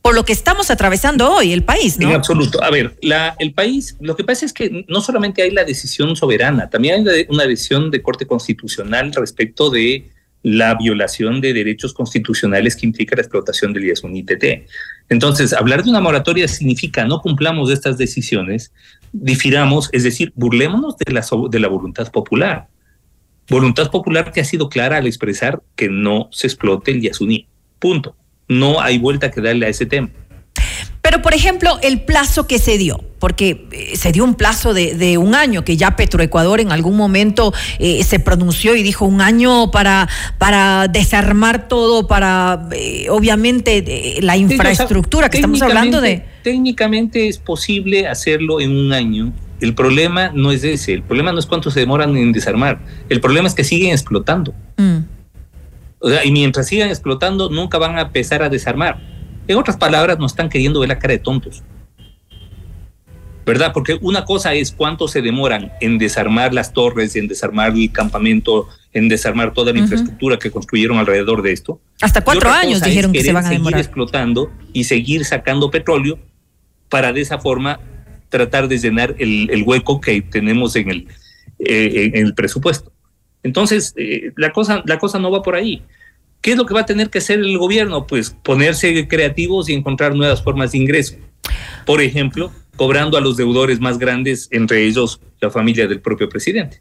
Por 0.00 0.14
lo 0.14 0.24
que 0.24 0.32
estamos 0.32 0.70
atravesando 0.70 1.30
hoy, 1.30 1.52
el 1.52 1.62
país, 1.62 1.98
¿no? 1.98 2.08
En 2.08 2.14
absoluto. 2.14 2.62
A 2.62 2.70
ver, 2.70 2.96
el 3.38 3.52
país, 3.52 3.96
lo 4.00 4.16
que 4.16 4.24
pasa 4.24 4.46
es 4.46 4.52
que 4.52 4.86
no 4.88 5.00
solamente 5.02 5.42
hay 5.42 5.50
la 5.50 5.64
decisión 5.64 6.16
soberana, 6.16 6.70
también 6.70 7.06
hay 7.06 7.26
una 7.28 7.44
decisión 7.44 7.90
de 7.90 8.00
Corte 8.00 8.26
Constitucional 8.26 9.12
respecto 9.12 9.68
de 9.68 10.10
la 10.42 10.74
violación 10.74 11.40
de 11.40 11.52
derechos 11.52 11.92
constitucionales 11.92 12.76
que 12.76 12.86
implica 12.86 13.16
la 13.16 13.22
explotación 13.22 13.72
del 13.72 13.84
IASUN 13.84 14.16
ITT. 14.16 14.66
Entonces, 15.08 15.52
hablar 15.52 15.82
de 15.82 15.90
una 15.90 16.00
moratoria 16.00 16.48
significa 16.48 17.04
no 17.04 17.20
cumplamos 17.20 17.70
estas 17.70 17.98
decisiones, 17.98 18.72
difiramos, 19.12 19.90
es 19.92 20.04
decir, 20.04 20.32
burlémonos 20.34 20.96
de 20.96 21.12
la, 21.12 21.26
de 21.50 21.60
la 21.60 21.68
voluntad 21.68 22.10
popular. 22.10 22.68
Voluntad 23.48 23.90
popular 23.90 24.32
que 24.32 24.40
ha 24.40 24.44
sido 24.44 24.68
clara 24.68 24.98
al 24.98 25.06
expresar 25.06 25.62
que 25.74 25.88
no 25.88 26.28
se 26.30 26.46
explote 26.46 26.92
el 26.92 27.02
Yasuní. 27.02 27.48
Punto. 27.78 28.16
No 28.48 28.80
hay 28.80 28.98
vuelta 28.98 29.30
que 29.30 29.40
darle 29.40 29.66
a 29.66 29.68
ese 29.68 29.86
tema. 29.86 30.10
Pero, 31.02 31.22
por 31.22 31.32
ejemplo, 31.32 31.78
el 31.82 32.02
plazo 32.02 32.46
que 32.46 32.58
se 32.58 32.76
dio, 32.76 33.02
porque 33.18 33.66
eh, 33.72 33.96
se 33.96 34.12
dio 34.12 34.22
un 34.22 34.34
plazo 34.34 34.74
de, 34.74 35.18
un 35.18 35.34
año, 35.34 35.64
que 35.64 35.76
ya 35.76 35.96
Petroecuador 35.96 36.60
en 36.60 36.72
algún 36.72 36.96
momento 36.96 37.54
eh, 37.78 38.04
se 38.04 38.20
pronunció 38.20 38.76
y 38.76 38.82
dijo 38.82 39.06
un 39.06 39.22
año 39.22 39.70
para, 39.70 40.08
para 40.38 40.88
desarmar 40.88 41.68
todo, 41.68 42.06
para, 42.06 42.68
eh, 42.72 43.06
obviamente, 43.08 44.18
la 44.20 44.36
infraestructura 44.36 45.30
que 45.30 45.38
estamos 45.38 45.62
hablando 45.62 46.00
de... 46.00 46.22
Técnicamente 46.42 47.28
es 47.28 47.38
posible 47.38 48.06
hacerlo 48.06 48.60
en 48.60 48.76
un 48.76 48.92
año. 48.92 49.32
El 49.60 49.74
problema 49.74 50.30
no 50.34 50.52
es 50.52 50.64
ese, 50.64 50.94
el 50.94 51.02
problema 51.02 51.32
no 51.32 51.38
es 51.38 51.46
cuánto 51.46 51.70
se 51.70 51.80
demoran 51.80 52.16
en 52.16 52.32
desarmar, 52.32 52.80
el 53.08 53.20
problema 53.20 53.48
es 53.48 53.54
que 53.54 53.64
siguen 53.64 53.92
explotando. 53.92 54.54
Mm. 54.76 54.98
O 55.98 56.08
sea, 56.08 56.24
y 56.24 56.32
mientras 56.32 56.66
sigan 56.66 56.88
explotando, 56.88 57.50
nunca 57.50 57.76
van 57.76 57.98
a 57.98 58.02
empezar 58.02 58.42
a 58.42 58.48
desarmar 58.48 59.19
en 59.52 59.58
otras 59.58 59.76
palabras, 59.76 60.18
nos 60.18 60.32
están 60.32 60.48
queriendo 60.48 60.80
ver 60.80 60.88
la 60.88 60.98
cara 60.98 61.12
de 61.12 61.18
tontos. 61.18 61.62
¿verdad? 63.50 63.72
Porque 63.72 63.98
una 64.00 64.24
cosa 64.24 64.54
es 64.54 64.70
cuánto 64.70 65.08
se 65.08 65.22
demoran 65.22 65.72
en 65.80 65.98
desarmar 65.98 66.54
las 66.54 66.72
torres, 66.72 67.16
en 67.16 67.26
desarmar 67.26 67.72
el 67.72 67.90
campamento, 67.90 68.68
en 68.92 69.08
desarmar 69.08 69.52
toda 69.52 69.72
la 69.72 69.80
infraestructura 69.80 70.38
que 70.38 70.52
construyeron 70.52 70.98
alrededor 70.98 71.42
de 71.42 71.50
esto. 71.52 71.80
Hasta 72.00 72.22
cuatro 72.22 72.50
años 72.50 72.80
dijeron 72.80 73.12
que 73.12 73.22
se 73.22 73.32
van 73.32 73.44
a 73.44 73.48
seguir 73.48 73.60
demorar. 73.60 73.80
explotando 73.80 74.52
y 74.72 74.84
seguir 74.84 75.24
sacando 75.24 75.68
petróleo 75.68 76.18
para 76.88 77.12
de 77.12 77.22
esa 77.22 77.38
forma 77.38 77.80
tratar 78.28 78.68
de 78.68 78.78
llenar 78.78 79.16
el, 79.18 79.50
el 79.50 79.64
hueco 79.64 80.00
que 80.00 80.22
tenemos 80.22 80.76
en 80.76 80.90
el, 80.90 81.08
eh, 81.58 82.12
en 82.14 82.26
el 82.26 82.34
presupuesto. 82.34 82.92
Entonces, 83.42 83.94
eh, 83.96 84.32
la, 84.36 84.52
cosa, 84.52 84.82
la 84.86 84.98
cosa 84.98 85.18
no 85.18 85.30
va 85.30 85.42
por 85.42 85.56
ahí. 85.56 85.82
¿Qué 86.40 86.52
es 86.52 86.56
lo 86.56 86.64
que 86.66 86.74
va 86.74 86.80
a 86.80 86.86
tener 86.86 87.10
que 87.10 87.18
hacer 87.18 87.38
el 87.38 87.58
gobierno? 87.58 88.06
Pues 88.06 88.34
ponerse 88.42 89.06
creativos 89.08 89.68
y 89.68 89.74
encontrar 89.74 90.14
nuevas 90.14 90.42
formas 90.42 90.72
de 90.72 90.78
ingreso. 90.78 91.16
Por 91.86 92.00
ejemplo, 92.00 92.50
cobrando 92.76 93.18
a 93.18 93.20
los 93.20 93.36
deudores 93.36 93.78
más 93.80 93.98
grandes, 93.98 94.48
entre 94.50 94.84
ellos 94.86 95.20
la 95.40 95.50
familia 95.50 95.86
del 95.86 96.00
propio 96.00 96.28
presidente. 96.28 96.80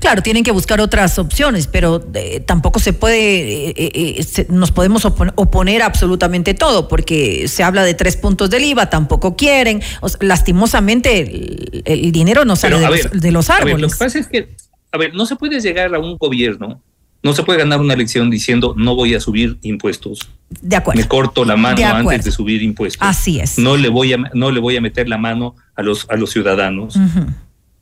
Claro, 0.00 0.22
tienen 0.22 0.42
que 0.42 0.52
buscar 0.52 0.80
otras 0.80 1.18
opciones, 1.18 1.66
pero 1.66 2.02
eh, 2.14 2.40
tampoco 2.40 2.78
se 2.78 2.92
puede, 2.92 3.68
eh, 3.70 3.74
eh, 3.76 4.14
eh, 4.18 4.22
se- 4.22 4.46
nos 4.48 4.72
podemos 4.72 5.04
opon- 5.04 5.32
oponer 5.36 5.82
a 5.82 5.86
absolutamente 5.86 6.54
todo, 6.54 6.88
porque 6.88 7.46
se 7.48 7.62
habla 7.62 7.84
de 7.84 7.92
tres 7.94 8.16
puntos 8.16 8.48
del 8.50 8.64
IVA, 8.64 8.88
tampoco 8.88 9.36
quieren. 9.36 9.82
O 10.00 10.08
sea, 10.08 10.18
lastimosamente, 10.22 11.20
el, 11.20 11.82
el 11.84 12.12
dinero 12.12 12.44
no 12.44 12.56
sale 12.56 12.78
de 12.78 12.86
los, 12.88 12.90
ver, 12.90 13.10
de 13.20 13.32
los 13.32 13.50
a 13.50 13.54
ver, 13.54 13.62
árboles. 13.64 13.80
lo 13.82 13.88
que 13.90 13.96
pasa 14.04 14.18
es 14.18 14.28
que, 14.28 14.56
a 14.92 14.98
ver, 14.98 15.14
no 15.14 15.26
se 15.26 15.36
puede 15.36 15.60
llegar 15.60 15.94
a 15.94 15.98
un 15.98 16.16
gobierno, 16.16 16.82
no 17.26 17.32
se 17.32 17.42
puede 17.42 17.58
ganar 17.58 17.80
una 17.80 17.94
elección 17.94 18.30
diciendo 18.30 18.74
no 18.76 18.94
voy 18.94 19.14
a 19.14 19.20
subir 19.20 19.58
impuestos. 19.62 20.20
de 20.62 20.76
acuerdo. 20.76 21.00
Me 21.00 21.08
corto 21.08 21.44
la 21.44 21.56
mano 21.56 21.76
De 21.76 21.84
antes 21.84 22.24
de 22.24 22.30
subir 22.30 22.62
impuestos. 22.62 23.06
Así 23.06 23.40
es. 23.40 23.58
No 23.58 23.76
le 23.76 23.88
voy 23.88 24.12
a, 24.12 24.18
no 24.32 24.52
le 24.52 24.60
voy 24.60 24.76
a 24.76 24.80
meter 24.80 25.08
la 25.08 25.18
mano 25.18 25.56
a 25.74 25.82
los, 25.82 26.08
a 26.08 26.16
los 26.16 26.30
ciudadanos. 26.30 26.96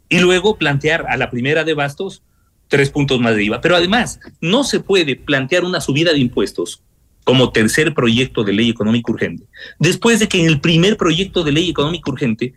Y 0.09 0.19
luego 0.19 0.57
plantear 0.57 1.05
a 1.09 1.19
la 1.19 1.31
primera 1.31 1.62
de 1.62 1.75
bastos 1.75 2.23
tres 2.69 2.89
puntos 2.89 3.21
más 3.21 3.37
de 3.37 3.45
IVA. 3.45 3.61
Pero 3.61 3.77
además, 3.77 4.19
no 4.41 4.65
se 4.65 4.81
puede 4.81 5.15
plantear 5.15 5.65
una 5.65 5.83
subida 5.83 6.12
de 6.12 6.21
impuestos 6.21 6.83
como 7.23 7.53
tercer 7.53 7.93
proyecto 7.93 8.45
de 8.45 8.55
ley 8.55 8.71
económica 8.71 9.12
urgente, 9.12 9.45
después 9.79 10.21
de 10.21 10.29
que 10.29 10.41
en 10.41 10.47
el 10.47 10.61
primer 10.61 10.97
proyecto 10.97 11.43
de 11.43 11.53
ley 11.53 11.71
económica 11.71 12.11
urgente 12.11 12.55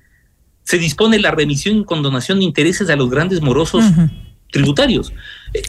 se 0.63 0.77
dispone 0.77 1.19
la 1.19 1.31
remisión 1.31 1.77
y 1.77 1.85
condonación 1.85 2.39
de 2.39 2.45
intereses 2.45 2.89
a 2.89 2.95
los 2.97 3.09
grandes 3.09 3.41
morosos 3.41 3.85
tributarios. 4.51 5.13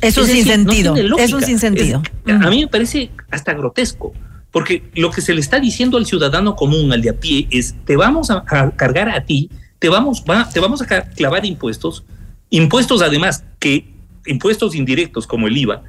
Es 0.01 0.17
un 0.19 0.27
sinsentido, 0.27 0.95
tiene 0.95 1.11
es 1.23 1.33
un 1.33 1.43
sinsentido. 1.43 2.03
Es- 2.27 2.35
A 2.35 2.51
mí 2.51 2.61
me 2.61 2.69
parece 2.69 3.11
hasta 3.31 3.53
grotesco, 3.55 4.13
porque 4.51 4.91
lo 4.95 5.11
que 5.11 5.21
se 5.21 5.35
le 5.35 5.41
está 5.41 5.61
diciendo 5.61 5.97
al 5.99 6.07
ciudadano 6.07 6.57
común, 6.57 6.93
al 6.93 7.03
de 7.03 7.11
a 7.11 7.15
pie, 7.15 7.49
es 7.51 7.75
te 7.85 7.97
vamos 7.97 8.31
a, 8.31 8.45
a 8.49 8.71
cargar 8.77 9.09
a 9.09 9.25
ti, 9.25 9.51
te 9.79 9.89
vamos, 9.89 10.25
va- 10.29 10.49
te 10.49 10.61
vamos 10.61 10.83
a 10.83 10.87
clavar 11.03 11.45
impuestos, 11.45 12.05
impuestos 12.51 13.03
además 13.03 13.45
que 13.59 13.89
impuestos 14.27 14.75
indirectos 14.75 15.27
como 15.27 15.47
el 15.47 15.57
IVA, 15.57 15.83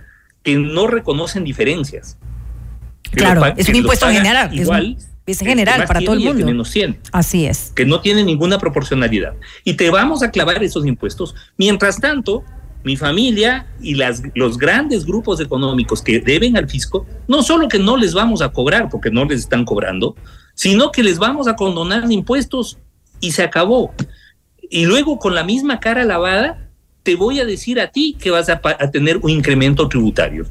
que 0.44 0.56
no 0.58 0.88
reconocen 0.88 1.44
diferencias. 1.44 2.18
Claro, 3.12 3.46
es 3.58 3.68
un 3.70 3.76
impuesto 3.76 4.08
general, 4.08 4.54
Igual, 4.58 4.98
Es 5.26 5.40
general 5.40 5.86
para 5.86 6.00
todo 6.02 6.14
el 6.14 6.20
mundo. 6.22 6.46
menos 6.46 6.72
tiene 6.72 7.00
Así 7.12 7.46
es. 7.46 7.72
que 7.76 7.86
no 7.86 8.02
tiene 8.02 8.24
ninguna 8.24 8.58
proporcionalidad. 8.60 9.34
Y 9.64 9.74
te 9.74 9.90
vamos 9.90 10.22
a 10.24 10.32
clavar 10.32 10.64
esos 10.64 10.86
impuestos. 10.86 11.36
Mientras 11.58 12.00
tanto, 12.00 12.44
mi 12.84 12.96
familia 12.96 13.68
y 13.82 13.96
los 14.36 14.58
grandes 14.58 15.06
grupos 15.06 15.40
económicos 15.42 16.02
que 16.02 16.20
deben 16.20 16.58
al 16.58 16.70
fisco, 16.70 17.06
no 17.28 17.44
solo 17.44 17.68
que 17.68 17.80
no 17.80 17.98
les 17.98 18.14
vamos 18.14 18.42
a 18.42 18.50
cobrar 18.50 18.90
porque 18.90 19.12
no 19.12 19.26
les 19.26 19.42
están 19.42 19.66
cobrando, 19.66 20.16
sino 20.54 20.92
que 20.92 21.04
les 21.04 21.18
vamos 21.18 21.48
a 21.48 21.56
condonar 21.56 22.10
impuestos 22.12 22.78
y 23.20 23.32
se 23.32 23.44
acabó. 23.44 23.94
Y 24.70 24.86
luego 24.86 25.20
con 25.20 25.36
la 25.36 25.44
misma 25.44 25.80
cara 25.80 26.04
lavada, 26.04 26.70
te 27.04 27.16
voy 27.16 27.40
a 27.40 27.46
decir 27.46 27.80
a 27.80 27.92
ti 27.92 28.16
que 28.20 28.30
vas 28.30 28.50
a, 28.50 28.60
tener 28.92 29.18
un 29.18 29.32
incremento 29.32 29.88
tributario. 29.88 30.46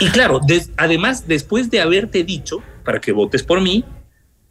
Y 0.00 0.08
claro, 0.08 0.40
además, 0.76 1.28
después 1.28 1.70
de 1.70 1.80
haberte 1.80 2.24
dicho, 2.24 2.62
para 2.84 3.00
que 3.00 3.12
votes 3.12 3.42
por 3.42 3.60
mí, 3.60 3.84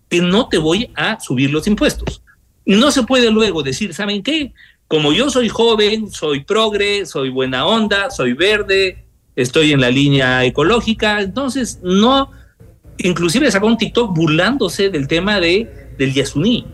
que 0.09 0.21
no 0.21 0.47
te 0.47 0.57
voy 0.57 0.91
a 0.95 1.19
subir 1.19 1.51
los 1.51 1.67
impuestos. 1.67 2.23
No 2.65 2.91
se 2.91 3.03
puede 3.03 3.31
luego 3.31 3.63
decir, 3.63 3.93
¿saben 3.93 4.23
qué? 4.23 4.53
Como 4.91 5.13
yo 5.13 5.29
soy 5.29 5.47
joven, 5.47 6.11
soy 6.11 6.43
progre, 6.43 7.05
soy 7.05 7.29
buena 7.29 7.65
onda, 7.65 8.11
soy 8.11 8.33
verde, 8.33 9.05
estoy 9.37 9.71
en 9.71 9.79
la 9.79 9.89
línea 9.89 10.43
ecológica, 10.43 11.21
entonces 11.21 11.79
no, 11.81 12.29
inclusive 12.97 13.49
sacó 13.49 13.67
un 13.67 13.77
TikTok 13.77 14.13
burlándose 14.13 14.89
del 14.89 15.07
tema 15.07 15.39
de, 15.39 15.93
del 15.97 16.13
Yasuní. 16.13 16.67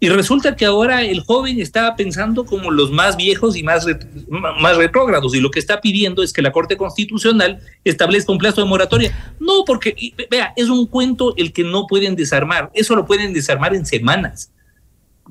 Y 0.00 0.10
resulta 0.10 0.54
que 0.54 0.66
ahora 0.66 1.02
el 1.02 1.20
joven 1.24 1.58
está 1.62 1.96
pensando 1.96 2.44
como 2.44 2.70
los 2.70 2.90
más 2.90 3.16
viejos 3.16 3.56
y 3.56 3.62
más, 3.62 3.86
más 4.28 4.76
retrógrados, 4.76 5.34
y 5.34 5.40
lo 5.40 5.50
que 5.50 5.60
está 5.60 5.80
pidiendo 5.80 6.22
es 6.22 6.34
que 6.34 6.42
la 6.42 6.52
Corte 6.52 6.76
Constitucional 6.76 7.58
establezca 7.84 8.32
un 8.32 8.38
plazo 8.38 8.60
de 8.60 8.68
moratoria. 8.68 9.34
No, 9.40 9.64
porque, 9.64 10.12
vea, 10.30 10.52
es 10.56 10.68
un 10.68 10.86
cuento 10.86 11.32
el 11.38 11.54
que 11.54 11.64
no 11.64 11.86
pueden 11.86 12.16
desarmar, 12.16 12.70
eso 12.74 12.94
lo 12.94 13.06
pueden 13.06 13.32
desarmar 13.32 13.74
en 13.74 13.86
semanas. 13.86 14.52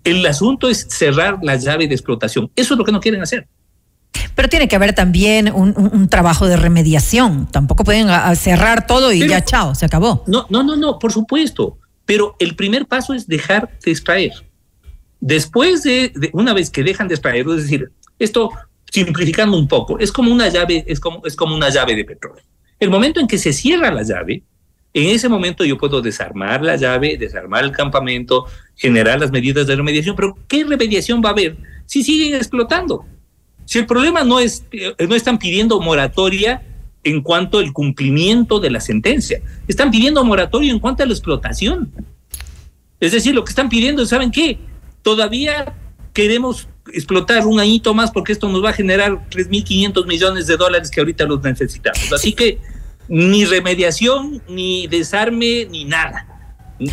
El 0.03 0.25
asunto 0.25 0.69
es 0.69 0.87
cerrar 0.89 1.39
la 1.41 1.55
llave 1.55 1.87
de 1.87 1.93
explotación, 1.95 2.49
eso 2.55 2.73
es 2.73 2.77
lo 2.77 2.83
que 2.85 2.91
no 2.91 2.99
quieren 2.99 3.21
hacer. 3.21 3.47
Pero 4.35 4.49
tiene 4.49 4.67
que 4.67 4.75
haber 4.75 4.93
también 4.93 5.51
un, 5.53 5.73
un- 5.77 5.89
un 5.93 6.07
trabajo 6.09 6.47
de 6.47 6.57
remediación. 6.57 7.47
Tampoco 7.51 7.83
pueden 7.83 8.09
a- 8.09 8.27
a 8.29 8.35
cerrar 8.35 8.85
todo 8.87 9.11
y 9.11 9.19
Pero- 9.19 9.31
ya, 9.31 9.43
chao, 9.43 9.75
se 9.75 9.85
acabó. 9.85 10.23
No, 10.27 10.45
no, 10.49 10.63
no, 10.63 10.75
no, 10.75 10.99
por 10.99 11.11
supuesto. 11.11 11.77
Pero 12.05 12.35
el 12.39 12.55
primer 12.55 12.85
paso 12.85 13.13
es 13.13 13.27
dejar 13.27 13.69
de 13.83 13.91
extraer. 13.91 14.31
Después 15.19 15.83
de, 15.83 16.11
de- 16.15 16.29
una 16.33 16.53
vez 16.53 16.69
que 16.69 16.83
dejan 16.83 17.07
de 17.07 17.15
extraer, 17.15 17.45
es 17.49 17.63
decir, 17.63 17.91
esto 18.19 18.51
simplificando 18.91 19.57
un 19.57 19.67
poco, 19.67 19.99
es 19.99 20.11
como 20.11 20.31
una 20.31 20.47
llave, 20.47 20.83
es 20.87 20.99
como, 20.99 21.21
es 21.25 21.35
como 21.35 21.55
una 21.55 21.69
llave 21.69 21.95
de 21.95 22.05
petróleo. 22.05 22.43
El 22.79 22.89
momento 22.89 23.19
en 23.19 23.27
que 23.27 23.37
se 23.37 23.51
cierra 23.51 23.91
la 23.91 24.03
llave, 24.03 24.43
en 24.97 25.09
ese 25.09 25.29
momento 25.29 25.63
yo 25.63 25.77
puedo 25.77 26.01
desarmar 26.01 26.63
la 26.63 26.75
llave, 26.75 27.17
desarmar 27.17 27.63
el 27.63 27.71
campamento, 27.71 28.45
generar 28.75 29.19
las 29.19 29.31
medidas 29.31 29.67
de 29.67 29.75
remediación, 29.75 30.15
pero 30.15 30.35
¿qué 30.47 30.63
remediación 30.63 31.21
va 31.23 31.29
a 31.29 31.31
haber 31.33 31.55
si 31.85 32.03
siguen 32.03 32.33
explotando? 32.33 33.05
Si 33.65 33.77
el 33.77 33.85
problema 33.85 34.23
no 34.23 34.39
es, 34.39 34.65
eh, 34.71 34.95
no 35.07 35.13
están 35.13 35.37
pidiendo 35.37 35.79
moratoria 35.79 36.63
en 37.03 37.21
cuanto 37.21 37.59
al 37.59 37.73
cumplimiento 37.73 38.59
de 38.59 38.71
la 38.71 38.81
sentencia, 38.81 39.39
están 39.67 39.91
pidiendo 39.91 40.23
moratoria 40.25 40.71
en 40.71 40.79
cuanto 40.79 41.03
a 41.03 41.05
la 41.05 41.13
explotación. 41.13 41.91
Es 42.99 43.11
decir, 43.11 43.35
lo 43.35 43.43
que 43.43 43.51
están 43.51 43.69
pidiendo 43.69 44.01
es, 44.01 44.09
¿saben 44.09 44.31
qué? 44.31 44.57
Todavía 45.03 45.75
queremos 46.11 46.67
explotar 46.91 47.45
un 47.45 47.59
añito 47.59 47.93
más 47.93 48.09
porque 48.09 48.31
esto 48.31 48.49
nos 48.49 48.63
va 48.63 48.71
a 48.71 48.73
generar 48.73 49.29
3.500 49.29 50.07
millones 50.07 50.47
de 50.47 50.57
dólares 50.57 50.89
que 50.89 51.01
ahorita 51.01 51.25
los 51.25 51.43
necesitamos. 51.43 52.11
Así 52.11 52.33
que 52.33 52.57
ni 53.07 53.45
remediación, 53.45 54.41
ni 54.47 54.87
desarme, 54.87 55.65
ni 55.69 55.85
nada. 55.85 56.36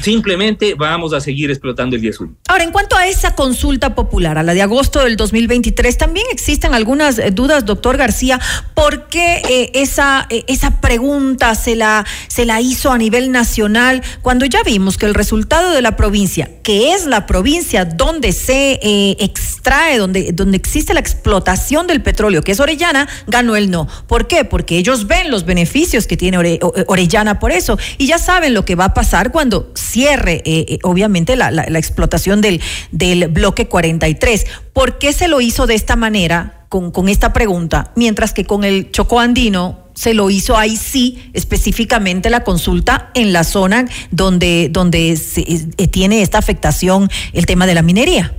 Simplemente 0.03 0.75
vamos 0.75 1.13
a 1.13 1.21
seguir 1.21 1.51
explotando 1.51 1.97
el 1.97 2.03
10 2.03 2.19
Ahora, 2.49 2.65
en 2.65 2.73
cuanto 2.73 2.97
a 2.97 3.07
esa 3.07 3.35
consulta 3.35 3.95
popular, 3.95 4.39
a 4.39 4.43
la 4.43 4.55
de 4.55 4.63
agosto 4.63 5.01
del 5.01 5.17
2023, 5.17 5.99
también 5.99 6.27
existen 6.33 6.75
algunas 6.75 7.19
eh, 7.19 7.31
dudas, 7.31 7.67
doctor 7.67 7.97
García, 7.97 8.41
¿por 8.75 9.09
qué 9.09 9.43
eh, 9.49 9.71
esa, 9.75 10.27
eh, 10.31 10.45
esa 10.47 10.81
pregunta 10.81 11.55
se 11.55 11.77
la, 11.77 12.07
se 12.29 12.47
la 12.47 12.61
hizo 12.61 12.93
a 12.93 12.99
nivel 12.99 13.31
nacional 13.31 14.03
cuando 14.23 14.47
ya 14.47 14.63
vimos 14.63 14.97
que 14.97 15.07
el 15.07 15.15
resultado 15.15 15.73
de 15.73 15.83
la 15.83 15.97
provincia, 15.97 16.51
que 16.63 16.93
es 16.93 17.05
la 17.05 17.27
provincia 17.27 17.85
donde 17.85 18.33
se 18.33 18.79
extrae, 19.23 19.99
donde, 19.99 20.33
donde 20.33 20.57
existe 20.57 20.95
la 20.95 21.01
explotación 21.01 21.87
del 21.87 22.01
petróleo, 22.03 22.43
que 22.43 22.53
es 22.53 22.61
Orellana, 22.61 23.09
ganó 23.27 23.57
el 23.57 23.71
no? 23.71 23.87
¿Por 24.07 24.27
qué? 24.29 24.45
Porque 24.45 24.79
ellos 24.79 25.07
ven 25.07 25.31
los 25.31 25.45
beneficios 25.45 26.07
que 26.07 26.17
tiene 26.17 26.59
Orellana 26.87 27.39
por 27.39 27.53
eso 27.53 27.79
y 27.99 28.07
ya 28.07 28.19
saben 28.19 28.55
lo 28.55 28.65
que 28.65 28.77
va 28.77 28.87
a 28.87 28.95
pasar 28.95 29.31
cuando 29.31 29.74
cierre, 29.75 30.43
eh, 30.45 30.67
eh, 30.69 30.79
obviamente, 30.83 31.37
la, 31.37 31.51
la- 31.51 31.65
explotación 31.79 32.41
del, 32.41 32.61
del 32.91 33.29
bloque 33.29 33.67
43. 33.67 34.47
¿Por 34.73 34.99
qué 34.99 35.13
se 35.13 35.29
lo 35.29 35.41
hizo 35.41 35.67
de 35.67 35.75
esta 35.75 35.97
manera, 35.97 36.67
con, 36.69 36.91
con 36.91 37.09
esta 37.09 37.33
pregunta, 37.33 37.93
mientras 37.97 38.33
que 38.33 38.45
con 38.45 38.65
el 38.65 38.91
Choco 38.91 39.21
Andino 39.21 39.85
se 39.95 40.13
lo 40.15 40.29
hizo 40.31 40.57
ahí 40.57 40.77
sí, 40.77 41.31
específicamente 41.35 42.31
la 42.31 42.43
consulta 42.43 43.11
en 43.15 43.33
la 43.33 43.45
zona 43.45 43.87
donde, 44.11 44.69
donde 44.71 45.13
eh, 45.13 45.89
tiene 45.89 46.23
esta 46.23 46.39
afectación 46.39 47.09
el 47.33 47.47
tema 47.47 47.67
de 47.67 47.75
la 47.75 47.83
minería? 47.83 48.35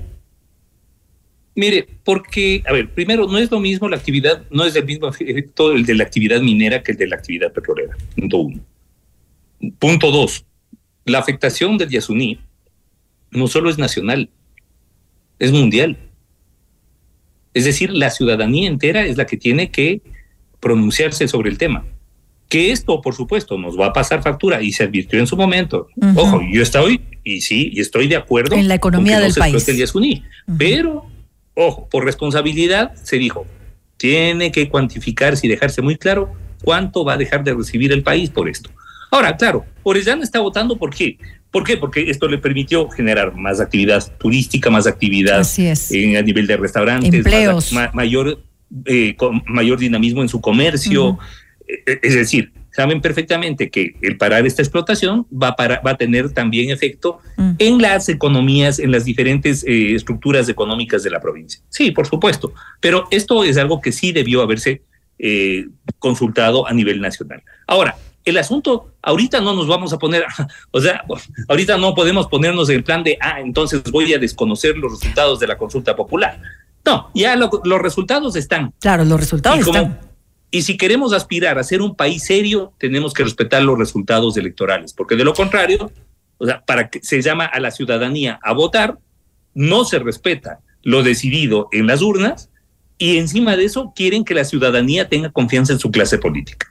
Mire, 1.57 1.87
porque, 2.03 2.61
a 2.67 2.73
ver, 2.73 2.89
primero, 2.93 3.27
no 3.27 3.37
es 3.37 3.49
lo 3.49 3.61
mismo 3.61 3.87
la 3.87 3.95
actividad, 3.95 4.43
no 4.51 4.65
es 4.65 4.75
el 4.75 4.83
mismo 4.83 5.07
efecto 5.07 5.71
el 5.71 5.85
de 5.85 5.95
la 5.95 6.03
actividad 6.03 6.41
minera 6.41 6.83
que 6.83 6.91
el 6.91 6.97
de 6.97 7.07
la 7.07 7.15
actividad 7.15 7.53
petrolera. 7.53 7.95
Punto 8.13 8.37
uno. 8.39 8.59
Punto 9.79 10.11
dos, 10.11 10.43
la 11.05 11.19
afectación 11.19 11.77
del 11.77 11.89
Yasuní 11.89 12.39
no 13.31 13.47
solo 13.47 13.69
es 13.69 13.77
nacional, 13.77 14.29
es 15.39 15.51
mundial. 15.51 15.97
Es 17.53 17.65
decir, 17.65 17.91
la 17.91 18.09
ciudadanía 18.09 18.67
entera 18.67 19.05
es 19.05 19.17
la 19.17 19.25
que 19.25 19.37
tiene 19.37 19.71
que 19.71 20.01
pronunciarse 20.59 21.27
sobre 21.27 21.49
el 21.49 21.57
tema. 21.57 21.85
Que 22.49 22.71
esto, 22.71 23.01
por 23.01 23.15
supuesto, 23.15 23.57
nos 23.57 23.79
va 23.79 23.87
a 23.87 23.93
pasar 23.93 24.21
factura 24.21 24.61
y 24.61 24.71
se 24.71 24.83
advirtió 24.83 25.19
en 25.19 25.27
su 25.27 25.37
momento. 25.37 25.87
Ujú. 25.95 26.19
Ojo, 26.19 26.41
yo 26.51 26.61
estoy 26.61 27.01
y 27.23 27.41
sí, 27.41 27.71
y 27.73 27.79
estoy 27.79 28.07
de 28.07 28.15
acuerdo. 28.15 28.55
En 28.55 28.67
la 28.67 28.75
economía 28.75 29.19
del 29.19 29.29
no 29.29 29.35
país. 29.35 29.67
el 29.67 29.77
Yasuní. 29.77 30.23
Pero, 30.57 31.05
ojo, 31.53 31.87
por 31.89 32.05
responsabilidad 32.05 32.93
se 33.03 33.17
dijo, 33.17 33.45
tiene 33.97 34.51
que 34.51 34.69
cuantificarse 34.69 35.47
y 35.47 35.49
dejarse 35.49 35.81
muy 35.81 35.97
claro 35.97 36.33
cuánto 36.63 37.03
va 37.03 37.13
a 37.13 37.17
dejar 37.17 37.43
de 37.43 37.53
recibir 37.53 37.91
el 37.91 38.03
país 38.03 38.29
por 38.29 38.49
esto. 38.49 38.69
Ahora, 39.11 39.35
claro, 39.37 39.65
Orellana 39.83 40.23
está 40.23 40.39
votando 40.39 40.77
¿por 40.77 40.89
qué? 40.93 41.17
¿Por 41.51 41.63
qué? 41.63 41.77
Porque 41.77 42.09
esto 42.09 42.27
le 42.27 42.37
permitió 42.37 42.89
generar 42.89 43.33
más 43.35 43.61
actividad 43.61 44.03
turística, 44.17 44.69
más 44.69 44.87
actividad 44.87 45.39
Así 45.39 45.65
es. 45.67 45.89
en, 45.91 46.17
a 46.17 46.21
nivel 46.21 46.47
de 46.47 46.57
restaurantes, 46.57 47.09
más- 47.09 47.15
Empleos. 47.15 47.71
ma- 47.73 47.91
mayor, 47.93 48.41
eh, 48.85 49.15
con- 49.15 49.41
mayor 49.47 49.79
dinamismo 49.79 50.21
en 50.21 50.29
su 50.29 50.41
comercio. 50.41 51.11
Ujú. 51.11 51.19
Eh, 51.67 51.99
Es 52.03 52.13
decir, 52.13 52.51
saben 52.71 52.99
perfectamente 52.99 53.69
que 53.69 53.95
el 54.01 54.17
parar 54.17 54.45
esta 54.45 54.61
explotación 54.61 55.25
va 55.31 55.49
a, 55.49 55.55
para- 55.55 55.79
va 55.79 55.91
a 55.91 55.97
tener 55.97 56.31
también 56.33 56.69
efecto 56.71 57.19
Mm. 57.37 57.51
en 57.57 57.81
las 57.81 58.09
economías, 58.09 58.77
en 58.79 58.91
las 58.91 59.05
diferentes 59.05 59.63
eh, 59.63 59.95
estructuras 59.95 60.49
económicas 60.49 61.03
de 61.03 61.09
la 61.09 61.21
provincia. 61.21 61.61
Sí, 61.69 61.91
por 61.91 62.05
supuesto, 62.05 62.53
pero 62.81 63.07
esto 63.11 63.45
es 63.45 63.55
algo 63.57 63.79
que 63.79 63.93
sí 63.93 64.11
debió 64.11 64.41
haberse 64.41 64.81
eh, 65.19 65.67
consultado 65.99 66.67
a 66.67 66.73
nivel 66.73 66.99
nacional. 66.99 67.41
Ahora, 67.65 67.95
el 68.25 68.37
asunto, 68.37 68.91
ahorita 69.01 69.39
no 69.39 69.53
nos 69.53 69.67
vamos 69.67 69.93
a 69.93 69.99
poner, 69.99 70.25
o 70.71 70.81
sea, 70.81 71.03
ahorita 71.47 71.77
no 71.77 71.93
podemos 71.95 72.27
ponernos 72.27 72.69
en 72.69 72.77
el 72.77 72.83
plan 72.83 73.03
de, 73.03 73.17
ah, 73.21 73.39
entonces 73.39 73.83
voy 73.91 74.13
a 74.13 74.19
desconocer 74.19 74.75
los 74.77 74.91
resultados 74.99 75.39
de 75.39 75.47
la 75.47 75.57
consulta 75.57 75.95
popular. 75.95 76.41
No, 76.85 77.09
ya 77.15 77.35
lo- 77.35 77.61
los 77.63 77.81
resultados 77.81 78.35
están. 78.35 78.73
Claro, 78.79 79.05
los 79.05 79.19
resultados 79.19 79.59
Y 79.59 79.63
como- 79.63 79.77
están. 79.79 79.99
Y 80.51 80.61
si 80.61 80.77
queremos 80.77 81.11
aspirar 81.13 81.57
a 81.59 81.63
ser 81.63 81.81
un 81.81 81.95
país 81.95 82.23
serio, 82.23 82.71
tenemos 82.77 83.13
que 83.13 83.23
respetar 83.23 83.61
los 83.63 83.77
resultados 83.77 84.37
electorales, 84.37 84.93
porque 84.93 85.15
de 85.15 85.23
lo 85.25 85.33
contrario, 85.33 85.91
o 86.37 86.45
sea, 86.45 86.61
para 86.63 86.89
que 86.89 87.01
se 87.01 87.21
llama 87.21 87.45
a 87.45 87.59
la 87.59 87.71
ciudadanía 87.71 88.39
a 88.41 88.53
votar, 88.53 88.97
no 89.53 89.83
se 89.85 89.99
respeta 89.99 90.59
lo 90.83 91.01
decidido 91.03 91.67
en 91.71 91.87
las 91.87 92.01
urnas 92.01 92.49
y 92.97 93.17
encima 93.17 93.57
de 93.57 93.65
eso 93.65 93.91
quieren 93.95 94.23
que 94.23 94.33
la 94.33 94.45
ciudadanía 94.45 95.09
tenga 95.09 95.29
confianza 95.31 95.73
en 95.73 95.79
su 95.79 95.91
clase 95.91 96.17
política. 96.19 96.67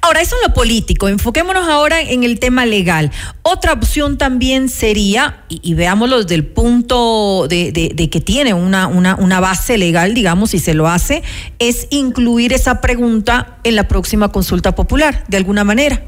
Ahora, 0.00 0.20
eso 0.20 0.36
es 0.40 0.48
lo 0.48 0.54
político. 0.54 1.08
Enfoquémonos 1.08 1.68
ahora 1.68 2.00
en 2.00 2.24
el 2.24 2.38
tema 2.38 2.66
legal. 2.66 3.10
Otra 3.42 3.72
opción 3.72 4.18
también 4.18 4.68
sería, 4.68 5.44
y, 5.48 5.60
y 5.62 5.74
veámoslo 5.74 6.22
desde 6.22 6.34
el 6.36 6.46
punto 6.46 7.46
de, 7.48 7.72
de- 7.72 7.92
de 7.94 8.10
que 8.10 8.20
tiene 8.20 8.54
una, 8.54 8.86
una, 8.86 9.14
una 9.16 9.40
base 9.40 9.78
legal, 9.78 10.14
digamos, 10.14 10.54
y 10.54 10.58
se 10.58 10.74
lo 10.74 10.88
hace, 10.88 11.22
es 11.58 11.86
incluir 11.90 12.52
esa 12.52 12.80
pregunta 12.80 13.58
en 13.64 13.76
la 13.76 13.88
próxima 13.88 14.30
consulta 14.32 14.74
popular, 14.74 15.24
de 15.28 15.36
alguna 15.36 15.64
manera. 15.64 16.02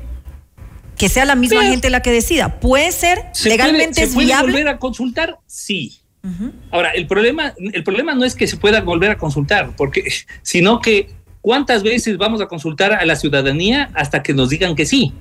Que 0.97 1.09
sea 1.09 1.25
la 1.25 1.35
misma 1.35 1.65
gente 1.65 1.91
la 1.91 2.01
que 2.01 2.13
decida. 2.13 2.61
¿Puede 2.61 2.93
ser? 2.93 3.19
¿Se 3.33 3.49
¿Legalmente 3.49 3.95
puede, 3.95 4.03
es 4.05 4.09
¿se 4.11 4.15
puede 4.15 4.27
viable? 4.27 4.53
volver 4.53 4.69
a 4.69 4.79
consultar? 4.79 5.39
Sí. 5.47 5.99
Ahora, 6.71 6.91
el 6.91 7.09
problema, 7.09 7.53
el 7.59 7.83
problema 7.83 8.15
no 8.15 8.25
es 8.25 8.37
que 8.37 8.47
se 8.47 8.57
pueda 8.57 8.81
volver 8.83 9.11
a 9.11 9.19
consultar, 9.19 9.75
porque, 9.77 10.05
sino 10.43 10.81
que 10.81 11.11
cuántas 11.43 11.83
veces 11.83 12.17
vamos 12.17 12.41
a 12.41 12.47
consultar 12.49 12.93
a 12.95 13.05
la 13.05 13.17
ciudadanía 13.17 13.91
hasta 13.95 14.23
que 14.23 14.33
nos 14.33 14.49
digan 14.49 14.75
que 14.75 14.87
sí. 14.87 15.13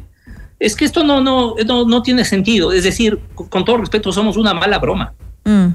Es 0.59 0.75
que 0.75 0.85
esto 0.85 1.03
no, 1.03 1.19
no, 1.21 1.55
no, 1.65 1.85
no 1.85 2.01
tiene 2.03 2.23
sentido. 2.23 2.71
Es 2.71 2.83
decir, 2.85 3.19
con, 3.35 3.65
todo 3.65 3.77
respeto, 3.77 4.13
somos 4.13 4.37
una 4.37 4.53
mala 4.53 4.79
broma. 4.79 5.13
Mm. 5.43 5.67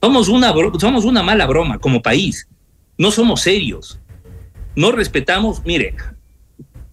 Somos 0.00 0.28
una, 0.28 0.54
somos 0.78 1.04
una 1.04 1.22
mala 1.22 1.46
broma 1.46 1.78
como 1.78 2.00
país. 2.00 2.48
No 2.96 3.10
somos 3.10 3.42
serios. 3.42 3.98
No 4.76 4.92
respetamos, 4.92 5.62
mire, 5.66 5.94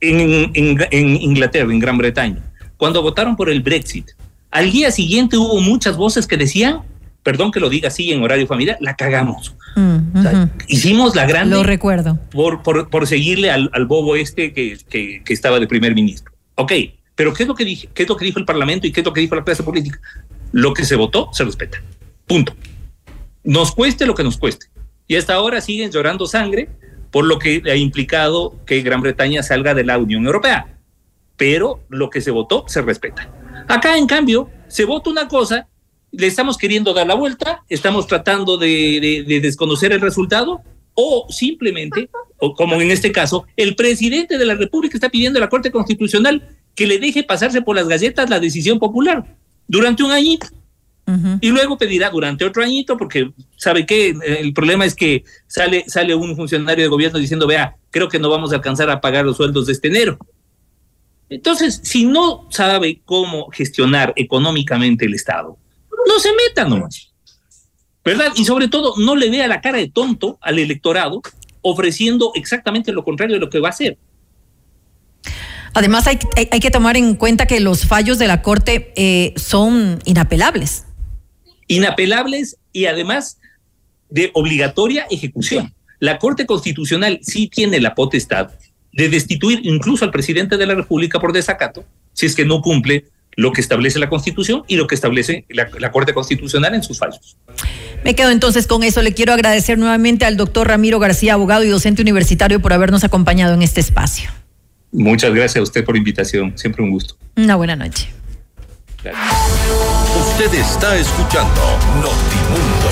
en, 0.02 0.52
en- 0.56 0.78
en 0.92 1.22
Inglaterra, 1.22 1.72
en 1.72 1.80
Gran 1.80 1.98
Bretaña, 1.98 2.42
cuando 2.76 3.02
votaron 3.02 3.36
por 3.36 3.50
el 3.50 3.62
Brexit, 3.62 4.10
al 4.52 4.72
día 4.72 4.92
siguiente 4.92 5.38
hubo 5.38 5.60
muchas 5.62 5.96
voces 5.96 6.26
que 6.28 6.38
decían, 6.38 6.82
perdón 7.28 7.52
que 7.52 7.60
lo 7.60 7.68
diga 7.70 7.90
así 7.90 8.14
en 8.14 8.24
horario 8.24 8.48
familiar, 8.48 8.78
la 8.80 8.96
cagamos. 8.96 9.54
Mm, 9.76 10.18
ujú. 10.18 10.50
Hicimos 10.70 11.14
la 11.14 11.26
grande 11.26 11.58
Lo 11.58 11.64
recuerdo. 11.64 12.18
por, 12.32 12.64
por, 12.64 12.90
por 12.90 13.06
seguirle 13.06 13.52
al, 13.52 13.70
al 13.74 13.86
bobo 13.86 14.16
este 14.16 14.54
que, 14.54 14.78
que, 14.88 15.22
que 15.26 15.34
estaba 15.34 15.60
de 15.60 15.68
primer 15.68 15.94
ministro. 15.94 16.32
Ok, 16.56 16.72
pero 17.16 17.34
¿qué 17.34 17.44
es, 17.44 17.50
lo 17.50 17.54
que 17.54 17.66
dije, 17.66 17.90
¿qué 17.94 18.04
es 18.04 18.10
lo 18.10 18.16
que 18.16 18.24
dijo 18.24 18.40
el 18.40 18.46
Parlamento 18.46 18.88
y 18.88 18.94
qué 18.94 19.02
es 19.02 19.06
lo 19.06 19.12
que 19.12 19.20
dijo 19.20 19.36
la 19.36 19.44
clase 19.44 19.62
política? 19.62 20.00
Lo 20.54 20.74
que 20.74 20.86
se 20.86 20.96
votó 20.96 21.28
se 21.34 21.44
respeta. 21.44 21.84
Punto. 22.26 22.56
Nos 23.44 23.74
cueste 23.74 24.06
lo 24.06 24.16
que 24.16 24.24
nos 24.24 24.38
cueste. 24.38 24.68
Y 25.06 25.18
hasta 25.18 25.34
ahora 25.34 25.60
siguen 25.60 25.92
llorando 25.92 26.28
sangre 26.28 26.70
por 27.12 27.26
lo 27.26 27.40
que 27.40 27.62
ha 27.66 27.76
implicado 27.76 28.56
que 28.66 28.82
Gran 28.84 29.02
Bretaña 29.02 29.44
salga 29.44 29.74
de 29.74 29.84
la 29.84 29.98
Unión 29.98 30.26
Europea. 30.26 30.78
Pero 31.36 31.84
lo 31.90 32.10
que 32.10 32.22
se 32.22 32.32
votó 32.32 32.64
se 32.70 32.82
respeta. 32.82 33.30
Acá, 33.68 33.98
en 33.98 34.08
cambio, 34.08 34.50
se 34.70 34.86
vota 34.86 35.10
una 35.10 35.28
cosa, 35.28 35.68
le 36.12 36.28
estamos 36.28 36.58
queriendo 36.58 36.94
dar 36.94 37.08
la 37.08 37.16
vuelta, 37.16 37.64
estamos 37.70 38.08
tratando 38.08 38.58
de, 38.58 39.00
de- 39.02 39.24
de 39.28 39.40
desconocer 39.42 39.92
el 39.92 40.02
resultado, 40.02 40.62
o 40.94 41.28
simplemente, 41.30 42.10
o 42.40 42.56
como 42.56 42.82
en 42.82 42.90
este 42.90 43.12
caso, 43.12 43.46
el 43.56 43.76
presidente 43.76 44.38
de 44.38 44.46
la 44.46 44.56
República 44.56 44.98
está 44.98 45.10
pidiendo 45.10 45.38
a 45.38 45.42
la 45.42 45.50
Corte 45.50 45.72
Constitucional 45.72 46.48
que 46.74 46.88
le 46.88 46.98
deje 46.98 47.24
pasarse 47.24 47.62
por 47.62 47.76
las 47.76 47.88
galletas 47.88 48.30
la 48.30 48.40
decisión 48.40 48.80
popular 48.80 49.36
durante 49.68 50.04
un 50.04 50.12
añito. 50.12 50.48
Y 51.40 51.52
luego 51.52 51.78
pedirá 51.78 52.10
durante 52.10 52.44
otro 52.44 52.62
añito, 52.64 52.98
porque 52.98 53.32
sabe 53.56 53.86
que 53.86 54.14
el 54.40 54.52
problema 54.54 54.84
es 54.86 54.94
que 54.94 55.24
sale, 55.48 55.86
sale 55.88 56.14
un 56.16 56.36
funcionario 56.36 56.84
de 56.84 56.90
gobierno 56.90 57.18
diciendo, 57.18 57.48
vea, 57.48 57.78
creo 57.92 58.10
que 58.10 58.20
no 58.20 58.30
vamos 58.30 58.52
a 58.52 58.56
alcanzar 58.56 58.90
a 58.90 59.00
pagar 59.00 59.24
los 59.24 59.38
sueldos 59.38 59.68
de 59.68 59.74
este 59.74 59.88
enero. 59.88 60.18
Entonces, 61.30 61.80
si 61.84 62.06
no 62.06 62.48
sabe 62.50 63.02
cómo 63.06 63.50
gestionar 63.52 64.14
económicamente 64.18 65.06
el 65.06 65.14
Estado, 65.14 65.58
no 66.18 66.22
se 66.22 66.30
meta 66.34 66.66
nomás. 66.68 67.14
¿Verdad? 68.04 68.32
Y 68.36 68.46
sobre 68.46 68.68
todo, 68.70 68.94
no 68.98 69.16
le 69.16 69.30
vea 69.30 69.48
la 69.48 69.62
cara 69.62 69.78
de 69.78 69.90
tonto 69.90 70.38
al 70.42 70.58
electorado 70.60 71.22
ofreciendo 71.62 72.32
exactamente 72.36 72.92
lo 72.92 73.04
contrario 73.04 73.36
de 73.36 73.40
lo 73.42 73.50
que 73.50 73.60
va 73.60 73.68
a 73.68 73.72
hacer. 73.72 73.98
Además, 75.74 76.08
hay, 76.08 76.18
hay- 76.36 76.48
hay 76.52 76.60
que 76.60 76.72
tomar 76.72 76.98
en 76.98 77.16
cuenta 77.16 77.46
que 77.46 77.60
los 77.60 77.86
fallos 77.86 78.18
de 78.18 78.28
la 78.28 78.42
Corte 78.42 78.94
eh, 78.96 79.34
son 79.36 80.00
inapelables. 80.06 80.86
Inapelables 81.68 82.58
y 82.72 82.86
además 82.86 83.38
de 84.10 84.32
obligatoria 84.34 85.06
ejecución. 85.12 85.74
La 86.00 86.18
Corte 86.18 86.46
Constitucional 86.46 87.20
sí 87.22 87.48
tiene 87.50 87.80
la 87.82 87.94
potestad 87.94 88.52
de 88.94 89.10
destituir 89.10 89.60
incluso 89.64 90.06
al 90.06 90.12
presidente 90.12 90.58
de 90.58 90.66
la 90.66 90.76
República 90.76 91.20
por 91.20 91.34
desacato 91.34 91.84
si 92.14 92.26
es 92.26 92.34
que 92.36 92.46
no 92.46 92.62
cumple 92.62 93.06
lo 93.38 93.54
que 93.54 93.62
establece 93.62 94.00
la 94.00 94.10
Constitución 94.10 94.64
y 94.68 94.76
lo 94.76 94.88
que 94.88 94.96
establece 94.96 95.46
la, 95.48 95.70
la 95.80 95.92
Corte 95.92 96.14
Constitucional 96.14 96.74
en 96.76 96.84
sus 96.84 96.98
fallos. 96.98 97.38
Me 98.04 98.16
quedo 98.16 98.32
entonces 98.32 98.68
con 98.68 98.84
eso. 98.84 99.02
Le 99.02 99.14
quiero 99.14 99.32
agradecer 99.32 99.78
nuevamente 99.78 100.26
al 100.26 100.36
doctor 100.36 100.68
Ramiro 100.68 101.00
García, 101.00 101.36
abogado 101.36 101.64
y 101.64 101.70
docente 101.70 102.02
universitario, 102.02 102.60
por 102.60 102.74
habernos 102.74 103.04
acompañado 103.04 103.54
en 103.54 103.62
este 103.62 103.80
espacio. 103.80 104.30
Muchas 104.92 105.34
gracias 105.34 105.58
a 105.58 105.64
usted 105.64 105.86
por 105.86 105.96
la 105.96 106.00
invitación. 106.00 106.58
Siempre 106.58 106.84
un 106.84 106.90
gusto. 106.90 107.16
Una 107.36 107.56
buena 107.56 107.76
noche. 107.76 108.10
Usted 110.20 110.54
está 110.56 110.98
escuchando 110.98 111.62
Notimundo. 111.96 112.90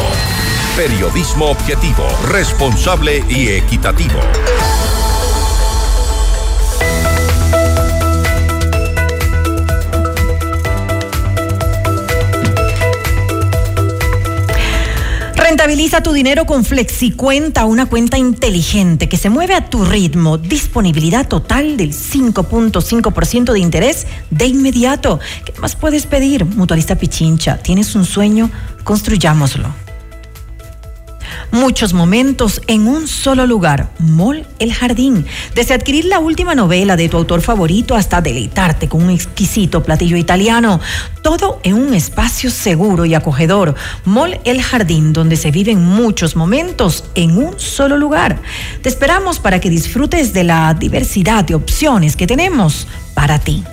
Periodismo 0.77 1.45
objetivo, 1.47 2.05
responsable 2.29 3.23
y 3.29 3.47
equitativo. 3.47 4.19
Rentabiliza 15.65 16.03
tu 16.03 16.13
dinero 16.13 16.45
con 16.45 16.63
FlexiCuenta, 16.63 17.65
una 17.65 17.87
cuenta 17.87 18.19
inteligente 18.19 19.09
que 19.09 19.17
se 19.17 19.31
mueve 19.31 19.55
a 19.55 19.67
tu 19.67 19.83
ritmo. 19.83 20.37
Disponibilidad 20.37 21.27
total 21.27 21.75
del 21.75 21.91
5.5% 21.91 23.51
de 23.51 23.59
interés 23.59 24.05
de 24.29 24.45
inmediato. 24.45 25.19
¿Qué 25.43 25.59
más 25.59 25.75
puedes 25.75 26.05
pedir? 26.05 26.45
Mutualista 26.45 26.99
Pichincha, 26.99 27.57
¿tienes 27.57 27.95
un 27.95 28.05
sueño? 28.05 28.51
Construyámoslo. 28.83 29.84
Muchos 31.51 31.93
momentos 31.93 32.61
en 32.67 32.87
un 32.87 33.07
solo 33.07 33.45
lugar. 33.45 33.89
Mall 33.99 34.47
El 34.59 34.73
Jardín. 34.73 35.25
Desde 35.53 35.73
adquirir 35.73 36.05
la 36.05 36.19
última 36.19 36.55
novela 36.55 36.95
de 36.95 37.09
tu 37.09 37.17
autor 37.17 37.41
favorito 37.41 37.95
hasta 37.95 38.21
deleitarte 38.21 38.87
con 38.89 39.03
un 39.03 39.09
exquisito 39.09 39.83
platillo 39.83 40.17
italiano. 40.17 40.79
Todo 41.21 41.59
en 41.63 41.75
un 41.75 41.93
espacio 41.93 42.49
seguro 42.49 43.05
y 43.05 43.13
acogedor. 43.13 43.75
Mall 44.05 44.39
El 44.43 44.61
Jardín, 44.61 45.13
donde 45.13 45.37
se 45.37 45.51
viven 45.51 45.83
muchos 45.83 46.35
momentos 46.35 47.05
en 47.15 47.37
un 47.37 47.59
solo 47.59 47.97
lugar. 47.97 48.41
Te 48.81 48.89
esperamos 48.89 49.39
para 49.39 49.59
que 49.59 49.69
disfrutes 49.69 50.33
de 50.33 50.43
la 50.43 50.73
diversidad 50.73 51.43
de 51.43 51.55
opciones 51.55 52.15
que 52.15 52.27
tenemos 52.27 52.87
para 53.13 53.39
ti. 53.39 53.63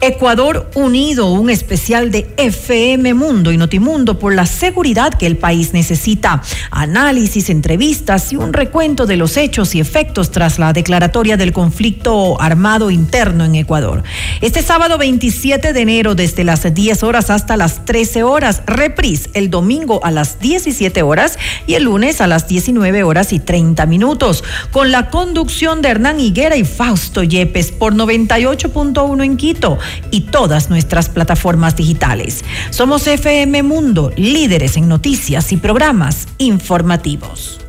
Ecuador 0.00 0.70
Unido, 0.74 1.32
un 1.32 1.50
especial 1.50 2.12
de 2.12 2.32
FM 2.36 3.14
Mundo 3.14 3.50
y 3.50 3.56
Notimundo 3.56 4.18
por 4.18 4.32
la 4.32 4.46
seguridad 4.46 5.14
que 5.14 5.26
el 5.26 5.36
país 5.36 5.72
necesita. 5.72 6.40
Análisis, 6.70 7.50
entrevistas 7.50 8.32
y 8.32 8.36
un 8.36 8.52
recuento 8.52 9.06
de 9.06 9.16
los 9.16 9.36
hechos 9.36 9.74
y 9.74 9.80
efectos 9.80 10.30
tras 10.30 10.60
la 10.60 10.72
declaratoria 10.72 11.36
del 11.36 11.52
conflicto 11.52 12.40
armado 12.40 12.92
interno 12.92 13.44
en 13.44 13.56
Ecuador. 13.56 14.04
Este 14.40 14.62
sábado 14.62 14.98
27 14.98 15.72
de 15.72 15.80
enero, 15.80 16.14
desde 16.14 16.44
las 16.44 16.72
10 16.72 17.02
horas 17.02 17.28
hasta 17.30 17.56
las 17.56 17.84
13 17.84 18.22
horas, 18.22 18.62
reprise 18.66 19.30
el 19.34 19.50
domingo 19.50 19.98
a 20.04 20.12
las 20.12 20.38
17 20.38 21.02
horas 21.02 21.38
y 21.66 21.74
el 21.74 21.84
lunes 21.84 22.20
a 22.20 22.28
las 22.28 22.46
19 22.46 23.02
horas 23.02 23.32
y 23.32 23.40
30 23.40 23.84
minutos, 23.86 24.44
con 24.70 24.92
la 24.92 25.10
conducción 25.10 25.82
de 25.82 25.88
Hernán 25.88 26.20
Higuera 26.20 26.56
y 26.56 26.64
Fausto 26.64 27.24
Yepes 27.24 27.72
por 27.72 27.94
98.1 27.94 29.24
en 29.24 29.36
Quito 29.36 29.78
y 30.10 30.22
todas 30.22 30.70
nuestras 30.70 31.08
plataformas 31.08 31.76
digitales. 31.76 32.44
Somos 32.70 33.06
FM 33.06 33.62
Mundo, 33.62 34.12
líderes 34.16 34.76
en 34.76 34.88
noticias 34.88 35.52
y 35.52 35.56
programas 35.56 36.26
informativos. 36.38 37.60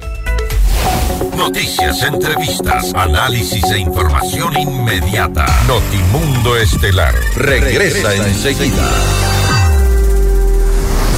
Noticias, 1.35 2.03
entrevistas, 2.03 2.93
análisis 2.93 3.63
e 3.71 3.79
información 3.79 4.57
inmediata. 4.57 5.45
Notimundo 5.67 6.55
Estelar 6.57 7.15
regresa 7.35 8.13
enseguida. 8.15 8.89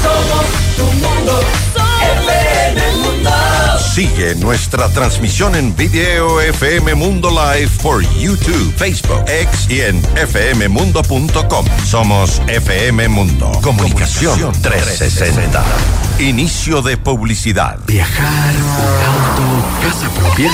Somos 0.01 0.45
tu 0.77 0.83
mundo. 0.83 1.80
Sigue 3.93 4.35
nuestra 4.35 4.87
transmisión 4.87 5.53
en 5.53 5.75
video 5.75 6.39
FM 6.39 6.95
Mundo 6.95 7.29
Live 7.29 7.69
por 7.83 8.01
YouTube, 8.15 8.73
Facebook, 8.77 9.25
X 9.27 9.67
y 9.69 9.81
en 9.81 10.01
fmmundo.com. 10.01 11.65
Somos 11.85 12.41
FM 12.47 13.09
Mundo. 13.09 13.51
Comunicación 13.61 14.53
360. 14.61 15.61
Inicio 16.19 16.81
de 16.81 16.95
publicidad. 16.95 17.79
¿Viajar, 17.85 18.53
auto, 18.53 19.65
casa 19.81 20.09
propia? 20.13 20.51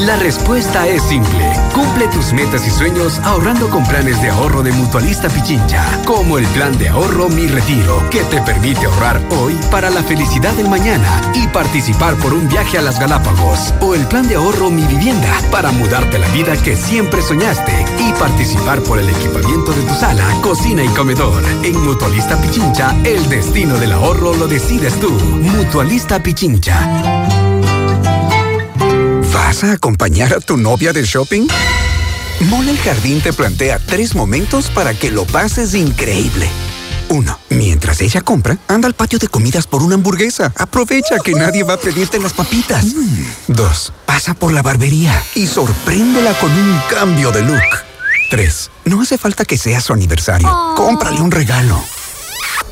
La 0.00 0.16
respuesta 0.16 0.88
es 0.88 1.02
simple. 1.04 1.52
Cumple 1.72 2.08
tus 2.08 2.32
metas 2.32 2.66
y 2.66 2.70
sueños 2.70 3.20
ahorrando 3.20 3.70
con 3.70 3.86
planes 3.86 4.20
de 4.20 4.30
ahorro 4.30 4.62
de 4.62 4.72
Mutualista 4.72 5.28
Pichincha, 5.28 5.84
como 6.04 6.36
el 6.36 6.46
plan 6.48 6.76
de 6.78 6.88
ahorro 6.88 7.28
Mi 7.28 7.46
Retiro, 7.46 8.02
que 8.10 8.24
te 8.24 8.40
permite 8.42 8.86
ahorrar 8.86 9.22
hoy 9.30 9.54
para 9.70 9.90
la 9.90 10.02
felicidad 10.02 10.52
del 10.54 10.68
mañana 10.68 11.20
y 11.34 11.46
participar 11.48 12.16
por 12.16 12.34
un 12.34 12.48
viaje 12.48 12.76
a 12.76 12.82
las 12.84 13.00
Galápagos, 13.00 13.72
o 13.80 13.94
el 13.94 14.06
plan 14.06 14.28
de 14.28 14.36
ahorro 14.36 14.70
Mi 14.70 14.82
Vivienda, 14.82 15.40
para 15.50 15.72
mudarte 15.72 16.18
la 16.18 16.28
vida 16.28 16.54
que 16.62 16.76
siempre 16.76 17.22
soñaste 17.22 17.84
y 17.98 18.12
participar 18.12 18.80
por 18.82 18.98
el 18.98 19.08
equipamiento 19.08 19.72
de 19.72 19.82
tu 19.82 19.94
sala, 19.94 20.24
cocina 20.42 20.84
y 20.84 20.88
comedor. 20.88 21.42
En 21.62 21.80
Mutualista 21.80 22.40
Pichincha, 22.40 22.94
el 23.04 23.28
destino 23.28 23.78
del 23.78 23.92
ahorro 23.92 24.34
lo 24.34 24.46
decides 24.46 25.00
tú. 25.00 25.10
Mutualista 25.10 26.22
Pichincha. 26.22 26.78
¿Vas 29.32 29.64
a 29.64 29.72
acompañar 29.72 30.34
a 30.34 30.40
tu 30.40 30.56
novia 30.56 30.92
de 30.92 31.04
shopping? 31.04 31.48
Mole 32.50 32.72
el 32.72 32.78
Jardín 32.78 33.20
te 33.22 33.32
plantea 33.32 33.78
tres 33.78 34.14
momentos 34.14 34.68
para 34.68 34.92
que 34.92 35.10
lo 35.10 35.24
pases 35.24 35.74
increíble. 35.74 36.48
Uno, 37.08 37.38
mientras 37.54 38.00
ella 38.00 38.20
compra, 38.20 38.58
anda 38.68 38.86
al 38.86 38.94
patio 38.94 39.18
de 39.18 39.28
comidas 39.28 39.66
por 39.66 39.82
una 39.82 39.94
hamburguesa. 39.94 40.52
Aprovecha 40.56 41.16
que 41.24 41.32
nadie 41.32 41.62
va 41.62 41.74
a 41.74 41.78
pedirte 41.78 42.20
las 42.20 42.32
papitas. 42.32 42.86
Dos, 43.48 43.92
pasa 44.06 44.34
por 44.34 44.52
la 44.52 44.62
barbería 44.62 45.22
y 45.34 45.46
sorpréndela 45.46 46.32
con 46.38 46.50
un 46.50 46.80
cambio 46.90 47.30
de 47.32 47.42
look. 47.42 47.62
Tres, 48.30 48.70
no 48.84 49.02
hace 49.02 49.18
falta 49.18 49.44
que 49.44 49.58
sea 49.58 49.80
su 49.80 49.92
aniversario. 49.92 50.48
Cómprale 50.76 51.20
un 51.20 51.30
regalo. 51.30 51.82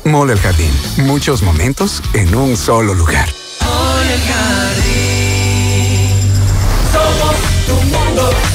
Mole 0.05 0.33
el 0.33 0.39
Jardín, 0.39 0.71
muchos 0.97 1.41
momentos 1.41 2.01
en 2.13 2.35
un 2.35 2.57
solo 2.57 2.93
lugar. 2.93 3.29
Somos 6.91 7.35
tu 7.65 7.73
mundo. 7.73 8.52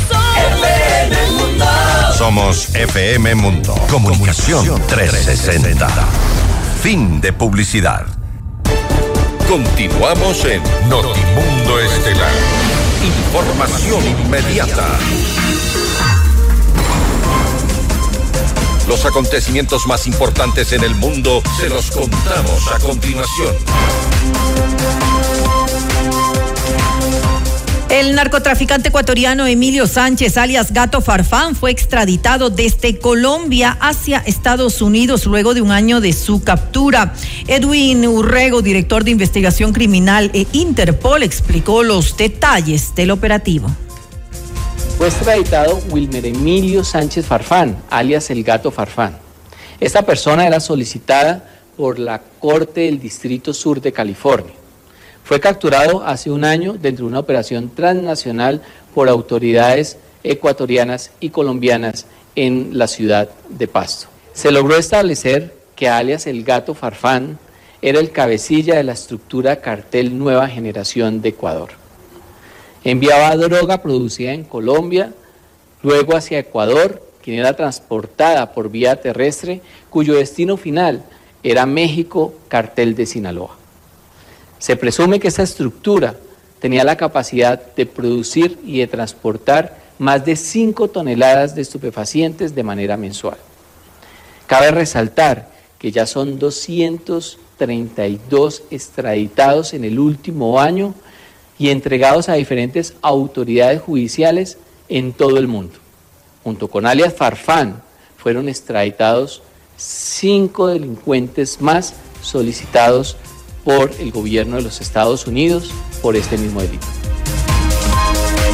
Somos 2.28 2.74
FM 2.74 3.36
Mundo. 3.36 3.74
Comunicación 3.90 4.82
360. 4.86 5.88
Fin 6.82 7.22
de 7.22 7.32
publicidad. 7.32 8.04
Continuamos 9.48 10.44
en 10.44 10.62
Notimundo 10.90 11.80
Estelar. 11.80 12.30
Información 13.02 14.06
inmediata. 14.06 14.86
Los 18.86 19.06
acontecimientos 19.06 19.86
más 19.86 20.06
importantes 20.06 20.74
en 20.74 20.84
el 20.84 20.94
mundo 20.96 21.42
se 21.58 21.70
los 21.70 21.90
contamos 21.90 22.68
a 22.74 22.78
continuación. 22.78 23.56
El 27.90 28.14
narcotraficante 28.14 28.90
ecuatoriano 28.90 29.46
Emilio 29.46 29.86
Sánchez, 29.86 30.36
alias 30.36 30.74
Gato 30.74 31.00
Farfán, 31.00 31.56
fue 31.56 31.70
extraditado 31.70 32.50
desde 32.50 32.98
Colombia 32.98 33.78
hacia 33.80 34.18
Estados 34.18 34.82
Unidos 34.82 35.24
luego 35.24 35.54
de 35.54 35.62
un 35.62 35.70
año 35.70 36.02
de 36.02 36.12
su 36.12 36.44
captura. 36.44 37.14
Edwin 37.46 38.06
Urrego, 38.06 38.60
director 38.60 39.04
de 39.04 39.12
investigación 39.12 39.72
criminal 39.72 40.30
e 40.34 40.46
Interpol, 40.52 41.22
explicó 41.22 41.82
los 41.82 42.14
detalles 42.18 42.94
del 42.94 43.10
operativo. 43.10 43.70
Fue 44.98 45.08
extraditado 45.08 45.80
Wilmer 45.88 46.26
Emilio 46.26 46.84
Sánchez 46.84 47.24
Farfán, 47.24 47.78
alias 47.88 48.28
el 48.28 48.44
Gato 48.44 48.70
Farfán. 48.70 49.16
Esta 49.80 50.04
persona 50.04 50.46
era 50.46 50.60
solicitada 50.60 51.48
por 51.74 51.98
la 51.98 52.20
Corte 52.38 52.82
del 52.82 53.00
Distrito 53.00 53.54
Sur 53.54 53.80
de 53.80 53.92
California. 53.92 54.52
Fue 55.28 55.40
capturado 55.40 56.02
hace 56.06 56.30
un 56.30 56.42
año 56.42 56.78
dentro 56.80 57.04
de 57.04 57.10
una 57.10 57.18
operación 57.18 57.68
transnacional 57.74 58.62
por 58.94 59.10
autoridades 59.10 59.98
ecuatorianas 60.24 61.10
y 61.20 61.28
colombianas 61.28 62.06
en 62.34 62.78
la 62.78 62.86
ciudad 62.86 63.28
de 63.50 63.68
Pasto. 63.68 64.06
Se 64.32 64.50
logró 64.50 64.76
establecer 64.76 65.54
que 65.76 65.86
alias 65.86 66.26
el 66.26 66.44
Gato 66.44 66.72
Farfán 66.72 67.38
era 67.82 68.00
el 68.00 68.10
cabecilla 68.10 68.76
de 68.76 68.84
la 68.84 68.94
estructura 68.94 69.56
cartel 69.60 70.18
Nueva 70.18 70.48
Generación 70.48 71.20
de 71.20 71.28
Ecuador. 71.28 71.72
Enviaba 72.82 73.36
droga 73.36 73.82
producida 73.82 74.32
en 74.32 74.44
Colombia, 74.44 75.12
luego 75.82 76.16
hacia 76.16 76.38
Ecuador, 76.38 77.02
quien 77.22 77.38
era 77.38 77.54
transportada 77.54 78.54
por 78.54 78.70
vía 78.70 78.96
terrestre, 78.96 79.60
cuyo 79.90 80.14
destino 80.14 80.56
final 80.56 81.02
era 81.42 81.66
México, 81.66 82.32
cartel 82.48 82.94
de 82.94 83.04
Sinaloa. 83.04 83.58
Se 84.58 84.76
presume 84.76 85.20
que 85.20 85.28
esta 85.28 85.42
estructura 85.42 86.16
tenía 86.58 86.84
la 86.84 86.96
capacidad 86.96 87.74
de 87.74 87.86
producir 87.86 88.58
y 88.64 88.80
de 88.80 88.86
transportar 88.86 89.78
más 89.98 90.24
de 90.24 90.36
5 90.36 90.88
toneladas 90.88 91.54
de 91.54 91.60
estupefacientes 91.62 92.54
de 92.54 92.62
manera 92.62 92.96
mensual. 92.96 93.36
Cabe 94.46 94.70
resaltar 94.70 95.50
que 95.78 95.92
ya 95.92 96.06
son 96.06 96.38
232 96.38 98.62
extraditados 98.70 99.74
en 99.74 99.84
el 99.84 99.98
último 99.98 100.60
año 100.60 100.94
y 101.58 101.68
entregados 101.70 102.28
a 102.28 102.34
diferentes 102.34 102.94
autoridades 103.02 103.82
judiciales 103.82 104.58
en 104.88 105.12
todo 105.12 105.38
el 105.38 105.48
mundo. 105.48 105.74
Junto 106.42 106.68
con 106.68 106.86
alias 106.86 107.14
Farfán 107.14 107.82
fueron 108.16 108.48
extraditados 108.48 109.42
cinco 109.76 110.68
delincuentes 110.68 111.60
más 111.60 111.94
solicitados 112.22 113.16
por 113.64 113.92
el 113.98 114.10
gobierno 114.10 114.56
de 114.56 114.62
los 114.62 114.80
Estados 114.80 115.26
Unidos 115.26 115.70
por 116.00 116.16
este 116.16 116.38
mismo 116.38 116.60
delito. 116.60 116.86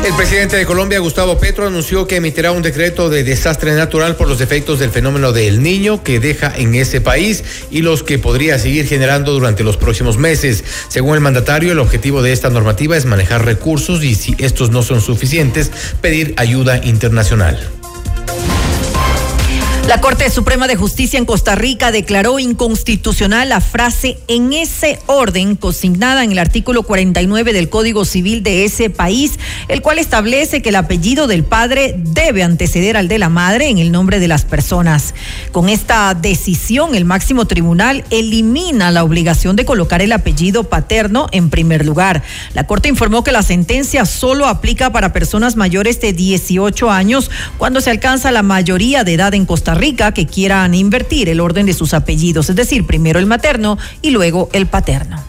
El 0.05 0.13
presidente 0.17 0.59
de 0.59 0.67
Colombia, 0.67 0.99
Gustavo 0.99 1.39
Petro, 1.39 1.67
anunció 1.67 2.07
que 2.07 2.17
emitirá 2.17 2.53
un 2.53 2.61
decreto 2.61 3.09
de 3.09 3.25
desastre 3.25 3.73
natural 3.75 4.17
por 4.17 4.29
los 4.29 4.43
efectos 4.43 4.79
del 4.79 4.91
fenómeno 4.91 5.33
del 5.33 5.63
niño 5.63 6.03
que 6.03 6.21
deja 6.21 6.53
en 6.55 6.75
ese 6.75 7.01
país 7.01 7.43
y 7.71 7.81
los 7.81 8.03
que 8.03 8.19
podría 8.19 8.59
seguir 8.59 8.87
generando 8.87 9.33
durante 9.33 9.65
los 9.65 9.79
próximos 9.79 10.19
meses. 10.19 10.63
Según 10.89 11.15
el 11.15 11.23
mandatario, 11.23 11.73
el 11.73 11.79
objetivo 11.79 12.21
de 12.21 12.33
esta 12.35 12.51
normativa 12.51 12.99
es 12.99 13.07
manejar 13.07 13.47
recursos 13.47 14.05
y 14.05 14.15
si 14.15 14.35
estos 14.37 14.69
no 14.71 14.83
son 14.83 15.01
suficientes, 15.01 15.71
pedir 16.03 16.35
ayuda 16.37 16.85
internacional. 16.85 17.59
La 19.87 20.01
Corte 20.01 20.31
Suprema 20.31 20.67
de 20.67 20.77
Justicia 20.77 21.19
en 21.19 21.27
Costa 21.27 21.55
Rica 21.57 21.93
declaró 21.93 22.39
inconstitucional 22.39 23.51
la 23.51 23.61
frase 23.61 24.19
en 24.29 24.55
ese 24.55 24.99
orden 25.07 25.57
consignada 25.57 26.25
en 26.25 26.33
el 26.33 26.39
artículo 26.39 26.85
49 26.85 27.53
del 27.53 27.69
Código 27.69 28.07
Civil 28.07 28.43
de 28.43 28.65
ese 28.65 28.89
país, 28.89 29.39
el 29.69 29.83
cual 29.83 29.99
establece 29.99 30.63
que 30.63 30.71
el 30.71 30.77
apellido 30.77 31.27
del 31.27 31.45
padre 31.45 31.97
debe 31.99 32.43
anteceder 32.43 32.97
al 32.97 33.09
de 33.09 33.19
la 33.19 33.29
madre 33.29 33.69
en 33.69 33.77
el 33.77 33.93
nombre 33.93 34.21
de 34.21 34.29
las 34.29 34.47
personas. 34.47 35.15
Con 35.53 35.69
esta 35.69 36.15
decisión, 36.15 36.95
el 36.95 37.05
máximo 37.05 37.47
tribunal 37.47 38.05
elimina 38.09 38.91
la 38.91 39.05
obligación 39.05 39.55
de 39.55 39.67
colocar 39.67 40.01
el 40.01 40.13
apellido 40.13 40.65
paterno 40.65 41.29
en 41.31 41.51
primer 41.51 41.85
lugar. 41.85 42.23
La 42.55 42.67
Corte 42.67 42.89
informó 42.89 43.23
que 43.23 43.33
la 43.33 43.43
sentencia 43.43 44.07
solo 44.07 44.47
aplica 44.47 44.93
para 44.93 45.13
personas 45.13 45.57
mayores 45.57 46.01
de 46.01 46.15
18 46.15 46.91
años 46.91 47.31
cuando 47.59 47.83
se 47.83 47.91
alcanza 47.91 48.33
la 48.33 48.43
mayoría 48.43 49.05
de 49.05 49.13
edad 49.13 49.35
en 49.35 49.45
Costa 49.45 49.74
Rica 49.75 50.13
que 50.13 50.27
quieran 50.27 50.75
invertir 50.75 51.29
el 51.29 51.41
orden 51.41 51.67
de 51.67 51.75
sus 51.75 51.95
apellidos, 51.95 52.51
es 52.51 52.57
decir, 52.57 52.87
primero 52.87 53.19
el 53.19 53.27
materno 53.27 53.79
y 54.03 54.11
luego 54.11 54.49
el 54.53 54.67
paterno. 54.67 55.23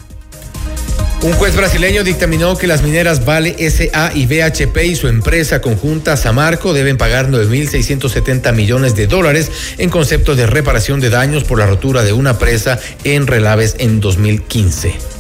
Un 1.26 1.34
juez 1.34 1.56
brasileño 1.56 2.04
dictaminó 2.04 2.56
que 2.56 2.68
las 2.68 2.84
mineras 2.84 3.26
Vale 3.26 3.56
SA 3.72 4.12
y 4.14 4.28
BHP 4.28 4.78
y 4.84 4.96
su 4.96 5.08
empresa 5.08 5.60
conjunta 5.60 6.18
Samarco 6.18 6.72
deben 6.72 6.98
pagar 6.98 7.30
9.670 7.32 8.54
millones 8.54 8.96
de 8.96 9.08
dólares 9.08 9.50
en 9.80 9.90
concepto 9.90 10.36
de 10.36 10.46
reparación 10.46 11.00
de 11.00 11.10
daños 11.10 11.44
por 11.44 11.58
la 11.58 11.66
rotura 11.66 12.04
de 12.04 12.14
una 12.14 12.38
presa 12.38 12.80
en 13.04 13.26
Relaves 13.26 13.76
en 13.80 14.02
2015. 14.02 15.15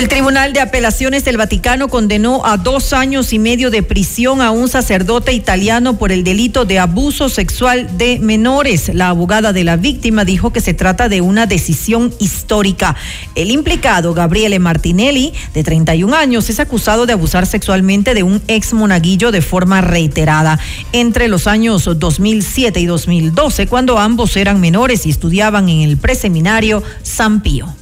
El 0.00 0.08
Tribunal 0.08 0.54
de 0.54 0.60
Apelaciones 0.60 1.26
del 1.26 1.36
Vaticano 1.36 1.88
condenó 1.88 2.46
a 2.46 2.56
dos 2.56 2.94
años 2.94 3.34
y 3.34 3.38
medio 3.38 3.70
de 3.70 3.82
prisión 3.82 4.40
a 4.40 4.50
un 4.50 4.70
sacerdote 4.70 5.34
italiano 5.34 5.98
por 5.98 6.10
el 6.10 6.24
delito 6.24 6.64
de 6.64 6.78
abuso 6.78 7.28
sexual 7.28 7.98
de 7.98 8.18
menores. 8.18 8.90
La 8.94 9.08
abogada 9.08 9.52
de 9.52 9.62
la 9.62 9.76
víctima 9.76 10.24
dijo 10.24 10.54
que 10.54 10.62
se 10.62 10.72
trata 10.72 11.10
de 11.10 11.20
una 11.20 11.44
decisión 11.44 12.14
histórica. 12.18 12.96
El 13.34 13.50
implicado, 13.50 14.14
Gabriele 14.14 14.58
Martinelli, 14.58 15.34
de 15.52 15.62
31 15.62 16.16
años, 16.16 16.48
es 16.48 16.60
acusado 16.60 17.04
de 17.04 17.12
abusar 17.12 17.44
sexualmente 17.44 18.14
de 18.14 18.22
un 18.22 18.40
ex 18.48 18.72
monaguillo 18.72 19.30
de 19.30 19.42
forma 19.42 19.82
reiterada 19.82 20.58
entre 20.94 21.28
los 21.28 21.46
años 21.46 21.84
2007 21.84 22.80
y 22.80 22.86
2012, 22.86 23.66
cuando 23.66 23.98
ambos 23.98 24.34
eran 24.38 24.62
menores 24.62 25.04
y 25.04 25.10
estudiaban 25.10 25.68
en 25.68 25.82
el 25.82 25.98
preseminario 25.98 26.82
San 27.02 27.42
Pío. 27.42 27.74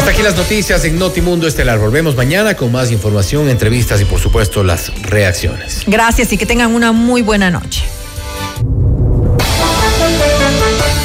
Hasta 0.00 0.12
aquí 0.12 0.22
las 0.22 0.34
noticias 0.34 0.82
en 0.86 0.98
Notimundo 0.98 1.46
Estelar. 1.46 1.78
Volvemos 1.78 2.16
mañana 2.16 2.54
con 2.54 2.72
más 2.72 2.90
información, 2.90 3.50
entrevistas 3.50 4.00
y 4.00 4.06
por 4.06 4.18
supuesto 4.18 4.64
las 4.64 4.90
reacciones. 5.02 5.82
Gracias 5.86 6.32
y 6.32 6.38
que 6.38 6.46
tengan 6.46 6.74
una 6.74 6.92
muy 6.92 7.20
buena 7.20 7.50
noche. 7.50 7.84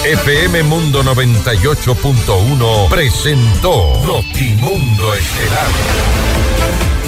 FM 0.05 0.63
Mundo 0.63 1.03
98.1 1.03 2.89
presentó 2.89 4.01
Notimundo 4.05 5.13
Estelar. 5.13 5.67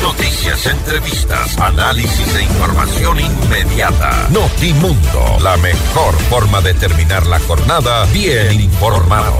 Noticias, 0.01 0.65
entrevistas, 0.65 1.57
análisis 1.57 2.35
e 2.35 2.43
información 2.43 3.17
inmediata. 3.17 4.27
Notimundo, 4.29 5.37
la 5.41 5.55
mejor 5.55 6.15
forma 6.29 6.59
de 6.59 6.73
terminar 6.73 7.25
la 7.27 7.39
jornada 7.39 8.03
bien 8.07 8.59
informado. 8.59 9.39